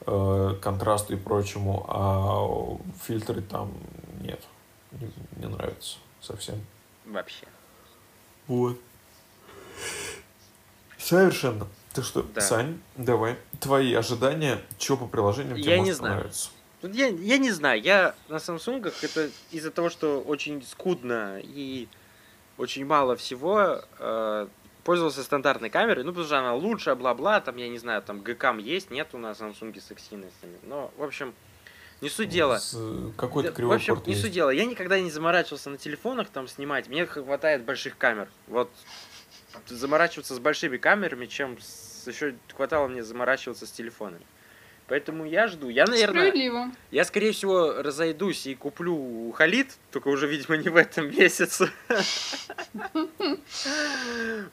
э, 0.01 0.55
контрасту 0.61 1.13
и 1.13 1.15
прочему, 1.15 1.85
а 1.87 2.77
фильтры 3.03 3.41
там 3.41 3.71
нет. 4.21 4.41
Не, 4.93 5.11
не 5.37 5.47
нравится 5.47 5.97
совсем. 6.21 6.55
Вообще. 7.05 7.45
Вот. 8.47 8.77
Совершенно. 10.97 11.67
Ты 11.93 12.01
что, 12.01 12.23
Да. 12.23 12.41
Сань, 12.41 12.79
давай. 12.95 13.37
Твои 13.59 13.93
ожидания, 13.93 14.59
что 14.79 14.97
по 14.97 15.05
приложениям 15.05 15.57
тебе 15.57 15.71
Я 15.71 15.77
может 15.77 15.87
не 15.87 15.93
знаю. 15.93 16.13
понравиться? 16.15 16.49
Вот 16.81 16.93
я, 16.93 17.07
я 17.07 17.37
не 17.37 17.51
знаю, 17.51 17.81
я 17.81 18.15
на 18.27 18.35
Samsung 18.35 18.93
это 19.01 19.29
из-за 19.51 19.71
того, 19.71 19.89
что 19.89 20.19
очень 20.19 20.63
скудно 20.63 21.39
и 21.41 21.87
очень 22.57 22.85
мало 22.85 23.15
всего 23.15 23.81
э, 23.99 24.47
пользовался 24.83 25.23
стандартной 25.23 25.69
камерой, 25.69 26.03
ну 26.03 26.11
потому 26.11 26.25
что 26.25 26.39
она 26.39 26.53
лучше, 26.53 26.93
бла-бла, 26.95 27.41
там 27.41 27.57
я 27.57 27.67
не 27.67 27.77
знаю, 27.77 28.01
там 28.01 28.21
ГКМ 28.21 28.59
есть, 28.59 28.91
нет 28.91 29.09
у 29.13 29.17
нас 29.17 29.39
Samsung 29.41 29.79
с 29.79 29.91
активностями, 29.91 30.57
но 30.63 30.91
в 30.97 31.03
общем 31.03 31.33
не 32.01 32.09
суть 32.09 32.29
дела. 32.29 32.59
С, 32.59 32.75
э, 32.77 33.11
Какой-то 33.17 33.51
Да, 33.51 33.65
в 33.65 33.71
общем, 33.71 34.01
не 34.05 34.11
есть. 34.11 34.21
суть 34.21 34.33
дела. 34.33 34.49
Я 34.49 34.65
никогда 34.65 34.99
не 34.99 35.09
заморачивался 35.09 35.69
на 35.69 35.77
телефонах 35.77 36.29
там 36.29 36.47
снимать. 36.47 36.87
Мне 36.87 37.05
хватает 37.05 37.63
больших 37.63 37.97
камер. 37.97 38.27
Вот 38.47 38.69
заморачиваться 39.67 40.35
с 40.35 40.39
большими 40.39 40.77
камерами, 40.77 41.25
чем 41.25 41.57
с... 41.59 42.05
еще 42.07 42.35
хватало 42.53 42.87
мне 42.87 43.03
заморачиваться 43.03 43.65
с 43.65 43.71
телефонами. 43.71 44.25
Поэтому 44.87 45.25
я 45.25 45.47
жду. 45.47 45.67
Я, 45.69 45.85
наверное, 45.85 46.27
Справедливо. 46.27 46.71
я, 46.91 47.05
скорее 47.05 47.31
всего, 47.31 47.81
разойдусь 47.81 48.45
и 48.45 48.53
куплю 48.53 49.31
халит, 49.31 49.77
только 49.91 50.09
уже, 50.09 50.27
видимо, 50.27 50.57
не 50.57 50.69
в 50.69 50.75
этом 50.75 51.09
месяце. 51.09 51.69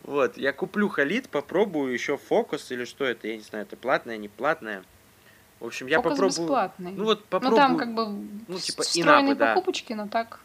Вот, 0.04 0.36
я 0.36 0.52
куплю 0.52 0.88
халит, 0.88 1.28
попробую 1.28 1.92
еще 1.92 2.16
фокус 2.16 2.70
или 2.70 2.84
что 2.84 3.04
это, 3.04 3.28
я 3.28 3.36
не 3.36 3.42
знаю, 3.42 3.64
это 3.66 3.76
платное, 3.76 4.16
не 4.16 4.28
платное. 4.28 4.82
В 5.60 5.66
общем, 5.66 5.86
я 5.86 5.98
попробую. 6.00 6.28
бесплатный. 6.28 6.92
Ну 6.92 7.04
вот 7.04 7.20
Ну 7.20 7.26
попробую. 7.28 7.56
там 7.56 7.76
как 7.78 7.94
бы 7.94 8.06
ну, 8.48 8.58
типа, 8.58 8.82
встроенные 8.82 9.34
инапы, 9.34 9.54
покупочки, 9.54 9.92
но 9.92 10.08
так. 10.08 10.40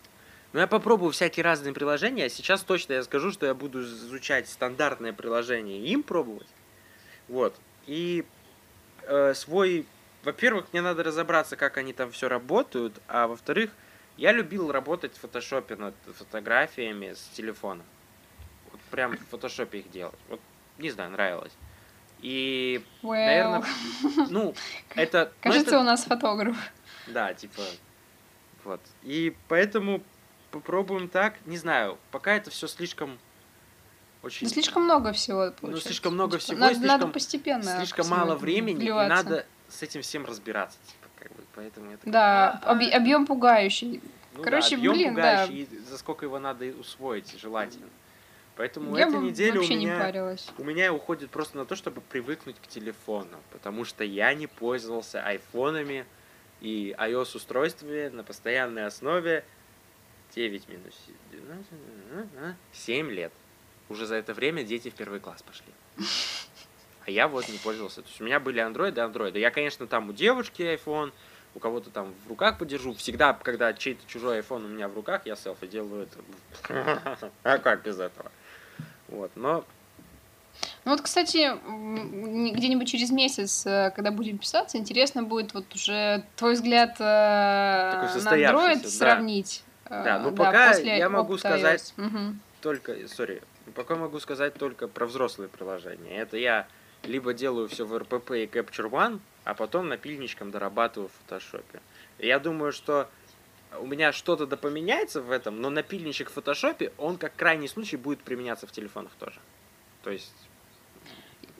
Ну, 0.54 0.60
я 0.60 0.68
попробую 0.68 1.12
всякие 1.12 1.44
разные 1.44 1.74
приложения, 1.74 2.26
а 2.26 2.30
сейчас 2.30 2.62
точно 2.62 2.94
я 2.94 3.04
скажу, 3.04 3.32
что 3.32 3.46
я 3.46 3.54
буду 3.54 3.82
изучать 3.84 4.48
стандартное 4.48 5.14
приложение 5.14 5.80
и 5.80 5.92
им 5.92 6.04
пробовать. 6.04 6.48
Вот. 7.28 7.56
И 7.88 8.26
э, 9.08 9.34
свой... 9.34 9.86
Во-первых, 10.24 10.66
мне 10.74 10.82
надо 10.82 11.04
разобраться, 11.04 11.56
как 11.56 11.78
они 11.78 11.94
там 11.94 12.12
все 12.12 12.28
работают, 12.28 12.94
а 13.08 13.28
во-вторых, 13.28 13.72
я 14.18 14.32
любил 14.32 14.72
работать 14.72 15.16
в 15.16 15.20
фотошопе 15.20 15.76
над 15.76 15.96
фотографиями 16.18 17.14
с 17.14 17.28
телефона. 17.36 17.84
Вот 18.72 18.82
прям 18.92 19.16
в 19.16 19.26
фотошопе 19.30 19.80
их 19.80 19.92
делать. 19.92 20.18
Вот, 20.28 20.40
не 20.80 20.90
знаю, 20.90 21.12
нравилось. 21.12 21.54
И, 22.22 22.84
Well, 23.04 23.14
наверное, 23.26 23.64
ну, 24.30 24.56
это... 24.96 25.32
ну, 25.36 25.42
кажется, 25.42 25.70
это- 25.70 25.80
у 25.80 25.84
нас 25.84 26.04
фотограф. 26.04 26.58
да, 27.06 27.34
типа, 27.34 27.62
вот. 28.64 28.82
И 29.04 29.36
поэтому 29.48 30.02
попробуем 30.52 31.08
так. 31.10 31.36
Не 31.46 31.58
знаю, 31.58 31.98
пока 32.12 32.34
это 32.36 32.50
все 32.50 32.68
слишком 32.68 33.20
очень... 34.28 34.48
Ну, 34.48 34.54
слишком 34.54 34.84
много 34.84 35.12
всего 35.14 35.52
получается. 35.60 35.88
слишком 35.90 36.14
много 36.14 36.38
всего, 36.38 36.58
надо, 36.60 36.76
слишком- 36.76 36.88
надо 37.00 37.08
постепенно. 37.08 37.78
слишком 37.78 38.08
мало 38.08 38.36
времени, 38.36 38.76
и 38.76 38.80
вливаться. 38.80 39.16
надо 39.24 39.46
с 39.70 39.82
этим 39.82 40.02
всем 40.02 40.26
разбираться. 40.26 40.78
Типа, 40.86 41.08
как 41.20 41.32
бы, 41.36 41.44
поэтому 41.56 41.92
такой, 41.98 42.12
Да, 42.12 42.60
«А, 42.64 42.76
объ- 42.76 42.92
объем 42.92 43.26
пугающий. 43.26 44.02
ну 44.36 44.44
короче, 44.44 44.72
да, 44.76 44.76
объем 44.78 44.94
блин, 44.94 45.16
да. 45.16 45.22
пугающий, 45.48 45.64
и 45.64 45.80
за 45.90 45.98
сколько 45.98 46.26
его 46.26 46.40
надо 46.40 46.66
усвоить, 46.80 47.38
желательно. 47.40 47.88
Поэтому 48.56 48.96
Я 48.98 49.08
эта 49.08 49.18
бы 49.18 49.24
неделя 49.24 49.54
у 49.54 49.58
вообще 49.58 49.76
не 49.76 49.86
меня... 49.86 50.00
парилась. 50.00 50.50
У 50.58 50.64
меня 50.64 50.92
уходит 50.92 51.30
просто 51.30 51.58
на 51.58 51.66
то, 51.66 51.76
чтобы 51.76 52.02
привыкнуть 52.02 52.56
к 52.60 52.66
телефону, 52.68 53.38
потому 53.52 53.86
что 53.86 54.04
я 54.04 54.34
не 54.34 54.48
пользовался 54.48 55.22
айфонами 55.24 56.06
и 56.60 56.96
iOS 56.98 57.36
устройствами 57.38 58.08
на 58.08 58.24
постоянной 58.24 58.88
основе 58.88 59.46
9 60.36 60.68
минус 60.70 60.96
7 62.74 63.12
лет. 63.12 63.32
Уже 63.90 64.06
за 64.06 64.16
это 64.16 64.34
время 64.34 64.64
дети 64.64 64.90
в 64.90 64.94
первый 64.94 65.20
класс 65.20 65.42
пошли. 65.42 65.66
А 67.06 67.12
я 67.12 67.28
вот 67.28 67.48
не 67.48 67.58
пользовался. 67.58 68.02
То 68.02 68.08
есть 68.10 68.20
у 68.20 68.24
меня 68.26 68.40
были 68.40 68.60
андроиды, 68.60 69.00
андроиды. 69.02 69.40
Я, 69.40 69.50
конечно, 69.50 69.88
там 69.88 70.10
у 70.10 70.14
девушки 70.14 70.62
iPhone, 70.62 71.14
у 71.56 71.60
кого-то 71.60 71.90
там 71.90 72.14
в 72.26 72.30
руках 72.30 72.58
подержу. 72.58 72.94
Всегда, 72.94 73.34
когда 73.34 73.74
чей-то 73.74 74.02
чужой 74.08 74.40
iPhone 74.40 74.66
у 74.66 74.68
меня 74.68 74.90
в 74.90 74.94
руках, 74.96 75.22
я 75.26 75.36
селфи 75.38 75.68
делаю 75.68 76.04
это. 76.08 77.32
А 77.44 77.58
как 77.60 77.84
без 77.84 77.98
этого? 78.00 78.30
Вот, 79.08 79.32
но 79.36 79.64
Ну 80.84 80.92
вот, 80.92 81.02
кстати, 81.02 81.50
где-нибудь 82.54 82.90
через 82.90 83.10
месяц, 83.10 83.66
э, 83.66 83.92
когда 83.96 84.12
будем 84.12 84.38
писаться, 84.38 84.78
интересно 84.78 85.24
будет 85.24 85.54
вот 85.54 85.74
уже 85.74 86.26
твой 86.36 86.56
взгляд 86.56 86.98
э, 87.00 87.04
на 87.04 88.36
Android 88.36 88.86
сравнить. 88.86 89.64
э, 89.86 90.04
Да, 90.04 90.20
ну 90.20 90.32
пока 90.36 90.74
я 90.74 91.08
могу 91.10 91.38
сказать- 91.38 91.94
только, 92.60 93.08
сори, 93.08 93.42
пока 93.76 93.96
могу 93.96 94.20
сказать 94.20 94.54
только 94.56 94.88
про 94.88 95.06
взрослые 95.06 95.50
приложения. 95.50 96.18
Это 96.18 96.38
я 96.38 96.68
либо 97.04 97.34
делаю 97.34 97.68
все 97.68 97.86
в 97.86 97.94
RPP 97.94 98.44
и 98.44 98.48
Capture 98.48 98.90
One, 98.90 99.20
а 99.44 99.54
потом 99.54 99.88
напильничком 99.88 100.52
дорабатываю 100.52 101.10
в 101.10 101.24
фотошопе. 101.24 101.82
Я 102.20 102.40
думаю, 102.40 102.72
что 102.72 103.10
у 103.80 103.86
меня 103.86 104.12
что-то 104.12 104.46
да 104.46 104.58
поменяется 104.58 105.22
в 105.22 105.32
этом, 105.32 105.62
но 105.62 105.70
напильничек 105.70 106.30
в 106.30 106.34
фотошопе, 106.34 106.92
он 106.98 107.18
как 107.18 107.36
крайний 107.36 107.68
случай 107.68 107.98
будет 107.98 108.20
применяться 108.20 108.68
в 108.68 108.72
телефонах 108.72 109.12
тоже. 109.20 109.40
То 110.04 110.12
есть, 110.12 110.34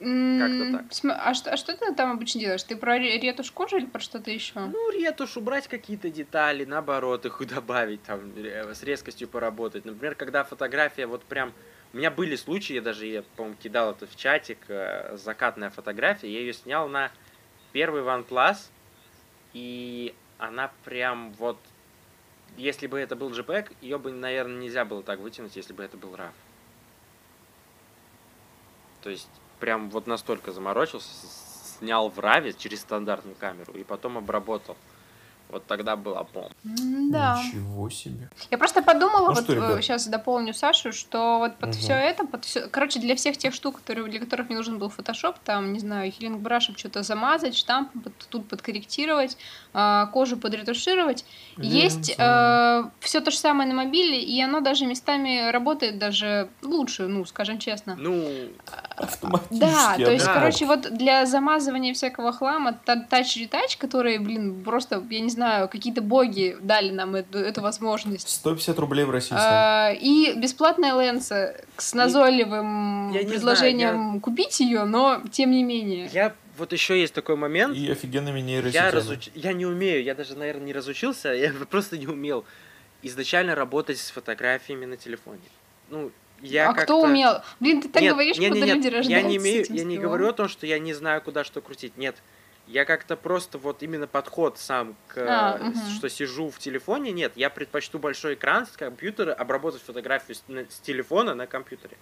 М, 0.00 0.72
так. 0.72 0.84
А 1.18 1.34
что, 1.34 1.50
а 1.50 1.56
что 1.56 1.76
ты 1.76 1.92
там 1.94 2.12
обычно 2.12 2.40
делаешь? 2.40 2.62
Ты 2.62 2.76
про 2.76 2.98
ре- 2.98 3.18
ретушь 3.18 3.50
кожи 3.50 3.78
или 3.78 3.86
про 3.86 4.00
что-то 4.00 4.30
еще? 4.30 4.52
ну, 4.60 4.90
ретушь, 4.90 5.36
убрать 5.36 5.66
какие-то 5.66 6.08
детали, 6.08 6.64
наоборот, 6.64 7.26
их 7.26 7.40
добавить, 7.48 8.02
там, 8.04 8.32
э, 8.36 8.74
с 8.74 8.82
резкостью 8.82 9.28
поработать. 9.28 9.84
Например, 9.84 10.14
когда 10.14 10.44
фотография 10.44 11.06
вот 11.06 11.24
прям... 11.24 11.52
У 11.92 11.96
меня 11.96 12.10
были 12.10 12.36
случаи, 12.36 12.74
я 12.74 12.82
даже, 12.82 13.06
я, 13.06 13.22
по-моему, 13.36 13.56
кидал 13.56 13.92
это 13.92 14.06
в 14.06 14.14
чатик, 14.14 14.58
э, 14.68 15.16
закатная 15.16 15.70
фотография, 15.70 16.30
я 16.30 16.40
ее 16.40 16.52
снял 16.52 16.88
на 16.88 17.10
первый 17.72 18.02
OnePlus, 18.02 18.68
и 19.54 20.14
она 20.38 20.70
прям 20.84 21.32
вот... 21.32 21.58
Если 22.56 22.86
бы 22.86 22.98
это 22.98 23.14
был 23.14 23.30
JPEG, 23.30 23.76
ее 23.80 23.98
бы, 23.98 24.10
наверное, 24.10 24.60
нельзя 24.60 24.84
было 24.84 25.02
так 25.02 25.20
вытянуть, 25.20 25.54
если 25.54 25.72
бы 25.72 25.82
это 25.84 25.96
был 25.96 26.14
RAW. 26.14 26.32
То 29.02 29.10
есть, 29.10 29.30
прям 29.60 29.90
вот 29.90 30.06
настолько 30.06 30.50
заморочился, 30.50 31.08
снял 31.78 32.08
в 32.08 32.18
RAW 32.18 32.54
через 32.58 32.80
стандартную 32.80 33.36
камеру 33.36 33.74
и 33.74 33.84
потом 33.84 34.18
обработал. 34.18 34.76
Вот 35.50 35.66
тогда 35.66 35.96
была 35.96 36.24
бомба. 36.24 36.50
М, 36.64 37.10
Да. 37.10 37.40
Ничего 37.42 37.88
себе. 37.88 38.28
Я 38.50 38.58
просто 38.58 38.82
подумала, 38.82 39.28
Ну 39.28 39.34
вот 39.34 39.44
что, 39.44 39.54
ребят? 39.54 39.82
сейчас 39.82 40.06
дополню 40.06 40.52
Сашу, 40.52 40.92
что 40.92 41.38
вот 41.38 41.56
под 41.56 41.70
Мгм. 41.70 41.78
все 41.78 41.92
это, 41.94 42.26
под 42.26 42.44
всё- 42.44 42.68
короче, 42.68 43.00
для 43.00 43.14
всех 43.16 43.36
тех 43.38 43.54
штук, 43.54 43.76
которые, 43.76 44.06
для 44.10 44.20
которых 44.20 44.48
мне 44.48 44.56
нужен 44.58 44.78
был 44.78 44.90
фотошоп, 44.90 45.38
там, 45.38 45.72
не 45.72 45.78
знаю, 45.80 46.10
хилинг 46.12 46.40
брашем 46.40 46.76
что-то 46.76 47.02
замазать, 47.02 47.56
штамп 47.56 47.90
под- 48.04 48.12
тут 48.28 48.46
подкорректировать, 48.48 49.38
а, 49.72 50.06
кожу 50.06 50.36
подретушировать, 50.36 51.24
есть 51.56 52.08
Лента. 52.18 52.92
все 53.00 53.20
то 53.20 53.30
же 53.30 53.38
самое 53.38 53.68
на 53.68 53.74
мобиле, 53.74 54.20
и 54.20 54.40
оно 54.42 54.60
даже 54.60 54.84
местами 54.86 55.50
работает 55.50 55.98
даже 55.98 56.48
лучше, 56.62 57.06
ну, 57.06 57.24
скажем 57.24 57.58
честно. 57.58 57.96
Ну, 57.98 58.28
Автоматически. 58.96 59.60
Да, 59.60 59.94
то 59.94 60.10
есть, 60.10 60.26
да. 60.26 60.34
короче, 60.34 60.66
вот 60.66 60.80
для 60.96 61.24
замазывания 61.24 61.94
всякого 61.94 62.32
хлама 62.32 62.72
та- 62.84 62.96
тач-ретач, 62.96 63.76
которые, 63.78 64.18
блин, 64.18 64.62
просто, 64.64 65.02
я 65.08 65.20
не 65.20 65.30
знаю, 65.30 65.37
какие-то 65.68 66.02
боги 66.02 66.56
дали 66.60 66.90
нам 66.90 67.14
эту, 67.14 67.38
эту 67.38 67.60
возможность. 67.60 68.28
150 68.28 68.78
рублей 68.78 69.04
в 69.04 69.10
России. 69.10 69.36
А, 69.38 69.92
и 69.92 70.34
бесплатная 70.34 70.98
ленса 71.00 71.56
с 71.76 71.94
назойливым 71.94 73.12
я 73.12 73.22
не 73.22 73.30
предложением 73.30 74.20
купить 74.20 74.60
ее, 74.60 74.84
но 74.84 75.22
тем 75.30 75.50
не 75.50 75.62
менее. 75.62 76.08
я 76.12 76.34
вот 76.56 76.72
еще 76.72 77.00
есть 77.00 77.14
такой 77.14 77.36
момент. 77.36 77.76
И 77.76 77.90
офигенными 77.90 78.40
Я, 78.40 78.44
нейросетями. 78.44 78.90
разуч... 78.90 79.30
я 79.34 79.52
не 79.52 79.64
умею, 79.64 80.02
я 80.02 80.14
даже, 80.14 80.36
наверное, 80.36 80.66
не 80.66 80.72
разучился, 80.72 81.28
я 81.28 81.52
просто 81.70 81.96
не 81.96 82.06
умел 82.06 82.44
изначально 83.02 83.54
работать 83.54 83.98
с 83.98 84.10
фотографиями 84.10 84.84
на 84.84 84.96
телефоне. 84.96 85.40
Ну, 85.88 86.10
я 86.40 86.70
а 86.70 86.74
кто 86.74 87.00
умел? 87.00 87.42
Блин, 87.60 87.82
ты 87.82 87.88
так 87.88 88.02
Нет, 88.02 88.12
говоришь, 88.12 88.38
не, 88.38 88.48
будто 88.48 88.60
не, 88.60 88.66
нет, 88.66 88.76
люди 88.76 88.86
я 88.86 88.98
рождаются 88.98 89.28
не 89.28 89.38
с 89.38 89.42
имею, 89.42 89.66
я 89.70 89.84
не 89.84 89.98
говорю 89.98 90.28
о 90.28 90.32
том, 90.32 90.48
что 90.48 90.66
я 90.66 90.78
не 90.78 90.94
знаю, 90.94 91.20
куда 91.20 91.44
что 91.44 91.60
крутить. 91.60 91.96
Нет, 91.96 92.16
я 92.68 92.84
как-то 92.84 93.16
просто 93.16 93.58
вот 93.58 93.82
именно 93.82 94.06
подход 94.06 94.58
сам 94.58 94.94
к, 95.08 95.16
А, 95.18 95.58
мгм. 95.58 95.74
что 95.96 96.08
сижу 96.08 96.50
в 96.50 96.58
телефоне. 96.58 97.12
Нет, 97.12 97.32
я 97.36 97.50
предпочту 97.50 97.98
большой 97.98 98.34
экран 98.34 98.66
с 98.66 98.70
компьютера, 98.70 99.32
обработать 99.34 99.82
фотографию 99.82 100.34
с, 100.36 100.44
на- 100.48 100.64
с 100.70 100.78
телефона 100.80 101.34
на 101.34 101.46
компьютере. 101.46 101.96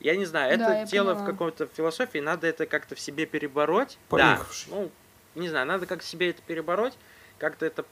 Я 0.00 0.16
не 0.16 0.24
знаю, 0.24 0.52
это 0.54 0.64
Да, 0.64 0.78
я 0.80 0.86
тело 0.86 1.14
в 1.14 1.24
какой-то 1.24 1.66
философии, 1.66 2.18
надо 2.18 2.46
это 2.46 2.66
как-то 2.66 2.94
в 2.94 3.00
себе 3.00 3.26
перебороть. 3.26 3.98
Поехавший. 4.08 4.70
Да, 4.70 4.76
ну, 4.76 4.90
не 5.34 5.48
знаю, 5.48 5.66
надо 5.66 5.86
как-то 5.86 6.06
себе 6.06 6.30
это 6.30 6.40
перебороть, 6.42 6.94
как-то 7.38 7.66
это 7.66 7.84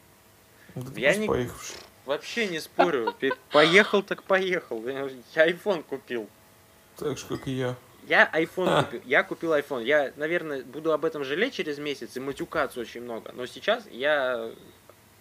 Да 0.75 1.01
я 1.01 1.15
не- 1.17 1.27
поехавший. 1.27 1.77
вообще 2.07 2.47
не 2.49 2.61
спорю. 2.61 3.15
Поехал 3.51 4.03
так 4.03 4.23
поехал. 4.23 4.87
Я 4.87 5.09
iPhone 5.49 5.83
купил. 5.83 6.29
Так 6.97 7.19
же, 7.19 7.27
как 7.27 7.47
и 7.49 7.53
я. 7.53 7.77
Я 8.07 8.31
iPhone 8.33 8.69
А. 8.69 8.83
купил. 8.85 9.03
Я 9.05 9.23
купил 9.23 9.53
iPhone. 9.55 9.85
Я, 9.85 10.13
наверное, 10.17 10.63
буду 10.63 10.93
об 10.93 11.05
этом 11.05 11.25
жалеть 11.25 11.55
через 11.55 11.79
месяц 11.79 12.17
и 12.17 12.21
матюкаться 12.21 12.81
очень 12.81 13.03
много. 13.03 13.33
Но 13.35 13.47
сейчас 13.47 13.85
я... 13.91 14.51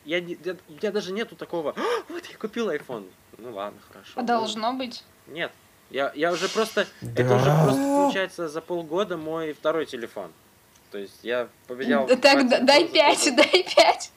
Я, 0.05 0.17
я, 0.19 0.55
у 0.69 0.73
меня 0.73 0.91
даже 0.91 1.11
нету 1.11 1.35
такого, 1.35 1.73
«А, 1.75 1.81
вот 2.09 2.23
я 2.27 2.37
купил 2.37 2.69
iPhone. 2.69 3.09
Ну 3.39 3.53
ладно, 3.53 3.79
хорошо. 3.87 4.11
А 4.15 4.21
должно 4.21 4.73
быть. 4.73 5.03
Нет. 5.25 5.51
Я, 5.89 6.11
я 6.15 6.31
уже 6.31 6.47
просто... 6.47 6.85
Да. 7.01 7.23
Это 7.23 7.35
уже 7.35 7.45
просто 7.45 7.81
получается 7.81 8.47
за 8.47 8.61
полгода 8.61 9.17
мой 9.17 9.53
второй 9.53 9.87
телефон. 9.87 10.31
То 10.91 10.99
есть 10.99 11.19
я 11.23 11.47
поменял... 11.67 12.05
Да 12.05 12.15
Так, 12.17 12.47
дай 12.65 12.87
пять, 12.87 13.35
дай 13.35 13.63
пять. 13.75 14.11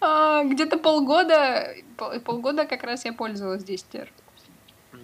Где-то 0.00 0.78
полгода, 0.78 1.74
пол- 1.96 2.20
полгода 2.20 2.66
как 2.66 2.82
раз 2.84 3.04
я 3.06 3.12
пользовалась 3.14 3.62
10R. 3.64 4.08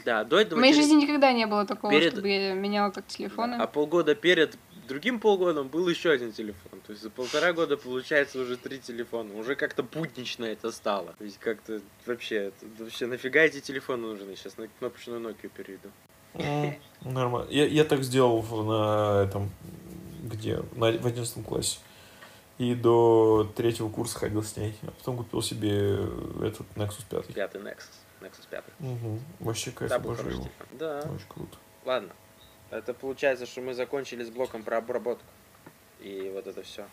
Да, 0.04 0.24
до 0.24 0.36
В 0.36 0.38
этого... 0.38 0.60
моей 0.60 0.72
теле- 0.72 0.82
жизни 0.82 1.02
никогда 1.02 1.32
не 1.32 1.46
было 1.46 1.66
такого, 1.66 1.92
перед- 1.92 2.12
чтобы 2.12 2.28
я 2.28 2.54
меняла 2.54 2.90
так 2.92 3.06
телефоны. 3.06 3.54
А 3.54 3.66
полгода 3.66 4.14
перед 4.14 4.56
другим 4.88 5.20
полгодом 5.20 5.68
был 5.68 5.88
еще 5.88 6.10
один 6.10 6.32
телефон. 6.32 6.80
То 6.86 6.92
есть 6.92 7.02
за 7.02 7.10
полтора 7.10 7.52
года 7.52 7.76
получается 7.76 8.40
уже 8.40 8.56
три 8.56 8.78
телефона. 8.78 9.34
Уже 9.38 9.54
как-то 9.54 9.82
буднично 9.82 10.44
это 10.44 10.72
стало. 10.72 11.14
То 11.18 11.24
есть 11.24 11.38
как-то 11.38 11.80
вообще, 12.06 12.36
это- 12.48 12.66
вообще 12.78 13.06
нафига 13.06 13.40
эти 13.40 13.60
телефоны 13.60 14.08
нужны? 14.08 14.34
Сейчас 14.36 14.56
на 14.58 14.66
кнопочную 14.68 15.20
Nokia 15.20 15.48
перейду. 15.48 15.88
М, 16.34 16.74
Нормально. 17.04 17.48
Я, 17.50 17.66
я 17.66 17.84
так 17.84 18.02
сделал 18.02 18.40
в- 18.40 18.64
на 18.66 19.22
этом, 19.24 19.50
где, 20.24 20.56
на, 20.76 20.92
в 20.92 21.06
11 21.06 21.44
классе. 21.44 21.78
И 22.58 22.74
до 22.74 23.50
третьего 23.56 23.88
курса 23.88 24.18
ходил 24.18 24.42
с 24.42 24.56
ней. 24.56 24.74
А 24.82 24.90
потом 24.90 25.16
купил 25.16 25.40
себе 25.42 25.94
этот 26.42 26.66
Nexus 26.76 27.02
5. 27.08 27.26
Пятый 27.32 27.60
Nexus. 27.62 27.88
Nexus 28.20 28.46
5. 28.50 28.64
Угу. 28.80 29.18
Вообще 29.40 29.70
кайф, 29.70 29.90
Да, 29.90 29.96
обожаю 29.96 30.16
хороший 30.18 30.34
его. 30.36 30.44
телефон. 30.44 30.66
Да. 30.78 30.98
Очень 31.14 31.28
круто. 31.28 31.58
Ладно. 31.84 32.10
Это 32.70 32.94
получается, 32.94 33.46
что 33.46 33.60
мы 33.62 33.74
закончили 33.74 34.22
с 34.24 34.30
блоком 34.30 34.62
про 34.62 34.78
обработку. 34.78 35.24
И 36.00 36.30
вот 36.34 36.46
это 36.46 36.62
все. 36.62 36.86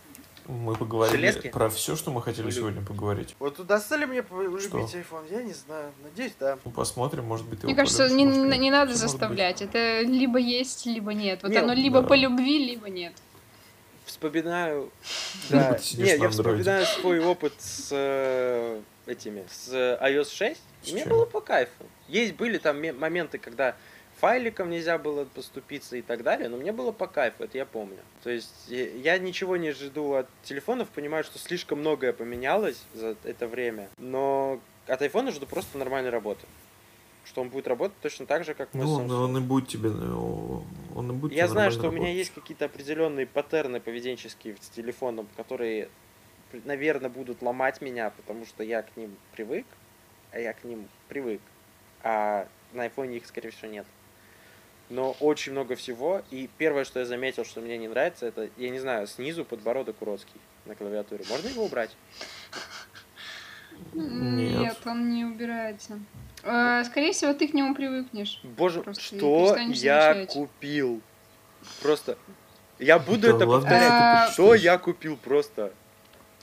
Мы 0.47 0.75
поговорили 0.75 1.15
Железки? 1.17 1.47
про 1.49 1.69
все, 1.69 1.95
что 1.95 2.11
мы 2.11 2.21
хотели 2.21 2.47
Люб- 2.47 2.53
сегодня 2.55 2.81
поговорить. 2.85 3.35
Вот 3.39 3.57
удастся 3.59 3.95
ли 3.95 4.05
мне 4.05 4.21
полюбить 4.23 4.63
Что? 4.63 4.79
iPhone? 4.79 5.31
Я 5.31 5.43
не 5.43 5.53
знаю. 5.53 5.91
Надеюсь, 6.03 6.33
да. 6.39 6.57
Ну, 6.65 6.71
посмотрим, 6.71 7.23
может 7.25 7.45
быть, 7.47 7.63
Мне 7.63 7.71
его 7.71 7.81
кажется, 7.81 8.03
полюбишь, 8.03 8.17
не, 8.17 8.25
может, 8.25 8.43
нет. 8.51 8.59
не 8.59 8.71
надо 8.71 8.93
заставлять. 8.95 9.61
Это 9.61 10.01
либо 10.01 10.39
есть, 10.39 10.85
либо 10.85 11.13
нет. 11.13 11.41
Вот 11.43 11.51
Не, 11.51 11.57
оно 11.59 11.73
либо 11.73 12.01
да. 12.01 12.07
по 12.07 12.13
любви, 12.15 12.65
либо 12.65 12.89
нет. 12.89 13.13
Вспоминаю... 14.05 14.91
Да. 15.49 15.77
Нет, 15.93 16.19
я 16.19 16.29
вспоминаю 16.29 16.85
свой 16.85 17.19
опыт 17.19 17.53
с 17.59 17.89
э, 17.91 18.81
этими, 19.09 19.45
с 19.49 19.71
iOS 20.01 20.31
6. 20.33 20.61
С 20.83 20.89
И 20.89 20.93
мне 20.93 21.05
было 21.05 21.25
по 21.25 21.41
кайфу. 21.41 21.85
Есть, 22.07 22.35
были 22.35 22.57
там 22.57 22.79
ме- 22.81 22.93
моменты, 22.93 23.37
когда 23.37 23.75
файликом 24.19 24.69
нельзя 24.69 24.97
было 24.97 25.25
поступиться 25.25 25.95
и 25.97 26.01
так 26.01 26.23
далее, 26.23 26.49
но 26.49 26.57
мне 26.57 26.71
было 26.71 26.91
по 26.91 27.07
кайфу, 27.07 27.43
это 27.43 27.57
я 27.57 27.65
помню. 27.65 27.99
То 28.23 28.29
есть 28.29 28.71
э, 28.71 28.97
я 28.97 29.17
ничего 29.19 29.57
не 29.57 29.71
жду 29.71 30.13
от 30.13 30.27
телефонов, 30.43 30.87
понимаю, 30.89 31.23
что 31.23 31.37
слишком 31.37 31.79
многое 31.79 32.13
поменялось 32.13 32.81
за 32.93 33.15
это 33.23 33.47
время, 33.47 33.89
но 33.97 34.59
от 34.87 35.01
айфона 35.01 35.31
жду 35.31 35.45
просто 35.45 35.77
нормальной 35.77 36.09
работы. 36.09 36.45
Что 37.25 37.41
он 37.41 37.49
будет 37.49 37.67
работать 37.67 37.97
точно 38.01 38.25
так 38.25 38.45
же, 38.45 38.53
как 38.53 38.73
мой 38.73 38.85
Ну, 38.85 38.99
Samsung. 39.01 39.03
он, 39.03 39.11
он 39.11 39.37
и 39.37 39.41
будет 39.41 39.67
тебе, 39.67 39.89
ну, 39.89 40.63
он 40.95 41.11
и 41.11 41.13
будет 41.13 41.33
Я 41.33 41.47
знаю, 41.49 41.71
что 41.71 41.81
у 41.89 41.91
меня 41.91 41.97
работать. 42.05 42.15
есть 42.17 42.33
какие-то 42.33 42.65
определенные 42.65 43.27
паттерны 43.27 43.79
поведенческие 43.81 44.55
с 44.61 44.69
телефоном, 44.69 45.27
которые, 45.35 45.89
наверное, 46.51 47.09
будут 47.09 47.41
ломать 47.41 47.81
меня, 47.81 48.09
потому 48.11 48.45
что 48.45 48.63
я 48.63 48.81
к 48.81 48.95
ним 48.97 49.15
привык, 49.33 49.65
а 50.31 50.39
я 50.39 50.53
к 50.53 50.63
ним 50.63 50.87
привык, 51.07 51.41
а 52.03 52.47
на 52.73 52.83
айфоне 52.83 53.17
их, 53.17 53.25
скорее 53.25 53.51
всего, 53.51 53.69
нет. 53.71 53.85
Но 54.89 55.11
очень 55.19 55.51
много 55.51 55.75
всего, 55.75 56.21
и 56.31 56.49
первое, 56.57 56.85
что 56.85 56.99
я 56.99 57.05
заметил, 57.05 57.43
что 57.43 57.59
мне 57.59 57.77
не 57.77 57.87
нравится, 57.89 58.25
это, 58.25 58.49
я 58.55 58.69
не 58.69 58.79
знаю, 58.79 59.07
снизу 59.07 59.43
подбородок 59.43 60.01
уродский 60.01 60.39
на 60.65 60.75
клавиатуре. 60.75 61.25
Можно 61.29 61.49
его 61.49 61.65
убрать? 61.65 61.95
Нет. 63.93 64.59
Нет, 64.59 64.77
он 64.85 65.09
не 65.11 65.25
убирается. 65.25 65.99
Э, 66.43 66.83
Скорее 66.85 67.11
всего, 67.11 67.33
ты 67.33 67.47
к 67.47 67.53
нему 67.53 67.75
привыкнешь. 67.75 68.39
Боже, 68.43 68.81
Просто 68.81 69.03
что 69.03 69.55
я 69.57 70.13
замечать. 70.13 70.33
купил? 70.33 71.01
Просто, 71.81 72.17
я 72.79 72.97
буду 72.99 73.21
Да 73.21 73.27
это 73.29 73.45
ладно, 73.45 73.53
повторять. 73.61 73.91
А, 73.91 74.31
Что 74.31 74.53
я 74.55 74.77
купил 74.77 75.17
просто? 75.17 75.73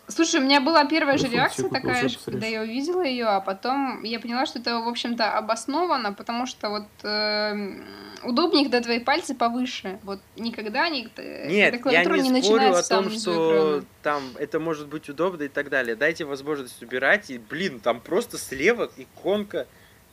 Слушай, 0.08 0.40
у 0.40 0.44
меня 0.44 0.60
была 0.60 0.84
первая 0.84 1.16
же 1.16 1.28
реакция 1.28 1.68
такая, 1.70 2.08
же, 2.08 2.18
когда 2.24 2.46
я 2.46 2.62
увидела 2.62 3.02
ее, 3.02 3.26
а 3.26 3.40
потом 3.40 4.02
я 4.02 4.20
поняла, 4.20 4.44
что 4.44 4.58
это, 4.58 4.80
в 4.80 4.88
общем-то, 4.88 5.38
обосновано, 5.38 6.12
потому 6.12 6.46
что 6.46 6.68
вот 6.68 6.86
эм, 7.02 7.82
удобнее, 8.22 8.64
когда 8.64 8.82
твои 8.82 8.98
пальцы 8.98 9.34
повыше. 9.34 9.98
Вот 10.02 10.20
никогда 10.36 10.88
не, 10.88 11.08
э, 11.16 11.48
Нет, 11.48 11.74
я 11.74 11.78
клавиатура 11.80 12.16
не, 12.16 12.42
спорю 12.42 12.74
о 12.74 12.82
том, 12.82 13.10
что 13.10 13.78
экрана. 13.78 13.84
там 14.02 14.22
это 14.38 14.60
может 14.60 14.88
быть 14.88 15.08
удобно 15.08 15.44
и 15.44 15.48
так 15.48 15.70
далее. 15.70 15.96
Дайте 15.96 16.24
возможность 16.24 16.82
убирать, 16.82 17.30
и, 17.30 17.38
блин, 17.38 17.80
там 17.80 18.00
просто 18.00 18.36
слева 18.36 18.90
иконка 18.96 19.66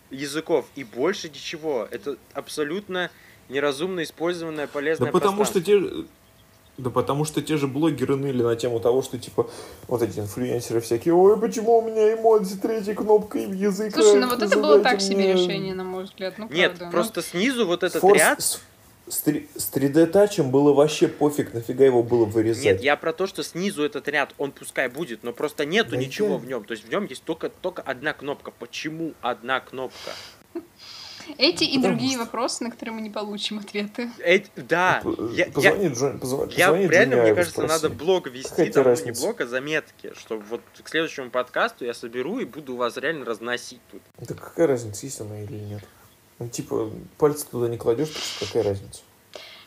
языков, 0.10 0.68
и 0.76 0.86
больше 0.86 1.30
ничего. 1.30 1.88
Это 1.92 2.18
абсолютно 2.34 3.10
неразумно 3.50 4.04
использованное 4.04 4.68
Да 4.68 4.72
полезное 4.72 5.12
потому 5.12 5.44
что 5.46 5.62
те... 5.62 5.82
Да 6.82 6.90
потому 6.90 7.26
что 7.26 7.42
те 7.44 7.58
же 7.58 7.68
блогеры 7.68 8.16
ныли 8.16 8.42
на 8.42 8.56
тему 8.56 8.80
того, 8.80 9.04
что 9.04 9.20
типа 9.20 9.48
вот 9.88 10.02
эти 10.02 10.20
инфлюенсеры 10.20 10.82
всякие, 10.82 11.14
ой, 11.14 11.40
почему 11.40 11.78
у 11.78 11.82
меня 11.84 12.14
эмодзи 12.14 12.58
третьей 12.58 12.96
кнопкой 12.96 13.46
в 13.46 13.54
язык? 13.54 13.94
Слушай, 13.94 14.20
ну 14.20 14.28
вот 14.28 14.42
это 14.42 14.58
было 14.58 14.80
так 14.80 15.00
себе 15.00 15.18
мне 15.18 15.34
решение, 15.34 15.76
на 15.76 15.84
мой 15.84 16.06
взгляд. 16.06 16.40
Ну, 16.40 16.50
Нет, 16.50 16.72
правда. 16.72 16.86
Ну, 16.86 16.92
просто 16.92 17.22
снизу 17.22 17.68
вот 17.68 17.84
этот 17.84 18.02
Форс- 18.02 18.18
ряд... 18.18 18.42
С, 18.42 18.60
с, 19.08 19.24
с 19.24 19.72
3D 19.72 20.08
тачем 20.08 20.50
было 20.50 20.74
вообще 20.74 21.08
пофиг, 21.08 21.54
нафига 21.54 21.86
его 21.86 22.02
было 22.02 22.26
вырезать. 22.26 22.64
Нет, 22.64 22.82
я 22.82 22.96
про 22.98 23.14
то, 23.14 23.28
что 23.28 23.44
снизу 23.44 23.84
этот 23.84 24.08
ряд, 24.08 24.34
он 24.40 24.52
пускай 24.52 24.88
будет, 24.88 25.24
но 25.24 25.34
просто 25.34 25.66
нету 25.66 25.92
Да 25.92 25.98
ничего 25.98 26.30
я- 26.34 26.38
в 26.38 26.48
нем. 26.48 26.64
То 26.64 26.72
есть 26.72 26.84
в 26.84 26.90
нем 26.90 27.06
есть 27.06 27.24
только, 27.24 27.50
только 27.50 27.84
одна 27.84 28.14
кнопка. 28.14 28.52
Почему 28.58 29.14
одна 29.22 29.60
кнопка? 29.60 30.12
Эти 31.38 31.64
и 31.64 31.78
другие 31.80 32.18
вопросы, 32.18 32.64
на 32.64 32.72
которые 32.72 32.96
мы 32.96 33.02
не 33.02 33.10
получим 33.10 33.60
ответы. 33.60 34.10
Эти- 34.20 34.50
да, 34.56 35.02
я- 35.34 35.46
Позвони 35.48 35.88
Джон, 35.90 36.14
Я 36.14 36.20
позвони 36.20 36.88
реально, 36.88 37.18
мне 37.18 37.34
кажется, 37.36 37.62
спроси. 37.62 37.68
надо 37.74 37.90
блог 37.90 38.28
вести, 38.28 38.50
Какая 38.50 38.72
там, 38.72 38.84
ну, 38.84 38.90
не 38.90 38.96
разница? 38.96 39.22
блог, 39.22 39.42
а 39.42 39.46
заметки, 39.48 40.14
чтобы 40.18 40.44
вот 40.44 40.62
к 40.84 40.88
следующему 40.90 41.30
подкасту 41.30 41.86
я 41.86 41.94
соберу 41.94 42.40
и 42.40 42.46
буду 42.46 42.76
вас 42.76 42.98
реально 42.98 43.26
разносить 43.26 43.82
тут. 43.92 44.02
Да 44.20 44.34
какая 44.36 44.68
разница, 44.68 45.06
есть 45.06 45.20
она 45.22 45.42
или 45.42 45.54
нет? 45.58 45.84
Ну, 46.40 46.48
типа, 46.50 46.90
пальцы 47.18 47.46
туда 47.50 47.68
не 47.68 47.78
кладешь, 47.78 48.10
какая 48.40 48.64
разница? 48.64 49.02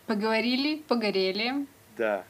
Поговорили, 0.06 0.82
погорели. 0.88 1.66
Да. 1.96 2.24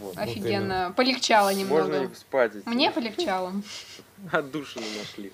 Вот. 0.00 0.14
Вот 0.14 0.18
Офигенно. 0.18 0.94
Полегчало 0.96 1.48
Можно 1.48 1.58
немного. 1.58 2.02
их 2.04 2.16
спать. 2.16 2.52
Мне 2.66 2.90
полегчало. 2.90 3.52
Отдушины 4.32 4.84
нашли. 4.98 5.32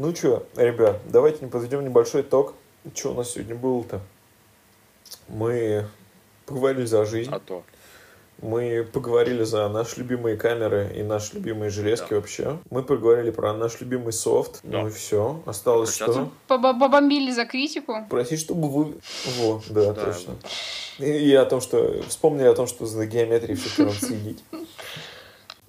Ну 0.00 0.14
что, 0.14 0.46
ребят, 0.54 1.00
давайте 1.06 1.44
не 1.44 1.50
подведем 1.50 1.82
небольшой 1.82 2.20
итог. 2.22 2.54
Что 2.94 3.10
у 3.10 3.14
нас 3.14 3.32
сегодня 3.32 3.56
было-то? 3.56 4.00
Мы 5.26 5.86
поговорили 6.46 6.84
за 6.86 7.04
жизнь. 7.04 7.30
А 7.32 7.40
то. 7.40 7.64
Мы 8.40 8.84
поговорили 8.92 9.42
за 9.42 9.68
наши 9.68 9.98
любимые 9.98 10.36
камеры 10.36 10.92
и 10.94 11.02
наши 11.02 11.34
любимые 11.34 11.70
железки 11.70 12.10
Да. 12.10 12.14
вообще. 12.16 12.58
Мы 12.70 12.84
поговорили 12.84 13.32
про 13.32 13.52
наш 13.54 13.80
любимый 13.80 14.12
софт. 14.12 14.60
Да. 14.62 14.82
Ну 14.82 14.86
и 14.86 14.90
все. 14.92 15.42
Осталось 15.46 15.96
Прощаться? 15.96 16.28
что? 16.46 16.56
Побомбили 16.72 17.32
за 17.32 17.44
критику. 17.44 18.06
Просить, 18.08 18.38
чтобы 18.38 18.68
вы... 18.68 18.94
Во, 19.40 19.60
да, 19.68 19.92
Да. 19.92 20.04
точно. 20.04 20.36
И, 21.00 21.06
и 21.10 21.34
о 21.34 21.44
том, 21.44 21.60
что... 21.60 22.00
Вспомнили 22.06 22.46
о 22.46 22.54
том, 22.54 22.68
что 22.68 22.86
за 22.86 23.04
геометрией 23.04 23.56
все 23.56 23.82
равно 23.82 23.98
следить. 23.98 24.44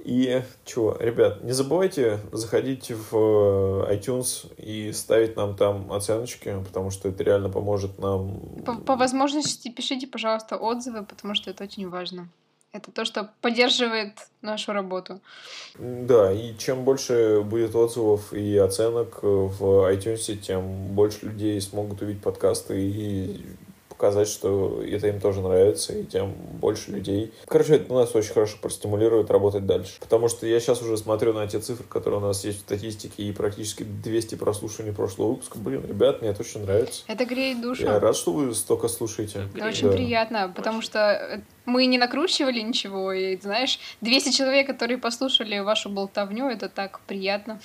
И 0.10 0.42
чего, 0.66 0.98
ребят, 1.00 1.44
не 1.44 1.52
забывайте 1.52 2.20
заходить 2.32 2.90
в 2.90 3.16
э, 3.16 3.96
iTunes 3.96 4.52
и 4.58 4.92
ставить 4.92 5.36
нам 5.36 5.56
там 5.56 5.94
оценочки, 5.94 6.58
потому 6.66 6.90
что 6.90 7.10
это 7.10 7.24
реально 7.24 7.50
поможет 7.50 8.00
нам... 8.00 8.40
По, 8.66 8.74
по 8.74 8.96
возможности 8.96 9.70
пишите, 9.70 10.08
пожалуйста, 10.08 10.58
отзывы, 10.58 11.06
потому 11.06 11.36
что 11.36 11.52
это 11.52 11.64
очень 11.64 11.88
важно. 11.88 12.28
Это 12.72 12.92
то, 12.92 13.06
что 13.06 13.30
поддерживает 13.42 14.14
нашу 14.42 14.74
работу. 14.74 15.22
Да, 15.78 16.32
и 16.32 16.58
чем 16.58 16.86
больше 16.86 17.42
будет 17.46 17.76
отзывов 17.76 18.34
и 18.34 18.58
оценок 18.58 19.20
в 19.22 19.94
iTunes, 19.94 20.36
тем 20.38 20.88
больше 20.88 21.28
людей 21.28 21.62
смогут 21.62 22.02
увидеть 22.02 22.24
подкасты 22.24 22.82
и 22.82 23.46
показать, 24.00 24.30
что 24.30 24.82
это 24.82 25.10
им 25.10 25.20
тоже 25.20 25.42
нравится, 25.42 25.92
и 25.92 26.06
тем 26.06 26.32
больше 26.32 26.92
людей. 26.92 27.34
Короче, 27.46 27.76
это 27.76 27.94
нас 27.94 28.16
очень 28.16 28.34
хорошо 28.34 28.58
простимулирует 28.62 29.30
работать 29.30 29.66
дальше. 29.66 30.00
Потому 30.00 30.30
что 30.30 30.48
я 30.48 30.58
сейчас 30.62 30.82
уже 30.82 30.96
смотрю 30.96 31.34
на 31.34 31.46
те 31.48 31.60
цифры, 31.60 31.84
которые 31.86 32.22
у 32.22 32.24
нас 32.26 32.46
есть 32.46 32.60
в 32.60 32.62
статистике, 32.62 33.24
и 33.24 33.34
практически 33.34 33.84
200 33.84 34.36
прослушиваний 34.36 34.94
прошлого 34.94 35.32
выпуска. 35.32 35.58
Блин, 35.58 35.86
ребят, 35.86 36.22
мне 36.22 36.30
это 36.30 36.44
очень 36.44 36.62
нравится. 36.62 37.04
Это 37.08 37.26
греет 37.26 37.62
душу. 37.62 37.84
Я 37.84 38.00
рад, 38.00 38.16
что 38.16 38.32
вы 38.32 38.56
столько 38.56 38.88
слушаете. 38.88 39.50
Это 39.54 39.68
очень 39.68 39.90
Да. 39.90 39.98
приятно, 39.98 40.54
потому 40.56 40.82
что 40.82 41.00
э, 41.00 41.42
мы 41.66 41.86
не 41.86 41.98
накручивали 41.98 42.62
ничего, 42.62 43.12
и, 43.12 43.36
знаешь, 43.36 43.80
200 44.00 44.32
человек, 44.32 44.66
которые 44.68 44.98
послушали 44.98 45.60
вашу 45.60 45.90
болтовню, 45.90 46.48
это 46.50 46.70
так 46.70 47.02
приятно. 47.02 47.60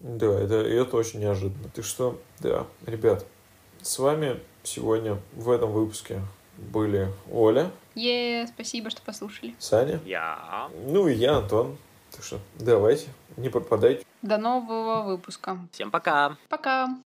Да, 0.00 0.26
это, 0.40 0.54
это 0.54 0.96
очень 0.96 1.20
неожиданно. 1.20 1.68
Так 1.74 1.84
что, 1.84 2.18
да, 2.40 2.66
ребят, 2.86 3.26
с 3.82 3.98
вами 3.98 4.40
сегодня 4.64 5.18
в 5.34 5.50
этом 5.50 5.70
выпуске 5.72 6.20
были 6.56 7.08
Оля, 7.32 7.70
Е, 7.94 8.46
спасибо, 8.48 8.90
что 8.90 9.02
послушали. 9.02 9.54
Саня, 9.58 10.00
Я. 10.04 10.68
ну 10.86 11.06
и 11.08 11.14
я, 11.14 11.36
Антон. 11.36 11.76
Так 12.10 12.24
что 12.24 12.38
давайте, 12.58 13.06
не 13.36 13.48
пропадайте. 13.48 14.04
До 14.22 14.38
нового 14.38 15.02
выпуска. 15.02 15.58
Всем 15.72 15.90
пока! 15.90 16.36
Пока. 16.48 16.96